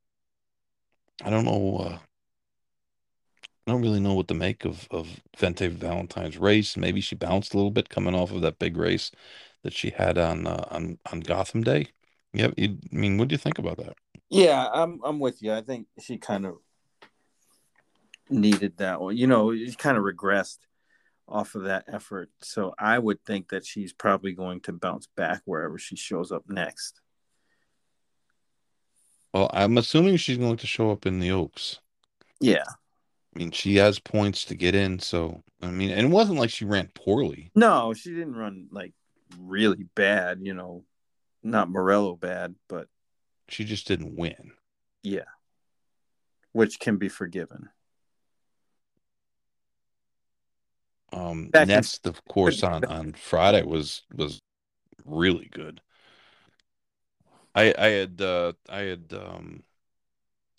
I 1.25 1.31
don't 1.31 1.45
know. 1.45 1.79
Uh, 1.79 1.99
I 3.67 3.73
don't 3.73 3.83
really 3.83 4.01
know 4.01 4.15
what 4.15 4.29
to 4.29 4.35
make 4.35 4.65
of 4.65 4.87
of 4.93 5.21
Venti 5.37 5.67
Valentine's 5.67 6.39
race. 6.39 6.77
Maybe 6.77 7.01
she 7.01 7.17
bounced 7.17 7.53
a 7.53 7.57
little 7.57 7.73
bit 7.73 7.89
coming 7.89 8.15
off 8.15 8.31
of 8.31 8.43
that 8.43 8.61
big 8.61 8.77
race 8.77 9.11
that 9.65 9.73
she 9.73 9.91
had 9.91 10.19
on 10.19 10.47
uh, 10.47 10.65
on 10.71 10.99
on 11.11 11.19
Gotham 11.21 11.65
Day. 11.65 11.89
Yeah, 12.33 12.51
I 12.57 12.77
mean, 12.93 13.19
what 13.19 13.27
do 13.27 13.35
you 13.35 13.39
think 13.39 13.59
about 13.59 13.79
that? 13.79 13.95
Yeah, 14.31 14.69
I'm 14.73 15.01
I'm 15.03 15.19
with 15.19 15.43
you. 15.43 15.53
I 15.53 15.63
think 15.63 15.89
she 15.99 16.17
kind 16.17 16.47
of 16.47 16.59
needed 18.31 18.77
that 18.77 19.01
one. 19.01 19.17
You 19.17 19.27
know, 19.27 19.53
she 19.53 19.73
kind 19.73 19.99
of 19.99 20.05
regressed 20.05 20.59
off 21.29 21.55
of 21.55 21.65
that 21.65 21.85
effort. 21.89 22.31
So 22.41 22.75
I 22.79 22.99
would 22.99 23.23
think 23.25 23.51
that 23.51 23.65
she's 23.65 23.93
probably 23.93 24.33
going 24.33 24.61
to 24.63 24.73
bounce 24.73 25.07
back 25.17 25.43
wherever 25.45 25.79
she 25.79 25.97
shows 25.97 26.33
up 26.33 26.45
next. 26.49 27.01
Well, 29.33 29.51
I'm 29.53 29.77
assuming 29.79 30.17
she's 30.17 30.39
going 30.39 30.57
to 30.57 30.67
show 30.67 30.91
up 30.91 31.07
in 31.07 31.21
the 31.21 31.31
Oaks. 31.33 31.81
Yeah. 32.41 32.65
I 33.35 33.39
mean, 33.39 33.51
she 33.51 33.77
has 33.77 33.99
points 33.99 34.47
to 34.47 34.55
get 34.55 34.75
in, 34.75 34.99
so 34.99 35.43
I 35.63 35.67
mean, 35.67 35.91
and 35.91 36.07
it 36.07 36.11
wasn't 36.11 36.39
like 36.39 36.51
she 36.51 36.65
ran 36.65 36.91
poorly. 36.95 37.51
No, 37.55 37.93
she 37.93 38.11
didn't 38.11 38.37
run 38.37 38.69
like 38.73 38.95
really 39.39 39.85
bad, 39.95 40.41
you 40.43 40.55
know, 40.55 40.85
not 41.43 41.71
Morello 41.71 42.17
bad, 42.17 42.55
but 42.69 42.89
she 43.49 43.65
just 43.65 43.87
didn't 43.87 44.17
win. 44.17 44.53
Yeah. 45.03 45.29
Which 46.53 46.81
can 46.81 46.97
be 46.97 47.09
forgiven. 47.09 47.69
Um 51.13 51.53
Back 51.53 51.75
Nest, 51.75 52.07
in- 52.07 52.07
of 52.07 52.25
course, 52.27 52.63
on 52.63 52.87
on 52.89 53.13
Friday 53.15 53.63
was 53.63 54.03
was 54.15 54.41
really 55.07 55.47
good. 55.49 55.83
I 57.55 57.75
I 57.79 57.89
had 57.89 58.21
uh 58.21 58.53
I 58.69 58.81
had 58.81 59.13
um 59.13 59.65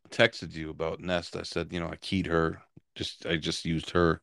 texted 0.09 0.53
you 0.53 0.69
about 0.69 0.99
Nest. 0.99 1.35
I 1.35 1.43
said, 1.43 1.71
you 1.71 1.79
know, 1.79 1.89
I 1.89 1.95
keyed 1.97 2.27
her. 2.27 2.61
Just 2.95 3.25
I 3.25 3.37
just 3.37 3.65
used 3.65 3.91
her 3.91 4.21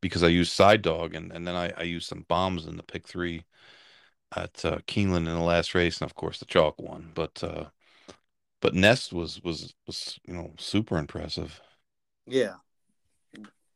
because 0.00 0.22
I 0.22 0.28
used 0.28 0.52
Side 0.52 0.82
Dog 0.82 1.14
and, 1.14 1.32
and 1.32 1.46
then 1.46 1.56
I, 1.56 1.72
I 1.76 1.82
used 1.84 2.08
some 2.08 2.24
bombs 2.28 2.66
in 2.66 2.76
the 2.76 2.82
pick 2.82 3.06
three 3.08 3.44
at 4.36 4.64
uh, 4.64 4.78
Keeneland 4.86 5.18
in 5.18 5.24
the 5.26 5.40
last 5.40 5.74
race, 5.74 6.00
and 6.00 6.10
of 6.10 6.16
course 6.16 6.38
the 6.40 6.46
chalk 6.46 6.80
one. 6.80 7.12
But 7.14 7.42
uh, 7.44 7.66
but 8.60 8.74
Nest 8.74 9.12
was 9.12 9.42
was 9.42 9.74
was 9.86 10.20
you 10.26 10.34
know 10.34 10.54
super 10.58 10.98
impressive. 10.98 11.60
Yeah, 12.26 12.56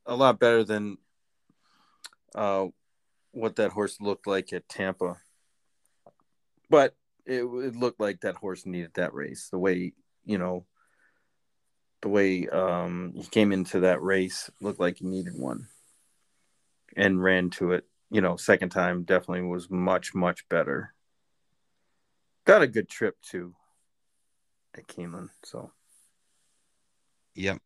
a 0.06 0.14
lot 0.16 0.38
better 0.38 0.64
than 0.64 0.98
uh, 2.34 2.66
what 3.32 3.56
that 3.56 3.72
horse 3.72 4.00
looked 4.00 4.26
like 4.26 4.52
at 4.52 4.68
Tampa. 4.68 5.16
But 6.70 6.94
it, 7.26 7.42
it 7.42 7.76
looked 7.76 8.00
like 8.00 8.20
that 8.20 8.36
horse 8.36 8.66
needed 8.66 8.92
that 8.94 9.14
race. 9.14 9.48
The 9.50 9.58
way 9.58 9.92
you 10.24 10.38
know 10.38 10.66
the 12.04 12.08
way 12.08 12.46
um, 12.48 13.12
he 13.16 13.24
came 13.24 13.50
into 13.50 13.80
that 13.80 14.02
race 14.02 14.50
looked 14.60 14.78
like 14.78 14.98
he 14.98 15.06
needed 15.06 15.38
one 15.38 15.68
and 16.96 17.22
ran 17.22 17.50
to 17.50 17.72
it. 17.72 17.84
You 18.10 18.20
know, 18.20 18.36
second 18.36 18.68
time 18.68 19.04
definitely 19.04 19.42
was 19.42 19.70
much, 19.70 20.14
much 20.14 20.46
better. 20.50 20.92
Got 22.44 22.62
a 22.62 22.66
good 22.66 22.88
trip 22.90 23.16
too 23.22 23.54
at 24.76 24.86
Keeneland. 24.86 25.30
So, 25.42 25.72
yep. 27.34 27.58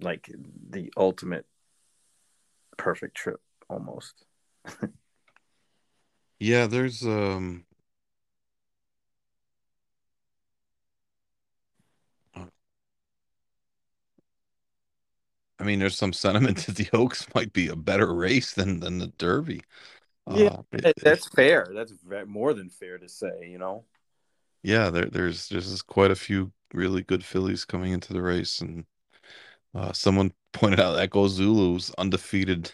Like 0.00 0.30
the 0.70 0.92
ultimate 0.96 1.44
perfect 2.78 3.16
trip 3.16 3.40
almost. 3.70 4.24
yeah, 6.38 6.66
there's 6.66 7.02
um 7.04 7.64
I 15.60 15.64
mean, 15.64 15.78
there's 15.78 15.96
some 15.96 16.14
sentiment 16.14 16.56
that 16.66 16.76
the 16.76 16.88
Oaks 16.92 17.26
might 17.34 17.52
be 17.52 17.68
a 17.68 17.76
better 17.76 18.12
race 18.14 18.54
than 18.54 18.80
than 18.80 18.98
the 18.98 19.08
Derby. 19.18 19.62
Yeah, 20.32 20.60
uh, 20.84 20.92
that's 21.02 21.28
fair. 21.28 21.66
That's 21.74 21.92
more 22.26 22.54
than 22.54 22.70
fair 22.70 22.98
to 22.98 23.08
say. 23.08 23.48
You 23.48 23.58
know. 23.58 23.84
Yeah, 24.62 24.90
there, 24.90 25.06
there's 25.06 25.48
there's 25.48 25.82
quite 25.82 26.10
a 26.10 26.16
few 26.16 26.52
really 26.72 27.02
good 27.02 27.24
fillies 27.24 27.64
coming 27.64 27.92
into 27.92 28.12
the 28.12 28.22
race, 28.22 28.60
and 28.60 28.84
uh, 29.74 29.92
someone 29.92 30.32
pointed 30.52 30.80
out 30.80 30.98
Echo 30.98 31.28
Zulu's 31.28 31.92
undefeated 31.98 32.72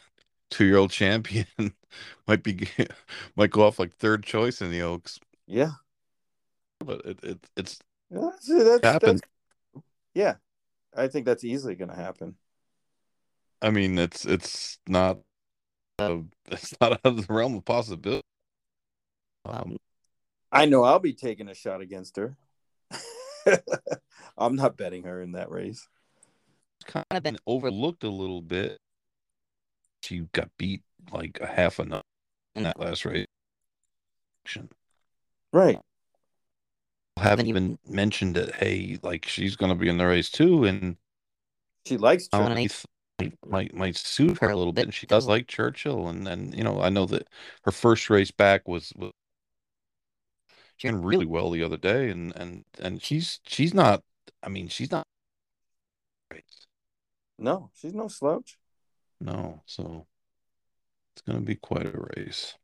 two-year-old 0.51 0.91
champion 0.91 1.47
might 2.27 2.43
be 2.43 2.69
might 3.37 3.51
go 3.51 3.63
off 3.63 3.79
like 3.79 3.93
third 3.93 4.25
choice 4.25 4.61
in 4.61 4.71
the 4.71 4.83
Oaks. 4.83 5.19
Yeah, 5.47 5.73
but 6.81 7.05
it, 7.05 7.19
it 7.23 7.47
it's 7.57 7.79
that's, 8.11 8.49
that's, 8.49 8.85
happened. 8.85 9.23
That's, 9.75 9.85
yeah, 10.15 10.35
I 10.97 11.09
think 11.09 11.27
that's 11.27 11.45
easily 11.45 11.75
going 11.75 11.91
to 11.91 11.97
happen. 11.97 12.37
I 13.63 13.71
mean, 13.71 13.99
it's 13.99 14.25
it's 14.25 14.79
not 14.87 15.19
uh, 15.99 16.19
it's 16.51 16.75
not 16.81 16.93
out 16.93 17.01
of 17.05 17.27
the 17.27 17.33
realm 17.33 17.57
of 17.57 17.65
possibility. 17.65 18.23
Um, 19.45 19.77
I 20.51 20.67
know 20.67 20.83
I'll 20.83 20.99
be 20.99 21.13
taking 21.13 21.49
a 21.49 21.55
shot 21.55 21.81
against 21.81 22.17
her. 22.17 22.37
I'm 24.39 24.57
not 24.57 24.77
betting 24.77 25.05
her 25.05 25.23
in 25.23 25.33
that 25.33 25.51
race. 25.51 25.89
Kind 26.87 27.07
of 27.11 27.23
been 27.23 27.39
overlooked 27.47 28.05
a 28.05 28.11
little 28.11 28.43
bit. 28.43 28.79
She 30.07 30.21
got 30.33 30.51
beat 30.57 30.83
like 31.13 31.41
a 31.41 31.47
half 31.49 31.81
a 31.81 31.85
nut 31.85 32.05
in 32.55 32.63
that 32.63 32.79
last 32.79 33.05
race. 33.05 33.27
Right. 35.53 35.81
Haven't 37.17 37.49
even 37.49 37.77
mentioned 37.89 38.37
that. 38.37 38.55
Hey, 38.55 39.01
like 39.03 39.27
she's 39.27 39.57
going 39.57 39.71
to 39.71 39.75
be 39.75 39.89
in 39.89 39.99
the 39.99 40.07
race 40.07 40.31
too, 40.31 40.65
and 40.65 40.97
she 41.85 41.97
likes 41.97 42.29
might 43.49 43.75
might 43.75 43.97
suit 43.97 44.39
her 44.39 44.51
a 44.51 44.57
little 44.57 44.73
bit. 44.73 44.85
And 44.85 44.95
she 44.95 45.09
does 45.09 45.27
like 45.27 45.49
Churchill, 45.49 46.07
and 46.07 46.25
then 46.25 46.53
you 46.53 46.63
know 46.63 46.81
I 46.81 46.89
know 46.89 47.07
that 47.07 47.27
her 47.65 47.73
first 47.73 48.09
race 48.09 48.31
back 48.31 48.69
was, 48.69 48.93
was 48.95 49.11
she 50.77 50.87
ran 50.87 51.03
really 51.03 51.27
well 51.27 51.51
the 51.51 51.65
other 51.65 51.79
day, 51.79 52.11
and 52.11 52.33
and 52.37 52.65
and 52.79 53.03
she's 53.03 53.41
she's 53.45 53.75
not. 53.75 54.05
I 54.41 54.51
mean, 54.51 54.69
she's 54.69 54.93
not. 54.93 55.05
No, 57.39 57.71
she's 57.75 57.95
no 57.95 58.07
slouch. 58.07 58.57
No, 59.21 59.63
so 59.67 60.07
it's 61.15 61.23
going 61.23 61.39
to 61.39 61.45
be 61.45 61.57
quite 61.57 61.87
a 61.87 62.07
race. 62.17 62.55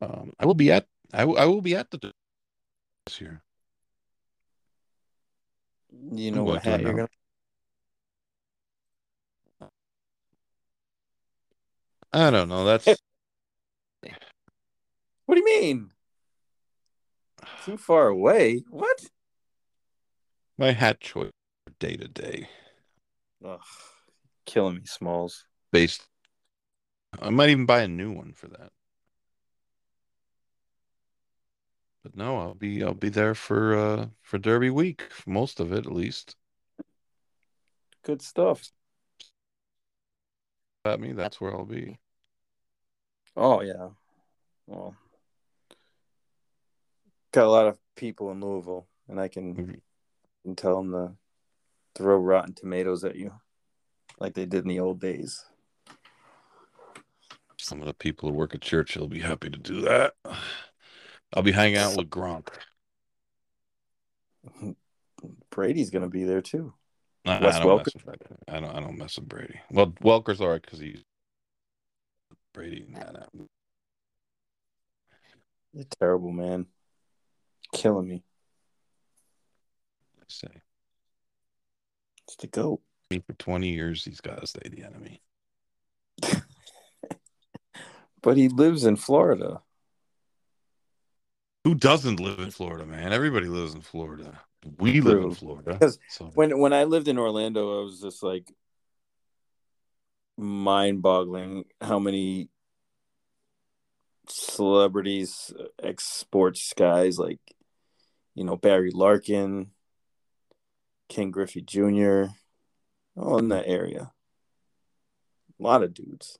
Um, 0.00 0.32
I 0.38 0.46
will 0.46 0.54
be 0.54 0.72
at 0.72 0.86
I, 1.12 1.22
I 1.22 1.44
will 1.44 1.60
be 1.60 1.74
at 1.74 1.90
the 1.90 2.12
this 3.06 3.20
year. 3.20 3.42
You 6.12 6.30
know 6.30 6.44
what 6.44 6.62
hat 6.62 6.80
you're 6.80 6.94
gonna 6.94 7.08
I 12.12 12.30
don't 12.30 12.48
know. 12.48 12.64
That's 12.64 12.86
What 15.26 15.34
do 15.34 15.40
you 15.40 15.44
mean? 15.44 15.90
Too 17.64 17.76
far 17.76 18.08
away? 18.08 18.64
What? 18.70 19.04
my 20.60 20.72
hat 20.72 21.00
choice 21.00 21.30
day 21.78 21.96
to 21.96 22.06
day. 22.06 22.46
Ugh, 23.42 23.60
killing 24.50 24.74
me, 24.76 24.82
Smalls. 24.84 25.46
Based, 25.70 26.06
I 27.20 27.30
might 27.30 27.50
even 27.50 27.66
buy 27.66 27.82
a 27.82 27.88
new 27.88 28.10
one 28.10 28.32
for 28.32 28.48
that. 28.48 28.72
But 32.02 32.16
no, 32.16 32.38
I'll 32.38 32.54
be 32.54 32.82
I'll 32.82 32.94
be 32.94 33.10
there 33.10 33.34
for 33.34 33.76
uh 33.76 34.06
for 34.22 34.38
Derby 34.38 34.70
week, 34.70 35.04
most 35.26 35.60
of 35.60 35.72
it 35.72 35.86
at 35.86 35.92
least. 35.92 36.34
Good 38.02 38.22
stuff. 38.22 38.70
About 40.84 40.98
me, 40.98 41.12
that's 41.12 41.40
where 41.40 41.54
I'll 41.54 41.66
be. 41.66 41.98
Oh 43.36 43.60
yeah. 43.60 43.90
Well, 44.66 44.96
got 47.32 47.44
a 47.44 47.50
lot 47.50 47.66
of 47.66 47.78
people 47.94 48.30
in 48.32 48.40
Louisville, 48.40 48.88
and 49.08 49.20
I 49.20 49.28
can, 49.28 49.54
Mhm. 49.54 49.80
can 50.42 50.56
tell 50.56 50.82
them 50.82 50.92
to 50.92 51.16
throw 51.94 52.16
rotten 52.16 52.54
tomatoes 52.54 53.04
at 53.04 53.16
you, 53.16 53.32
like 54.20 54.34
they 54.34 54.46
did 54.46 54.62
in 54.62 54.68
the 54.68 54.80
old 54.80 55.00
days. 55.00 55.44
Some 57.58 57.80
of 57.80 57.86
the 57.86 57.94
people 57.94 58.28
who 58.28 58.34
work 58.34 58.54
at 58.54 58.60
Churchill 58.60 59.02
will 59.02 59.08
be 59.08 59.20
happy 59.20 59.50
to 59.50 59.58
do 59.58 59.80
that. 59.82 60.14
I'll 61.34 61.42
be 61.42 61.52
hanging 61.52 61.76
out 61.78 61.96
with 61.96 62.10
Gronk. 62.10 62.48
Brady's 65.50 65.90
gonna 65.90 66.08
be 66.08 66.24
there 66.24 66.40
too. 66.40 66.72
I, 67.26 67.36
I 67.36 67.40
Wes 67.40 67.58
don't 67.58 67.66
Welker? 67.66 68.16
I 68.48 68.60
don't. 68.60 68.74
I 68.74 68.80
don't 68.80 68.98
mess 68.98 69.16
with 69.16 69.28
Brady. 69.28 69.60
Well, 69.70 69.88
Welker's 70.02 70.40
all 70.40 70.48
right 70.48 70.62
because 70.62 70.78
he's 70.78 71.02
Brady. 72.54 72.86
Nah, 72.88 73.10
nah. 73.12 73.44
You're 75.72 75.84
terrible, 76.00 76.32
man. 76.32 76.66
Killing 77.72 78.08
me. 78.08 78.24
I 80.18 80.24
say 80.26 80.48
It's 82.26 82.36
the 82.36 82.46
goat. 82.48 82.80
Me 83.10 83.22
for 83.26 83.32
twenty 83.34 83.70
years. 83.70 84.04
He's 84.04 84.20
got 84.20 84.40
to 84.40 84.46
stay 84.46 84.68
the 84.68 84.84
enemy. 84.84 85.22
But 88.22 88.36
he 88.36 88.48
lives 88.48 88.84
in 88.84 88.96
Florida. 88.96 89.62
Who 91.64 91.74
doesn't 91.74 92.20
live 92.20 92.38
in 92.38 92.50
Florida, 92.50 92.86
man? 92.86 93.12
Everybody 93.12 93.46
lives 93.46 93.74
in 93.74 93.80
Florida. 93.80 94.40
We 94.78 95.00
live 95.00 95.22
in 95.22 95.34
Florida. 95.34 95.72
Because 95.72 95.98
So 96.08 96.30
When 96.34 96.58
when 96.58 96.72
I 96.72 96.84
lived 96.84 97.08
in 97.08 97.18
Orlando, 97.18 97.80
I 97.80 97.84
was 97.84 98.00
just 98.00 98.22
like 98.22 98.52
mind 100.36 101.02
boggling 101.02 101.64
how 101.80 101.98
many 101.98 102.48
celebrities, 104.28 105.52
uh, 105.58 105.64
ex 105.82 106.04
sports 106.04 106.72
guys 106.76 107.18
like 107.18 107.40
you 108.34 108.44
know 108.44 108.56
Barry 108.56 108.90
Larkin, 108.92 109.70
Ken 111.08 111.30
Griffey 111.30 111.62
Jr. 111.62 112.24
all 113.16 113.38
in 113.38 113.48
that 113.48 113.66
area. 113.66 114.12
A 115.58 115.62
lot 115.62 115.82
of 115.82 115.94
dudes. 115.94 116.38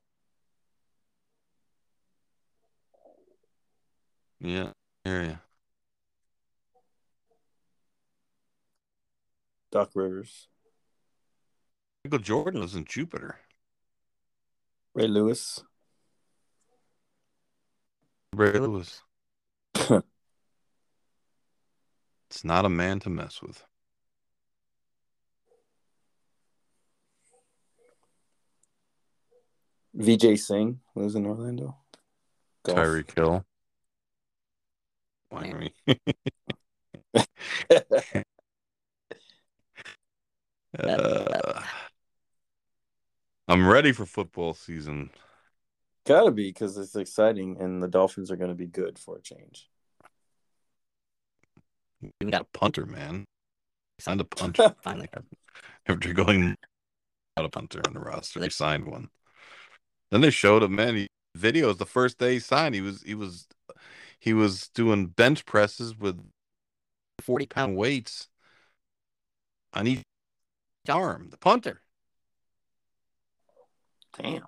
yeah, 4.41 4.71
yeah. 5.05 5.37
Doc 9.71 9.91
Rivers, 9.95 10.49
Michael 12.05 12.19
Jordan 12.19 12.61
lives 12.61 12.75
in 12.75 12.85
Jupiter. 12.85 13.37
Ray 14.95 15.07
Lewis. 15.07 15.63
Ray 18.35 18.59
Lewis. 18.59 19.03
It's 22.31 22.45
not 22.45 22.65
a 22.65 22.69
man 22.69 23.01
to 23.01 23.11
mess 23.11 23.43
with. 23.43 23.65
Vijay 29.97 30.39
Singh 30.39 30.81
lives 30.95 31.15
in 31.15 31.27
Orlando. 31.27 31.77
Golf. 32.65 32.79
Tyreek 32.79 33.15
Hill. 33.15 33.45
Miami. 35.33 35.75
Uh, 40.79 41.63
I'm 43.49 43.67
ready 43.67 43.91
for 43.91 44.07
football 44.07 44.55
season. 44.55 45.11
Gotta 46.07 46.31
be 46.31 46.49
because 46.49 46.79
it's 46.79 46.95
exciting 46.95 47.61
and 47.61 47.83
the 47.83 47.89
Dolphins 47.89 48.31
are 48.31 48.37
going 48.37 48.51
to 48.51 48.55
be 48.55 48.67
good 48.67 48.99
for 48.99 49.17
a 49.17 49.21
change. 49.21 49.69
We 52.01 52.31
got 52.31 52.43
a 52.43 52.59
punter, 52.59 52.87
man. 52.87 53.25
Signed 53.99 54.21
a 54.21 54.25
punter. 54.25 54.75
Finally. 54.83 55.09
After 55.87 56.13
going 56.13 56.57
out 57.37 57.45
a 57.45 57.49
punter 57.49 57.83
on 57.87 57.95
the 57.95 58.01
roster, 58.01 58.41
they 58.41 58.49
signed 58.49 58.87
one. 58.87 59.11
Then 60.11 60.21
they 60.23 60.31
showed 60.31 60.63
him, 60.63 60.75
man. 60.75 60.97
He, 60.97 61.07
videos 61.37 61.79
the 61.79 61.87
first 61.87 62.19
day 62.19 62.35
he 62.35 62.39
signed. 62.41 62.75
He 62.75 62.81
was 62.81 63.03
he 63.03 63.15
was 63.15 63.47
he 64.19 64.33
was 64.35 64.69
doing 64.69 65.07
bench 65.07 65.47
presses 65.47 65.97
with 65.97 66.21
forty 67.21 67.47
pound 67.47 67.77
weights 67.77 68.29
on 69.73 69.87
each 69.87 70.03
arm. 70.89 71.29
The 71.31 71.37
punter. 71.37 71.83
Damn, 74.19 74.43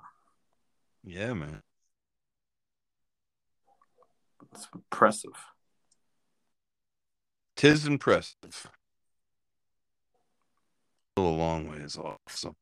Yeah, 1.05 1.35
man. 1.35 1.61
it's 4.53 4.69
impressive. 4.75 5.47
Tis 7.57 7.87
impressive. 7.87 8.67
Still 11.17 11.27
a 11.27 11.37
long 11.37 11.69
ways 11.69 11.97
off. 11.97 12.19
So 12.29 12.55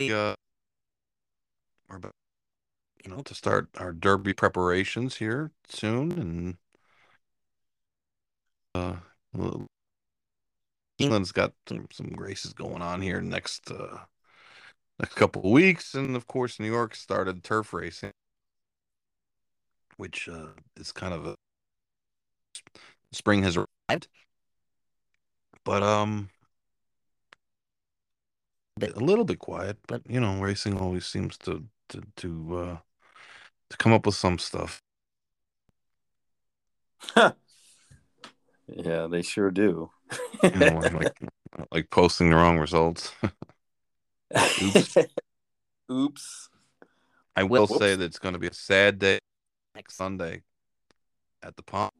uh 0.00 0.34
we're 1.90 2.10
you 3.04 3.10
know 3.10 3.22
to 3.22 3.34
start 3.34 3.68
our 3.78 3.92
derby 3.92 4.32
preparations 4.32 5.16
here 5.16 5.50
soon 5.68 6.12
and 6.12 6.56
uh 8.74 8.96
England's 10.98 11.32
got 11.32 11.52
some, 11.66 11.86
some 11.90 12.12
races 12.16 12.52
going 12.52 12.82
on 12.82 13.00
here 13.00 13.20
next 13.20 13.70
uh 13.70 13.98
next 14.98 15.14
couple 15.14 15.42
of 15.42 15.50
weeks. 15.50 15.94
And 15.94 16.14
of 16.14 16.26
course 16.26 16.60
New 16.60 16.70
York 16.70 16.94
started 16.94 17.42
turf 17.42 17.72
racing 17.72 18.12
which 19.96 20.28
uh 20.28 20.48
is 20.76 20.92
kind 20.92 21.14
of 21.14 21.26
a 21.26 21.34
spring 23.12 23.42
has 23.42 23.56
arrived. 23.56 24.08
But 25.64 25.82
um 25.82 26.30
a 28.82 29.00
little 29.00 29.24
bit 29.26 29.38
quiet 29.38 29.76
but 29.86 30.02
you 30.08 30.18
know 30.20 30.40
racing 30.40 30.78
always 30.78 31.06
seems 31.06 31.36
to 31.36 31.64
to 31.90 32.02
to 32.16 32.56
uh 32.58 32.76
to 33.68 33.76
come 33.76 33.92
up 33.92 34.06
with 34.06 34.14
some 34.14 34.38
stuff 34.38 34.80
Yeah, 38.72 39.08
they 39.10 39.22
sure 39.22 39.50
do. 39.50 39.90
you 40.42 40.50
know 40.50 40.78
like 40.92 41.12
like 41.72 41.90
posting 41.90 42.30
the 42.30 42.36
wrong 42.36 42.58
results 42.58 43.12
Oops. 44.62 44.96
Oops. 45.90 46.48
i 47.36 47.42
will 47.42 47.66
Whoops. 47.66 47.78
say 47.78 47.96
that 47.96 48.04
it's 48.04 48.18
going 48.20 48.34
to 48.34 48.38
be 48.38 48.46
a 48.46 48.54
sad 48.54 48.98
day 49.00 49.18
next 49.74 49.96
sunday 49.96 50.42
at 51.42 51.56
the 51.56 51.62
pond 51.62 51.90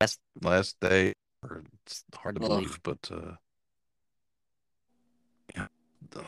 Last- 0.00 0.20
last 0.42 0.76
day 0.80 1.12
or 1.42 1.62
it's 1.86 2.04
hard 2.14 2.36
to 2.36 2.40
believe 2.40 2.80
but 2.82 2.98
uh 3.12 3.32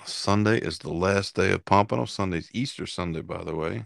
sunday 0.05 0.59
is 0.59 0.79
the 0.79 0.93
last 0.93 1.35
day 1.35 1.53
of 1.53 1.65
pompano 1.65 2.05
sunday's 2.05 2.51
easter 2.53 2.87
sunday 2.87 3.21
by 3.21 3.43
the 3.43 3.55
way 3.55 3.85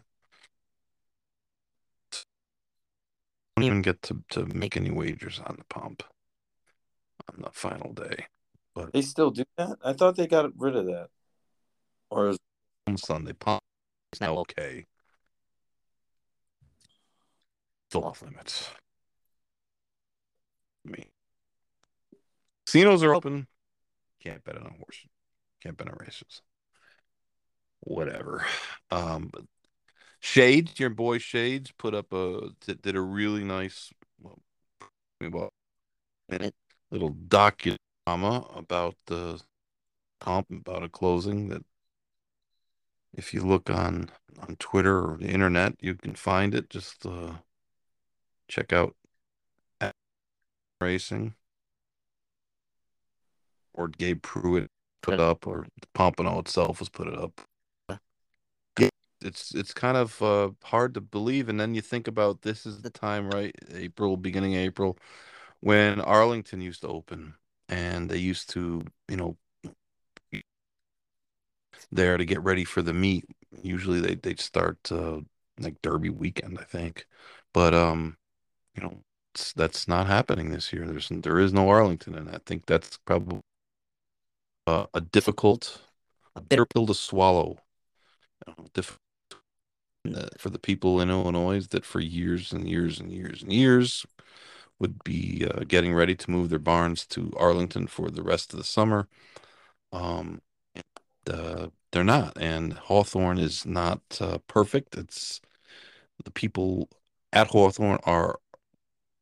don't 3.56 3.64
even 3.64 3.82
get 3.82 4.02
to, 4.02 4.22
to 4.30 4.44
make 4.46 4.76
any 4.76 4.90
wagers 4.90 5.40
on 5.46 5.56
the 5.56 5.64
pomp 5.64 6.02
on 7.32 7.42
the 7.42 7.50
final 7.52 7.92
day. 7.92 8.26
But 8.74 8.92
They 8.92 9.02
still 9.02 9.30
do 9.30 9.44
that? 9.56 9.78
I 9.82 9.94
thought 9.94 10.16
they 10.16 10.26
got 10.26 10.50
rid 10.56 10.76
of 10.76 10.86
that. 10.86 11.08
Or 12.10 12.28
is 12.28 12.38
on 12.86 12.96
Sunday, 12.96 13.32
pomp 13.32 13.62
is 14.12 14.20
now 14.20 14.36
okay. 14.38 14.84
Still 17.88 18.04
off 18.04 18.22
limits. 18.22 18.70
I 20.86 20.90
mean, 20.90 21.06
casinos 22.66 23.02
are 23.02 23.14
open. 23.14 23.46
Can't 24.22 24.44
bet 24.44 24.56
on 24.56 24.66
a 24.66 24.70
on 25.64 25.96
races. 25.98 26.42
Whatever. 27.80 28.44
Um, 28.90 29.30
Shades, 30.20 30.78
your 30.80 30.90
boy 30.90 31.18
Shades, 31.18 31.72
put 31.78 31.94
up 31.94 32.12
a 32.12 32.50
did, 32.66 32.82
did 32.82 32.96
a 32.96 33.00
really 33.00 33.44
nice 33.44 33.92
well, 34.20 34.38
little 36.90 37.12
docudrama 37.28 38.58
about 38.58 38.96
the 39.06 39.40
comp 40.20 40.50
about 40.50 40.82
a 40.82 40.88
closing 40.88 41.48
that 41.48 41.64
if 43.12 43.32
you 43.32 43.42
look 43.42 43.70
on 43.70 44.10
on 44.38 44.56
Twitter 44.58 44.98
or 44.98 45.16
the 45.18 45.28
internet, 45.28 45.74
you 45.80 45.94
can 45.94 46.14
find 46.14 46.54
it. 46.54 46.70
Just 46.70 47.06
uh, 47.06 47.34
check 48.48 48.72
out 48.72 48.94
Racing 50.80 51.34
or 53.72 53.88
Gabe 53.88 54.22
Pruitt 54.22 54.70
put 55.06 55.20
up, 55.20 55.46
or 55.46 55.66
Pompano 55.94 56.38
itself 56.40 56.80
was 56.80 56.88
put 56.88 57.06
it 57.06 57.18
up. 57.18 57.40
It's 59.22 59.54
it's 59.54 59.72
kind 59.72 59.96
of 59.96 60.22
uh, 60.22 60.50
hard 60.62 60.94
to 60.94 61.00
believe, 61.00 61.48
and 61.48 61.58
then 61.58 61.74
you 61.74 61.80
think 61.80 62.06
about 62.06 62.42
this 62.42 62.66
is 62.66 62.82
the 62.82 62.90
time, 62.90 63.30
right? 63.30 63.54
April, 63.72 64.16
beginning 64.16 64.54
April, 64.54 64.98
when 65.60 66.00
Arlington 66.00 66.60
used 66.60 66.82
to 66.82 66.88
open, 66.88 67.34
and 67.68 68.10
they 68.10 68.18
used 68.18 68.50
to, 68.50 68.84
you 69.08 69.16
know, 69.16 69.36
there 71.90 72.16
to 72.18 72.24
get 72.24 72.42
ready 72.42 72.64
for 72.64 72.82
the 72.82 72.92
meet. 72.92 73.24
Usually 73.62 74.00
they 74.00 74.16
they 74.16 74.34
start 74.36 74.78
uh, 74.92 75.20
like 75.58 75.80
Derby 75.82 76.10
weekend, 76.10 76.58
I 76.60 76.64
think, 76.64 77.06
but 77.54 77.74
um, 77.74 78.16
you 78.76 78.82
know, 78.82 79.02
that's 79.56 79.88
not 79.88 80.06
happening 80.06 80.50
this 80.50 80.72
year. 80.72 80.86
There's 80.86 81.08
there 81.10 81.38
is 81.40 81.52
no 81.52 81.68
Arlington, 81.70 82.14
and 82.16 82.28
I 82.30 82.38
think 82.46 82.66
that's 82.66 82.98
probably 83.06 83.40
uh, 84.66 84.86
a 84.94 85.00
difficult, 85.00 85.80
a 86.34 86.40
bitter 86.40 86.66
pill 86.66 86.86
to 86.86 86.94
swallow. 86.94 87.58
You 88.46 88.54
know, 88.58 88.66
difficult 88.74 89.00
for 90.38 90.50
the 90.50 90.58
people 90.58 91.00
in 91.00 91.10
Illinois 91.10 91.66
that 91.68 91.84
for 91.84 92.00
years 92.00 92.52
and 92.52 92.68
years 92.68 93.00
and 93.00 93.10
years 93.10 93.42
and 93.42 93.52
years 93.52 94.06
would 94.78 95.02
be 95.04 95.46
uh, 95.50 95.64
getting 95.66 95.94
ready 95.94 96.14
to 96.14 96.30
move 96.30 96.50
their 96.50 96.58
barns 96.58 97.06
to 97.06 97.32
Arlington 97.36 97.86
for 97.86 98.10
the 98.10 98.22
rest 98.22 98.52
of 98.52 98.58
the 98.58 98.64
summer. 98.64 99.08
Um, 99.92 100.42
uh, 101.28 101.68
they're 101.92 102.04
not, 102.04 102.36
and 102.40 102.74
Hawthorne 102.74 103.38
is 103.38 103.64
not 103.64 104.00
uh, 104.20 104.38
perfect. 104.46 104.96
It's 104.96 105.40
the 106.24 106.30
people 106.30 106.88
at 107.32 107.48
Hawthorne 107.48 107.98
are 108.04 108.38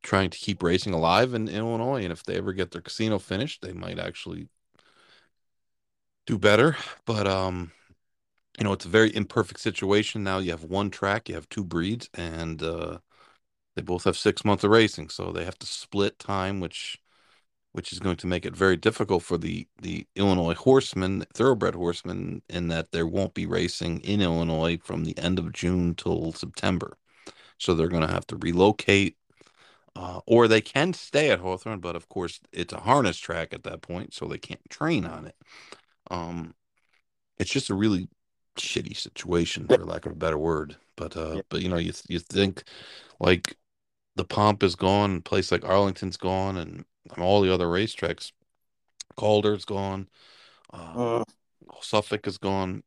trying 0.02 0.30
to 0.30 0.38
keep 0.38 0.62
racing 0.62 0.92
alive 0.92 1.34
in 1.34 1.48
Illinois, 1.48 2.02
and 2.02 2.12
if 2.12 2.24
they 2.24 2.36
ever 2.36 2.52
get 2.52 2.72
their 2.72 2.82
casino 2.82 3.18
finished, 3.18 3.62
they 3.62 3.72
might 3.72 3.98
actually 3.98 4.48
do 6.26 6.38
better. 6.38 6.76
But 7.04 7.26
um, 7.26 7.72
you 8.58 8.64
know, 8.64 8.72
it's 8.72 8.84
a 8.84 8.88
very 8.88 9.14
imperfect 9.14 9.60
situation. 9.60 10.22
Now 10.22 10.38
you 10.38 10.50
have 10.50 10.64
one 10.64 10.90
track, 10.90 11.28
you 11.28 11.34
have 11.34 11.48
two 11.48 11.64
breeds, 11.64 12.08
and 12.14 12.62
uh, 12.62 12.98
they 13.76 13.82
both 13.82 14.04
have 14.04 14.16
six 14.16 14.44
months 14.44 14.64
of 14.64 14.70
racing, 14.70 15.08
so 15.08 15.32
they 15.32 15.44
have 15.44 15.58
to 15.58 15.66
split 15.66 16.18
time, 16.18 16.60
which 16.60 16.98
which 17.72 17.92
is 17.92 17.98
going 17.98 18.14
to 18.16 18.28
make 18.28 18.46
it 18.46 18.54
very 18.54 18.76
difficult 18.76 19.22
for 19.24 19.36
the 19.36 19.66
the 19.82 20.06
Illinois 20.14 20.54
horsemen, 20.54 21.24
thoroughbred 21.34 21.74
horsemen, 21.74 22.42
in 22.48 22.68
that 22.68 22.92
there 22.92 23.06
won't 23.06 23.34
be 23.34 23.46
racing 23.46 24.00
in 24.00 24.20
Illinois 24.20 24.78
from 24.82 25.04
the 25.04 25.18
end 25.18 25.38
of 25.38 25.52
June 25.52 25.94
till 25.94 26.32
September. 26.32 26.96
So 27.58 27.74
they're 27.74 27.88
going 27.88 28.06
to 28.06 28.12
have 28.12 28.26
to 28.28 28.36
relocate, 28.36 29.16
uh, 29.96 30.20
or 30.26 30.46
they 30.46 30.60
can 30.60 30.92
stay 30.92 31.30
at 31.30 31.40
Hawthorne, 31.40 31.80
but 31.80 31.96
of 31.96 32.08
course 32.08 32.40
it's 32.52 32.72
a 32.72 32.80
harness 32.80 33.18
track 33.18 33.52
at 33.52 33.64
that 33.64 33.82
point, 33.82 34.14
so 34.14 34.26
they 34.26 34.38
can't 34.38 34.68
train 34.70 35.04
on 35.04 35.26
it. 35.26 35.34
Um, 36.10 36.54
it's 37.38 37.50
just 37.50 37.70
a 37.70 37.74
really 37.74 38.08
shitty 38.56 38.96
situation, 38.96 39.66
for 39.66 39.78
lack 39.78 40.06
of 40.06 40.12
a 40.12 40.16
better 40.16 40.38
word. 40.38 40.76
But 40.96 41.16
uh, 41.16 41.36
yeah. 41.36 41.42
but 41.48 41.62
you 41.62 41.68
know, 41.68 41.76
you 41.76 41.92
you 42.08 42.18
think 42.18 42.64
like 43.20 43.56
the 44.16 44.24
pomp 44.24 44.62
is 44.62 44.76
gone, 44.76 45.16
a 45.16 45.20
place 45.20 45.50
like 45.50 45.64
Arlington's 45.64 46.16
gone, 46.16 46.56
and 46.56 46.84
all 47.18 47.40
the 47.40 47.52
other 47.52 47.66
racetracks. 47.66 48.32
Calder's 49.16 49.64
gone. 49.64 50.08
Uh, 50.72 51.18
uh, 51.20 51.24
Suffolk 51.80 52.26
is 52.26 52.38
gone. 52.38 52.82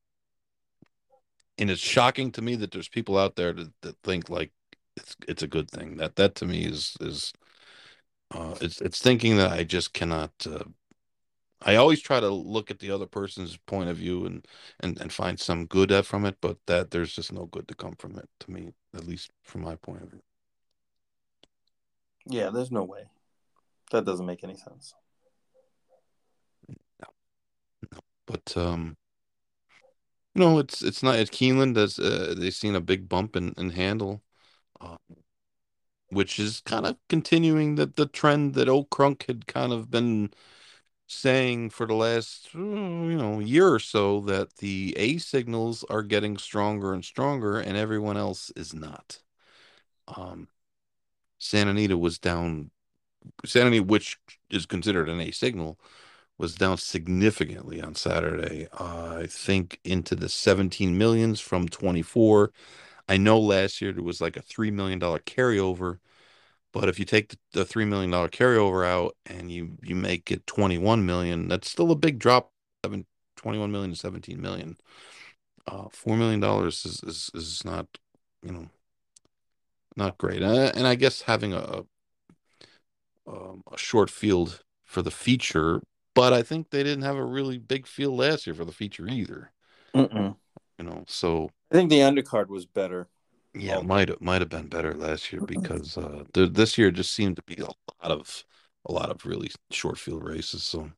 And 1.58 1.72
it's 1.72 1.82
shocking 1.82 2.32
to 2.34 2.42
me 2.42 2.56
that 2.56 2.72
there's 2.72 2.90
people 2.90 3.18
out 3.18 3.36
there 3.36 3.52
that, 3.54 3.72
that 3.82 3.96
think 4.04 4.30
like 4.30 4.52
it's 4.96 5.16
it's 5.28 5.44
a 5.44 5.48
good 5.48 5.72
thing. 5.72 5.98
That 5.98 6.16
that 6.18 6.36
to 6.36 6.46
me 6.46 6.66
is 6.66 6.96
is 7.00 7.34
uh, 8.32 8.56
it's 8.62 8.82
it's 8.82 9.02
thinking 9.02 9.38
that 9.38 9.52
I 9.52 9.64
just 9.64 9.94
cannot. 9.94 10.32
Uh, 10.46 10.66
I 11.62 11.76
always 11.76 12.02
try 12.02 12.20
to 12.20 12.30
look 12.30 12.70
at 12.70 12.80
the 12.80 12.92
other 12.92 13.08
person's 13.08 13.58
point 13.58 13.90
of 13.90 13.98
view 13.98 14.26
and 14.26 14.46
and 14.80 15.00
and 15.00 15.12
find 15.12 15.40
some 15.40 15.66
good 15.66 15.94
from 16.06 16.26
it, 16.26 16.38
but 16.42 16.58
that 16.68 16.92
there's 16.92 17.14
just 17.14 17.34
no 17.34 17.46
good 17.46 17.68
to 17.68 17.76
come 17.76 17.96
from 17.98 18.18
it 18.18 18.30
to 18.42 18.52
me, 18.52 18.74
at 18.96 19.06
least 19.06 19.32
from 19.44 19.62
my 19.62 19.76
point 19.76 20.04
of 20.04 20.12
view. 20.12 20.22
Yeah, 22.28 22.50
there's 22.50 22.72
no 22.72 22.84
way. 22.84 23.10
That 23.92 24.06
doesn't 24.06 24.26
make 24.26 24.44
any 24.44 24.56
sense. 24.56 24.94
No. 26.68 27.08
no. 27.92 28.00
But 28.26 28.56
um 28.58 28.98
you 30.36 30.44
know, 30.44 30.60
it's 30.60 30.84
it's 30.84 31.02
not 31.02 31.16
at 31.16 31.32
Keeneland 31.32 31.78
as 31.78 31.98
uh, 31.98 32.36
they've 32.38 32.54
seen 32.54 32.76
a 32.76 32.82
big 32.82 33.10
bump 33.10 33.36
in, 33.36 33.56
in 33.58 33.72
handle, 33.72 34.22
uh, 34.80 34.98
which 36.10 36.38
is 36.38 36.62
kind 36.62 36.86
of 36.86 36.98
continuing 37.10 37.74
the 37.76 37.88
the 37.88 38.06
trend 38.06 38.54
that 38.54 38.70
Old 38.70 38.92
Crunk 38.92 39.26
had 39.26 39.48
kind 39.48 39.74
of 39.74 39.90
been 39.90 40.30
saying 41.08 41.70
for 41.72 41.88
the 41.88 41.94
last 41.96 42.50
mm, 42.54 43.12
you 43.12 43.18
know 43.18 43.40
year 43.40 43.68
or 43.74 43.80
so 43.80 44.22
that 44.22 44.58
the 44.58 44.94
A 44.98 45.18
signals 45.18 45.84
are 45.90 46.04
getting 46.04 46.38
stronger 46.38 46.94
and 46.94 47.04
stronger, 47.06 47.60
and 47.60 47.78
everyone 47.78 48.18
else 48.18 48.52
is 48.56 48.74
not. 48.74 49.20
Um, 50.08 50.48
Santa 51.40 51.72
Anita 51.72 51.98
was 51.98 52.20
down 52.20 52.72
Sanity, 53.46 53.80
which 53.80 54.18
is 54.50 54.66
considered 54.66 55.10
an 55.10 55.20
A 55.22 55.32
signal, 55.32 55.80
was 56.38 56.56
down 56.56 56.78
significantly 56.78 57.82
on 57.82 57.96
Saturday. 57.96 58.68
Uh, 58.74 59.20
I 59.24 59.28
think 59.28 59.80
into 59.84 60.16
the 60.16 60.30
17 60.30 60.98
millions 60.98 61.40
from 61.40 61.68
24. 61.68 62.52
I 63.10 63.18
know 63.18 63.40
last 63.40 63.82
year 63.82 63.94
there 63.94 64.04
was 64.04 64.22
like 64.22 64.38
a 64.38 64.42
$3 64.42 64.72
million 64.74 65.00
carryover, 65.00 66.00
but 66.74 66.90
if 66.90 67.00
you 67.00 67.06
take 67.06 67.36
the, 67.54 67.64
$3 67.64 67.88
million 67.88 68.12
carryover 68.12 68.86
out 68.86 69.16
and 69.26 69.52
you, 69.52 69.78
you 69.82 69.96
make 69.96 70.32
it 70.32 70.46
21 70.48 71.06
million, 71.06 71.48
that's 71.48 71.70
still 71.70 71.92
a 71.92 71.96
big 71.96 72.20
drop. 72.20 72.52
21 73.38 73.72
million 73.72 73.92
to 73.92 73.98
17 73.98 74.42
million. 74.42 74.78
Uh, 75.68 75.86
$4 75.86 76.18
million 76.18 76.44
is, 76.68 76.86
is, 76.86 77.32
is 77.34 77.64
not, 77.66 77.88
you 78.42 78.52
know, 78.52 78.68
not 79.96 80.18
great. 80.18 80.42
Uh, 80.42 80.72
and 80.76 80.88
I 80.88 80.96
guess 80.96 81.22
having 81.22 81.54
a, 81.54 81.84
um, 83.28 83.64
a 83.72 83.78
short 83.78 84.10
field 84.10 84.64
for 84.84 85.02
the 85.02 85.12
feature, 85.12 85.82
but 86.16 86.34
I 86.34 86.42
think 86.44 86.70
they 86.70 86.84
didn't 86.84 87.04
have 87.04 87.18
a 87.18 87.26
really 87.26 87.58
big 87.58 87.88
field 87.88 88.18
last 88.18 88.48
year 88.48 88.56
for 88.56 88.66
the 88.66 88.72
feature 88.72 89.08
either. 89.08 89.52
Mm-mm. 89.94 90.36
You 90.80 90.86
know, 90.86 91.04
so 91.08 91.50
I 91.72 91.76
think 91.76 91.90
the 91.90 92.00
undercard 92.00 92.48
was 92.48 92.66
better. 92.66 93.08
Yeah, 93.60 93.82
might 93.82 94.10
have 94.10 94.22
might 94.22 94.42
have 94.42 94.50
been 94.50 94.68
better 94.68 94.94
last 94.94 95.32
year 95.32 95.42
because 95.42 95.98
uh, 95.98 96.24
this 96.34 96.78
year 96.78 96.92
just 96.92 97.14
seemed 97.14 97.38
to 97.38 97.44
be 97.44 97.56
a 97.56 97.66
lot 97.66 98.12
of 98.12 98.44
a 98.86 98.92
lot 98.92 99.10
of 99.10 99.26
really 99.26 99.52
short 99.72 99.98
field 99.98 100.24
races. 100.24 100.64
So, 100.64 100.92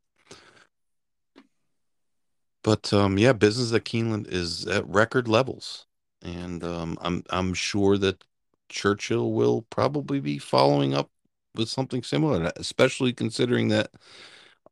but 2.64 2.92
um, 2.94 3.18
yeah, 3.18 3.34
business 3.34 3.74
at 3.74 3.86
Keeneland 3.86 4.28
is 4.32 4.68
at 4.68 4.88
record 4.88 5.28
levels, 5.28 5.86
and 6.22 6.64
um, 6.64 6.98
I'm 7.02 7.24
I'm 7.30 7.54
sure 7.54 7.98
that 7.98 8.24
Churchill 8.68 9.32
will 9.32 9.64
probably 9.70 10.20
be 10.20 10.38
following 10.38 10.94
up 10.94 11.10
with 11.56 11.70
something 11.70 12.04
similar, 12.04 12.52
especially 12.58 13.14
considering 13.14 13.70
that 13.70 13.92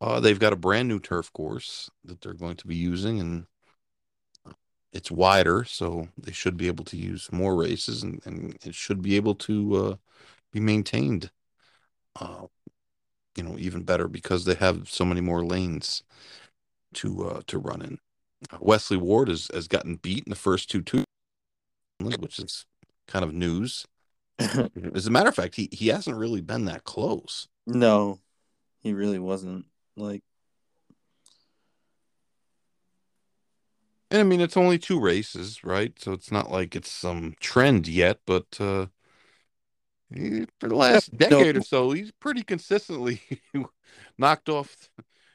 uh, 0.02 0.20
they've 0.20 0.40
got 0.40 0.54
a 0.54 0.58
brand 0.58 0.88
new 0.88 1.00
turf 1.00 1.32
course 1.34 1.90
that 2.04 2.22
they're 2.22 2.34
going 2.34 2.58
to 2.58 2.68
be 2.68 2.76
using, 2.76 3.20
and 3.20 3.46
it's 4.94 5.12
wider, 5.12 5.64
so 5.64 6.08
they 6.18 6.32
should 6.32 6.58
be 6.58 6.68
able 6.68 6.86
to 6.86 6.98
use 6.98 7.32
more 7.32 7.56
races, 7.56 8.04
and, 8.04 8.22
and 8.26 8.58
it 8.66 8.74
should 8.74 9.02
be 9.02 9.16
able 9.16 9.36
to 9.36 9.76
uh, 9.76 9.96
be 10.52 10.60
maintained, 10.60 11.30
uh, 12.20 12.48
you 13.36 13.44
know, 13.44 13.58
even 13.58 13.84
better 13.84 14.08
because 14.08 14.46
they 14.46 14.56
have 14.56 14.90
so 14.90 15.06
many 15.06 15.22
more 15.22 15.44
lanes 15.46 16.04
to 16.94 17.28
uh, 17.28 17.42
to 17.48 17.60
run 17.60 17.82
in. 17.82 18.00
Uh, 18.52 18.58
Wesley 18.62 18.98
Ward 18.98 19.28
has 19.28 19.50
has 19.54 19.68
gotten 19.68 19.96
beat 19.96 20.24
in 20.26 20.30
the 20.30 20.36
first 20.36 20.70
two 20.70 20.82
two, 20.82 21.04
which 22.00 22.40
is 22.40 22.66
kind 23.08 23.26
of 23.26 23.34
news. 23.34 23.86
As 24.40 25.08
a 25.08 25.12
matter 25.12 25.30
of 25.30 25.36
fact, 25.36 25.56
he, 25.56 25.68
he 25.72 25.88
hasn't 25.88 26.18
really 26.18 26.42
been 26.42 26.66
that 26.66 26.84
close. 26.84 27.48
No, 27.66 28.20
he 28.82 28.94
really 28.94 29.20
wasn't. 29.20 29.66
Like, 29.96 30.22
and 34.10 34.22
I 34.22 34.24
mean, 34.24 34.42
it's 34.42 34.58
only 34.58 34.80
two 34.80 35.00
races, 35.00 35.64
right? 35.64 35.94
So 36.00 36.14
it's 36.14 36.32
not 36.32 36.50
like 36.52 36.76
it's 36.76 36.92
some 36.92 37.36
trend 37.40 37.88
yet, 37.88 38.20
but 38.26 38.46
uh, 38.60 38.88
he, 40.14 40.46
for 40.60 40.70
the 40.70 40.76
last 40.76 41.16
decade 41.18 41.56
no. 41.56 41.62
or 41.62 41.64
so, 41.64 41.92
he's 41.92 42.12
pretty 42.12 42.44
consistently 42.44 43.22
knocked 44.18 44.48
off 44.48 44.90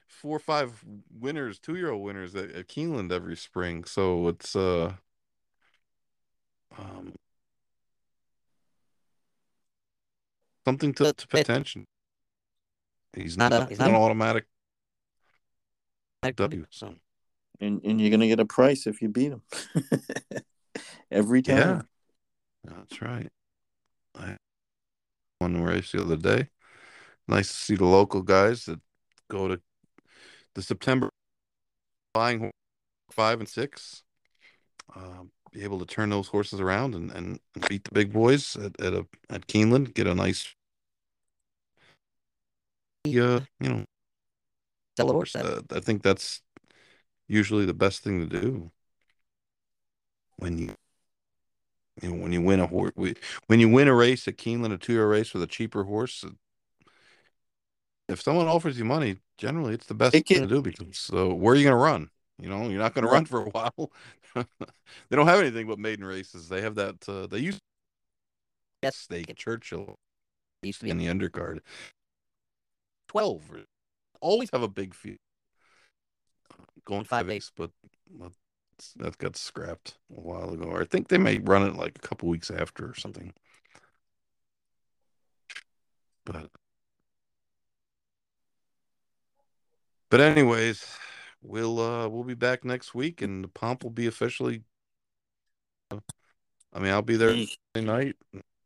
four 0.08 0.36
or 0.36 0.40
five 0.40 0.82
winners, 1.10 1.58
two 1.58 1.74
year 1.74 1.90
old 1.90 2.02
winners 2.02 2.34
at, 2.34 2.50
at 2.52 2.68
Keeneland 2.68 3.12
every 3.12 3.36
spring. 3.36 3.84
So 3.84 4.28
it's 4.28 4.56
uh, 4.56 4.94
um, 6.78 7.14
something 10.64 10.94
to, 10.94 11.12
to 11.12 11.26
pay 11.26 11.40
attention. 11.40 11.86
He's 13.14 13.36
not, 13.36 13.52
a, 13.52 13.66
he's 13.66 13.78
not 13.78 13.90
an 13.90 13.96
automatic 13.96 14.46
W. 16.36 16.64
So 16.70 16.94
and 17.62 17.80
and 17.84 18.00
you're 18.00 18.10
gonna 18.10 18.26
get 18.26 18.40
a 18.40 18.44
price 18.44 18.86
if 18.86 19.00
you 19.00 19.08
beat 19.08 19.28
them 19.28 19.42
every 21.10 21.42
time. 21.42 21.56
Yeah, 22.64 22.72
that's 22.76 23.00
right. 23.00 23.28
I 24.18 24.36
one 25.38 25.62
race 25.62 25.92
the 25.92 26.02
other 26.02 26.16
day. 26.16 26.48
Nice 27.28 27.48
to 27.48 27.54
see 27.54 27.76
the 27.76 27.86
local 27.86 28.22
guys 28.22 28.66
that 28.66 28.80
go 29.28 29.48
to 29.48 29.60
the 30.54 30.62
September 30.62 31.08
buying 32.12 32.50
five 33.10 33.40
and 33.40 33.48
six. 33.48 34.02
Uh, 34.94 35.24
be 35.52 35.62
able 35.62 35.78
to 35.78 35.86
turn 35.86 36.10
those 36.10 36.28
horses 36.28 36.60
around 36.60 36.94
and, 36.94 37.10
and, 37.12 37.38
and 37.54 37.68
beat 37.68 37.84
the 37.84 37.92
big 37.92 38.12
boys 38.12 38.56
at, 38.56 38.78
at 38.80 38.94
a 38.94 39.06
at 39.30 39.46
Keeneland, 39.46 39.94
get 39.94 40.06
a 40.06 40.14
nice 40.14 40.54
uh, 43.06 43.10
you 43.10 43.44
know 43.60 43.84
sell 44.96 45.10
a 45.10 45.12
horse. 45.12 45.36
uh, 45.36 45.60
I 45.70 45.80
think 45.80 46.02
that's 46.02 46.42
usually 47.28 47.64
the 47.64 47.74
best 47.74 48.02
thing 48.02 48.28
to 48.28 48.40
do 48.40 48.70
when 50.36 50.58
you 50.58 50.74
you 52.00 52.10
know 52.10 52.22
when 52.22 52.32
you 52.32 52.42
win 52.42 52.60
a 52.60 52.66
horse 52.66 52.92
when 53.46 53.60
you 53.60 53.68
win 53.68 53.88
a 53.88 53.94
race 53.94 54.26
at 54.28 54.36
Keeneland, 54.36 54.72
a 54.72 54.78
two 54.78 54.94
year 54.94 55.08
race 55.08 55.32
with 55.32 55.42
a 55.42 55.46
cheaper 55.46 55.84
horse. 55.84 56.24
If 58.08 58.20
someone 58.20 58.48
offers 58.48 58.78
you 58.78 58.84
money, 58.84 59.18
generally 59.38 59.74
it's 59.74 59.86
the 59.86 59.94
best 59.94 60.14
It 60.14 60.26
thing 60.26 60.42
to 60.42 60.46
do 60.46 60.62
because 60.62 60.98
so 60.98 61.32
where 61.32 61.54
are 61.54 61.56
you 61.56 61.64
going 61.64 61.72
to 61.72 61.82
run? 61.82 62.10
You 62.38 62.48
know, 62.48 62.68
you're 62.68 62.80
not 62.80 62.94
going 62.94 63.06
to 63.06 63.10
run 63.10 63.24
for 63.24 63.42
a 63.42 63.48
while. 63.50 63.92
they 64.34 65.16
don't 65.16 65.28
have 65.28 65.40
anything 65.40 65.66
but 65.66 65.78
maiden 65.78 66.04
races. 66.04 66.48
They 66.48 66.60
have 66.60 66.74
that. 66.74 67.08
Uh, 67.08 67.26
they 67.26 67.38
used 67.38 67.60
Yes, 68.82 69.06
it 69.10 69.36
Churchill 69.36 69.96
used 70.62 70.80
to 70.80 70.86
be 70.86 70.90
in 70.90 70.98
the 70.98 71.06
undercard. 71.06 71.60
Twelve 73.06 73.42
always 74.20 74.50
have 74.52 74.62
a 74.62 74.68
big 74.68 74.94
field. 74.94 75.18
Going 76.84 77.04
Five 77.04 77.26
five 77.26 77.30
eighths, 77.30 77.52
but 77.54 77.70
but 78.10 78.32
that 78.96 79.18
got 79.18 79.36
scrapped 79.36 79.98
a 80.16 80.20
while 80.20 80.52
ago. 80.52 80.76
I 80.76 80.84
think 80.84 81.08
they 81.08 81.18
may 81.18 81.38
run 81.38 81.66
it 81.66 81.76
like 81.76 81.96
a 81.96 82.06
couple 82.06 82.28
weeks 82.28 82.50
after 82.50 82.86
or 82.86 82.94
something. 82.94 83.32
But 86.24 86.50
but 90.10 90.20
anyways, 90.20 90.84
we'll 91.42 91.80
uh 91.80 92.08
we'll 92.08 92.24
be 92.24 92.34
back 92.34 92.64
next 92.64 92.94
week 92.94 93.22
and 93.22 93.44
the 93.44 93.48
pomp 93.48 93.84
will 93.84 93.90
be 93.90 94.06
officially 94.06 94.62
I 96.72 96.78
mean, 96.78 96.92
I'll 96.92 97.02
be 97.02 97.16
there 97.16 97.30
Eek. 97.30 97.58
Thursday 97.74 97.86
night. 97.86 98.16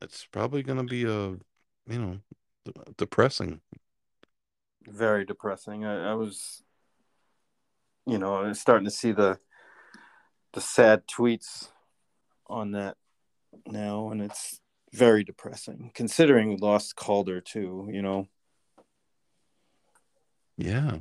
It's 0.01 0.27
probably 0.27 0.63
going 0.63 0.79
to 0.79 0.85
be 0.85 1.05
a, 1.05 1.31
you 1.93 1.99
know, 1.99 2.19
depressing. 2.97 3.61
very 4.87 5.25
depressing. 5.25 5.85
I, 5.85 6.13
I 6.13 6.15
was, 6.15 6.63
you 8.07 8.19
know, 8.19 8.35
I 8.37 8.49
was 8.49 8.61
starting 8.61 8.85
to 8.85 8.91
see 8.91 9.13
the 9.13 9.39
the 10.53 10.61
sad 10.61 11.03
tweets 11.07 11.69
on 12.47 12.73
that 12.73 12.97
now, 13.67 14.11
and 14.11 14.23
it's 14.23 14.61
very 14.93 15.25
depressing 15.25 15.91
considering 15.95 16.49
we 16.51 16.57
lost 16.57 16.97
Calder 16.97 17.41
too. 17.41 17.89
You 17.93 18.03
know, 18.03 18.29
Yeah. 20.57 20.99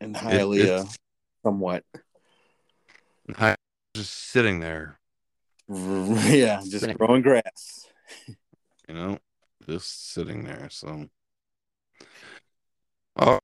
and 0.00 0.16
It- 0.16 0.20
Hialeah 0.20 0.96
somewhat. 1.44 1.84
I 3.38 3.56
just 3.94 4.12
sitting 4.12 4.60
there, 4.60 4.98
Yeah, 5.68 6.60
just 6.60 6.80
Sitting. 6.80 6.96
growing 6.96 7.22
grass. 7.22 7.88
you 8.88 8.94
know, 8.94 9.18
just 9.66 10.12
sitting 10.12 10.44
there. 10.44 10.68
So, 10.70 11.08
oh, 13.16 13.38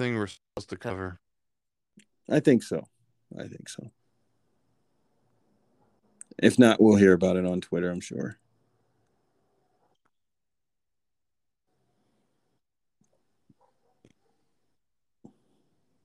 thing 0.00 0.16
we're 0.16 0.28
supposed 0.28 0.70
to 0.70 0.78
cover. 0.78 1.20
I 2.26 2.40
think 2.40 2.62
so. 2.62 2.86
I 3.38 3.42
think 3.42 3.68
so. 3.68 3.90
If 6.42 6.58
not, 6.58 6.80
we'll 6.80 6.96
hear 6.96 7.12
about 7.12 7.36
it 7.36 7.44
on 7.44 7.60
Twitter. 7.60 7.90
I'm 7.90 8.00
sure. 8.00 8.38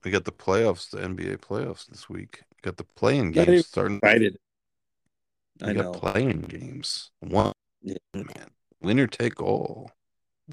We 0.03 0.11
got 0.11 0.25
the 0.25 0.31
playoffs, 0.33 0.89
the 0.89 0.97
NBA 0.97 1.37
playoffs 1.37 1.87
this 1.87 2.09
week. 2.09 2.41
We 2.51 2.57
got 2.63 2.75
the 2.75 2.83
playing 2.83 3.31
games 3.31 3.65
starting. 3.67 3.99
Excited. 4.03 4.37
We 5.61 5.67
I 5.69 5.73
got 5.73 5.85
know. 5.85 5.91
playing 5.93 6.41
games. 6.41 7.11
One 7.21 7.53
Yeah. 7.81 7.95
man, 8.13 8.49
winner 8.81 9.07
take 9.07 9.41
all. 9.41 9.89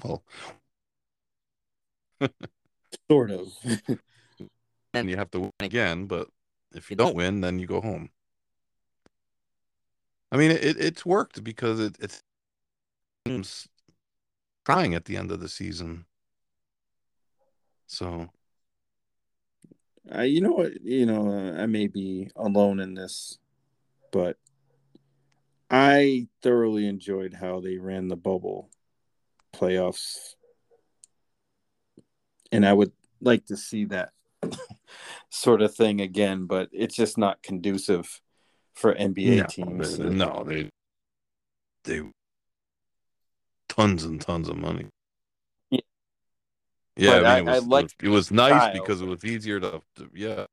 Well, 0.01 0.23
Sort 3.09 3.31
of. 3.31 3.53
and 4.93 5.09
you 5.09 5.17
have 5.17 5.31
to 5.31 5.39
win 5.41 5.51
again, 5.59 6.05
but 6.05 6.27
if 6.73 6.89
you 6.89 6.95
don't 6.95 7.15
win, 7.15 7.41
then 7.41 7.59
you 7.59 7.67
go 7.67 7.81
home. 7.81 8.09
I 10.31 10.37
mean, 10.37 10.51
it, 10.51 10.77
it's 10.79 11.05
worked 11.05 11.43
because 11.43 11.79
it, 11.79 11.97
it's 11.99 13.67
trying 14.65 14.95
at 14.95 15.05
the 15.05 15.17
end 15.17 15.31
of 15.31 15.39
the 15.39 15.49
season. 15.49 16.05
So 17.85 18.29
I, 20.11 20.23
you 20.23 20.41
know 20.41 20.51
what? 20.51 20.81
You 20.81 21.05
know, 21.05 21.29
uh, 21.29 21.61
I 21.61 21.65
may 21.65 21.87
be 21.87 22.29
alone 22.35 22.79
in 22.79 22.93
this, 22.93 23.37
but 24.11 24.37
I 25.69 26.27
thoroughly 26.41 26.87
enjoyed 26.87 27.33
how 27.33 27.59
they 27.59 27.77
ran 27.77 28.07
the 28.07 28.15
bubble 28.15 28.69
playoffs, 29.53 30.35
and 32.53 32.65
I 32.65 32.73
would 32.73 32.91
like 33.19 33.45
to 33.47 33.57
see 33.57 33.85
that 33.85 34.11
sort 35.29 35.61
of 35.61 35.75
thing 35.75 35.99
again. 36.01 36.45
But 36.45 36.69
it's 36.71 36.95
just 36.95 37.17
not 37.17 37.41
conducive 37.41 38.21
for 38.73 38.93
NBA 38.93 39.37
no, 39.37 39.45
teams. 39.45 39.97
they, 39.97 40.09
no, 40.09 40.43
they 40.45 40.69
they 41.83 42.01
tons 43.67 44.03
and 44.03 44.21
tons 44.21 44.47
of 44.49 44.57
money. 44.57 44.87
Yeah. 45.71 45.79
Yeah, 46.95 47.11
I 47.11 47.17
mean, 47.17 47.25
I- 47.25 47.37
it 47.37 47.41
I 47.41 47.59
was, 47.59 47.67
like 47.67 47.89
it 48.01 48.09
was 48.09 48.31
nice 48.31 48.61
style. 48.61 48.73
because 48.73 49.01
it 49.01 49.07
was 49.07 49.25
easier 49.25 49.59
to, 49.59 49.81
to 49.95 50.09
yeah, 50.13 50.45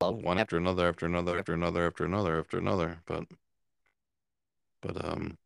one 0.00 0.38
after 0.38 0.56
another, 0.56 0.88
after 0.88 1.06
another, 1.06 1.38
after 1.38 1.54
another, 1.54 1.86
after 1.86 2.04
another, 2.04 2.40
after 2.40 2.58
another. 2.58 2.98
But, 3.06 3.24
but 4.82 5.04
um, 5.04 5.38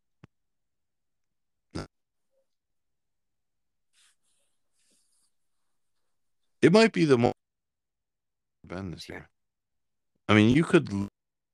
it 6.61 6.71
might 6.71 6.93
be 6.93 7.05
the 7.05 7.17
most 7.17 7.35
been 8.65 8.91
this 8.91 9.09
year. 9.09 9.29
I 10.27 10.33
mean, 10.33 10.55
you 10.55 10.63
could 10.63 10.89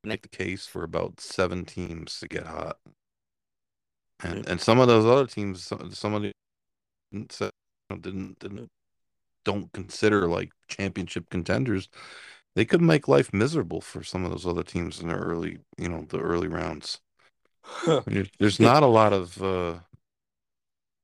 make 0.03 0.21
the 0.21 0.29
case 0.29 0.65
for 0.65 0.83
about 0.83 1.19
seven 1.19 1.65
teams 1.65 2.19
to 2.19 2.27
get 2.27 2.45
hot, 2.45 2.77
and 4.23 4.47
and 4.47 4.61
some 4.61 4.79
of 4.79 4.87
those 4.87 5.05
other 5.05 5.25
teams, 5.25 5.63
some, 5.63 5.91
some 5.91 6.13
of 6.13 6.21
the 6.21 6.31
didn't 7.11 7.39
didn't 8.01 8.39
didn't 8.39 8.69
don't 9.43 9.71
consider 9.71 10.27
like 10.27 10.51
championship 10.67 11.29
contenders. 11.29 11.89
They 12.55 12.65
could 12.65 12.81
make 12.81 13.07
life 13.07 13.33
miserable 13.33 13.81
for 13.81 14.03
some 14.03 14.25
of 14.25 14.31
those 14.31 14.45
other 14.45 14.63
teams 14.63 14.99
in 14.99 15.09
the 15.09 15.15
early, 15.15 15.59
you 15.77 15.87
know, 15.89 16.05
the 16.09 16.19
early 16.19 16.47
rounds. 16.47 16.99
There's 18.39 18.59
not 18.59 18.83
a 18.83 18.87
lot 18.87 19.13
of, 19.13 19.41
uh, 19.41 19.79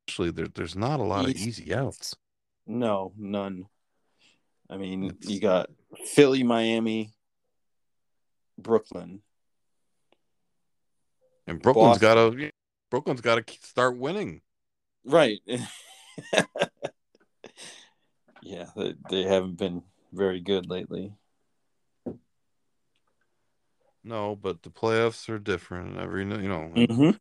actually, 0.08 0.32
there, 0.32 0.48
there's 0.48 0.76
not 0.76 1.00
a 1.00 1.04
lot 1.04 1.26
of 1.26 1.32
easy 1.36 1.74
outs. 1.74 2.16
no, 2.66 3.14
none. 3.18 3.68
I 4.74 4.78
mean, 4.78 5.16
you 5.22 5.40
got 5.40 5.70
Philly, 6.04 6.42
Miami, 6.42 7.14
Brooklyn. 8.58 9.22
And 11.46 11.62
Brooklyn's 11.62 12.00
got 12.00 12.16
to, 12.16 12.52
Brooklyn's 12.90 13.22
got 13.22 13.46
to 13.46 13.54
start 13.62 13.96
winning. 14.00 14.42
Right. 15.06 15.42
yeah, 18.42 18.66
they, 18.76 18.96
they 19.12 19.22
haven't 19.24 19.60
been 19.60 19.84
very 20.12 20.40
good 20.40 20.68
lately. 20.68 21.14
No, 24.04 24.36
but 24.36 24.64
the 24.64 24.72
playoffs 24.72 25.30
are 25.30 25.38
different. 25.38 26.00
Every, 26.00 26.24
you 26.24 26.50
know, 26.50 26.72
Mm-hmm. 26.76 27.12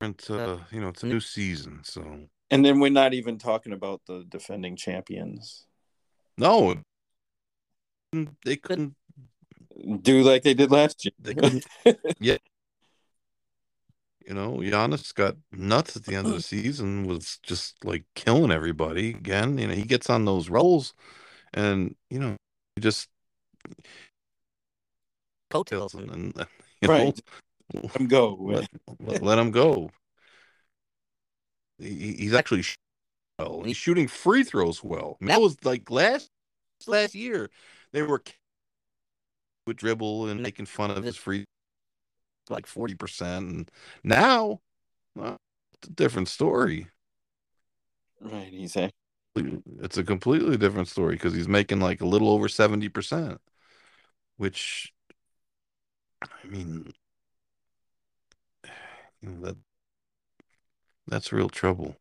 different, 0.00 0.30
uh, 0.30 0.58
you 0.70 0.82
know, 0.82 0.88
it's 0.88 1.02
a 1.02 1.06
new 1.06 1.20
season, 1.20 1.80
so 1.82 2.28
And 2.50 2.64
then 2.64 2.80
we're 2.80 2.90
not 2.90 3.12
even 3.14 3.38
talking 3.38 3.72
about 3.72 4.00
the 4.06 4.24
defending 4.28 4.76
champions. 4.76 5.66
no, 6.38 6.76
they 8.44 8.56
couldn't. 8.56 8.94
Do 10.02 10.22
like 10.22 10.42
they 10.42 10.54
did 10.54 10.70
last 10.70 11.04
year. 11.04 11.12
They 11.20 11.34
couldn't. 11.34 11.66
You 14.28 14.34
know, 14.34 14.56
Giannis 14.58 15.14
got 15.14 15.36
nuts 15.52 15.96
at 15.96 16.04
the 16.04 16.14
end 16.14 16.26
of 16.26 16.34
the 16.34 16.42
season. 16.42 17.06
Was 17.06 17.38
just 17.42 17.82
like 17.82 18.04
killing 18.14 18.50
everybody 18.50 19.08
again. 19.08 19.56
You 19.56 19.68
know, 19.68 19.74
he 19.74 19.84
gets 19.84 20.10
on 20.10 20.26
those 20.26 20.50
rolls, 20.50 20.92
and 21.54 21.96
you 22.10 22.18
know, 22.18 22.36
he 22.76 22.82
just 22.82 23.08
Coattails. 25.48 25.92
kills 25.92 25.92
them, 26.06 26.10
and 26.10 26.46
you 26.82 26.88
know, 26.88 26.94
Right. 26.94 27.20
Let 27.72 28.00
'em 28.00 28.06
go. 28.06 28.36
let, 28.38 28.68
let, 29.00 29.22
let 29.22 29.38
him 29.38 29.50
go. 29.50 29.90
He, 31.78 32.14
he's 32.14 32.34
actually 32.34 32.62
sh- 32.62 32.76
well. 33.38 33.62
He's 33.64 33.76
shooting 33.76 34.08
free 34.08 34.44
throws 34.44 34.84
well. 34.84 35.18
I 35.20 35.24
mean, 35.24 35.28
that 35.30 35.40
was 35.42 35.56
like 35.64 35.90
last 35.90 36.30
last 36.86 37.14
year. 37.14 37.50
They 37.92 38.02
were 38.02 38.22
with 39.66 39.76
dribble 39.76 40.28
and 40.28 40.42
making 40.42 40.66
fun 40.66 40.90
of 40.90 41.04
his 41.04 41.16
free 41.16 41.44
like 42.50 42.66
forty 42.66 42.94
percent, 42.94 43.48
and 43.50 43.70
now 44.04 44.60
well, 45.16 45.38
it's 45.74 45.88
a 45.88 45.92
different 45.92 46.28
story. 46.28 46.88
Right, 48.20 48.52
he's 48.52 48.76
a 48.76 48.90
It's 49.36 49.96
a 49.96 50.04
completely 50.04 50.56
different 50.56 50.88
story 50.88 51.14
because 51.14 51.34
he's 51.34 51.48
making 51.48 51.80
like 51.80 52.00
a 52.00 52.06
little 52.06 52.28
over 52.28 52.48
seventy 52.48 52.88
percent, 52.88 53.40
which 54.38 54.92
I 56.22 56.46
mean, 56.46 56.92
you 59.20 59.30
know, 59.30 59.40
that 59.46 59.56
that's 61.08 61.32
real 61.32 61.48
trouble. 61.48 61.96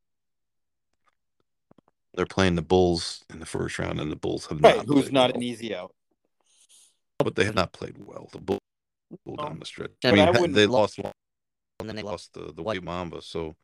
They're 2.14 2.26
playing 2.26 2.56
the 2.56 2.62
Bulls 2.62 3.24
in 3.30 3.40
the 3.40 3.46
first 3.46 3.78
round, 3.78 4.00
and 4.00 4.12
the 4.12 4.16
Bulls 4.16 4.48
have 4.48 4.62
right. 4.62 4.78
not. 4.78 4.86
Who's 4.88 5.12
not 5.12 5.30
well. 5.32 5.38
an 5.38 5.44
easy 5.44 5.76
out? 5.76 5.94
but 7.20 7.36
they 7.36 7.46
have 7.46 7.56
not 7.56 7.74
played 7.74 7.96
well. 7.98 8.30
The 8.32 8.40
Bulls 8.40 8.60
Oh. 9.28 9.36
down 9.38 9.60
the 9.60 9.66
stretch. 9.66 9.92
Yeah, 10.04 10.12
I 10.12 10.14
mean, 10.14 10.28
I 10.28 10.48
they 10.48 10.66
lo- 10.66 10.82
lost 10.82 11.00
one, 11.00 11.14
and 11.80 11.88
then 11.88 11.96
they 11.96 12.02
lost 12.04 12.34
the 12.34 12.52
the 12.54 12.62
White 12.62 12.84
Mamba. 12.84 13.22
So 13.22 13.56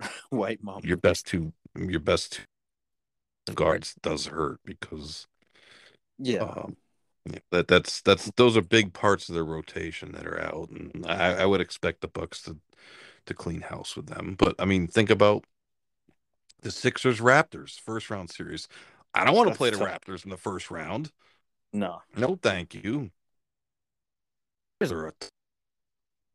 White 0.30 0.62
mom. 0.62 0.80
your 0.82 0.96
best 0.96 1.26
two, 1.26 1.52
your 1.76 2.00
best 2.00 2.40
two 3.46 3.52
guards 3.54 3.94
does 4.02 4.26
hurt 4.26 4.60
because 4.64 5.26
Yeah. 6.18 6.40
um, 6.40 6.76
yeah, 7.26 7.38
that 7.50 7.68
that's 7.68 8.00
that's 8.00 8.30
those 8.36 8.56
are 8.56 8.62
big 8.62 8.92
parts 8.94 9.28
of 9.28 9.34
their 9.34 9.44
rotation 9.44 10.12
that 10.12 10.26
are 10.26 10.40
out, 10.40 10.70
and 10.70 11.04
I, 11.06 11.42
I 11.42 11.46
would 11.46 11.60
expect 11.60 12.00
the 12.00 12.08
Bucks 12.08 12.42
to 12.42 12.56
to 13.26 13.34
clean 13.34 13.62
house 13.62 13.96
with 13.96 14.06
them. 14.06 14.34
But 14.38 14.56
I 14.58 14.64
mean, 14.64 14.86
think 14.86 15.10
about 15.10 15.44
the 16.62 16.70
Sixers 16.70 17.20
Raptors 17.20 17.78
first 17.78 18.10
round 18.10 18.30
series. 18.30 18.68
I 19.14 19.24
don't 19.24 19.34
want 19.34 19.50
to 19.50 19.56
play 19.56 19.70
the 19.70 19.78
tough. 19.78 20.02
Raptors 20.02 20.24
in 20.24 20.30
the 20.30 20.36
first 20.36 20.70
round. 20.70 21.10
no. 21.72 22.02
No, 22.16 22.38
thank 22.40 22.74
you. 22.74 23.10
They're 24.78 25.08
a 25.08 25.12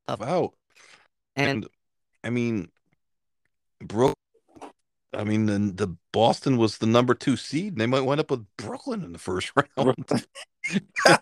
tough 0.07 0.21
out. 0.21 0.53
And 1.35 1.49
And 1.49 1.67
I 2.23 2.29
mean, 2.29 2.69
Brook. 3.81 4.15
I 5.13 5.23
mean, 5.23 5.45
the, 5.45 5.85
the 5.85 5.95
Boston 6.11 6.57
was 6.57 6.77
the 6.77 6.85
number 6.85 7.13
two 7.13 7.37
seed. 7.37 7.73
And 7.73 7.81
they 7.81 7.85
might 7.85 8.01
wind 8.01 8.19
up 8.19 8.31
with 8.31 8.45
Brooklyn 8.57 9.03
in 9.03 9.13
the 9.13 9.19
first 9.19 9.51
round. 9.77 10.25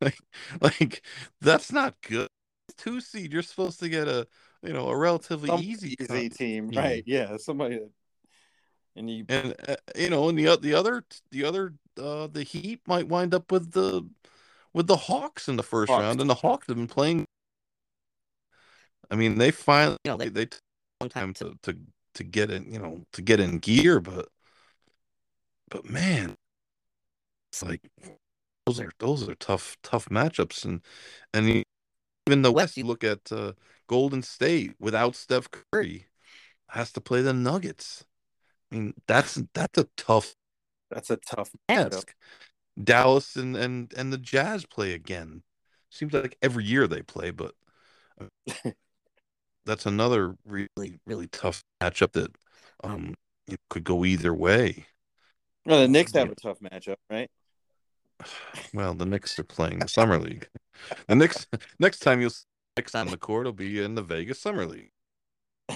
like, 0.00 0.18
like 0.60 1.02
that's 1.40 1.70
not 1.70 1.94
good. 2.02 2.28
Two 2.76 3.00
seed. 3.00 3.32
You're 3.32 3.42
supposed 3.42 3.78
to 3.80 3.88
get 3.88 4.08
a 4.08 4.26
you 4.64 4.72
know 4.72 4.88
a 4.88 4.96
relatively 4.96 5.48
Some 5.48 5.60
easy, 5.60 5.94
easy 6.00 6.28
team, 6.28 6.70
team. 6.70 6.78
right? 6.80 7.04
Yeah, 7.06 7.36
somebody. 7.36 7.76
that- 7.76 7.90
And 8.96 9.10
you, 9.10 9.24
and 9.28 9.54
uh, 9.68 9.76
you 9.96 10.08
know, 10.10 10.28
and 10.28 10.38
the 10.38 10.56
the 10.56 10.74
other 10.74 11.04
the 11.30 11.44
other 11.44 11.74
uh 11.98 12.26
the 12.28 12.42
Heat 12.44 12.80
might 12.86 13.08
wind 13.08 13.34
up 13.34 13.50
with 13.52 13.72
the 13.72 14.08
with 14.72 14.86
the 14.86 14.96
Hawks 14.96 15.48
in 15.48 15.56
the 15.56 15.62
first 15.62 15.90
Hawks. 15.90 16.00
round, 16.00 16.20
and 16.20 16.30
the 16.30 16.34
Hawks 16.36 16.66
have 16.68 16.76
been 16.76 16.86
playing. 16.86 17.26
I 19.10 19.16
mean, 19.16 19.38
they 19.38 19.50
finally 19.50 19.98
You 20.04 20.12
know, 20.12 20.16
they- 20.16 20.28
they, 20.28 20.46
took 20.46 20.60
long 21.00 21.10
time 21.10 21.34
time 21.34 21.56
to 21.62 21.72
to 21.72 21.78
to 22.14 22.24
get 22.24 22.50
in, 22.50 22.72
you 22.72 22.78
know, 22.78 23.02
to 23.12 23.22
get 23.22 23.40
in 23.40 23.58
gear, 23.58 24.00
but 24.00 24.28
but 25.68 25.84
man, 25.90 26.36
it's 27.52 27.62
like 27.62 27.82
those 28.66 28.78
are 28.80 28.92
those 28.98 29.28
are 29.28 29.34
tough 29.34 29.76
tough 29.82 30.08
matchups, 30.08 30.64
and 30.64 30.80
and 31.34 31.48
you- 31.48 31.62
even 32.26 32.42
the 32.42 32.52
West, 32.52 32.70
West, 32.70 32.76
you 32.78 32.84
look 32.84 33.04
at 33.04 33.30
uh, 33.32 33.52
Golden 33.86 34.22
State 34.22 34.74
without 34.78 35.16
Steph 35.16 35.48
Curry 35.50 36.06
has 36.68 36.92
to 36.92 37.00
play 37.00 37.22
the 37.22 37.32
Nuggets. 37.32 38.04
I 38.70 38.76
mean, 38.76 38.94
that's 39.06 39.40
that's 39.54 39.78
a 39.78 39.86
tough 39.96 40.34
that's 40.90 41.10
a 41.10 41.16
tough 41.16 41.50
task. 41.68 42.14
Dallas 42.82 43.36
and 43.36 43.56
and 43.56 43.92
and 43.96 44.12
the 44.12 44.18
Jazz 44.18 44.66
play 44.66 44.92
again. 44.92 45.42
Seems 45.90 46.12
like 46.12 46.36
every 46.42 46.64
year 46.64 46.86
they 46.86 47.02
play, 47.02 47.30
but 47.30 47.54
that's 49.64 49.86
another 49.86 50.36
really 50.44 50.98
really 51.06 51.28
tough 51.28 51.62
matchup 51.80 52.12
that 52.12 52.34
um 52.82 53.14
could 53.70 53.84
go 53.84 54.04
either 54.04 54.34
way. 54.34 54.86
No, 55.66 55.80
the 55.80 55.88
Knicks 55.88 56.12
have 56.12 56.30
a 56.30 56.34
tough 56.34 56.58
matchup, 56.60 56.96
right? 57.10 57.30
Well, 58.72 58.94
the 58.94 59.06
Knicks 59.06 59.38
are 59.38 59.44
playing 59.44 59.80
the 59.80 59.88
summer 59.88 60.18
league. 60.18 60.48
The 61.06 61.14
next 61.14 61.48
next 61.78 62.00
time 62.00 62.20
you'll 62.20 62.30
see 62.30 62.46
on 62.94 63.10
the 63.10 63.16
court 63.16 63.46
will 63.46 63.52
be 63.52 63.80
in 63.82 63.94
the 63.94 64.02
Vegas 64.02 64.40
Summer 64.40 64.66
League. 64.66 64.90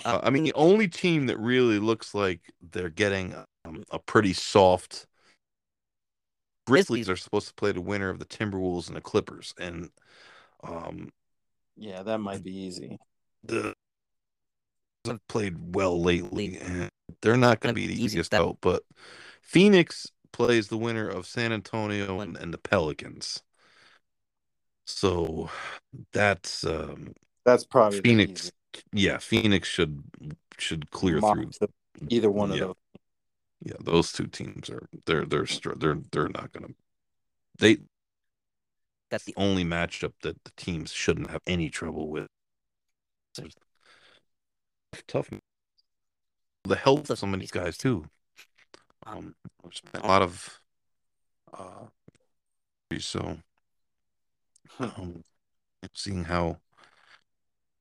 Uh, 0.04 0.20
I 0.22 0.30
mean, 0.30 0.44
the 0.44 0.52
only 0.54 0.88
team 0.88 1.26
that 1.26 1.38
really 1.38 1.78
looks 1.78 2.14
like 2.14 2.40
they're 2.60 2.88
getting 2.90 3.34
um, 3.64 3.84
a 3.90 3.98
pretty 3.98 4.32
soft. 4.32 5.06
Grizzlies 6.66 7.08
are 7.08 7.16
supposed 7.16 7.48
to 7.48 7.54
play 7.54 7.72
the 7.72 7.80
winner 7.80 8.10
of 8.10 8.18
the 8.18 8.24
Timberwolves 8.26 8.88
and 8.88 8.96
the 8.96 9.00
Clippers, 9.00 9.54
and 9.58 9.90
um, 10.62 11.10
Yeah, 11.76 12.02
that 12.02 12.18
might 12.18 12.42
be 12.42 12.54
easy. 12.54 12.98
the 13.44 13.74
have 15.06 15.26
played 15.28 15.74
well 15.74 16.00
lately, 16.00 16.58
and 16.58 16.90
they're 17.22 17.36
not 17.36 17.60
going 17.60 17.74
to 17.74 17.80
be 17.80 17.86
the 17.86 18.02
easiest 18.02 18.34
out. 18.34 18.58
But 18.60 18.82
Phoenix 19.42 20.12
plays 20.32 20.68
the 20.68 20.76
winner 20.78 21.08
of 21.08 21.26
San 21.26 21.52
Antonio 21.52 22.20
and, 22.20 22.36
and 22.36 22.52
the 22.52 22.58
Pelicans. 22.58 23.42
So 24.88 25.50
that's 26.14 26.64
um, 26.64 27.12
That's 27.44 27.64
probably 27.64 28.00
Phoenix. 28.00 28.50
Yeah, 28.92 29.18
Phoenix 29.18 29.68
should 29.68 30.02
should 30.56 30.90
clear 30.90 31.20
mock 31.20 31.36
through. 31.36 31.50
the- 31.60 31.68
either 32.08 32.30
one 32.30 32.50
of 32.50 32.56
Yeah. 32.56 32.64
those. 32.64 32.74
Yeah, 33.60 33.74
those 33.80 34.12
two 34.12 34.26
teams 34.28 34.70
are 34.70 34.88
they're 35.04 35.26
they're 35.26 35.44
they're 35.76 36.00
they're 36.10 36.28
not 36.28 36.52
going 36.52 36.68
to. 36.68 36.74
They 37.58 37.78
that's 39.10 39.24
the 39.24 39.34
only 39.36 39.64
matchup 39.64 40.14
that 40.22 40.42
the 40.44 40.52
teams 40.56 40.90
shouldn't 40.92 41.30
have 41.30 41.42
any 41.46 41.68
trouble 41.68 42.08
with. 42.08 42.28
Tough. 45.06 45.28
The 46.64 46.76
health 46.76 47.10
of 47.10 47.18
some 47.18 47.34
of 47.34 47.40
these 47.40 47.50
guys 47.50 47.76
too. 47.76 48.06
Um, 49.06 49.34
there's 49.62 49.80
been 49.92 50.02
a 50.02 50.06
lot 50.06 50.22
of 50.22 50.60
uh, 51.52 51.86
so 52.98 53.38
um, 54.80 55.22
seeing 55.94 56.24
how 56.24 56.58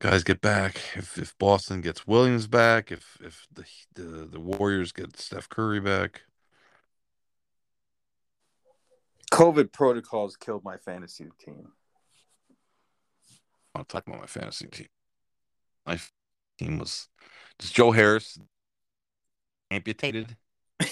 guys 0.00 0.22
get 0.24 0.40
back. 0.40 0.80
If 0.94 1.18
if 1.18 1.36
Boston 1.38 1.80
gets 1.80 2.06
Williams 2.06 2.46
back, 2.46 2.92
if 2.92 3.18
if 3.20 3.46
the 3.52 3.64
the, 3.94 4.26
the 4.26 4.40
Warriors 4.40 4.92
get 4.92 5.18
Steph 5.18 5.48
Curry 5.48 5.80
back, 5.80 6.22
COVID 9.30 9.72
protocols 9.72 10.36
killed 10.36 10.64
my 10.64 10.76
fantasy 10.76 11.28
team. 11.44 11.72
I'll 13.74 13.84
talk 13.84 14.06
about 14.06 14.20
my 14.20 14.26
fantasy 14.26 14.66
team. 14.66 14.88
My 15.86 15.98
team 16.58 16.78
was 16.78 17.08
just 17.58 17.74
Joe 17.74 17.92
Harris 17.92 18.38
amputated. 19.70 20.36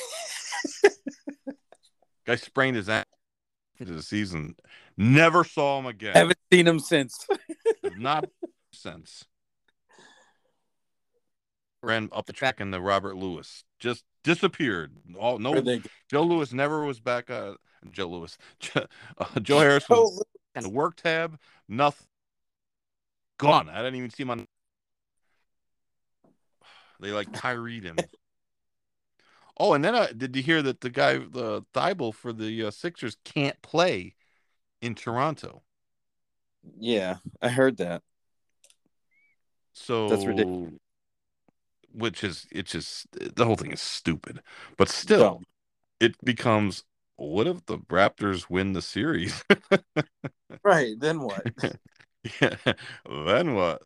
Guy 2.26 2.36
sprained 2.36 2.76
his 2.76 2.88
ankle 2.88 3.15
the 3.84 4.02
season. 4.02 4.56
Never 4.96 5.44
saw 5.44 5.78
him 5.78 5.86
again. 5.86 6.14
Haven't 6.14 6.38
seen 6.52 6.66
him 6.66 6.80
since. 6.80 7.26
Not 7.96 8.28
since. 8.72 9.24
Ran 11.82 12.08
up 12.12 12.26
the 12.26 12.32
track 12.32 12.60
in 12.60 12.70
the 12.70 12.80
Robert 12.80 13.16
Lewis. 13.16 13.64
Just 13.78 14.04
disappeared. 14.24 14.92
All 15.18 15.38
no 15.38 15.60
Joe 16.10 16.22
Lewis 16.22 16.52
never 16.52 16.84
was 16.84 17.00
back. 17.00 17.30
Uh, 17.30 17.54
Joe 17.90 18.08
Lewis. 18.08 18.38
uh, 18.74 18.84
Joe 19.40 19.60
Harris 19.60 19.88
was 19.88 20.22
go. 20.54 20.60
the 20.60 20.68
work 20.68 20.96
tab. 20.96 21.38
Nothing. 21.68 22.06
Gone. 23.38 23.68
I 23.68 23.76
didn't 23.78 23.96
even 23.96 24.10
see 24.10 24.22
him 24.22 24.30
on. 24.30 24.48
They 27.00 27.12
like 27.12 27.32
Kyrie 27.32 27.80
him. 27.80 27.96
Oh, 29.58 29.72
and 29.72 29.84
then 29.84 29.94
uh, 29.94 30.08
did 30.16 30.36
you 30.36 30.42
hear 30.42 30.60
that 30.62 30.80
the 30.80 30.90
guy, 30.90 31.14
the 31.18 31.64
Thybulle 31.74 32.14
for 32.14 32.32
the 32.32 32.64
uh, 32.64 32.70
Sixers, 32.70 33.16
can't 33.24 33.60
play 33.62 34.14
in 34.82 34.94
Toronto? 34.94 35.62
Yeah, 36.78 37.16
I 37.40 37.48
heard 37.48 37.78
that. 37.78 38.02
So 39.72 40.08
That's 40.08 40.26
ridiculous. 40.26 40.72
Which 41.92 42.22
is 42.22 42.46
it's 42.50 42.72
just 42.72 43.06
the 43.12 43.46
whole 43.46 43.56
thing 43.56 43.72
is 43.72 43.80
stupid, 43.80 44.42
but 44.76 44.90
still, 44.90 45.18
Dumb. 45.18 45.44
it 46.00 46.22
becomes 46.22 46.84
what 47.16 47.46
if 47.46 47.64
the 47.64 47.78
Raptors 47.78 48.50
win 48.50 48.74
the 48.74 48.82
series? 48.82 49.42
Right. 50.62 50.98
Then 50.98 51.20
what? 51.20 51.46
yeah, 52.40 52.56
then 53.26 53.54
what? 53.54 53.82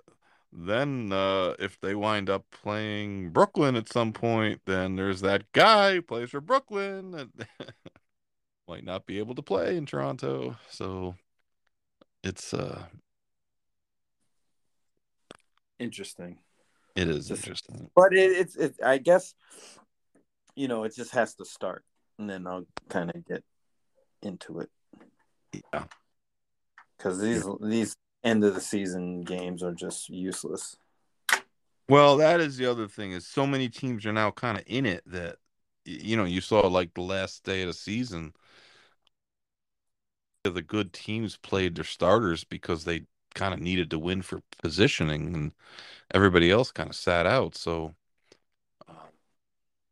Then 0.52 1.12
uh, 1.12 1.54
if 1.58 1.80
they 1.80 1.94
wind 1.94 2.28
up 2.28 2.44
playing 2.50 3.30
Brooklyn 3.30 3.76
at 3.76 3.88
some 3.92 4.12
point, 4.12 4.62
then 4.66 4.96
there's 4.96 5.20
that 5.20 5.50
guy 5.52 5.94
who 5.94 6.02
plays 6.02 6.30
for 6.30 6.40
Brooklyn 6.40 7.12
that 7.12 7.28
might 8.68 8.84
not 8.84 9.06
be 9.06 9.18
able 9.18 9.34
to 9.36 9.42
play 9.42 9.76
in 9.76 9.86
Toronto. 9.86 10.56
So 10.68 11.14
it's 12.22 12.52
uh 12.52 12.86
Interesting. 15.78 16.38
it 16.94 17.08
is 17.08 17.30
interesting. 17.30 17.90
But 17.94 18.12
it, 18.12 18.32
it's 18.32 18.56
it, 18.56 18.74
I 18.84 18.98
guess 18.98 19.34
you 20.54 20.68
know, 20.68 20.84
it 20.84 20.94
just 20.94 21.12
has 21.12 21.34
to 21.36 21.44
start, 21.44 21.84
and 22.18 22.28
then 22.28 22.46
I'll 22.46 22.66
kind 22.88 23.10
of 23.14 23.24
get 23.24 23.42
into 24.22 24.60
it 24.60 24.68
Yeah. 25.72 25.84
because 26.98 27.18
these 27.20 27.46
these 27.62 27.96
end 28.22 28.44
of 28.44 28.54
the 28.54 28.60
season 28.60 29.22
games 29.22 29.62
are 29.62 29.72
just 29.72 30.08
useless. 30.08 30.76
Well, 31.88 32.18
that 32.18 32.40
is 32.40 32.56
the 32.56 32.66
other 32.66 32.86
thing 32.86 33.12
is 33.12 33.26
so 33.26 33.46
many 33.46 33.68
teams 33.68 34.06
are 34.06 34.12
now 34.12 34.30
kind 34.30 34.56
of 34.58 34.64
in 34.66 34.86
it 34.86 35.02
that 35.06 35.36
you 35.84 36.16
know 36.16 36.24
you 36.24 36.40
saw 36.40 36.60
like 36.66 36.94
the 36.94 37.00
last 37.02 37.44
day 37.44 37.62
of 37.62 37.68
the 37.68 37.74
season. 37.74 38.32
The 40.44 40.62
good 40.62 40.92
teams 40.92 41.36
played 41.36 41.74
their 41.74 41.84
starters 41.84 42.44
because 42.44 42.84
they 42.84 43.06
kind 43.34 43.52
of 43.54 43.60
needed 43.60 43.90
to 43.90 43.98
win 43.98 44.22
for 44.22 44.40
positioning, 44.62 45.34
and 45.34 45.52
everybody 46.14 46.50
else 46.50 46.70
kind 46.72 46.90
of 46.90 46.96
sat 46.96 47.26
out. 47.26 47.56
So 47.56 47.94
uh, 48.88 48.94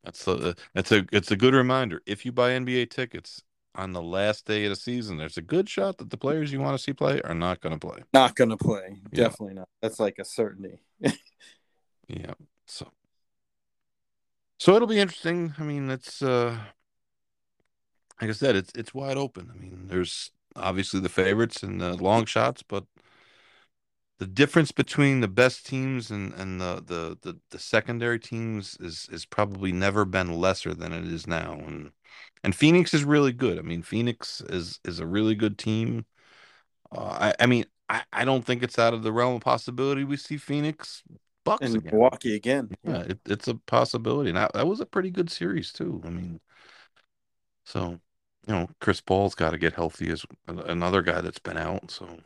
that's 0.04 0.26
a 0.28 0.54
that's 0.74 0.92
a 0.92 1.04
it's 1.12 1.30
a 1.30 1.36
good 1.36 1.54
reminder. 1.54 2.02
If 2.06 2.24
you 2.24 2.32
buy 2.32 2.52
NBA 2.52 2.90
tickets 2.90 3.42
on 3.78 3.92
the 3.92 4.02
last 4.02 4.44
day 4.44 4.64
of 4.64 4.70
the 4.70 4.76
season, 4.76 5.16
there's 5.16 5.36
a 5.36 5.42
good 5.42 5.68
shot 5.68 5.98
that 5.98 6.10
the 6.10 6.16
players 6.16 6.52
you 6.52 6.60
want 6.60 6.76
to 6.76 6.82
see 6.82 6.92
play 6.92 7.20
are 7.22 7.34
not 7.34 7.60
going 7.60 7.78
to 7.78 7.86
play. 7.86 8.02
Not 8.12 8.34
gonna 8.34 8.56
play. 8.56 8.96
Yeah. 9.12 9.24
Definitely 9.24 9.54
not. 9.54 9.68
That's 9.80 10.00
like 10.00 10.18
a 10.18 10.24
certainty. 10.24 10.82
Yeah. 12.10 12.32
So 12.66 12.90
so 14.58 14.74
it'll 14.74 14.88
be 14.88 14.98
interesting. 14.98 15.52
I 15.58 15.62
mean, 15.62 15.90
it's 15.90 16.22
uh 16.22 16.56
like 18.18 18.30
I 18.30 18.32
said, 18.32 18.56
it's 18.56 18.72
it's 18.74 18.94
wide 18.94 19.18
open. 19.18 19.52
I 19.54 19.58
mean, 19.58 19.88
there's 19.88 20.30
obviously 20.56 21.00
the 21.00 21.10
favorites 21.10 21.62
and 21.62 21.80
the 21.80 22.02
long 22.02 22.24
shots, 22.24 22.62
but 22.66 22.84
the 24.18 24.26
difference 24.26 24.72
between 24.72 25.20
the 25.20 25.28
best 25.28 25.66
teams 25.66 26.10
and 26.10 26.32
and 26.34 26.60
the 26.60 26.76
the 26.84 27.18
the, 27.22 27.40
the 27.50 27.58
secondary 27.58 28.18
teams 28.18 28.76
is 28.80 29.08
is 29.12 29.24
probably 29.26 29.72
never 29.72 30.04
been 30.04 30.32
lesser 30.40 30.74
than 30.74 30.92
it 30.92 31.06
is 31.06 31.26
now. 31.26 31.54
And 31.54 31.92
and 32.44 32.54
Phoenix 32.54 32.94
is 32.94 33.04
really 33.04 33.32
good. 33.32 33.58
I 33.58 33.62
mean, 33.62 33.82
Phoenix 33.82 34.40
is 34.42 34.80
is 34.84 35.00
a 35.00 35.06
really 35.06 35.34
good 35.34 35.58
team. 35.58 36.06
Uh, 36.92 37.32
I 37.38 37.44
I 37.44 37.46
mean, 37.46 37.66
I 37.88 38.04
I 38.12 38.24
don't 38.24 38.44
think 38.44 38.62
it's 38.62 38.78
out 38.78 38.94
of 38.94 39.02
the 39.02 39.12
realm 39.12 39.36
of 39.36 39.42
possibility 39.42 40.04
we 40.04 40.16
see 40.16 40.36
Phoenix 40.38 41.02
Bucks 41.44 41.62
And 41.66 41.76
again. 41.76 41.92
Milwaukee 41.92 42.34
again. 42.34 42.70
Yeah, 42.84 43.02
it, 43.02 43.20
it's 43.26 43.48
a 43.48 43.54
possibility. 43.56 44.30
And 44.30 44.36
that, 44.38 44.52
that 44.54 44.66
was 44.66 44.80
a 44.80 44.86
pretty 44.86 45.10
good 45.10 45.30
series 45.30 45.72
too. 45.72 46.02
I 46.04 46.10
mean, 46.10 46.40
so 47.64 48.00
you 48.46 48.54
know, 48.54 48.68
Chris 48.80 49.00
Paul's 49.00 49.34
got 49.34 49.50
to 49.50 49.58
get 49.58 49.74
healthy 49.74 50.10
as 50.10 50.24
another 50.46 51.02
guy 51.02 51.20
that's 51.20 51.38
been 51.38 51.58
out. 51.58 51.90
So, 51.90 52.18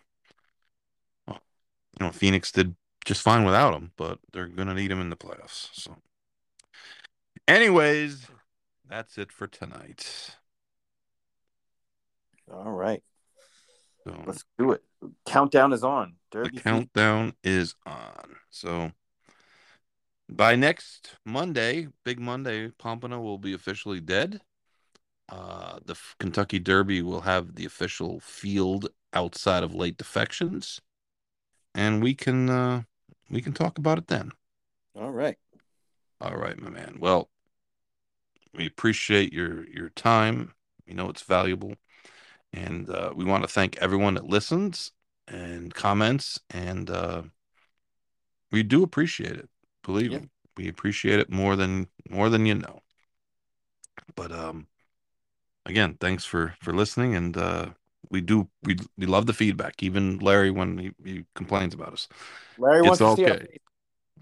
you 1.99 2.07
know, 2.07 2.13
Phoenix 2.13 2.53
did 2.53 2.75
just 3.05 3.23
fine 3.23 3.45
without 3.45 3.75
him, 3.75 3.93
but 3.97 4.19
they're 4.33 4.49
gonna 4.49 4.75
need 4.75 4.91
him 4.91 5.01
in 5.01 5.11
the 5.11 5.17
playoffs. 5.17 5.69
So, 5.73 5.97
anyways, 7.49 8.27
that's 8.89 9.19
it 9.19 9.33
for 9.33 9.47
tonight. 9.47 10.37
All 12.51 12.73
right. 12.73 13.03
So 14.05 14.23
Let's 14.27 14.45
do 14.59 14.73
it. 14.73 14.83
Countdown 15.27 15.73
is 15.73 15.85
on. 15.85 16.17
the 16.33 16.39
Derby 16.39 16.49
Phoenix. 16.49 16.63
countdown 16.63 17.35
is 17.43 17.75
on. 17.87 18.37
So. 18.51 18.93
By 20.29 20.57
next 20.57 21.17
Monday, 21.27 21.89
Big 22.05 22.19
Monday, 22.19 22.69
Pompano 22.79 23.21
will 23.21 23.37
be 23.37 23.53
officially 23.53 24.01
dead. 24.01 24.41
Uh, 25.29 25.79
the 25.85 25.95
Kentucky 26.19 26.59
Derby 26.59 27.03
will 27.03 27.21
have 27.23 27.55
the 27.55 27.67
official 27.67 28.19
field 28.21 28.89
outside 29.13 29.63
of 29.63 29.75
late 29.75 29.99
defections, 29.99 30.81
and 31.75 32.03
we 32.03 32.15
can 32.15 32.51
uh, 32.51 32.83
we 33.31 33.41
can 33.41 33.53
talk 33.53 33.79
about 33.79 33.99
it 33.99 34.09
then. 34.09 34.33
All 34.95 35.11
right. 35.11 35.37
All 36.21 36.37
right, 36.37 36.59
my 36.61 36.71
man. 36.71 36.99
Well, 37.01 37.31
we 38.55 38.67
appreciate 38.67 39.33
your 39.33 39.67
your 39.69 39.91
time. 39.91 40.55
We 40.87 40.95
know 40.95 41.09
it's 41.09 41.23
valuable, 41.23 41.75
and 42.53 42.89
uh, 42.89 43.13
we 43.15 43.25
want 43.25 43.45
to 43.45 43.49
thank 43.49 43.77
everyone 43.79 44.15
that 44.15 44.27
listens 44.27 44.93
and 45.27 45.75
comments, 45.75 46.41
and 46.51 46.91
uh, 46.91 47.23
we 48.51 48.63
do 48.63 48.83
appreciate 48.83 49.37
it. 49.37 49.49
Believe 49.83 50.13
Yeah. 50.13 50.19
me, 50.19 50.29
we 50.57 50.69
appreciate 50.69 51.19
it 51.19 51.31
more 51.31 51.57
than 51.57 51.89
more 52.09 52.29
than 52.29 52.47
you 52.47 52.55
know. 52.55 52.81
But 54.15 54.33
um, 54.33 54.67
again, 55.65 55.97
thanks 56.01 56.25
for 56.25 56.55
for 56.61 56.73
listening, 56.73 57.15
and 57.15 57.37
uh, 57.37 57.67
we 58.13 58.21
do 58.21 58.49
we 58.63 58.77
we 58.97 59.07
love 59.07 59.27
the 59.27 59.33
feedback. 59.33 59.83
Even 59.83 60.19
Larry 60.19 60.53
when 60.53 60.79
he, 60.79 60.93
he 61.05 61.25
complains 61.35 61.75
about 61.75 61.95
us. 61.95 62.09
Larry 62.59 62.87
It's 62.87 63.01
wants 63.01 63.17
to 63.17 63.17
see 63.17 63.25
our 63.25 63.37
okay. 63.37 63.59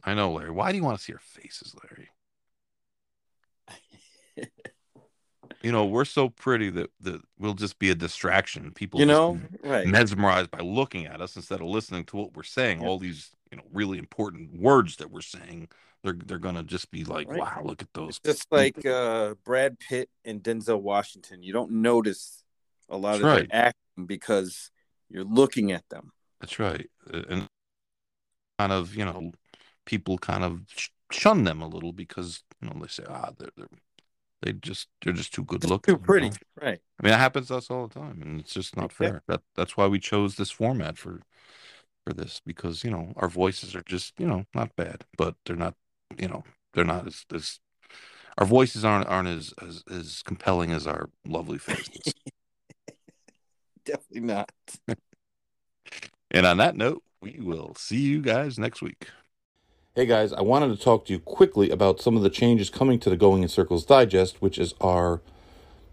I 0.04 0.14
know, 0.14 0.32
Larry. 0.32 0.52
Why 0.52 0.70
do 0.70 0.78
you 0.78 0.84
want 0.84 0.96
to 0.96 1.04
see 1.04 1.12
our 1.12 1.18
faces, 1.18 1.74
Larry? 1.82 2.08
You 5.62 5.72
know, 5.72 5.84
we're 5.84 6.06
so 6.06 6.30
pretty 6.30 6.70
that 6.70 6.90
that 7.02 7.20
we'll 7.38 7.52
just 7.52 7.78
be 7.78 7.90
a 7.90 7.94
distraction. 7.94 8.70
People, 8.72 8.98
You 8.98 9.04
know, 9.04 9.38
right. 9.62 9.86
mesmerized 9.86 10.50
by 10.50 10.60
looking 10.60 11.04
at 11.04 11.20
us 11.20 11.36
instead 11.36 11.60
of 11.60 11.66
listening 11.66 12.04
to 12.04 12.16
what 12.16 12.34
we're 12.34 12.44
saying. 12.44 12.80
Yep. 12.80 12.88
All 12.88 12.98
these, 12.98 13.28
you 13.50 13.58
know, 13.58 13.64
really 13.70 13.98
important 13.98 14.58
words 14.58 14.96
that 14.96 15.10
we're 15.10 15.20
saying. 15.20 15.68
They're 16.02 16.14
they're 16.14 16.38
gonna 16.38 16.62
just 16.62 16.90
be 16.90 17.04
like, 17.04 17.28
Right. 17.28 17.40
wow, 17.40 17.60
look 17.62 17.82
at 17.82 17.92
those. 17.92 18.20
It's 18.24 18.38
just 18.38 18.50
like 18.50 18.86
uh, 18.86 19.34
Brad 19.44 19.78
Pitt 19.78 20.08
and 20.24 20.42
Denzel 20.42 20.80
Washington. 20.80 21.42
You 21.42 21.52
don't 21.52 21.72
notice 21.72 22.39
a 22.90 22.96
lot 22.96 23.20
That's 23.20 23.24
of 23.24 23.38
right. 23.38 23.48
acting 23.52 24.06
because 24.06 24.70
you're 25.08 25.24
looking 25.24 25.72
at 25.72 25.88
them. 25.88 26.12
That's 26.40 26.58
right. 26.58 26.88
And 27.28 27.46
kind 28.58 28.72
of, 28.72 28.94
you 28.94 29.04
know, 29.04 29.32
people 29.86 30.18
kind 30.18 30.44
of 30.44 30.62
shun 31.10 31.44
them 31.44 31.60
a 31.60 31.66
little 31.66 31.92
because 31.92 32.42
you 32.60 32.68
know 32.68 32.76
they 32.80 32.88
say, 32.88 33.04
ah, 33.08 33.30
they're 33.38 33.50
they're 33.56 33.68
they 34.42 34.52
just 34.52 34.88
they're 35.02 35.12
just 35.12 35.34
too 35.34 35.44
good 35.44 35.64
looking. 35.64 35.94
Too 35.94 36.00
pretty, 36.00 36.26
you 36.26 36.32
know? 36.32 36.66
right? 36.66 36.78
I 36.98 37.02
mean, 37.02 37.12
that 37.12 37.18
happens 37.18 37.48
to 37.48 37.56
us 37.56 37.70
all 37.70 37.86
the 37.86 37.94
time, 37.94 38.22
and 38.22 38.40
it's 38.40 38.54
just 38.54 38.76
not 38.76 38.92
fair. 38.92 39.22
That 39.28 39.42
that's 39.54 39.76
why 39.76 39.86
we 39.86 39.98
chose 39.98 40.36
this 40.36 40.50
format 40.50 40.96
for 40.98 41.20
for 42.06 42.12
this 42.14 42.40
because 42.44 42.82
you 42.84 42.90
know 42.90 43.12
our 43.16 43.28
voices 43.28 43.74
are 43.74 43.82
just 43.82 44.14
you 44.18 44.26
know 44.26 44.44
not 44.54 44.74
bad, 44.76 45.04
but 45.16 45.36
they're 45.44 45.56
not 45.56 45.74
you 46.18 46.28
know 46.28 46.44
they're 46.74 46.84
not 46.84 47.06
as 47.06 47.26
as 47.34 47.60
our 48.38 48.46
voices 48.46 48.84
aren't 48.84 49.06
aren't 49.08 49.28
as 49.28 49.52
as, 49.62 49.82
as 49.90 50.22
compelling 50.24 50.72
as 50.72 50.86
our 50.86 51.10
lovely 51.26 51.58
faces. 51.58 52.14
Definitely 53.84 54.20
not. 54.20 54.52
and 56.30 56.46
on 56.46 56.58
that 56.58 56.76
note, 56.76 57.02
we 57.20 57.38
will 57.40 57.74
see 57.74 58.00
you 58.00 58.20
guys 58.20 58.58
next 58.58 58.82
week. 58.82 59.08
Hey 59.94 60.06
guys, 60.06 60.32
I 60.32 60.42
wanted 60.42 60.68
to 60.68 60.82
talk 60.82 61.06
to 61.06 61.12
you 61.12 61.18
quickly 61.18 61.70
about 61.70 62.00
some 62.00 62.16
of 62.16 62.22
the 62.22 62.30
changes 62.30 62.70
coming 62.70 62.98
to 63.00 63.10
the 63.10 63.16
Going 63.16 63.42
in 63.42 63.48
Circles 63.48 63.84
Digest, 63.84 64.40
which 64.40 64.58
is 64.58 64.74
our 64.80 65.20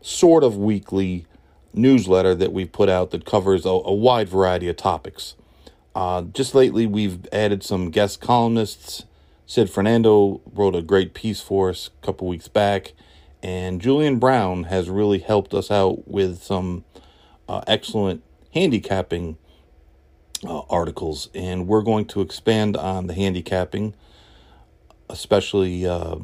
sort 0.01 0.43
of 0.43 0.55
weekly 0.55 1.25
newsletter 1.73 2.35
that 2.35 2.53
we've 2.53 2.71
put 2.71 2.89
out 2.89 3.11
that 3.11 3.25
covers 3.25 3.65
a, 3.65 3.69
a 3.69 3.93
wide 3.93 4.29
variety 4.29 4.67
of 4.67 4.77
topics. 4.77 5.35
Uh, 5.95 6.21
just 6.21 6.53
lately, 6.53 6.85
we've 6.85 7.27
added 7.33 7.63
some 7.63 7.89
guest 7.89 8.21
columnists. 8.21 9.05
Sid 9.47 9.69
Fernando 9.69 10.41
wrote 10.53 10.75
a 10.75 10.81
great 10.81 11.13
piece 11.13 11.41
for 11.41 11.69
us 11.69 11.89
a 12.01 12.05
couple 12.05 12.27
weeks 12.27 12.47
back, 12.47 12.93
and 13.41 13.81
Julian 13.81 14.19
Brown 14.19 14.65
has 14.65 14.89
really 14.89 15.19
helped 15.19 15.53
us 15.53 15.71
out 15.71 16.07
with 16.07 16.43
some 16.43 16.83
uh, 17.47 17.61
excellent 17.67 18.23
handicapping 18.53 19.37
uh, 20.45 20.61
articles, 20.69 21.29
and 21.33 21.67
we're 21.67 21.81
going 21.81 22.05
to 22.05 22.21
expand 22.21 22.77
on 22.77 23.07
the 23.07 23.13
handicapping, 23.13 23.95
especially 25.09 25.85
uh, 25.85 26.17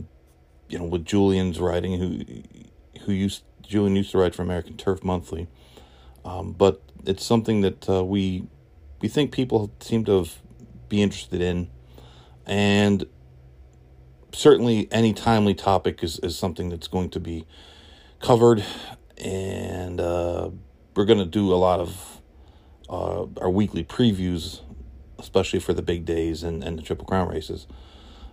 you 0.70 0.78
know 0.78 0.86
with 0.86 1.06
Julian's 1.06 1.60
writing, 1.60 2.00
who 2.00 3.02
who 3.06 3.12
used 3.12 3.44
Julian 3.62 3.96
used 3.96 4.12
to 4.12 4.18
write 4.18 4.36
for 4.36 4.42
American 4.42 4.78
Turf 4.78 5.04
Monthly, 5.04 5.48
um, 6.26 6.54
but 6.54 6.82
it's 7.06 7.26
something 7.26 7.62
that 7.62 7.90
uh, 7.90 8.04
we 8.04 8.48
we 9.02 9.08
think 9.08 9.32
people 9.32 9.72
seem 9.80 10.06
to 10.06 10.26
be 10.90 11.02
interested 11.02 11.42
in, 11.42 11.70
and 12.46 13.06
certainly 14.32 14.88
any 14.92 15.14
timely 15.14 15.54
topic 15.54 16.04
is, 16.04 16.20
is 16.20 16.38
something 16.38 16.70
that's 16.70 16.88
going 16.88 17.10
to 17.10 17.20
be 17.20 17.46
covered, 18.20 18.64
and 19.18 20.00
uh, 20.00 20.50
we're 20.96 21.06
going 21.06 21.20
to 21.20 21.26
do 21.26 21.54
a 21.54 21.56
lot 21.56 21.80
of 21.80 22.22
uh, 22.90 23.26
our 23.42 23.50
weekly 23.50 23.84
previews, 23.84 24.62
especially 25.20 25.60
for 25.60 25.74
the 25.74 25.82
big 25.82 26.06
days 26.06 26.44
and, 26.44 26.64
and 26.64 26.78
the 26.78 26.82
Triple 26.84 27.06
Crown 27.06 27.28
races. 27.28 27.68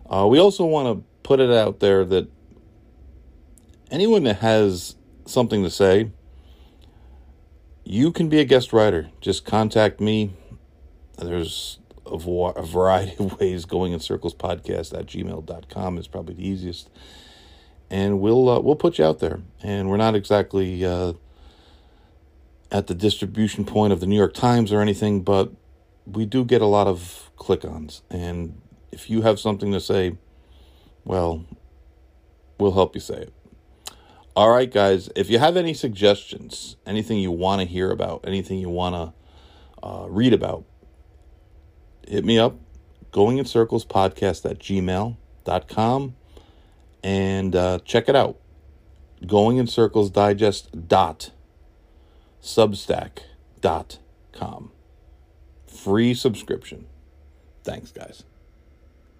Uh, 0.09 0.27
we 0.27 0.39
also 0.39 0.65
want 0.65 0.87
to 0.89 1.05
put 1.23 1.41
it 1.41 1.51
out 1.51 1.81
there 1.81 2.05
that 2.05 2.29
anyone 3.91 4.25
that 4.25 4.39
has 4.39 4.97
something 5.27 5.63
to 5.63 5.71
say, 5.71 6.11
you 7.85 8.13
can 8.13 8.29
be 8.29 8.41
a 8.41 8.45
guest 8.45 8.73
writer. 8.73 9.11
Just 9.21 9.45
contact 9.45 10.01
me. 10.01 10.33
There's 11.19 11.79
a, 12.07 12.19
va- 12.19 12.53
a 12.57 12.67
variety 12.67 13.25
of 13.25 13.39
ways 13.41 13.65
going 13.65 13.93
in 13.93 14.01
circles 14.01 14.35
podcast 14.35 14.97
at 14.99 15.07
gmail.com 15.07 15.99
is 15.99 16.09
probably 16.09 16.35
the 16.35 16.47
easiest. 16.47 16.91
And 17.89 18.21
we'll 18.21 18.49
uh, 18.49 18.61
we'll 18.61 18.77
put 18.77 18.99
you 18.99 19.05
out 19.05 19.19
there. 19.19 19.41
And 19.63 19.91
we're 19.91 19.97
not 19.97 20.15
exactly 20.15 20.85
uh, 20.85 21.15
at 22.73 22.87
the 22.87 22.95
distribution 22.95 23.65
point 23.65 23.93
of 23.93 24.01
the 24.01 24.07
New 24.07 24.17
York 24.17 24.35
Times 24.35 24.73
or 24.73 24.81
anything, 24.81 25.23
but 25.23 25.53
we 26.07 26.25
do 26.25 26.45
get 26.45 26.63
a 26.63 26.67
lot 26.67 26.87
of 26.87 27.31
click 27.37 27.65
ons. 27.65 28.03
And 28.11 28.61
if 28.93 29.11
you 29.11 29.23
have 29.23 29.41
something 29.41 29.73
to 29.73 29.81
say, 29.81 30.17
well, 31.05 31.45
we'll 32.59 32.73
help 32.73 32.95
you 32.95 33.01
say 33.01 33.23
it. 33.23 33.33
All 34.37 34.51
right, 34.51 34.71
guys. 34.71 35.11
If 35.17 35.29
you 35.29 35.39
have 35.39 35.57
any 35.57 35.75
suggestions, 35.75 36.77
anything 36.87 37.19
you 37.19 37.33
want 37.33 37.61
to 37.61 37.67
hear 37.67 37.91
about, 37.91 38.25
anything 38.27 38.59
you 38.59 38.69
want 38.69 38.95
to 38.95 39.87
uh, 39.87 40.07
read 40.09 40.33
about, 40.33 40.65
hit 42.07 42.25
me 42.25 42.39
up. 42.39 42.57
Going 43.11 43.39
in 43.39 43.45
Circles 43.45 43.85
podcast 43.85 44.49
at 44.49 44.61
gmail.com 44.61 46.15
and 47.03 47.57
uh, 47.57 47.79
check 47.85 48.09
it 48.09 48.15
out. 48.15 48.39
Going 49.27 49.57
in 49.57 49.67
Circles 49.67 50.11
Digest 50.11 50.89
dot 50.89 51.33
substack 52.43 53.19
dot 53.61 53.99
com. 54.33 54.73
Free 55.67 56.15
subscription. 56.15 56.87
Thanks, 57.63 57.91
guys. 57.93 58.25